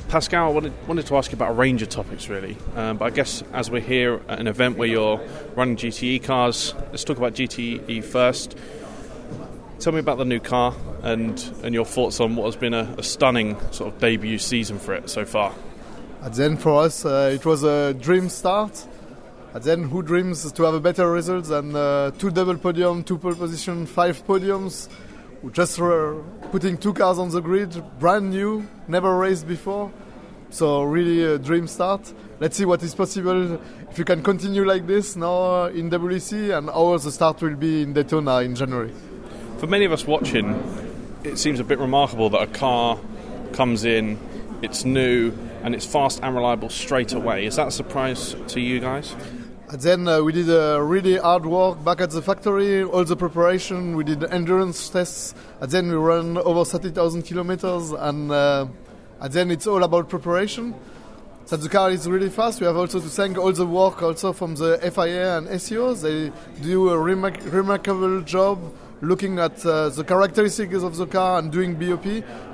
Pascal, 0.09 0.51
I 0.51 0.53
wanted, 0.53 0.73
wanted 0.87 1.07
to 1.07 1.17
ask 1.17 1.33
you 1.33 1.37
about 1.37 1.51
a 1.51 1.55
range 1.55 1.83
of 1.83 1.89
topics, 1.89 2.29
really. 2.29 2.57
Um, 2.77 2.99
but 2.99 3.07
I 3.07 3.11
guess 3.11 3.43
as 3.53 3.71
we're 3.71 3.81
here 3.81 4.21
at 4.29 4.39
an 4.39 4.47
event 4.47 4.77
where 4.77 4.89
you're 4.89 5.21
running 5.57 5.77
GTE 5.77 6.23
cars, 6.23 6.75
let's 6.91 7.05
talk 7.05 7.17
about 7.17 7.35
GTE 7.35 8.05
first. 8.05 8.57
Tell 9.81 9.93
me 9.93 9.99
about 9.99 10.19
the 10.19 10.25
new 10.25 10.41
car 10.41 10.75
and, 11.03 11.39
and 11.63 11.75
your 11.75 11.85
thoughts 11.85 12.21
on 12.21 12.37
what 12.37 12.47
has 12.47 12.57
been 12.57 12.75
a, 12.75 12.95
a 12.97 13.03
stunning 13.03 13.59
sort 13.73 13.93
of 13.93 14.01
debut 14.01 14.39
season 14.39 14.79
for 14.79 14.95
it 14.95 15.11
so 15.11 15.25
far. 15.25 15.53
At 16.23 16.35
the 16.35 16.45
end, 16.45 16.63
for 16.63 16.83
us, 16.83 17.05
uh, 17.05 17.31
it 17.35 17.45
was 17.45 17.65
a 17.65 17.93
dream 17.95 18.29
start. 18.29 18.87
At 19.53 19.65
the 19.65 19.73
end, 19.73 19.91
who 19.91 20.03
dreams 20.03 20.51
to 20.51 20.63
have 20.63 20.75
a 20.75 20.81
better 20.81 21.11
result 21.11 21.45
than 21.45 21.77
uh, 21.77 22.13
two 22.13 22.31
double 22.31 22.57
podium, 22.57 23.05
two 23.05 23.19
pole 23.19 23.35
position, 23.35 23.85
five 23.85 24.27
podiums? 24.27 24.89
Just 25.53 25.79
putting 26.51 26.79
two 26.79 26.95
cars 26.95 27.19
on 27.19 27.29
the 27.31 27.41
grid, 27.41 27.83
brand 27.99 28.31
new, 28.31 28.67
never 28.89 29.17
raced 29.17 29.47
before. 29.47 29.93
So 30.51 30.85
really 30.85 31.23
a 31.25 31.39
dream 31.39 31.67
start. 31.67 32.13
Let's 32.41 32.57
see 32.57 32.65
what 32.65 32.83
is 32.83 32.95
possible 32.95 33.61
if 33.91 33.99
you 33.99 34.05
can 34.05 34.23
continue 34.23 34.65
like 34.65 34.87
this 34.87 35.17
now 35.17 35.65
uh, 35.65 35.67
in 35.75 35.91
WEC 35.91 36.57
and 36.57 36.71
how 36.71 36.97
the 36.97 37.11
start 37.11 37.43
will 37.43 37.57
be 37.57 37.83
in 37.83 37.93
Daytona 37.93 38.39
in 38.39 38.55
January. 38.55 38.93
For 39.59 39.67
many 39.67 39.85
of 39.85 39.93
us 39.93 40.07
watching, 40.07 40.55
it 41.25 41.39
seems 41.39 41.61
a 41.61 41.65
bit 41.65 41.79
remarkable 41.79 42.31
that 42.31 42.43
a 42.43 42.47
car 42.47 42.99
comes 43.53 43.85
in, 43.85 44.19
it's 44.63 44.85
new, 44.85 45.33
and 45.63 45.75
it's 45.75 45.87
fast 45.87 46.21
and 46.23 46.35
reliable 46.35 46.71
straight 46.71 47.13
away. 47.13 47.47
Is 47.47 47.57
that 47.57 47.69
a 47.69 47.73
surprise 47.73 48.35
to 48.49 48.61
you 48.61 48.81
guys? 48.81 49.15
And 49.75 49.83
then 49.83 50.07
uh, 50.07 50.23
we 50.23 50.31
did 50.31 50.49
uh, 50.49 50.81
really 50.81 51.17
hard 51.17 51.45
work 51.45 51.83
back 51.83 52.01
at 52.01 52.11
the 52.11 52.23
factory, 52.23 52.85
all 52.85 53.03
the 53.03 53.17
preparation. 53.17 53.97
We 53.97 54.05
did 54.05 54.23
endurance 54.23 54.89
tests. 54.89 55.35
And 55.61 55.69
then 55.69 55.89
we 55.89 55.97
ran 55.97 56.39
over 56.39 56.65
30,000 56.65 57.23
kilometers. 57.23 57.91
And, 57.91 58.31
uh, 58.31 58.69
and 59.19 59.33
then 59.33 59.51
it's 59.51 59.67
all 59.67 59.83
about 59.83 60.09
preparation. 60.09 60.77
So 61.47 61.57
the 61.57 61.69
car 61.69 61.91
is 61.91 62.09
really 62.09 62.31
fast. 62.31 62.61
We 62.61 62.69
have 62.69 62.77
also 62.77 63.01
to 63.01 63.09
thank 63.09 63.37
all 63.37 63.51
the 63.51 63.67
work 63.67 64.01
also 64.01 64.33
from 64.33 64.55
the 64.55 64.79
FIA 64.95 65.39
and 65.39 65.49
ACO. 65.49 65.95
They 65.95 66.31
do 66.63 66.91
a 66.91 66.97
remark- 66.97 67.43
remarkable 67.53 68.21
job 68.21 68.61
looking 69.01 69.41
at 69.41 69.67
uh, 69.67 69.89
the 69.89 70.05
characteristics 70.05 70.85
of 70.85 70.97
the 70.97 71.07
car 71.09 71.41
and 71.41 71.51
doing 71.51 71.75
BOP. 71.75 72.07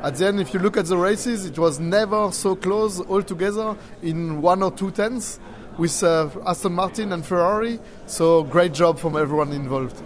At 0.02 0.16
the 0.16 0.26
end, 0.26 0.40
if 0.40 0.55
you 0.55 0.60
look 0.60 0.78
at 0.78 0.86
the 0.86 0.97
races, 0.97 1.44
it 1.44 1.59
was 1.59 1.78
never 1.78 2.32
so 2.32 2.56
close 2.56 2.98
all 2.98 3.22
together 3.22 3.76
in 4.02 4.40
one 4.40 4.62
or 4.62 4.70
two 4.72 4.90
tenths 4.90 5.38
with 5.78 6.02
uh, 6.02 6.28
Aston 6.47 6.72
Martin 6.72 7.12
and 7.12 7.24
Ferrari. 7.24 7.80
So 8.06 8.42
great 8.44 8.72
job 8.72 8.98
from 8.98 9.16
everyone 9.16 9.52
involved. 9.52 10.01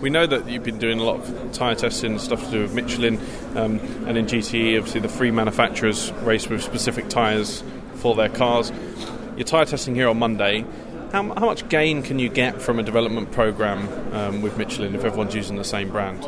We 0.00 0.10
know 0.10 0.26
that 0.26 0.48
you've 0.48 0.62
been 0.62 0.78
doing 0.78 1.00
a 1.00 1.02
lot 1.02 1.20
of 1.20 1.52
tyre 1.52 1.74
testing 1.74 2.12
and 2.12 2.20
stuff 2.20 2.44
to 2.44 2.50
do 2.50 2.62
with 2.62 2.74
Michelin, 2.74 3.18
um, 3.56 3.80
and 4.06 4.16
in 4.16 4.26
GTE, 4.26 4.78
obviously 4.78 5.00
the 5.00 5.08
three 5.08 5.30
manufacturers 5.30 6.12
race 6.22 6.48
with 6.48 6.62
specific 6.62 7.08
tyres 7.08 7.64
for 7.94 8.14
their 8.14 8.28
cars. 8.28 8.72
You're 9.36 9.44
tyre 9.44 9.64
testing 9.64 9.94
here 9.94 10.08
on 10.08 10.18
Monday. 10.18 10.64
How, 11.12 11.22
how 11.22 11.46
much 11.46 11.68
gain 11.68 12.02
can 12.02 12.18
you 12.18 12.28
get 12.28 12.60
from 12.60 12.78
a 12.78 12.82
development 12.82 13.32
program 13.32 13.88
um, 14.14 14.42
with 14.42 14.58
Michelin 14.58 14.94
if 14.94 15.04
everyone's 15.04 15.34
using 15.34 15.56
the 15.56 15.64
same 15.64 15.90
brand? 15.90 16.26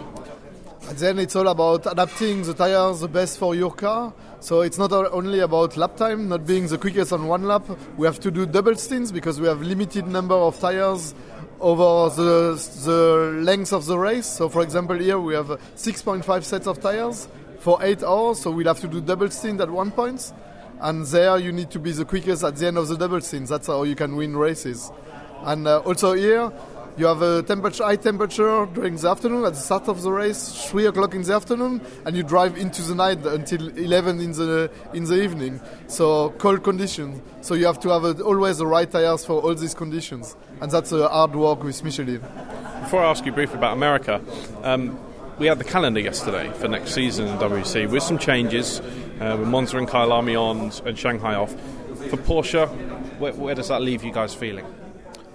Then 0.94 1.20
it's 1.20 1.36
all 1.36 1.46
about 1.48 1.86
adapting 1.90 2.42
the 2.42 2.52
tires 2.52 3.00
the 3.00 3.08
best 3.08 3.38
for 3.38 3.54
your 3.54 3.70
car. 3.70 4.12
So 4.40 4.62
it's 4.62 4.76
not 4.76 4.92
only 4.92 5.40
about 5.40 5.76
lap 5.76 5.96
time, 5.96 6.28
not 6.28 6.46
being 6.46 6.66
the 6.66 6.78
quickest 6.78 7.12
on 7.12 7.28
one 7.28 7.44
lap. 7.44 7.64
We 7.96 8.06
have 8.06 8.18
to 8.20 8.30
do 8.30 8.44
double 8.44 8.74
stints 8.74 9.12
because 9.12 9.40
we 9.40 9.46
have 9.46 9.62
limited 9.62 10.06
number 10.08 10.34
of 10.34 10.58
tires 10.58 11.14
over 11.60 12.14
the, 12.14 12.54
the 12.84 13.40
length 13.42 13.72
of 13.72 13.86
the 13.86 13.98
race. 13.98 14.26
So 14.26 14.48
for 14.48 14.62
example, 14.62 14.98
here 14.98 15.20
we 15.20 15.34
have 15.34 15.46
6.5 15.46 16.42
sets 16.42 16.66
of 16.66 16.80
tires 16.80 17.28
for 17.60 17.78
eight 17.82 18.02
hours. 18.02 18.40
So 18.40 18.50
we'll 18.50 18.66
have 18.66 18.80
to 18.80 18.88
do 18.88 19.00
double 19.00 19.30
stint 19.30 19.60
at 19.60 19.70
one 19.70 19.92
point 19.92 20.32
and 20.80 21.06
there 21.06 21.38
you 21.38 21.52
need 21.52 21.70
to 21.70 21.78
be 21.78 21.92
the 21.92 22.04
quickest 22.04 22.42
at 22.42 22.56
the 22.56 22.66
end 22.66 22.78
of 22.78 22.88
the 22.88 22.96
double 22.96 23.20
stint. 23.20 23.48
That's 23.48 23.68
how 23.68 23.84
you 23.84 23.94
can 23.94 24.16
win 24.16 24.36
races. 24.36 24.90
And 25.42 25.66
uh, 25.66 25.78
also 25.78 26.12
here, 26.12 26.52
you 26.96 27.06
have 27.06 27.22
a 27.22 27.42
temperature, 27.42 27.84
high 27.84 27.96
temperature 27.96 28.66
during 28.72 28.96
the 28.96 29.08
afternoon 29.08 29.44
at 29.44 29.54
the 29.54 29.60
start 29.60 29.88
of 29.88 30.02
the 30.02 30.10
race, 30.10 30.68
three 30.70 30.86
o'clock 30.86 31.14
in 31.14 31.22
the 31.22 31.34
afternoon, 31.34 31.80
and 32.04 32.16
you 32.16 32.22
drive 32.22 32.56
into 32.56 32.82
the 32.82 32.94
night 32.94 33.24
until 33.24 33.68
11 33.68 34.20
in 34.20 34.32
the 34.32 34.70
in 34.92 35.04
the 35.04 35.22
evening. 35.22 35.60
So 35.86 36.30
cold 36.38 36.62
conditions. 36.62 37.20
So 37.40 37.54
you 37.54 37.66
have 37.66 37.80
to 37.80 37.88
have 37.90 38.04
a, 38.04 38.22
always 38.22 38.58
the 38.58 38.66
right 38.66 38.90
tires 38.90 39.24
for 39.24 39.40
all 39.40 39.54
these 39.54 39.74
conditions, 39.74 40.36
and 40.60 40.70
that's 40.70 40.92
a 40.92 41.08
hard 41.08 41.34
work 41.34 41.64
with 41.64 41.82
Michelin. 41.82 42.20
Before 42.82 43.02
I 43.02 43.10
ask 43.10 43.24
you 43.24 43.32
briefly 43.32 43.58
about 43.58 43.74
America. 43.74 44.20
Um, 44.62 44.98
we 45.38 45.46
had 45.46 45.58
the 45.58 45.64
calendar 45.64 46.00
yesterday 46.00 46.52
for 46.52 46.68
next 46.68 46.92
season 46.92 47.26
in 47.26 47.38
WEC 47.38 47.90
with 47.90 48.02
some 48.02 48.18
changes, 48.18 48.78
uh, 49.20 49.36
with 49.40 49.48
Monza 49.48 49.78
and 49.78 49.88
Kyalami 49.88 50.38
on 50.38 50.70
and 50.86 50.98
Shanghai 50.98 51.34
off. 51.34 51.52
For 52.10 52.18
Porsche, 52.18 52.68
where, 53.18 53.32
where 53.32 53.54
does 53.54 53.68
that 53.68 53.80
leave 53.80 54.04
you 54.04 54.12
guys 54.12 54.34
feeling? 54.34 54.66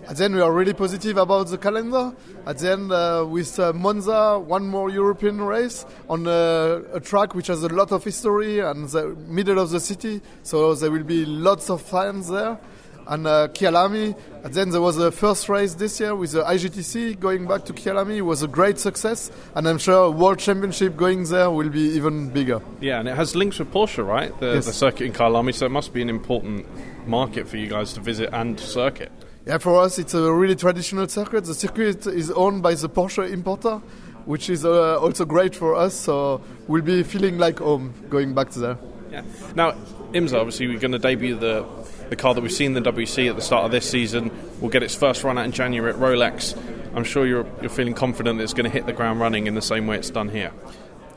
At 0.08 0.18
the 0.18 0.26
end, 0.26 0.36
we 0.36 0.42
are 0.42 0.52
really 0.52 0.74
positive 0.74 1.18
about 1.18 1.48
the 1.48 1.58
calendar. 1.58 2.14
At 2.46 2.60
the 2.60 2.72
end, 2.72 2.92
uh, 2.92 3.26
with 3.28 3.60
uh, 3.60 3.74
Monza, 3.74 4.38
one 4.38 4.68
more 4.68 4.92
European 4.92 5.42
race 5.42 5.84
on 6.08 6.28
a, 6.28 6.84
a, 6.94 7.00
track 7.00 7.34
which 7.34 7.48
has 7.48 7.64
a 7.64 7.70
lot 7.70 7.92
of 7.92 8.04
history 8.04 8.60
and 8.60 8.88
the 8.90 9.16
middle 9.28 9.58
of 9.58 9.72
the 9.72 9.80
city, 9.80 10.22
so 10.44 10.76
there 10.76 10.92
will 10.92 11.04
be 11.04 11.26
lots 11.26 11.72
of 11.72 11.82
fans 11.82 12.30
there 12.30 12.60
and 13.08 13.26
uh, 13.26 13.48
Kyalami. 13.48 14.16
And 14.44 14.54
then 14.54 14.70
there 14.70 14.82
was 14.82 14.96
the 14.96 15.12
first 15.12 15.50
race 15.50 15.74
this 15.74 16.00
year 16.00 16.16
with 16.16 16.34
the 16.34 16.44
IGTC 16.44 17.20
going 17.20 17.48
back 17.48 17.66
to 17.66 17.74
Kyalami. 17.74 18.18
It 18.18 18.22
was 18.22 18.44
a 18.44 18.48
great 18.48 18.78
success, 18.78 19.32
and 19.56 19.68
I'm 19.68 19.80
sure 19.80 20.12
World 20.12 20.38
Championship 20.38 20.96
going 20.96 21.24
there 21.26 21.50
will 21.50 21.70
be 21.70 21.82
even 21.82 22.30
bigger. 22.30 22.62
Yeah, 22.80 23.00
and 23.00 23.10
it 23.10 23.16
has 23.16 23.36
links 23.36 23.58
with 23.58 23.72
Porsche, 23.72 24.06
right? 24.06 24.38
The, 24.40 24.54
yes. 24.54 24.68
the 24.68 24.74
circuit 24.74 25.06
in 25.06 25.14
Kyalami, 25.14 25.54
so 25.54 25.66
it 25.66 25.72
must 25.72 25.94
be 25.94 26.04
an 26.04 26.10
important 26.10 26.68
market 27.08 27.48
for 27.48 27.58
you 27.58 27.68
guys 27.68 27.94
to 27.94 28.02
visit 28.02 28.30
and 28.34 28.60
circuit. 28.60 29.12
Yeah, 29.46 29.60
for 29.60 29.80
us 29.80 30.00
it's 30.00 30.14
a 30.14 30.34
really 30.34 30.56
traditional 30.56 31.08
circuit. 31.08 31.46
The 31.46 31.54
circuit 31.54 32.08
is 32.08 32.32
owned 32.32 32.64
by 32.64 32.74
the 32.74 32.90
Porsche 32.90 33.32
importer, 33.32 33.78
which 34.26 34.50
is 34.50 34.66
uh, 34.66 35.00
also 35.00 35.26
great 35.26 35.56
for 35.56 35.76
us. 35.76 35.94
So 35.94 36.42
we'll 36.68 36.82
be 36.82 37.04
feeling 37.04 37.38
like 37.38 37.60
home 37.60 37.94
going 38.10 38.34
back 38.34 38.50
to 38.52 38.60
there. 38.60 38.78
Yeah. 39.12 39.22
Now, 39.56 39.74
IMSA, 40.14 40.40
obviously, 40.40 40.68
we're 40.68 40.80
going 40.80 40.94
to 40.94 41.00
debut 41.00 41.36
the 41.36 41.66
the 42.10 42.16
car 42.16 42.34
that 42.34 42.42
we've 42.42 42.52
seen 42.52 42.76
in 42.76 42.84
the 42.84 42.92
WEC 42.92 43.30
at 43.30 43.36
the 43.36 43.42
start 43.42 43.66
of 43.66 43.72
this 43.72 43.90
season 43.90 44.30
We'll 44.62 44.70
get 44.70 44.84
its 44.84 44.96
first 44.96 45.24
run 45.24 45.38
out 45.38 45.46
in 45.46 45.52
January 45.52 45.92
at 45.92 46.00
Rolex. 46.00 46.58
I'm 46.96 47.04
sure 47.04 47.26
you're, 47.26 47.46
you're 47.62 47.70
feeling 47.70 47.94
confident 47.94 48.38
that 48.38 48.44
it's 48.44 48.54
going 48.54 48.64
to 48.64 48.70
hit 48.70 48.86
the 48.86 48.94
ground 48.94 49.20
running 49.20 49.48
in 49.48 49.56
the 49.56 49.62
same 49.62 49.86
way 49.86 49.98
it's 49.98 50.10
done 50.10 50.30
here. 50.30 50.52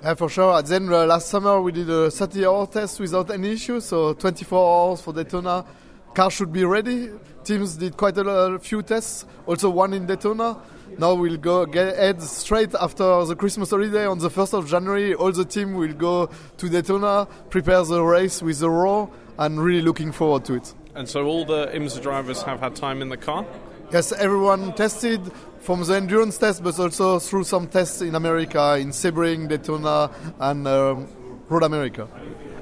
Yeah, 0.02 0.14
for 0.14 0.28
sure. 0.28 0.60
Then 0.62 0.92
uh, 0.92 1.06
last 1.06 1.28
summer 1.28 1.60
we 1.62 1.70
did 1.70 1.88
a 1.88 2.10
30 2.10 2.44
hour 2.44 2.66
test 2.66 2.98
without 2.98 3.30
any 3.30 3.52
issue, 3.52 3.80
so 3.80 4.12
24 4.14 4.90
hours 4.90 5.00
for 5.00 5.12
Daytona. 5.12 5.64
Car 6.14 6.30
should 6.30 6.52
be 6.52 6.64
ready. 6.64 7.10
Teams 7.44 7.76
did 7.76 7.96
quite 7.96 8.18
a, 8.18 8.22
a 8.22 8.58
few 8.58 8.82
tests, 8.82 9.24
also 9.46 9.70
one 9.70 9.92
in 9.92 10.06
Daytona. 10.06 10.60
Now 10.98 11.14
we'll 11.14 11.36
go 11.36 11.64
get 11.66 11.96
head 11.96 12.22
straight 12.22 12.74
after 12.74 13.24
the 13.24 13.36
Christmas 13.36 13.70
holiday 13.70 14.06
on 14.06 14.18
the 14.18 14.30
1st 14.30 14.54
of 14.54 14.68
January. 14.68 15.14
All 15.14 15.32
the 15.32 15.44
team 15.44 15.74
will 15.74 15.92
go 15.92 16.28
to 16.56 16.68
Daytona, 16.68 17.28
prepare 17.50 17.84
the 17.84 18.02
race 18.02 18.42
with 18.42 18.58
the 18.58 18.68
Roar, 18.68 19.10
and 19.38 19.62
really 19.62 19.82
looking 19.82 20.12
forward 20.12 20.44
to 20.46 20.54
it. 20.54 20.74
And 20.94 21.08
so 21.08 21.24
all 21.26 21.44
the 21.44 21.68
IMSA 21.68 22.02
drivers 22.02 22.42
have 22.42 22.60
had 22.60 22.74
time 22.74 23.00
in 23.02 23.08
the 23.08 23.16
car? 23.16 23.46
Yes, 23.92 24.12
everyone 24.12 24.74
tested 24.74 25.20
from 25.60 25.84
the 25.84 25.94
endurance 25.94 26.36
test, 26.36 26.62
but 26.62 26.78
also 26.78 27.18
through 27.18 27.44
some 27.44 27.68
tests 27.68 28.02
in 28.02 28.14
America, 28.14 28.76
in 28.78 28.88
Sebring, 28.88 29.48
Daytona, 29.48 30.10
and 30.40 30.66
um, 30.66 31.08
Road 31.48 31.62
America. 31.62 32.08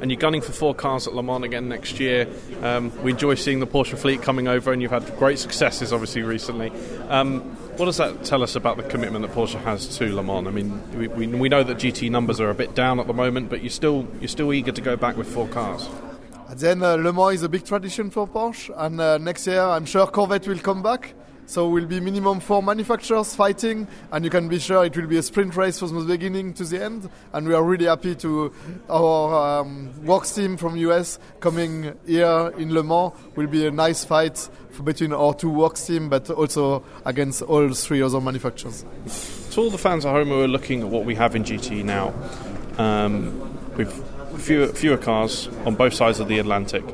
And 0.01 0.10
you're 0.10 0.20
gunning 0.20 0.43
for 0.43 0.52
four 0.52 0.74
cars 0.74 1.06
at 1.06 1.14
Le 1.14 1.23
Mans 1.23 1.44
again 1.44 1.68
next 1.68 1.98
year. 1.98 2.28
Um, 2.62 2.93
we 3.02 3.12
enjoy 3.12 3.35
seeing 3.35 3.60
the 3.60 3.66
Porsche 3.66 3.97
fleet 3.97 4.23
coming 4.23 4.48
over, 4.48 4.73
and 4.73 4.82
you've 4.82 4.90
had 4.90 5.16
great 5.18 5.39
successes, 5.39 5.93
obviously, 5.93 6.23
recently. 6.23 6.70
Um, 7.09 7.40
what 7.77 7.86
does 7.86 7.97
that 7.97 8.24
tell 8.24 8.43
us 8.43 8.56
about 8.56 8.77
the 8.77 8.82
commitment 8.82 9.27
that 9.27 9.35
Porsche 9.35 9.62
has 9.62 9.97
to 9.98 10.14
Le 10.14 10.23
Mans? 10.23 10.47
I 10.47 10.51
mean, 10.51 10.98
we, 10.98 11.09
we, 11.09 11.27
we 11.27 11.48
know 11.48 11.62
that 11.62 11.78
GT 11.78 12.10
numbers 12.10 12.40
are 12.40 12.51
a 12.51 12.55
bit 12.55 12.74
down 12.74 13.01
at 13.01 13.06
the 13.06 13.14
moment, 13.14 13.51
but 13.51 13.62
you're 13.62 13.70
still 13.70 14.06
you're 14.20 14.28
still 14.28 14.52
eager 14.52 14.73
to 14.73 14.81
go 14.81 14.97
back 14.97 15.16
with 15.16 15.32
four 15.32 15.48
cars. 15.48 15.89
And 16.48 16.59
then 16.59 16.82
uh, 16.82 16.97
Le 16.97 17.12
Mans 17.12 17.35
is 17.35 17.43
a 17.43 17.48
big 17.48 17.64
tradition 17.64 18.10
for 18.10 18.27
Porsche, 18.27 18.73
and 18.77 19.01
uh, 19.01 19.18
next 19.18 19.47
year 19.47 19.60
I'm 19.60 19.85
sure 19.85 20.06
Corvette 20.06 20.47
will 20.47 20.59
come 20.59 20.82
back. 20.82 21.14
So 21.47 21.68
will 21.68 21.86
be 21.86 22.01
minimum 22.01 22.40
four 22.40 22.62
manufacturers 22.62 23.35
fighting, 23.35 23.86
and 24.10 24.24
you 24.24 24.31
can 24.31 24.48
be 24.48 24.59
sure 24.59 24.85
it 24.85 24.97
will 24.97 25.06
be 25.06 25.16
a 25.16 25.23
sprint 25.23 25.56
race 25.56 25.78
from 25.78 25.94
the 25.94 26.05
beginning 26.05 26.55
to 26.55 26.64
the 26.64 26.85
end. 26.85 27.09
And 27.32 27.47
we 27.47 27.55
are 27.55 27.62
really 27.62 27.86
happy 27.86 28.14
to 28.16 28.52
our 28.90 29.60
um, 29.60 30.05
works 30.05 30.35
team 30.35 30.56
from 30.56 30.77
US 30.77 31.18
coming 31.40 31.97
here 32.06 32.52
in 32.59 32.74
Le 32.74 32.82
Mans 32.82 33.12
will 33.36 33.47
be 33.47 33.66
a 33.66 33.70
nice 33.70 34.05
fight 34.05 34.48
between 34.85 35.12
our 35.12 35.35
two 35.35 35.51
works 35.51 35.86
team, 35.86 36.09
but 36.09 36.28
also 36.31 36.85
against 37.05 37.43
all 37.43 37.73
three 37.73 38.02
other 38.02 38.20
manufacturers. 38.20 38.85
To 39.52 39.60
all 39.60 39.70
the 39.70 39.78
fans 39.78 40.05
at 40.05 40.12
home 40.12 40.28
who 40.28 40.43
are 40.43 40.48
looking 40.48 40.82
at 40.82 40.89
what 40.89 41.05
we 41.05 41.14
have 41.14 41.35
in 41.35 41.44
GT 41.44 41.85
now, 41.85 42.12
um, 42.77 43.59
we've 43.77 43.93
fewer, 44.39 44.68
fewer 44.68 44.97
cars 44.97 45.48
on 45.64 45.74
both 45.74 45.94
sides 45.94 46.20
of 46.20 46.28
the 46.28 46.39
Atlantic. 46.39 46.85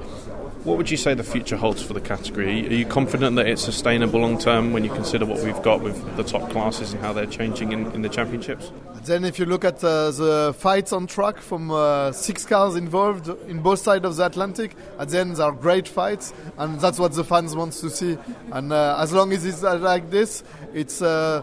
What 0.64 0.78
would 0.78 0.88
you 0.88 0.96
say 0.96 1.14
the 1.14 1.24
future 1.24 1.56
holds 1.56 1.82
for 1.82 1.92
the 1.92 2.00
category? 2.00 2.68
Are 2.68 2.72
you 2.72 2.86
confident 2.86 3.34
that 3.34 3.48
it's 3.48 3.62
sustainable 3.62 4.20
long 4.20 4.38
term 4.38 4.72
when 4.72 4.84
you 4.84 4.90
consider 4.90 5.26
what 5.26 5.42
we've 5.42 5.60
got 5.62 5.82
with 5.82 6.16
the 6.16 6.22
top 6.22 6.50
classes 6.50 6.92
and 6.92 7.02
how 7.02 7.12
they're 7.12 7.26
changing 7.26 7.72
in, 7.72 7.90
in 7.90 8.02
the 8.02 8.08
championships? 8.08 8.70
Then, 9.04 9.24
if 9.24 9.40
you 9.40 9.44
look 9.44 9.64
at 9.64 9.82
uh, 9.82 10.12
the 10.12 10.54
fights 10.56 10.92
on 10.92 11.08
track 11.08 11.38
from 11.38 11.72
uh, 11.72 12.12
six 12.12 12.44
cars 12.46 12.76
involved 12.76 13.28
in 13.48 13.58
both 13.58 13.80
sides 13.80 14.04
of 14.04 14.14
the 14.14 14.24
Atlantic, 14.24 14.76
at 15.00 15.08
the 15.08 15.18
end, 15.18 15.40
are 15.40 15.50
great 15.50 15.88
fights, 15.88 16.32
and 16.58 16.80
that's 16.80 17.00
what 17.00 17.12
the 17.12 17.24
fans 17.24 17.56
want 17.56 17.72
to 17.72 17.90
see. 17.90 18.16
And 18.52 18.72
uh, 18.72 18.98
as 19.00 19.12
long 19.12 19.32
as 19.32 19.44
it's 19.44 19.62
like 19.62 20.10
this, 20.10 20.44
it's 20.72 21.02
uh, 21.02 21.42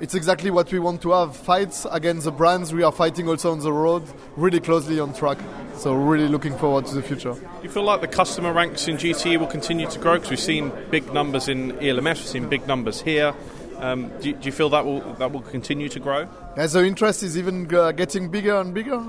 it's 0.00 0.14
exactly 0.14 0.50
what 0.50 0.70
we 0.70 0.78
want 0.78 1.02
to 1.02 1.10
have 1.10 1.36
fights 1.36 1.86
against 1.90 2.24
the 2.24 2.30
brands 2.30 2.72
we 2.72 2.82
are 2.82 2.92
fighting 2.92 3.28
also 3.28 3.52
on 3.52 3.60
the 3.60 3.72
road 3.72 4.02
really 4.36 4.60
closely 4.60 5.00
on 5.00 5.12
track. 5.12 5.38
So 5.76 5.94
really 5.94 6.28
looking 6.28 6.56
forward 6.56 6.86
to 6.86 6.94
the 6.94 7.02
future. 7.02 7.32
Do 7.34 7.40
you 7.62 7.68
feel 7.68 7.84
like 7.84 8.00
the 8.00 8.08
customer 8.08 8.52
ranks 8.52 8.88
in 8.88 8.96
GT 8.96 9.38
will 9.38 9.46
continue 9.46 9.88
to 9.88 9.98
grow? 9.98 10.14
Because 10.14 10.30
we've 10.30 10.40
seen 10.40 10.72
big 10.90 11.12
numbers 11.12 11.48
in 11.48 11.72
ELMS 11.80 12.20
we've 12.20 12.28
seen 12.28 12.48
big 12.48 12.66
numbers 12.66 13.00
here. 13.00 13.34
Um, 13.78 14.10
do, 14.20 14.30
you, 14.30 14.34
do, 14.34 14.46
you, 14.46 14.52
feel 14.52 14.68
that 14.70 14.84
will 14.84 15.00
that 15.14 15.30
will 15.30 15.42
continue 15.42 15.88
to 15.88 16.00
grow? 16.00 16.28
Yeah 16.56 16.66
the 16.66 16.84
interest 16.84 17.22
is 17.22 17.38
even 17.38 17.72
uh, 17.72 17.92
getting 17.92 18.28
bigger 18.28 18.60
and 18.60 18.74
bigger. 18.74 19.04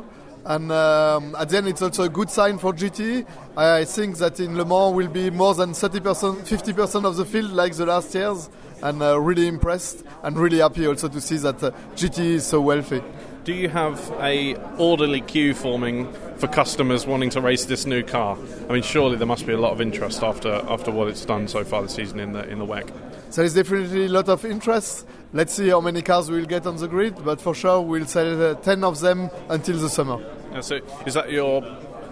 And 0.46 0.72
um, 0.72 1.36
at 1.38 1.50
the 1.50 1.58
end 1.58 1.68
it's 1.68 1.82
also 1.82 2.04
a 2.04 2.10
good 2.10 2.30
sign 2.30 2.58
for 2.60 2.74
GT. 2.74 3.26
I 3.58 3.86
think 3.86 4.18
that 4.18 4.40
in 4.40 4.58
Le 4.58 4.66
Mans 4.66 4.96
will 4.96 5.08
be 5.08 5.30
more 5.30 5.54
than 5.54 5.72
30%, 5.72 6.48
50% 6.48 7.06
of 7.06 7.18
the 7.18 7.26
field 7.26 7.52
like 7.52 7.76
the 7.76 7.86
last 7.86 8.14
years, 8.16 8.50
and 8.82 9.02
uh, 9.02 9.20
really 9.20 9.48
impressed 9.48 10.04
and 10.24 10.38
really 10.38 10.60
happy 10.60 10.88
also 10.88 11.08
to 11.08 11.22
see 11.22 11.38
that 11.38 11.62
uh, 11.64 11.72
GT 11.96 12.20
is 12.20 12.46
so 12.46 12.62
wealthy. 12.62 13.02
do 13.44 13.54
you 13.54 13.70
have 13.70 14.12
a 14.20 14.56
orderly 14.78 15.22
queue 15.22 15.54
forming 15.54 16.12
for 16.38 16.48
customers 16.48 17.08
wanting 17.08 17.30
to 17.32 17.42
race 17.42 17.66
this 17.66 17.86
new 17.86 18.04
car? 18.04 18.38
I 18.70 18.74
mean, 18.74 18.84
surely 18.84 19.16
there 19.16 19.28
must 19.28 19.48
be 19.48 19.54
a 19.54 19.58
lot 19.58 19.72
of 19.72 19.82
interest 19.82 20.22
after 20.24 20.54
after 20.70 20.92
what 20.92 21.08
it's 21.08 21.26
done 21.26 21.48
so 21.48 21.64
far 21.64 21.82
this 21.82 21.96
season 21.96 22.20
in 22.20 22.34
the 22.34 22.48
in 22.48 22.60
the 22.60 22.66
WEC. 22.66 22.88
So 23.30 23.42
There 23.42 23.46
is 23.46 23.54
definitely 23.54 24.06
a 24.06 24.10
lot 24.10 24.30
of 24.30 24.46
interest. 24.46 25.08
Let's 25.34 25.54
see 25.54 25.70
how 25.70 25.82
many 25.82 26.02
cars 26.02 26.30
we'll 26.30 26.46
get 26.46 26.66
on 26.66 26.78
the 26.78 26.88
grid, 26.88 27.24
but 27.24 27.40
for 27.42 27.56
sure 27.56 27.82
we'll 27.82 28.06
sell 28.06 28.52
uh, 28.52 28.56
10 28.56 28.84
of 28.84 29.00
them 29.00 29.30
until 29.50 29.78
the 29.78 29.90
summer. 29.90 30.20
Yeah, 30.52 30.62
so 30.62 30.80
is 31.06 31.14
that 31.14 31.32
your 31.32 31.62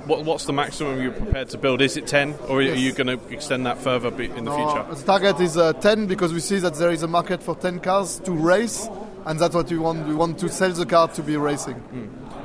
what, 0.07 0.25
what's 0.25 0.45
the 0.45 0.53
maximum 0.53 1.01
you're 1.01 1.11
prepared 1.11 1.49
to 1.49 1.57
build? 1.57 1.81
Is 1.81 1.97
it 1.97 2.07
10, 2.07 2.35
or 2.47 2.61
yes. 2.61 2.75
are 2.75 2.79
you 2.79 2.91
going 2.93 3.07
to 3.07 3.27
extend 3.27 3.65
that 3.65 3.77
further 3.77 4.09
in 4.21 4.45
the 4.45 4.51
no, 4.51 4.55
future? 4.55 4.95
The 4.95 5.05
target 5.05 5.39
is 5.39 5.57
uh, 5.57 5.73
10 5.73 6.07
because 6.07 6.33
we 6.33 6.39
see 6.39 6.59
that 6.59 6.75
there 6.75 6.91
is 6.91 7.03
a 7.03 7.07
market 7.07 7.43
for 7.43 7.55
10 7.55 7.79
cars 7.79 8.19
to 8.21 8.31
race, 8.31 8.87
and 9.25 9.39
that's 9.39 9.53
what 9.53 9.69
we 9.69 9.77
want. 9.77 10.07
We 10.07 10.15
want 10.15 10.39
to 10.39 10.49
sell 10.49 10.71
the 10.71 10.85
car 10.85 11.07
to 11.09 11.23
be 11.23 11.37
racing. 11.37 11.75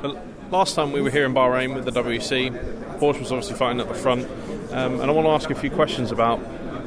Mm. 0.02 0.50
Last 0.50 0.74
time 0.74 0.92
we 0.92 1.00
were 1.00 1.10
here 1.10 1.24
in 1.24 1.32
Bahrain 1.32 1.74
with 1.74 1.84
the 1.84 1.92
WEC, 1.92 2.98
Porsche 2.98 3.20
was 3.20 3.32
obviously 3.32 3.56
fighting 3.56 3.80
at 3.80 3.88
the 3.88 3.94
front, 3.94 4.26
um, 4.72 5.00
and 5.00 5.04
I 5.04 5.10
want 5.10 5.26
to 5.26 5.30
ask 5.30 5.50
a 5.50 5.54
few 5.54 5.70
questions 5.70 6.12
about 6.12 6.40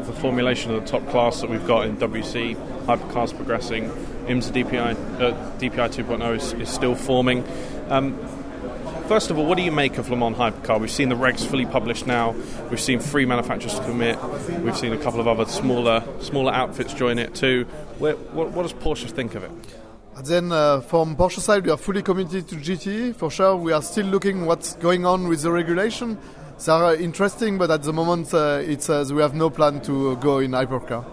the 0.05 0.13
formulation 0.13 0.73
of 0.73 0.81
the 0.81 0.87
top 0.87 1.07
class 1.09 1.41
that 1.41 1.49
we've 1.49 1.65
got 1.65 1.87
in 1.87 1.97
WEC, 1.97 2.55
hypercars 2.85 3.35
progressing, 3.35 3.89
IMSA 4.27 4.63
DPI, 4.63 5.21
uh, 5.21 5.57
DPI 5.57 6.03
2.0 6.03 6.35
is, 6.35 6.53
is 6.53 6.69
still 6.69 6.95
forming. 6.95 7.43
Um, 7.89 8.19
first 9.07 9.29
of 9.29 9.37
all, 9.37 9.45
what 9.45 9.57
do 9.57 9.63
you 9.63 9.71
make 9.71 9.97
of 9.97 10.09
Le 10.09 10.15
Mans 10.15 10.35
Hypercar? 10.35 10.79
We've 10.79 10.91
seen 10.91 11.09
the 11.09 11.15
regs 11.15 11.45
fully 11.45 11.65
published 11.65 12.07
now. 12.07 12.35
We've 12.69 12.79
seen 12.79 12.99
three 12.99 13.25
manufacturers 13.25 13.79
commit. 13.79 14.17
We've 14.61 14.77
seen 14.77 14.93
a 14.93 14.97
couple 14.97 15.19
of 15.19 15.27
other 15.27 15.45
smaller 15.45 16.03
smaller 16.21 16.51
outfits 16.51 16.93
join 16.93 17.19
it 17.19 17.35
too. 17.35 17.65
Where, 17.99 18.15
what, 18.15 18.51
what, 18.51 18.63
does 18.63 18.73
Porsche 18.73 19.09
think 19.09 19.35
of 19.35 19.43
it? 19.43 19.51
And 20.15 20.25
then 20.25 20.51
uh, 20.51 20.81
from 20.81 21.15
Porsche 21.15 21.39
side, 21.39 21.65
we 21.65 21.71
are 21.71 21.77
fully 21.77 22.01
committed 22.01 22.47
to 22.49 22.55
GT. 22.55 23.15
For 23.15 23.29
sure, 23.29 23.55
we 23.55 23.73
are 23.73 23.81
still 23.81 24.05
looking 24.05 24.45
what's 24.45 24.75
going 24.75 25.05
on 25.05 25.27
with 25.27 25.41
the 25.41 25.51
regulation. 25.51 26.17
They 26.65 26.71
are 26.71 26.95
interesting, 26.95 27.57
but 27.57 27.69
at 27.69 27.83
the 27.83 27.93
moment, 27.93 28.33
uh, 28.33 28.61
it's 28.63 28.89
uh, 28.89 29.05
we 29.11 29.21
have 29.21 29.35
no 29.35 29.49
plan 29.49 29.81
to 29.81 30.15
go 30.17 30.39
in 30.39 30.51
hypercar. 30.51 31.05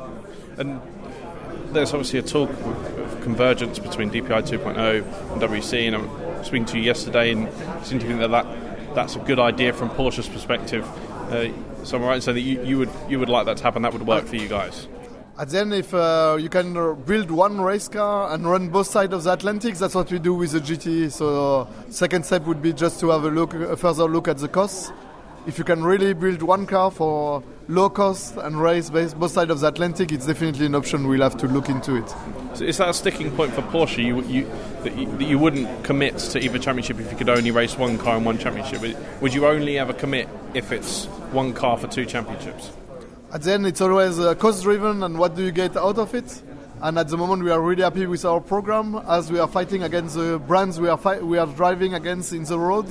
And 0.57 0.81
there's 1.73 1.93
obviously 1.93 2.21
a 2.21 2.23
talk 2.23 2.51
of 2.51 3.21
convergence 3.23 3.79
between 3.79 4.11
DPI 4.11 4.59
2.0 4.59 5.33
and 5.33 5.43
WEC, 5.43 5.87
and 5.87 5.97
I'm 5.97 6.32
speaking 6.45 6.67
to 6.67 6.79
you 6.79 6.85
yesterday, 6.85 7.33
and 7.33 7.49
seem 7.85 7.99
to 7.99 8.07
think 8.07 8.21
that, 8.21 8.31
that 8.31 8.47
that's 8.95 9.17
a 9.17 9.21
good 9.21 9.39
idea 9.39 9.73
from 9.73 9.91
Porsche's 9.91 10.29
perspective. 10.29 10.87
Uh, 11.31 11.49
so 11.85 11.97
I'm 11.97 12.05
right 12.05 12.17
in 12.17 12.21
saying 12.21 12.35
that 12.37 12.43
you, 12.43 12.63
you, 12.65 12.79
would 12.79 12.91
you 13.09 13.19
would 13.19 13.29
like 13.29 13.47
that 13.47 13.57
to 13.59 13.63
happen. 13.63 13.83
That 13.83 13.93
would 13.93 14.07
work 14.07 14.27
for 14.27 14.37
you 14.37 14.49
guys. 14.49 14.87
At 15.39 15.49
the 15.49 15.61
end, 15.61 15.73
if 15.73 15.95
uh, 15.95 16.37
you 16.39 16.51
can 16.51 16.75
build 17.05 17.31
one 17.31 17.61
race 17.61 17.89
car 17.89 18.33
and 18.33 18.49
run 18.49 18.69
both 18.69 18.87
sides 18.87 19.15
of 19.15 19.25
the 19.25 19.33
Atlantic, 19.33 19.77
that's 19.77 19.95
what 19.95 20.11
we 20.13 20.19
do 20.19 20.35
with 20.35 20.53
the 20.53 20.61
GT. 20.61 21.11
So, 21.11 21.67
second 21.89 22.27
step 22.27 22.47
would 22.47 22.61
be 22.61 22.75
just 22.75 23.01
to 23.01 23.11
have 23.11 23.25
a 23.25 23.31
look, 23.31 23.55
a 23.55 23.77
further 23.77 24.05
look 24.05 24.29
at 24.29 24.39
the 24.39 24.49
costs 24.49 24.93
if 25.47 25.59
you 25.59 25.65
can 25.65 25.83
really 25.83 26.13
build 26.13 26.43
one 26.43 26.67
car 26.67 26.91
for 26.91 27.43
low 27.69 27.91
cost 27.91 28.37
and 28.37 28.61
race 28.61 28.91
both 28.91 29.31
sides 29.33 29.51
of 29.51 29.61
the 29.61 29.69
Atlantic, 29.69 30.13
it's 30.13 30.27
definitely 30.27 30.67
an 30.67 30.75
option. 30.75 31.09
We'll 31.09 31.23
have 31.23 31.37
to 31.39 31.49
look 31.49 31.69
into 31.69 31.97
it. 31.97 32.09
So 32.55 32.65
is 32.65 32.79
that 32.79 32.91
a 32.91 32.95
sticking 32.95 33.31
point 33.33 33.53
for 33.53 33.63
Porsche? 33.63 34.05
You, 34.05 34.23
you, 34.23 34.51
that 34.85 34.97
you, 34.97 35.07
that 35.17 35.25
you 35.25 35.39
wouldn't 35.39 35.85
commit 35.85 36.19
to 36.19 36.39
either 36.39 36.59
championship 36.59 37.01
if 37.01 37.11
you 37.11 37.19
could 37.19 37.29
only 37.29 37.51
race 37.51 37.77
one 37.77 37.99
car 37.99 38.17
in 38.17 38.25
one 38.25 38.39
championship. 38.39 38.97
Would 39.21 39.35
you 39.35 39.47
only 39.47 39.79
ever 39.79 39.93
commit 39.93 40.29
if 40.55 40.71
it's 40.71 41.07
one 41.33 41.53
car 41.53 41.77
for 41.77 41.89
two 41.89 42.07
championships? 42.07 42.71
At 43.33 43.43
the 43.43 43.55
end, 43.55 43.67
it's 43.67 43.81
always 43.81 44.19
uh, 44.21 44.35
cost 44.35 44.63
driven, 44.63 45.03
and 45.03 45.19
what 45.19 45.35
do 45.35 45.43
you 45.43 45.53
get 45.53 45.77
out 45.77 45.99
of 45.99 46.15
it? 46.15 46.43
And 46.83 46.99
at 46.99 47.09
the 47.09 47.17
moment, 47.17 47.43
we 47.43 47.51
are 47.51 47.61
really 47.61 47.83
happy 47.83 48.07
with 48.07 48.25
our 48.25 48.41
program 48.41 48.97
as 49.09 49.33
we 49.33 49.39
are 49.39 49.49
fighting 49.49 49.83
against 49.83 50.17
the 50.17 50.39
brands 50.39 50.79
we 50.79 50.89
are 50.89 50.99
fi- 50.99 51.21
we 51.21 51.39
are 51.39 51.47
driving 51.47 51.95
against 51.95 52.33
in 52.33 52.45
the 52.45 52.59
road 52.59 52.87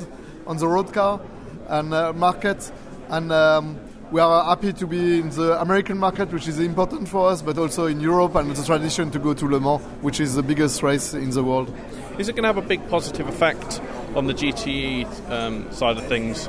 on 0.47 0.57
the 0.57 0.67
road 0.67 0.91
car 0.91 1.19
and 1.67 1.93
uh, 1.93 2.13
market. 2.13 2.71
And 3.09 3.31
um, 3.31 3.79
we 4.11 4.19
are 4.19 4.43
happy 4.43 4.73
to 4.73 4.87
be 4.87 5.19
in 5.19 5.29
the 5.29 5.59
American 5.61 5.97
market, 5.97 6.31
which 6.33 6.47
is 6.47 6.59
important 6.59 7.07
for 7.07 7.29
us, 7.29 7.41
but 7.41 7.57
also 7.57 7.85
in 7.85 8.01
Europe 8.01 8.35
and 8.35 8.53
the 8.53 8.63
tradition 8.63 9.09
to 9.11 9.19
go 9.19 9.33
to 9.33 9.47
Le 9.47 9.59
Mans, 9.59 9.81
which 10.01 10.19
is 10.19 10.35
the 10.35 10.43
biggest 10.43 10.83
race 10.83 11.13
in 11.13 11.29
the 11.29 11.43
world. 11.43 11.73
Is 12.17 12.27
it 12.27 12.33
going 12.33 12.43
to 12.43 12.47
have 12.47 12.57
a 12.57 12.61
big 12.61 12.87
positive 12.89 13.27
effect 13.29 13.81
on 14.13 14.27
the 14.27 14.33
GTE 14.33 15.29
um, 15.31 15.71
side 15.71 15.97
of 15.97 16.05
things 16.07 16.47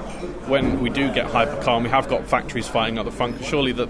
when 0.48 0.80
we 0.80 0.90
do 0.90 1.12
get 1.12 1.26
hypercar 1.28 1.76
and 1.76 1.84
we 1.84 1.90
have 1.90 2.08
got 2.08 2.26
factories 2.26 2.66
fighting 2.66 2.98
at 2.98 3.04
the 3.04 3.12
front? 3.12 3.44
Surely 3.44 3.70
that 3.72 3.88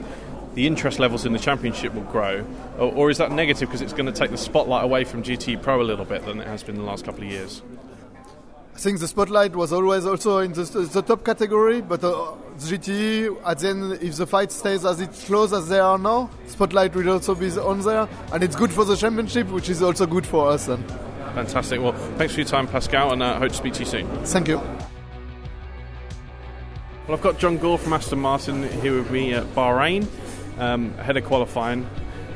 the 0.54 0.66
interest 0.66 0.98
levels 0.98 1.24
in 1.24 1.32
the 1.32 1.38
championship 1.38 1.94
will 1.94 2.02
grow, 2.02 2.44
or, 2.78 2.92
or 2.92 3.10
is 3.10 3.18
that 3.18 3.32
negative 3.32 3.68
because 3.68 3.80
it's 3.80 3.94
going 3.94 4.06
to 4.06 4.12
take 4.12 4.30
the 4.30 4.36
spotlight 4.36 4.84
away 4.84 5.04
from 5.04 5.22
GT 5.22 5.62
Pro 5.62 5.80
a 5.80 5.82
little 5.82 6.04
bit 6.04 6.26
than 6.26 6.40
it 6.40 6.46
has 6.46 6.62
been 6.62 6.76
the 6.76 6.82
last 6.82 7.06
couple 7.06 7.24
of 7.24 7.30
years? 7.30 7.62
I 8.74 8.78
think 8.78 9.00
the 9.00 9.08
spotlight 9.08 9.54
was 9.54 9.72
always 9.72 10.06
also 10.06 10.38
in 10.38 10.52
the, 10.52 10.64
the 10.64 11.02
top 11.02 11.24
category, 11.24 11.82
but 11.82 12.02
uh, 12.02 12.32
GT 12.58 13.36
at 13.44 13.58
the 13.58 13.68
end, 13.68 13.92
if 14.02 14.16
the 14.16 14.26
fight 14.26 14.50
stays 14.50 14.84
as 14.84 15.00
it's 15.00 15.24
close 15.24 15.52
as 15.52 15.68
they 15.68 15.78
are 15.78 15.98
now, 15.98 16.30
spotlight 16.46 16.94
will 16.94 17.10
also 17.10 17.34
be 17.34 17.50
on 17.58 17.80
there, 17.82 18.08
and 18.32 18.42
it's 18.42 18.56
good 18.56 18.72
for 18.72 18.84
the 18.84 18.96
championship, 18.96 19.48
which 19.48 19.68
is 19.68 19.82
also 19.82 20.06
good 20.06 20.26
for 20.26 20.48
us. 20.48 20.66
Then. 20.66 20.82
Fantastic. 21.34 21.80
Well, 21.80 21.92
thanks 22.16 22.34
for 22.34 22.40
your 22.40 22.48
time, 22.48 22.66
Pascal, 22.66 23.12
and 23.12 23.22
uh, 23.22 23.38
hope 23.38 23.50
to 23.50 23.56
speak 23.56 23.74
to 23.74 23.80
you 23.80 23.86
soon. 23.86 24.24
Thank 24.24 24.48
you. 24.48 24.56
Well, 24.56 24.76
I've 27.16 27.22
got 27.22 27.38
John 27.38 27.58
Gaw 27.58 27.76
from 27.76 27.92
Aston 27.92 28.20
Martin 28.20 28.68
here 28.80 28.96
with 28.96 29.10
me 29.10 29.34
at 29.34 29.44
Bahrain, 29.54 30.06
um, 30.58 30.94
ahead 30.98 31.16
of 31.16 31.24
qualifying. 31.24 31.86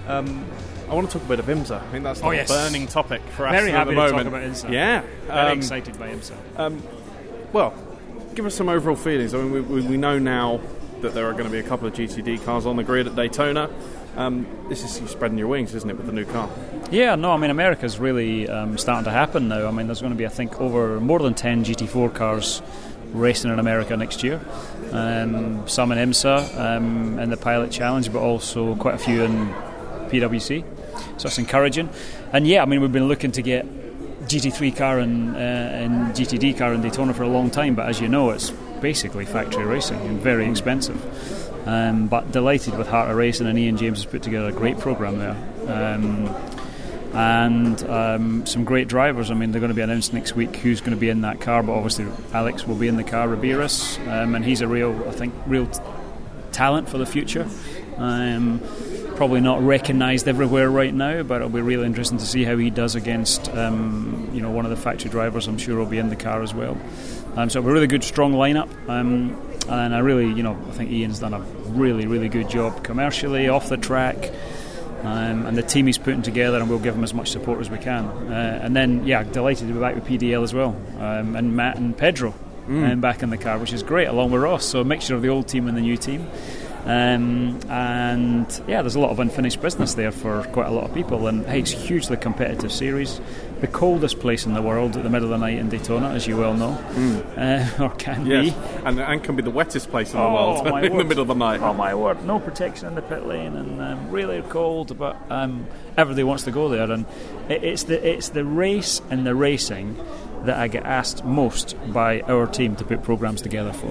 Um, 0.06 0.44
I 0.88 0.94
want 0.94 1.10
to 1.10 1.18
talk 1.18 1.26
a 1.26 1.28
bit 1.28 1.40
of 1.40 1.46
IMSA. 1.46 1.82
I 1.82 1.90
think 1.90 2.04
that's 2.04 2.20
the 2.20 2.26
oh, 2.26 2.30
yes. 2.30 2.48
burning 2.48 2.86
topic 2.86 3.20
for 3.36 3.46
us 3.48 3.52
Very 3.52 3.72
at 3.72 3.86
the 3.86 3.92
moment. 3.92 4.18
to 4.18 4.24
talk 4.24 4.26
about 4.26 4.42
IMSA. 4.42 4.72
Yeah, 4.72 5.02
very 5.26 5.52
um, 5.52 5.58
excited 5.58 5.98
by 5.98 6.10
IMSA. 6.10 6.36
Um, 6.56 6.82
well, 7.52 7.74
give 8.36 8.46
us 8.46 8.54
some 8.54 8.68
overall 8.68 8.94
feelings. 8.94 9.34
I 9.34 9.38
mean, 9.38 9.50
we, 9.50 9.60
we, 9.62 9.80
we, 9.80 9.96
know 9.96 10.20
now 10.20 10.60
that 11.00 11.12
there 11.12 11.26
are 11.26 11.32
going 11.32 11.44
to 11.46 11.50
be 11.50 11.58
a 11.58 11.64
couple 11.64 11.88
of 11.88 11.94
GTD 11.94 12.44
cars 12.44 12.66
on 12.66 12.76
the 12.76 12.84
grid 12.84 13.08
at 13.08 13.16
Daytona. 13.16 13.68
Um, 14.16 14.46
this 14.68 14.84
is 14.84 15.00
you 15.00 15.08
spreading 15.08 15.38
your 15.38 15.48
wings, 15.48 15.74
isn't 15.74 15.90
it, 15.90 15.96
with 15.96 16.06
the 16.06 16.12
new 16.12 16.24
car? 16.24 16.48
Yeah, 16.92 17.16
no, 17.16 17.32
I 17.32 17.36
mean, 17.36 17.50
America's 17.50 17.98
really 17.98 18.48
um, 18.48 18.78
starting 18.78 19.04
to 19.04 19.10
happen 19.10 19.48
now. 19.48 19.66
I 19.66 19.72
mean, 19.72 19.88
there's 19.88 20.00
going 20.00 20.12
to 20.12 20.18
be, 20.18 20.24
I 20.24 20.30
think, 20.30 20.60
over 20.60 21.00
more 21.00 21.18
than 21.18 21.34
10 21.34 21.64
GT4 21.64 22.14
cars 22.14 22.62
racing 23.12 23.50
in 23.50 23.58
America 23.58 23.96
next 23.96 24.22
year. 24.22 24.40
Um, 24.92 25.66
some 25.68 25.90
in 25.90 25.98
IMSA 25.98 26.58
um, 26.58 27.18
in 27.18 27.30
the 27.30 27.36
Pilot 27.36 27.72
Challenge, 27.72 28.12
but 28.12 28.20
also 28.20 28.76
quite 28.76 28.94
a 28.94 28.98
few 28.98 29.24
in 29.24 29.48
PWC 30.08 30.75
so 31.16 31.24
that's 31.24 31.38
encouraging. 31.38 31.88
And 32.32 32.46
yeah, 32.46 32.62
I 32.62 32.66
mean, 32.66 32.80
we've 32.80 32.92
been 32.92 33.08
looking 33.08 33.32
to 33.32 33.42
get 33.42 33.66
GT3 34.26 34.76
car 34.76 34.98
and, 34.98 35.34
uh, 35.34 35.38
and 35.38 36.14
GTD 36.14 36.58
car 36.58 36.72
in 36.72 36.82
Daytona 36.82 37.14
for 37.14 37.22
a 37.22 37.28
long 37.28 37.50
time, 37.50 37.74
but 37.74 37.88
as 37.88 38.00
you 38.00 38.08
know, 38.08 38.30
it's 38.30 38.50
basically 38.80 39.24
factory 39.24 39.64
racing 39.64 40.00
and 40.00 40.20
very 40.20 40.48
expensive. 40.48 40.98
Um, 41.66 42.06
but 42.06 42.30
delighted 42.30 42.78
with 42.78 42.86
Heart 42.86 43.10
of 43.10 43.16
Racing 43.16 43.46
and 43.48 43.58
Ian 43.58 43.76
James 43.76 43.98
has 43.98 44.06
put 44.06 44.22
together 44.22 44.48
a 44.48 44.52
great 44.52 44.78
program 44.78 45.18
there. 45.18 45.36
Um, 45.66 46.28
and 47.12 47.82
um, 47.88 48.46
some 48.46 48.64
great 48.64 48.88
drivers. 48.88 49.30
I 49.30 49.34
mean, 49.34 49.50
they're 49.50 49.60
going 49.60 49.70
to 49.70 49.74
be 49.74 49.80
announced 49.82 50.12
next 50.12 50.36
week 50.36 50.56
who's 50.56 50.80
going 50.80 50.92
to 50.92 51.00
be 51.00 51.08
in 51.08 51.22
that 51.22 51.40
car, 51.40 51.62
but 51.62 51.72
obviously 51.72 52.06
Alex 52.32 52.66
will 52.66 52.76
be 52.76 52.88
in 52.88 52.96
the 52.96 53.04
car, 53.04 53.26
Riberas, 53.26 53.98
um, 54.06 54.34
and 54.34 54.44
he's 54.44 54.60
a 54.60 54.68
real, 54.68 55.08
I 55.08 55.12
think, 55.12 55.34
real 55.46 55.66
t- 55.66 55.80
talent 56.52 56.88
for 56.88 56.98
the 56.98 57.06
future. 57.06 57.48
Um, 57.96 58.60
probably 59.16 59.40
not 59.40 59.62
recognised 59.62 60.28
everywhere 60.28 60.70
right 60.70 60.92
now, 60.92 61.22
but 61.22 61.36
it'll 61.36 61.48
be 61.48 61.60
really 61.60 61.86
interesting 61.86 62.18
to 62.18 62.26
see 62.26 62.44
how 62.44 62.56
he 62.56 62.70
does 62.70 62.94
against 62.94 63.48
um, 63.50 64.30
you 64.32 64.40
know 64.40 64.50
one 64.50 64.64
of 64.64 64.70
the 64.70 64.76
factory 64.76 65.10
drivers. 65.10 65.48
I'm 65.48 65.58
sure 65.58 65.78
will 65.78 65.86
be 65.86 65.98
in 65.98 66.10
the 66.10 66.16
car 66.16 66.42
as 66.42 66.54
well. 66.54 66.76
Um, 67.36 67.50
so 67.50 67.60
a 67.60 67.62
really 67.62 67.86
good, 67.86 68.04
strong 68.04 68.32
lineup, 68.32 68.68
um, 68.88 69.36
and 69.68 69.94
I 69.94 69.98
really, 69.98 70.26
you 70.32 70.42
know, 70.42 70.56
I 70.68 70.72
think 70.72 70.90
Ian's 70.90 71.18
done 71.18 71.34
a 71.34 71.40
really, 71.40 72.06
really 72.06 72.28
good 72.28 72.48
job 72.48 72.82
commercially 72.84 73.48
off 73.48 73.68
the 73.68 73.76
track. 73.76 74.30
Um, 75.02 75.46
and 75.46 75.56
the 75.56 75.62
team 75.62 75.86
he's 75.86 75.98
putting 75.98 76.22
together, 76.22 76.58
and 76.58 76.68
we'll 76.68 76.80
give 76.80 76.96
him 76.96 77.04
as 77.04 77.14
much 77.14 77.30
support 77.30 77.60
as 77.60 77.70
we 77.70 77.78
can. 77.78 78.06
Uh, 78.06 78.58
and 78.62 78.74
then, 78.74 79.06
yeah, 79.06 79.22
delighted 79.22 79.68
to 79.68 79.74
be 79.74 79.78
back 79.78 79.94
with 79.94 80.04
PDL 80.04 80.42
as 80.42 80.52
well, 80.52 80.74
um, 80.98 81.36
and 81.36 81.54
Matt 81.54 81.76
and 81.76 81.96
Pedro 81.96 82.34
mm. 82.66 82.92
um, 82.92 83.00
back 83.00 83.22
in 83.22 83.30
the 83.30 83.36
car, 83.36 83.58
which 83.58 83.72
is 83.72 83.82
great, 83.82 84.08
along 84.08 84.30
with 84.30 84.42
Ross. 84.42 84.64
So 84.64 84.80
a 84.80 84.84
mixture 84.84 85.14
of 85.14 85.22
the 85.22 85.28
old 85.28 85.46
team 85.46 85.68
and 85.68 85.76
the 85.76 85.82
new 85.82 85.96
team. 85.96 86.26
Um, 86.86 87.58
and 87.68 88.46
yeah, 88.68 88.80
there's 88.80 88.94
a 88.94 89.00
lot 89.00 89.10
of 89.10 89.18
unfinished 89.18 89.60
business 89.60 89.94
there 89.94 90.12
for 90.12 90.44
quite 90.52 90.68
a 90.68 90.70
lot 90.70 90.84
of 90.84 90.94
people. 90.94 91.26
And 91.26 91.44
hey, 91.44 91.58
it's 91.58 91.72
a 91.72 91.76
hugely 91.76 92.16
competitive 92.16 92.70
series. 92.70 93.20
The 93.60 93.66
coldest 93.66 94.20
place 94.20 94.46
in 94.46 94.54
the 94.54 94.62
world 94.62 94.96
at 94.96 95.02
the 95.02 95.10
middle 95.10 95.32
of 95.32 95.40
the 95.40 95.44
night 95.44 95.58
in 95.58 95.68
Daytona, 95.68 96.10
as 96.10 96.28
you 96.28 96.36
well 96.36 96.54
know, 96.54 96.78
mm. 96.92 97.78
uh, 97.80 97.82
or 97.84 97.90
can 97.96 98.24
yes. 98.24 98.54
be. 98.54 98.80
And, 98.84 99.00
and 99.00 99.24
can 99.24 99.34
be 99.34 99.42
the 99.42 99.50
wettest 99.50 99.90
place 99.90 100.12
in 100.12 100.18
the 100.18 100.24
oh, 100.24 100.32
world 100.32 100.66
in 100.84 100.92
word. 100.92 101.00
the 101.00 101.04
middle 101.04 101.22
of 101.22 101.28
the 101.28 101.34
night. 101.34 101.60
Oh 101.60 101.74
my 101.74 101.92
word! 101.94 102.24
No 102.24 102.38
protection 102.38 102.86
in 102.86 102.94
the 102.94 103.02
pit 103.02 103.26
lane, 103.26 103.56
and 103.56 103.80
um, 103.80 104.10
really 104.10 104.40
cold. 104.42 104.96
But 104.96 105.16
um, 105.28 105.66
everybody 105.96 106.22
wants 106.22 106.44
to 106.44 106.52
go 106.52 106.68
there, 106.68 106.88
and 106.88 107.04
it, 107.48 107.64
it's 107.64 107.84
the 107.84 108.06
it's 108.06 108.28
the 108.28 108.44
race 108.44 109.02
and 109.10 109.26
the 109.26 109.34
racing 109.34 109.98
that 110.44 110.56
I 110.56 110.68
get 110.68 110.84
asked 110.84 111.24
most 111.24 111.74
by 111.92 112.20
our 112.20 112.46
team 112.46 112.76
to 112.76 112.84
put 112.84 113.02
programs 113.02 113.42
together 113.42 113.72
for, 113.72 113.88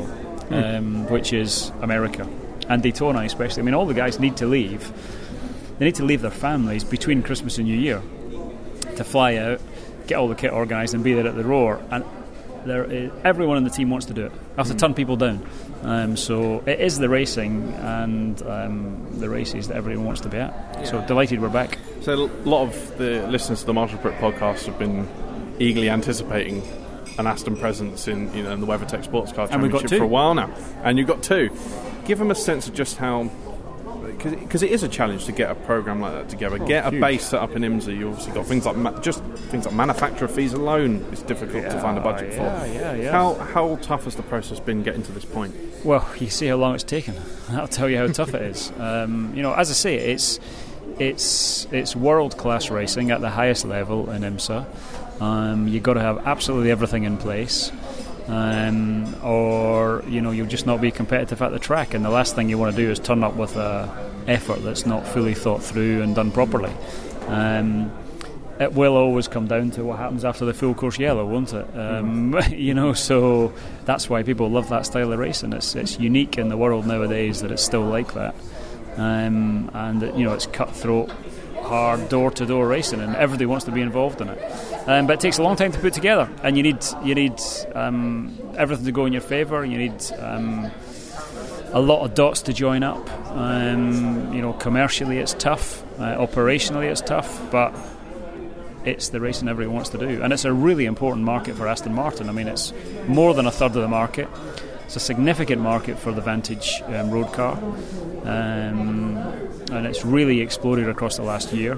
mm. 0.47 1.09
which 1.09 1.33
is 1.33 1.73
America 1.81 2.25
and 2.69 2.81
Daytona 2.81 3.19
especially. 3.19 3.61
I 3.61 3.65
mean, 3.65 3.73
all 3.73 3.85
the 3.85 3.93
guys 3.93 4.19
need 4.19 4.37
to 4.37 4.45
leave. 4.45 4.91
They 5.79 5.85
need 5.85 5.95
to 5.95 6.05
leave 6.05 6.21
their 6.21 6.31
families 6.31 6.83
between 6.83 7.21
Christmas 7.21 7.57
and 7.57 7.67
New 7.67 7.77
Year 7.77 8.01
to 8.95 9.03
fly 9.03 9.35
out 9.35 9.59
get 10.07 10.17
all 10.17 10.27
the 10.27 10.35
kit 10.35 10.51
organised, 10.51 10.93
and 10.93 11.03
be 11.03 11.13
there 11.13 11.27
at 11.27 11.35
the 11.35 11.43
roar. 11.43 11.81
And 11.91 12.03
there 12.65 12.83
is, 12.85 13.11
everyone 13.23 13.57
in 13.57 13.63
the 13.63 13.69
team 13.69 13.89
wants 13.89 14.07
to 14.07 14.13
do 14.13 14.25
it. 14.25 14.31
I 14.57 14.61
have 14.61 14.67
to 14.67 14.75
turn 14.75 14.93
people 14.93 15.15
down. 15.15 15.47
Um, 15.83 16.17
so 16.17 16.63
it 16.65 16.79
is 16.79 16.97
the 16.97 17.09
racing 17.09 17.73
and 17.73 18.41
um, 18.43 19.19
the 19.19 19.29
races 19.29 19.67
that 19.67 19.77
everyone 19.77 20.05
wants 20.05 20.21
to 20.21 20.29
be 20.29 20.37
at. 20.37 20.87
So 20.87 21.05
delighted 21.05 21.41
we're 21.41 21.49
back. 21.49 21.77
So 22.01 22.13
a 22.13 22.29
lot 22.47 22.63
of 22.63 22.97
the 22.97 23.27
listeners 23.27 23.59
to 23.61 23.65
the 23.67 23.73
Marshall 23.73 23.99
Pruett 23.99 24.17
podcast 24.19 24.65
have 24.65 24.79
been 24.79 25.07
eagerly 25.59 25.89
anticipating 25.89 26.63
an 27.17 27.27
Aston 27.27 27.55
presence 27.55 28.07
in 28.07 28.33
you 28.33 28.43
know 28.43 28.51
in 28.51 28.61
the 28.61 28.67
WeatherTech 28.67 29.03
Sports 29.03 29.31
Car 29.31 29.47
And 29.49 29.61
we've 29.61 29.71
got 29.71 29.81
Championship 29.81 29.99
for 29.99 30.03
a 30.03 30.07
while 30.07 30.33
now, 30.33 30.53
and 30.83 30.97
you've 30.97 31.07
got 31.07 31.23
two. 31.23 31.49
Give 32.05 32.19
them 32.19 32.31
a 32.31 32.35
sense 32.35 32.67
of 32.67 32.73
just 32.73 32.97
how. 32.97 33.29
Because 34.17 34.63
it 34.63 34.71
is 34.71 34.81
a 34.81 34.87
challenge 34.87 35.25
to 35.25 35.31
get 35.31 35.51
a 35.51 35.55
program 35.55 35.99
like 35.99 36.13
that 36.13 36.29
together. 36.29 36.57
get 36.57 36.85
a 36.85 36.91
base 36.91 37.25
set 37.25 37.41
up 37.41 37.55
in 37.55 37.61
IMSA. 37.61 37.95
You 37.97 38.09
obviously 38.09 38.33
got 38.33 38.45
things 38.45 38.65
like 38.65 38.75
ma- 38.75 38.99
just 39.01 39.23
things 39.51 39.65
like 39.65 39.75
manufacturer 39.75 40.27
fees 40.27 40.53
alone. 40.53 41.05
It's 41.11 41.21
difficult 41.21 41.63
to 41.65 41.79
find 41.79 41.97
a 41.97 42.01
budget 42.01 42.33
yeah, 42.33 42.59
for. 42.59 42.67
yeah, 42.67 42.93
yeah. 42.93 43.11
How 43.11 43.33
how 43.33 43.75
tough 43.77 44.05
has 44.05 44.15
the 44.15 44.23
process 44.23 44.59
been 44.59 44.83
getting 44.83 45.03
to 45.03 45.11
this 45.11 45.25
point? 45.25 45.53
Well, 45.83 46.07
you 46.17 46.29
see 46.29 46.47
how 46.47 46.55
long 46.55 46.75
it's 46.75 46.83
taken. 46.83 47.15
That'll 47.49 47.67
tell 47.67 47.89
you 47.89 47.97
how 47.97 48.07
tough 48.07 48.33
it 48.33 48.41
is. 48.41 48.71
Um, 48.79 49.33
you 49.35 49.43
know, 49.43 49.53
as 49.53 49.69
I 49.69 49.73
say, 49.73 49.95
it's 49.95 50.39
it's 50.97 51.67
it's 51.71 51.95
world 51.95 52.37
class 52.37 52.69
racing 52.69 53.11
at 53.11 53.21
the 53.21 53.29
highest 53.29 53.65
level 53.65 54.09
in 54.11 54.21
IMSA. 54.21 55.21
Um, 55.21 55.67
you've 55.67 55.83
got 55.83 55.93
to 55.93 56.01
have 56.01 56.25
absolutely 56.27 56.71
everything 56.71 57.03
in 57.03 57.17
place, 57.17 57.71
um, 58.27 59.15
or 59.23 60.03
you 60.07 60.21
know 60.21 60.31
you'll 60.31 60.47
just 60.47 60.65
not 60.65 60.81
be 60.81 60.91
competitive 60.91 61.41
at 61.41 61.51
the 61.51 61.59
track. 61.59 61.93
And 61.93 62.03
the 62.03 62.09
last 62.09 62.35
thing 62.35 62.49
you 62.49 62.57
want 62.57 62.75
to 62.75 62.81
do 62.81 62.89
is 62.89 62.99
turn 62.99 63.23
up 63.23 63.35
with 63.35 63.55
a 63.55 64.11
effort 64.27 64.63
that's 64.63 64.85
not 64.85 65.07
fully 65.07 65.33
thought 65.33 65.61
through 65.61 66.01
and 66.01 66.15
done 66.15 66.31
properly. 66.31 66.71
Um, 67.27 67.91
it 68.59 68.73
will 68.73 68.95
always 68.95 69.27
come 69.27 69.47
down 69.47 69.71
to 69.71 69.83
what 69.83 69.99
happens 69.99 70.23
after 70.23 70.45
the 70.45 70.53
full 70.53 70.73
course 70.73 70.97
yellow, 70.97 71.25
won't 71.25 71.53
it? 71.53 71.67
Um, 71.77 72.39
you 72.51 72.73
know, 72.73 72.93
so 72.93 73.53
that's 73.83 74.09
why 74.09 74.23
people 74.23 74.49
love 74.49 74.69
that 74.69 74.85
style 74.85 75.11
of 75.11 75.19
racing. 75.19 75.53
It's 75.53 75.75
it's 75.75 75.99
unique 75.99 76.37
in 76.37 76.49
the 76.49 76.57
world 76.57 76.87
nowadays 76.87 77.41
that 77.41 77.51
it's 77.51 77.63
still 77.63 77.83
like 77.83 78.13
that, 78.13 78.35
um, 78.97 79.69
and 79.73 80.01
you 80.17 80.25
know 80.25 80.33
it's 80.33 80.47
cutthroat, 80.47 81.11
hard 81.61 82.07
door 82.09 82.31
to 82.31 82.45
door 82.45 82.67
racing, 82.67 83.01
and 83.01 83.15
everybody 83.15 83.45
wants 83.45 83.65
to 83.65 83.71
be 83.71 83.81
involved 83.81 84.21
in 84.21 84.29
it. 84.29 84.39
Um, 84.87 85.07
but 85.07 85.13
it 85.13 85.19
takes 85.19 85.39
a 85.39 85.43
long 85.43 85.55
time 85.55 85.71
to 85.71 85.79
put 85.79 85.93
together, 85.93 86.29
and 86.43 86.55
you 86.55 86.63
need 86.63 86.77
you 87.03 87.15
need 87.15 87.41
um, 87.73 88.37
everything 88.55 88.85
to 88.85 88.91
go 88.91 89.05
in 89.07 89.13
your 89.13 89.21
favour. 89.21 89.65
You 89.65 89.77
need 89.77 89.99
um, 90.19 90.69
a 91.73 91.79
lot 91.79 92.05
of 92.05 92.13
dots 92.13 92.43
to 92.43 92.53
join 92.53 92.83
up. 92.83 93.09
Um, 93.31 94.31
you 94.33 94.41
know, 94.41 94.53
commercially 94.53 95.17
it's 95.17 95.33
tough, 95.33 95.83
uh, 95.99 96.17
operationally 96.17 96.89
it's 96.91 97.01
tough, 97.01 97.51
but 97.51 97.75
it's 98.85 99.09
the 99.09 99.19
racing 99.19 99.49
everyone 99.49 99.75
wants 99.75 99.89
to 99.89 99.97
do, 99.97 100.21
and 100.21 100.31
it's 100.31 100.45
a 100.45 100.53
really 100.53 100.85
important 100.85 101.25
market 101.25 101.55
for 101.55 101.67
Aston 101.67 101.93
Martin. 101.93 102.29
I 102.29 102.31
mean, 102.31 102.47
it's 102.47 102.71
more 103.07 103.33
than 103.33 103.47
a 103.47 103.51
third 103.51 103.75
of 103.75 103.81
the 103.81 103.87
market. 103.87 104.29
It's 104.85 104.95
a 104.95 104.99
significant 104.99 105.63
market 105.63 105.97
for 105.97 106.11
the 106.11 106.21
Vantage 106.21 106.83
um, 106.85 107.09
road 107.09 107.33
car, 107.33 107.57
um, 108.23 109.17
and 109.71 109.87
it's 109.87 110.05
really 110.05 110.41
exploded 110.41 110.87
across 110.87 111.17
the 111.17 111.23
last 111.23 111.51
year. 111.53 111.75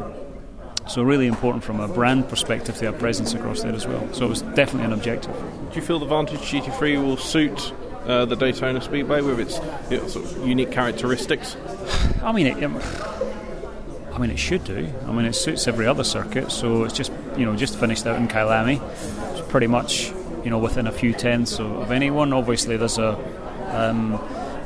So, 0.87 1.03
really 1.03 1.27
important 1.27 1.63
from 1.63 1.79
a 1.79 1.87
brand 1.87 2.29
perspective 2.29 2.75
to 2.77 2.85
have 2.85 2.99
presence 2.99 3.33
across 3.33 3.61
there 3.61 3.73
as 3.73 3.85
well. 3.85 4.07
So, 4.13 4.25
it 4.25 4.29
was 4.29 4.41
definitely 4.41 4.85
an 4.85 4.93
objective. 4.93 5.35
Do 5.69 5.75
you 5.75 5.81
feel 5.81 5.99
the 5.99 6.05
Vantage 6.05 6.39
GT3 6.39 7.03
will 7.03 7.17
suit 7.17 7.73
uh, 8.05 8.25
the 8.25 8.35
Daytona 8.35 8.81
Speedway 8.81 9.21
with 9.21 9.39
its, 9.39 9.59
its 9.91 10.13
sort 10.13 10.25
of 10.25 10.47
unique 10.47 10.71
characteristics? 10.71 11.57
I 12.23 12.31
mean, 12.31 12.47
it, 12.47 12.63
I 14.17 14.19
mean, 14.19 14.31
it 14.31 14.39
should 14.39 14.63
do. 14.63 14.89
I 15.05 15.11
mean, 15.11 15.25
it 15.25 15.33
suits 15.33 15.67
every 15.67 15.85
other 15.85 16.03
circuit. 16.03 16.51
So 16.51 16.85
it's 16.85 16.93
just 16.95 17.11
you 17.37 17.45
know 17.45 17.55
just 17.55 17.77
finished 17.77 18.07
out 18.07 18.15
in 18.17 18.27
Kyalami. 18.27 18.81
It's 19.31 19.47
pretty 19.47 19.67
much 19.67 20.11
you 20.43 20.49
know 20.49 20.57
within 20.57 20.87
a 20.87 20.91
few 20.91 21.13
tenths 21.13 21.59
of, 21.59 21.71
of 21.71 21.91
anyone. 21.91 22.33
Obviously, 22.33 22.77
there's 22.77 22.97
a 22.97 23.13
um, 23.77 24.13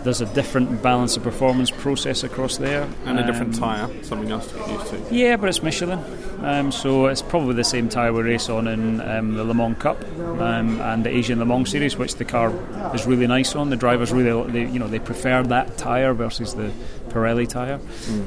there's 0.03 0.21
a 0.21 0.25
different 0.33 0.81
balance 0.81 1.17
of 1.17 1.23
performance 1.23 1.71
process 1.71 2.23
across 2.23 2.57
there, 2.57 2.87
And 3.05 3.19
a 3.19 3.25
different 3.25 3.55
Um, 3.55 3.61
tyre, 3.61 4.03
something 4.03 4.31
else 4.31 4.47
to 4.47 4.57
get 4.57 4.69
used 4.69 4.87
to. 4.87 4.97
Yeah, 5.11 5.37
but 5.37 5.49
it's 5.49 5.61
Michelin, 5.63 5.99
um, 6.43 6.71
so 6.71 7.07
it's 7.07 7.21
probably 7.21 7.53
the 7.55 7.63
same 7.63 7.89
tyre 7.89 8.13
we 8.13 8.21
race 8.23 8.49
on 8.49 8.67
in 8.67 9.01
um, 9.01 9.35
the 9.35 9.43
Le 9.43 9.53
Mans 9.53 9.77
Cup 9.77 10.03
um, 10.39 10.81
and 10.81 11.03
the 11.03 11.09
Asian 11.09 11.39
Le 11.39 11.45
Mans 11.45 11.69
Series, 11.69 11.97
which 11.97 12.15
the 12.15 12.25
car 12.25 12.51
is 12.93 13.05
really 13.05 13.27
nice 13.27 13.55
on. 13.55 13.69
The 13.69 13.75
drivers 13.75 14.11
really, 14.11 14.51
they, 14.51 14.65
you 14.71 14.79
know, 14.79 14.87
they 14.87 14.99
prefer 14.99 15.43
that 15.43 15.77
tyre 15.77 16.13
versus 16.13 16.53
the 16.55 16.71
Pirelli 17.09 17.47
tyre 17.47 17.79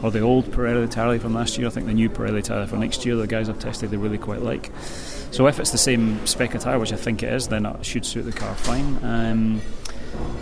or 0.03 0.11
the 0.11 0.21
old 0.21 0.45
Pirelli 0.53 0.91
tyre 0.91 1.19
from 1.19 1.35
last 1.35 1.57
year. 1.57 1.67
I 1.67 1.71
think 1.71 1.87
the 1.87 1.95
new 1.95 2.11
Pirelli 2.11 2.43
tyre 2.43 2.67
for 2.67 2.77
next 2.77 3.07
year, 3.07 3.17
the 3.17 3.27
guys 3.27 3.49
I've 3.49 3.59
tested, 3.59 3.91
they 3.91 3.97
really 3.97 4.19
quite 4.19 4.43
like. 4.43 4.71
So 5.31 5.47
if 5.49 5.59
it's 5.59 5.71
the 5.71 5.79
same 5.79 6.25
spec 6.27 6.55
of 6.55 6.63
tyre, 6.63 6.79
which 6.79 6.93
I 6.93 6.97
think 6.97 7.23
it 7.23 7.33
is, 7.33 7.49
then 7.49 7.67
it 7.67 7.85
should 7.85 8.05
suit 8.07 8.23
the 8.23 8.33
car 8.33 8.55
fine. 8.55 9.61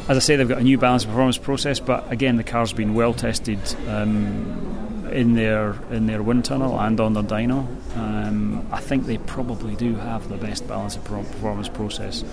As 0.09 0.17
I 0.17 0.21
say, 0.21 0.37
they've 0.37 0.49
got 0.49 0.59
a 0.59 0.65
new 0.65 0.79
balance 0.79 1.05
performance 1.05 1.39
process, 1.39 1.81
but 1.81 2.11
again, 2.11 2.37
the 2.37 2.45
car's 2.45 2.73
been 2.73 2.95
well 2.95 3.15
tested 3.15 3.61
um, 3.89 5.09
in 5.13 5.35
their 5.35 5.77
in 5.91 6.07
their 6.07 6.23
wind 6.23 6.45
tunnel 6.45 6.79
and 6.81 6.99
on 7.01 7.15
their 7.15 7.23
dyno. 7.23 7.67
Um, 7.97 8.67
I 8.73 8.81
think 8.81 9.07
they 9.07 9.19
probably 9.19 9.77
do 9.77 9.95
have 9.95 10.29
the 10.29 10.37
best 10.37 10.67
balance 10.67 10.97
of 10.97 11.05
performance 11.05 11.69
process 11.69 12.25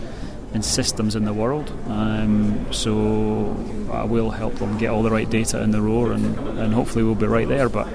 in 0.54 0.64
systems 0.64 1.16
in 1.16 1.26
the 1.26 1.34
world. 1.34 1.72
Um, 1.88 2.74
so 2.74 3.56
I 3.92 4.04
will 4.04 4.32
help 4.32 4.56
them 4.56 4.78
get 4.78 4.90
all 4.90 5.04
the 5.04 5.12
right 5.12 5.30
data 5.30 5.62
in 5.62 5.72
the 5.72 5.82
roar, 5.82 6.12
and, 6.12 6.38
and 6.58 6.74
hopefully 6.74 7.04
we'll 7.04 7.16
be 7.16 7.28
right 7.28 7.48
there. 7.48 7.70
But 7.70 7.88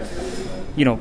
you 0.77 0.85
know, 0.85 1.01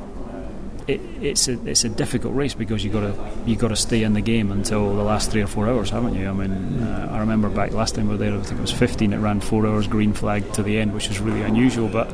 it, 0.88 1.02
it's 1.22 1.48
a 1.48 1.54
it's 1.68 1.84
a 1.84 1.90
difficult 1.90 2.36
race 2.36 2.54
because 2.54 2.84
you 2.84 2.92
got 2.92 3.02
to 3.02 3.30
you 3.46 3.56
got 3.56 3.70
to 3.70 3.76
stay 3.76 4.04
in 4.04 4.14
the 4.14 4.22
game 4.22 4.52
until 4.52 4.96
the 4.96 5.04
last 5.04 5.32
three 5.32 5.42
or 5.42 5.48
four 5.48 5.68
hours, 5.68 5.90
haven't 5.90 6.16
you? 6.16 6.28
I 6.28 6.34
mean, 6.34 6.82
uh, 6.82 7.10
I 7.12 7.20
remember 7.20 7.50
back 7.50 7.72
last 7.72 7.96
time 7.96 8.08
we 8.08 8.12
were 8.12 8.18
there, 8.18 8.34
I 8.34 8.42
think 8.42 8.60
it 8.60 8.62
was 8.62 8.72
15. 8.72 9.14
It 9.14 9.18
ran 9.18 9.42
four 9.42 9.66
hours 9.66 9.88
green 9.88 10.14
flag 10.14 10.52
to 10.54 10.64
the 10.64 10.80
end, 10.80 10.94
which 10.94 11.08
was 11.10 11.20
really 11.20 11.42
unusual, 11.42 11.90
but. 11.90 12.14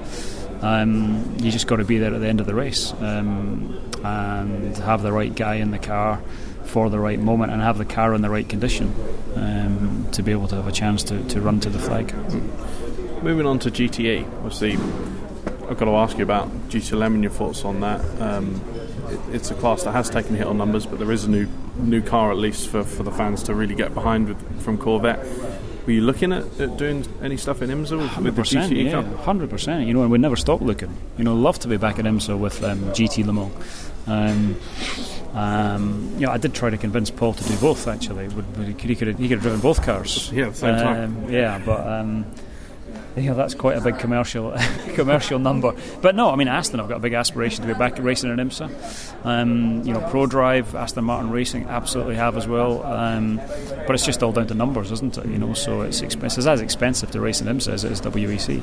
Um, 0.62 1.38
you 1.40 1.52
just 1.52 1.68
got 1.68 1.78
to 1.78 1.86
be 1.86 2.00
there 2.00 2.14
at 2.14 2.20
the 2.20 2.28
end 2.28 2.42
of 2.42 2.46
the 2.46 2.54
race 2.54 2.92
um, 3.00 3.80
and 4.04 4.76
have 4.80 5.04
the 5.04 5.12
right 5.14 5.34
guy 5.34 5.56
in 5.56 5.72
the 5.72 5.80
car 5.80 6.22
for 6.66 6.90
the 6.90 7.00
right 7.00 7.18
moment 7.18 7.54
and 7.54 7.62
have 7.62 7.78
the 7.78 7.86
car 7.86 8.14
in 8.14 8.22
the 8.22 8.30
right 8.30 8.48
condition 8.48 8.94
um, 9.36 10.06
to 10.12 10.22
be 10.22 10.34
able 10.34 10.50
to 10.50 10.56
have 10.56 10.68
a 10.68 10.72
chance 10.74 11.04
to, 11.04 11.24
to 11.30 11.40
run 11.40 11.62
to 11.62 11.70
the 11.70 11.80
flag. 11.80 12.14
Moving 13.24 13.46
on 13.46 13.60
to 13.60 13.72
GTE, 13.72 14.26
obviously, 14.44 14.78
I've 15.70 15.78
got 15.78 15.86
to 15.86 15.92
ask 15.92 16.18
you 16.18 16.24
about 16.24 16.50
GT11 16.70 17.06
and 17.06 17.24
your 17.24 17.32
thoughts 17.32 17.64
on 17.64 17.82
that. 17.82 18.02
Um, 18.20 18.60
it, 19.10 19.36
it's 19.36 19.52
a 19.52 19.56
class 19.56 19.84
that 19.84 19.92
has 19.92 20.10
taken 20.10 20.34
a 20.34 20.38
hit 20.40 20.48
on 20.48 20.58
numbers, 20.58 20.88
but 20.88 20.98
there 20.98 21.12
is 21.12 21.26
a 21.26 21.30
new 21.30 21.48
new 21.78 22.02
car 22.02 22.32
at 22.32 22.38
least 22.38 22.70
for, 22.70 22.84
for 22.84 23.04
the 23.04 23.12
fans 23.12 23.44
to 23.44 23.54
really 23.54 23.76
get 23.76 23.94
behind 23.94 24.28
with 24.28 24.62
from 24.64 24.78
Corvette. 24.78 25.20
Were 25.86 25.94
you 25.94 26.02
looking 26.02 26.34
at, 26.34 26.60
at 26.60 26.78
doing 26.78 27.06
any 27.22 27.38
stuff 27.38 27.62
in 27.62 27.70
IMSA 27.70 27.98
with, 27.98 28.36
with 28.36 28.36
the 28.36 28.76
yeah, 28.76 29.04
hundred 29.18 29.50
percent. 29.50 29.88
You 29.88 29.94
know, 29.94 30.02
and 30.02 30.12
we 30.12 30.18
never 30.18 30.36
stop 30.36 30.62
looking. 30.62 30.96
You 31.18 31.24
know, 31.24 31.36
love 31.36 31.60
to 31.60 31.68
be 31.68 31.78
back 31.78 32.00
at 32.00 32.06
IMSA 32.06 32.38
with 32.38 32.64
um, 32.64 32.80
GT 32.92 33.26
Le 33.26 33.34
Mans. 33.34 33.92
Um, 34.08 34.56
um, 35.34 36.14
you 36.16 36.26
know, 36.26 36.32
I 36.32 36.38
did 36.38 36.56
try 36.56 36.72
to 36.72 36.78
convince 36.78 37.12
Paul 37.12 37.34
to 37.34 37.44
do 37.44 37.56
both. 37.58 37.88
Actually, 37.88 38.28
he, 38.28 38.74
could, 38.74 38.90
he 38.90 38.96
could 38.96 39.08
have, 39.10 39.20
he 39.20 39.28
could 39.28 39.38
have 39.38 39.42
driven 39.44 39.60
both 39.60 39.84
cars. 39.84 40.32
Yeah, 40.32 40.48
at 40.48 40.54
the 40.54 40.58
same 40.58 40.76
time. 40.76 41.18
Um, 41.26 41.32
yeah, 41.32 41.62
but 41.64 41.88
know 43.18 43.36
that's 43.36 43.54
quite 43.54 43.78
a 43.78 43.82
big 43.82 44.00
commercial 44.00 44.56
commercial 44.96 45.40
number. 45.40 45.74
But 46.02 46.16
no, 46.16 46.30
I 46.30 46.36
mean 46.36 46.48
Aston, 46.48 46.80
I've 46.80 46.90
got 46.90 46.98
a 46.98 47.02
big 47.02 47.14
aspiration 47.14 47.62
to 47.62 47.68
be 47.68 47.78
back 47.78 47.98
racing 48.00 48.32
in 48.32 48.38
IMSA. 48.38 49.26
Um, 49.26 49.84
you 49.84 49.94
know, 49.94 50.00
Prodrive, 50.02 50.74
Aston 50.74 51.04
Martin 51.04 51.30
Racing, 51.32 51.66
absolutely 51.66 52.16
have 52.16 52.38
as 52.38 52.48
well. 52.48 52.84
Um, 52.84 53.38
but 53.86 53.92
it's 53.92 54.06
just 54.06 54.24
all 54.24 54.32
down 54.32 54.48
to 54.48 54.54
numbers, 54.54 54.92
isn't 54.92 55.18
it? 55.18 55.26
You 55.26 55.38
know, 55.38 55.54
so 55.54 55.82
it's 55.82 56.02
expensive. 56.02 56.40
It's 56.40 56.48
as 56.48 56.62
expensive 56.62 57.12
to 57.12 57.22
race 57.22 57.42
in 57.42 57.48
IMSA 57.48 57.74
as 57.74 57.84
it 57.84 57.92
is 57.92 58.02
WEC 58.02 58.62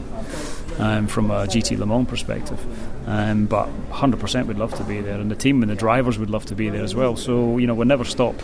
um, 0.81 1.07
from 1.07 1.31
a 1.31 1.47
GT 1.47 1.79
Le 1.79 1.87
Mans 1.87 2.09
perspective. 2.09 2.61
Um, 3.09 3.47
but 3.47 3.69
100% 3.91 4.47
would 4.47 4.59
love 4.59 4.75
to 4.75 4.85
be 4.85 5.01
there, 5.01 5.21
and 5.21 5.31
the 5.31 5.37
team 5.37 5.63
and 5.63 5.71
the 5.71 5.77
drivers 5.77 6.19
would 6.19 6.31
love 6.31 6.47
to 6.47 6.55
be 6.55 6.69
there 6.69 6.85
as 6.85 6.95
well. 6.95 7.17
So 7.17 7.59
you 7.59 7.67
know, 7.67 7.75
we'll 7.75 7.87
never 7.87 8.05
stop 8.05 8.35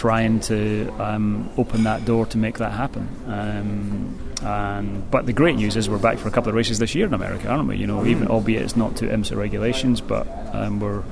trying 0.00 0.40
to 0.40 0.88
um, 0.98 1.46
open 1.58 1.84
that 1.84 2.06
door 2.06 2.24
to 2.24 2.38
make 2.38 2.56
that 2.56 2.72
happen. 2.72 3.06
Um, 3.26 4.18
and, 4.42 5.10
but 5.10 5.26
the 5.26 5.34
great 5.34 5.56
news 5.56 5.76
is 5.76 5.90
we're 5.90 5.98
back 5.98 6.16
for 6.16 6.26
a 6.26 6.30
couple 6.30 6.48
of 6.48 6.54
races 6.54 6.78
this 6.78 6.94
year 6.94 7.06
in 7.06 7.12
America, 7.12 7.48
aren't 7.48 7.68
we? 7.68 7.76
You 7.76 7.86
know, 7.86 8.06
even 8.06 8.26
albeit 8.26 8.62
it's 8.62 8.76
not 8.76 8.96
to 8.96 9.04
IMSA 9.04 9.36
regulations, 9.36 10.00
but 10.00 10.26
um, 10.54 10.80
we're 10.80 11.02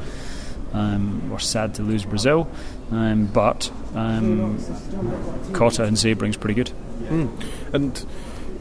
um, 0.73 1.29
we're 1.29 1.39
sad 1.39 1.75
to 1.75 1.83
lose 1.83 2.07
Brazil, 2.07 2.49
um, 2.91 3.27
but 3.27 3.71
um, 3.95 4.57
COTA 5.53 5.85
and 5.85 5.97
Sebring's 5.99 6.39
pretty 6.39 6.55
good. 6.55 6.71
And 7.75 8.07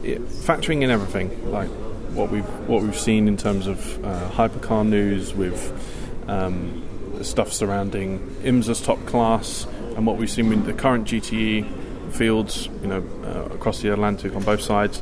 it, 0.02 0.20
factoring 0.28 0.82
in 0.82 0.90
everything, 0.90 1.50
like 1.50 1.70
what 2.12 2.30
we've 2.30 2.44
what 2.68 2.82
we've 2.82 2.98
seen 2.98 3.28
in 3.28 3.38
terms 3.38 3.66
of 3.66 4.04
uh, 4.04 4.28
hypercar 4.28 4.86
news 4.86 5.34
with 5.34 5.72
um, 6.28 6.84
stuff 7.22 7.50
surrounding 7.50 8.18
IMSA's 8.42 8.82
top 8.82 9.04
class, 9.06 9.66
and 9.98 10.06
what 10.06 10.16
we've 10.16 10.30
seen 10.30 10.48
with 10.48 10.64
the 10.64 10.72
current 10.72 11.08
GTE 11.08 12.12
fields, 12.12 12.68
you 12.82 12.86
know, 12.86 13.04
uh, 13.24 13.52
across 13.52 13.82
the 13.82 13.92
Atlantic 13.92 14.34
on 14.36 14.44
both 14.44 14.60
sides. 14.60 15.00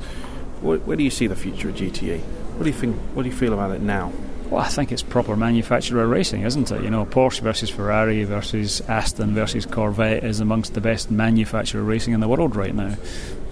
Where, 0.62 0.78
where 0.78 0.96
do 0.96 1.04
you 1.04 1.10
see 1.10 1.26
the 1.26 1.36
future 1.36 1.68
of 1.68 1.74
GTE? 1.74 2.18
What 2.20 2.64
do 2.64 2.70
you 2.70 2.74
think? 2.74 2.96
What 3.12 3.24
do 3.24 3.28
you 3.28 3.34
feel 3.34 3.52
about 3.52 3.72
it 3.72 3.82
now? 3.82 4.10
Well, 4.48 4.62
I 4.62 4.68
think 4.68 4.92
it's 4.92 5.02
proper 5.02 5.36
manufacturer 5.36 6.06
racing, 6.06 6.42
isn't 6.42 6.72
it? 6.72 6.82
You 6.82 6.88
know, 6.88 7.04
Porsche 7.04 7.40
versus 7.40 7.68
Ferrari 7.68 8.24
versus 8.24 8.80
Aston 8.82 9.34
versus 9.34 9.66
Corvette 9.66 10.24
is 10.24 10.40
amongst 10.40 10.72
the 10.72 10.80
best 10.80 11.10
manufacturer 11.10 11.82
racing 11.82 12.14
in 12.14 12.20
the 12.20 12.28
world 12.28 12.56
right 12.56 12.74
now, 12.74 12.96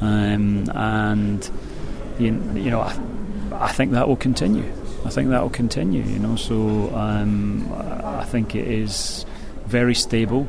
um, 0.01 0.65
and 0.75 1.51
you, 2.19 2.29
you 2.55 2.71
know, 2.71 2.81
I, 2.81 2.99
I, 3.53 3.73
think 3.73 3.93
that 3.93 4.09
will 4.09 4.17
continue. 4.17 4.65
I 5.05 5.11
think 5.11 5.29
that 5.29 5.43
will 5.43 5.51
continue. 5.51 6.05
You 6.05 6.21
know, 6.21 6.37
so 6.37 6.95
um, 6.95 7.71
I 7.71 8.25
think 8.25 8.55
it 8.55 8.67
is 8.67 9.27
very 9.67 9.95
stable. 9.95 10.49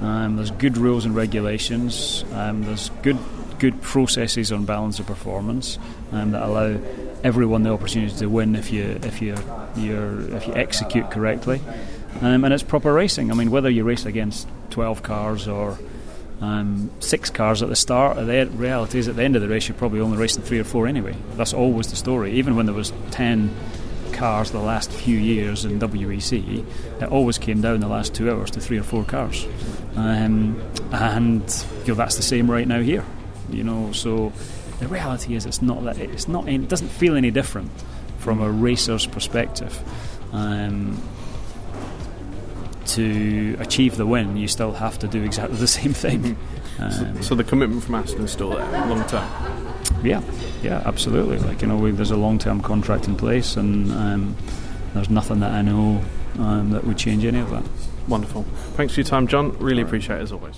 Um, 0.00 0.36
there's 0.36 0.50
good 0.50 0.76
rules 0.76 1.04
and 1.04 1.14
regulations. 1.14 2.24
Um, 2.32 2.64
there's 2.64 2.90
good 3.02 3.18
good 3.58 3.82
processes 3.82 4.50
on 4.50 4.64
balance 4.64 4.98
of 4.98 5.06
performance 5.06 5.78
um, 6.12 6.30
that 6.30 6.42
allow 6.42 6.80
everyone 7.22 7.62
the 7.62 7.70
opportunity 7.70 8.16
to 8.16 8.26
win 8.26 8.56
if 8.56 8.72
you 8.72 8.98
if 9.02 9.20
you 9.20 9.34
if 9.76 10.46
you 10.46 10.54
execute 10.54 11.10
correctly, 11.10 11.60
um, 12.22 12.44
and 12.44 12.54
it's 12.54 12.62
proper 12.62 12.92
racing. 12.92 13.30
I 13.30 13.34
mean, 13.34 13.50
whether 13.50 13.68
you 13.68 13.84
race 13.84 14.06
against 14.06 14.48
12 14.70 15.02
cars 15.02 15.46
or 15.46 15.78
um, 16.40 16.90
six 17.00 17.28
cars 17.28 17.62
at 17.62 17.68
the 17.68 17.76
start, 17.76 18.16
the 18.16 18.46
reality 18.54 18.98
is 18.98 19.08
at 19.08 19.16
the 19.16 19.22
end 19.22 19.36
of 19.36 19.42
the 19.42 19.48
race 19.48 19.68
you're 19.68 19.76
probably 19.76 20.00
only 20.00 20.16
racing 20.16 20.42
three 20.42 20.58
or 20.58 20.64
four 20.64 20.86
anyway. 20.86 21.14
That's 21.34 21.52
always 21.52 21.88
the 21.88 21.96
story. 21.96 22.32
Even 22.32 22.56
when 22.56 22.66
there 22.66 22.74
was 22.74 22.92
10 23.10 23.54
cars 24.12 24.50
the 24.50 24.58
last 24.58 24.90
few 24.90 25.16
years 25.16 25.64
in 25.64 25.78
WEC, 25.78 26.64
it 27.02 27.08
always 27.08 27.38
came 27.38 27.60
down 27.60 27.80
the 27.80 27.88
last 27.88 28.14
two 28.14 28.30
hours 28.30 28.50
to 28.52 28.60
three 28.60 28.78
or 28.78 28.82
four 28.82 29.04
cars, 29.04 29.46
um, 30.00 30.60
and 30.92 31.64
you 31.84 31.88
know, 31.88 31.94
that's 31.94 32.16
the 32.16 32.22
same 32.22 32.50
right 32.50 32.66
now 32.66 32.80
here. 32.80 33.04
You 33.50 33.64
know, 33.64 33.92
so 33.92 34.32
the 34.78 34.88
reality 34.88 35.34
is 35.34 35.46
it's 35.46 35.60
not 35.60 35.84
that 35.84 35.98
it's 35.98 36.28
not 36.28 36.48
it 36.48 36.68
doesn't 36.68 36.88
feel 36.88 37.16
any 37.16 37.30
different 37.30 37.70
from 38.18 38.40
a 38.40 38.50
racer's 38.50 39.06
perspective. 39.06 39.78
Um, 40.32 41.00
to 42.86 43.56
achieve 43.60 43.96
the 43.96 44.06
win, 44.06 44.36
you 44.36 44.48
still 44.48 44.72
have 44.72 44.98
to 45.00 45.08
do 45.08 45.22
exactly 45.22 45.56
the 45.56 45.66
same 45.80 45.92
thing. 45.92 46.36
Um, 46.78 46.90
so, 47.16 47.20
so, 47.20 47.34
the 47.34 47.44
commitment 47.44 47.82
from 47.84 47.94
Aston 47.96 48.24
is 48.24 48.32
still 48.32 48.50
there, 48.50 48.66
long 48.86 49.04
term. 49.06 49.28
Yeah, 50.02 50.22
yeah, 50.62 50.82
absolutely. 50.86 51.38
Like 51.38 51.62
you 51.62 51.68
know, 51.68 51.76
we, 51.76 51.90
there's 51.90 52.10
a 52.10 52.16
long-term 52.16 52.62
contract 52.62 53.06
in 53.06 53.16
place, 53.16 53.56
and 53.56 53.92
um, 53.92 54.36
there's 54.94 55.10
nothing 55.10 55.40
that 55.40 55.52
I 55.52 55.62
know 55.62 56.02
um, 56.38 56.70
that 56.70 56.84
would 56.84 56.96
change 56.96 57.24
any 57.24 57.38
of 57.38 57.50
that. 57.50 57.64
Wonderful. 58.08 58.42
Thanks 58.74 58.94
for 58.94 59.00
your 59.00 59.06
time, 59.06 59.26
John. 59.26 59.56
Really 59.58 59.82
appreciate 59.82 60.18
it 60.18 60.22
as 60.22 60.32
always. 60.32 60.56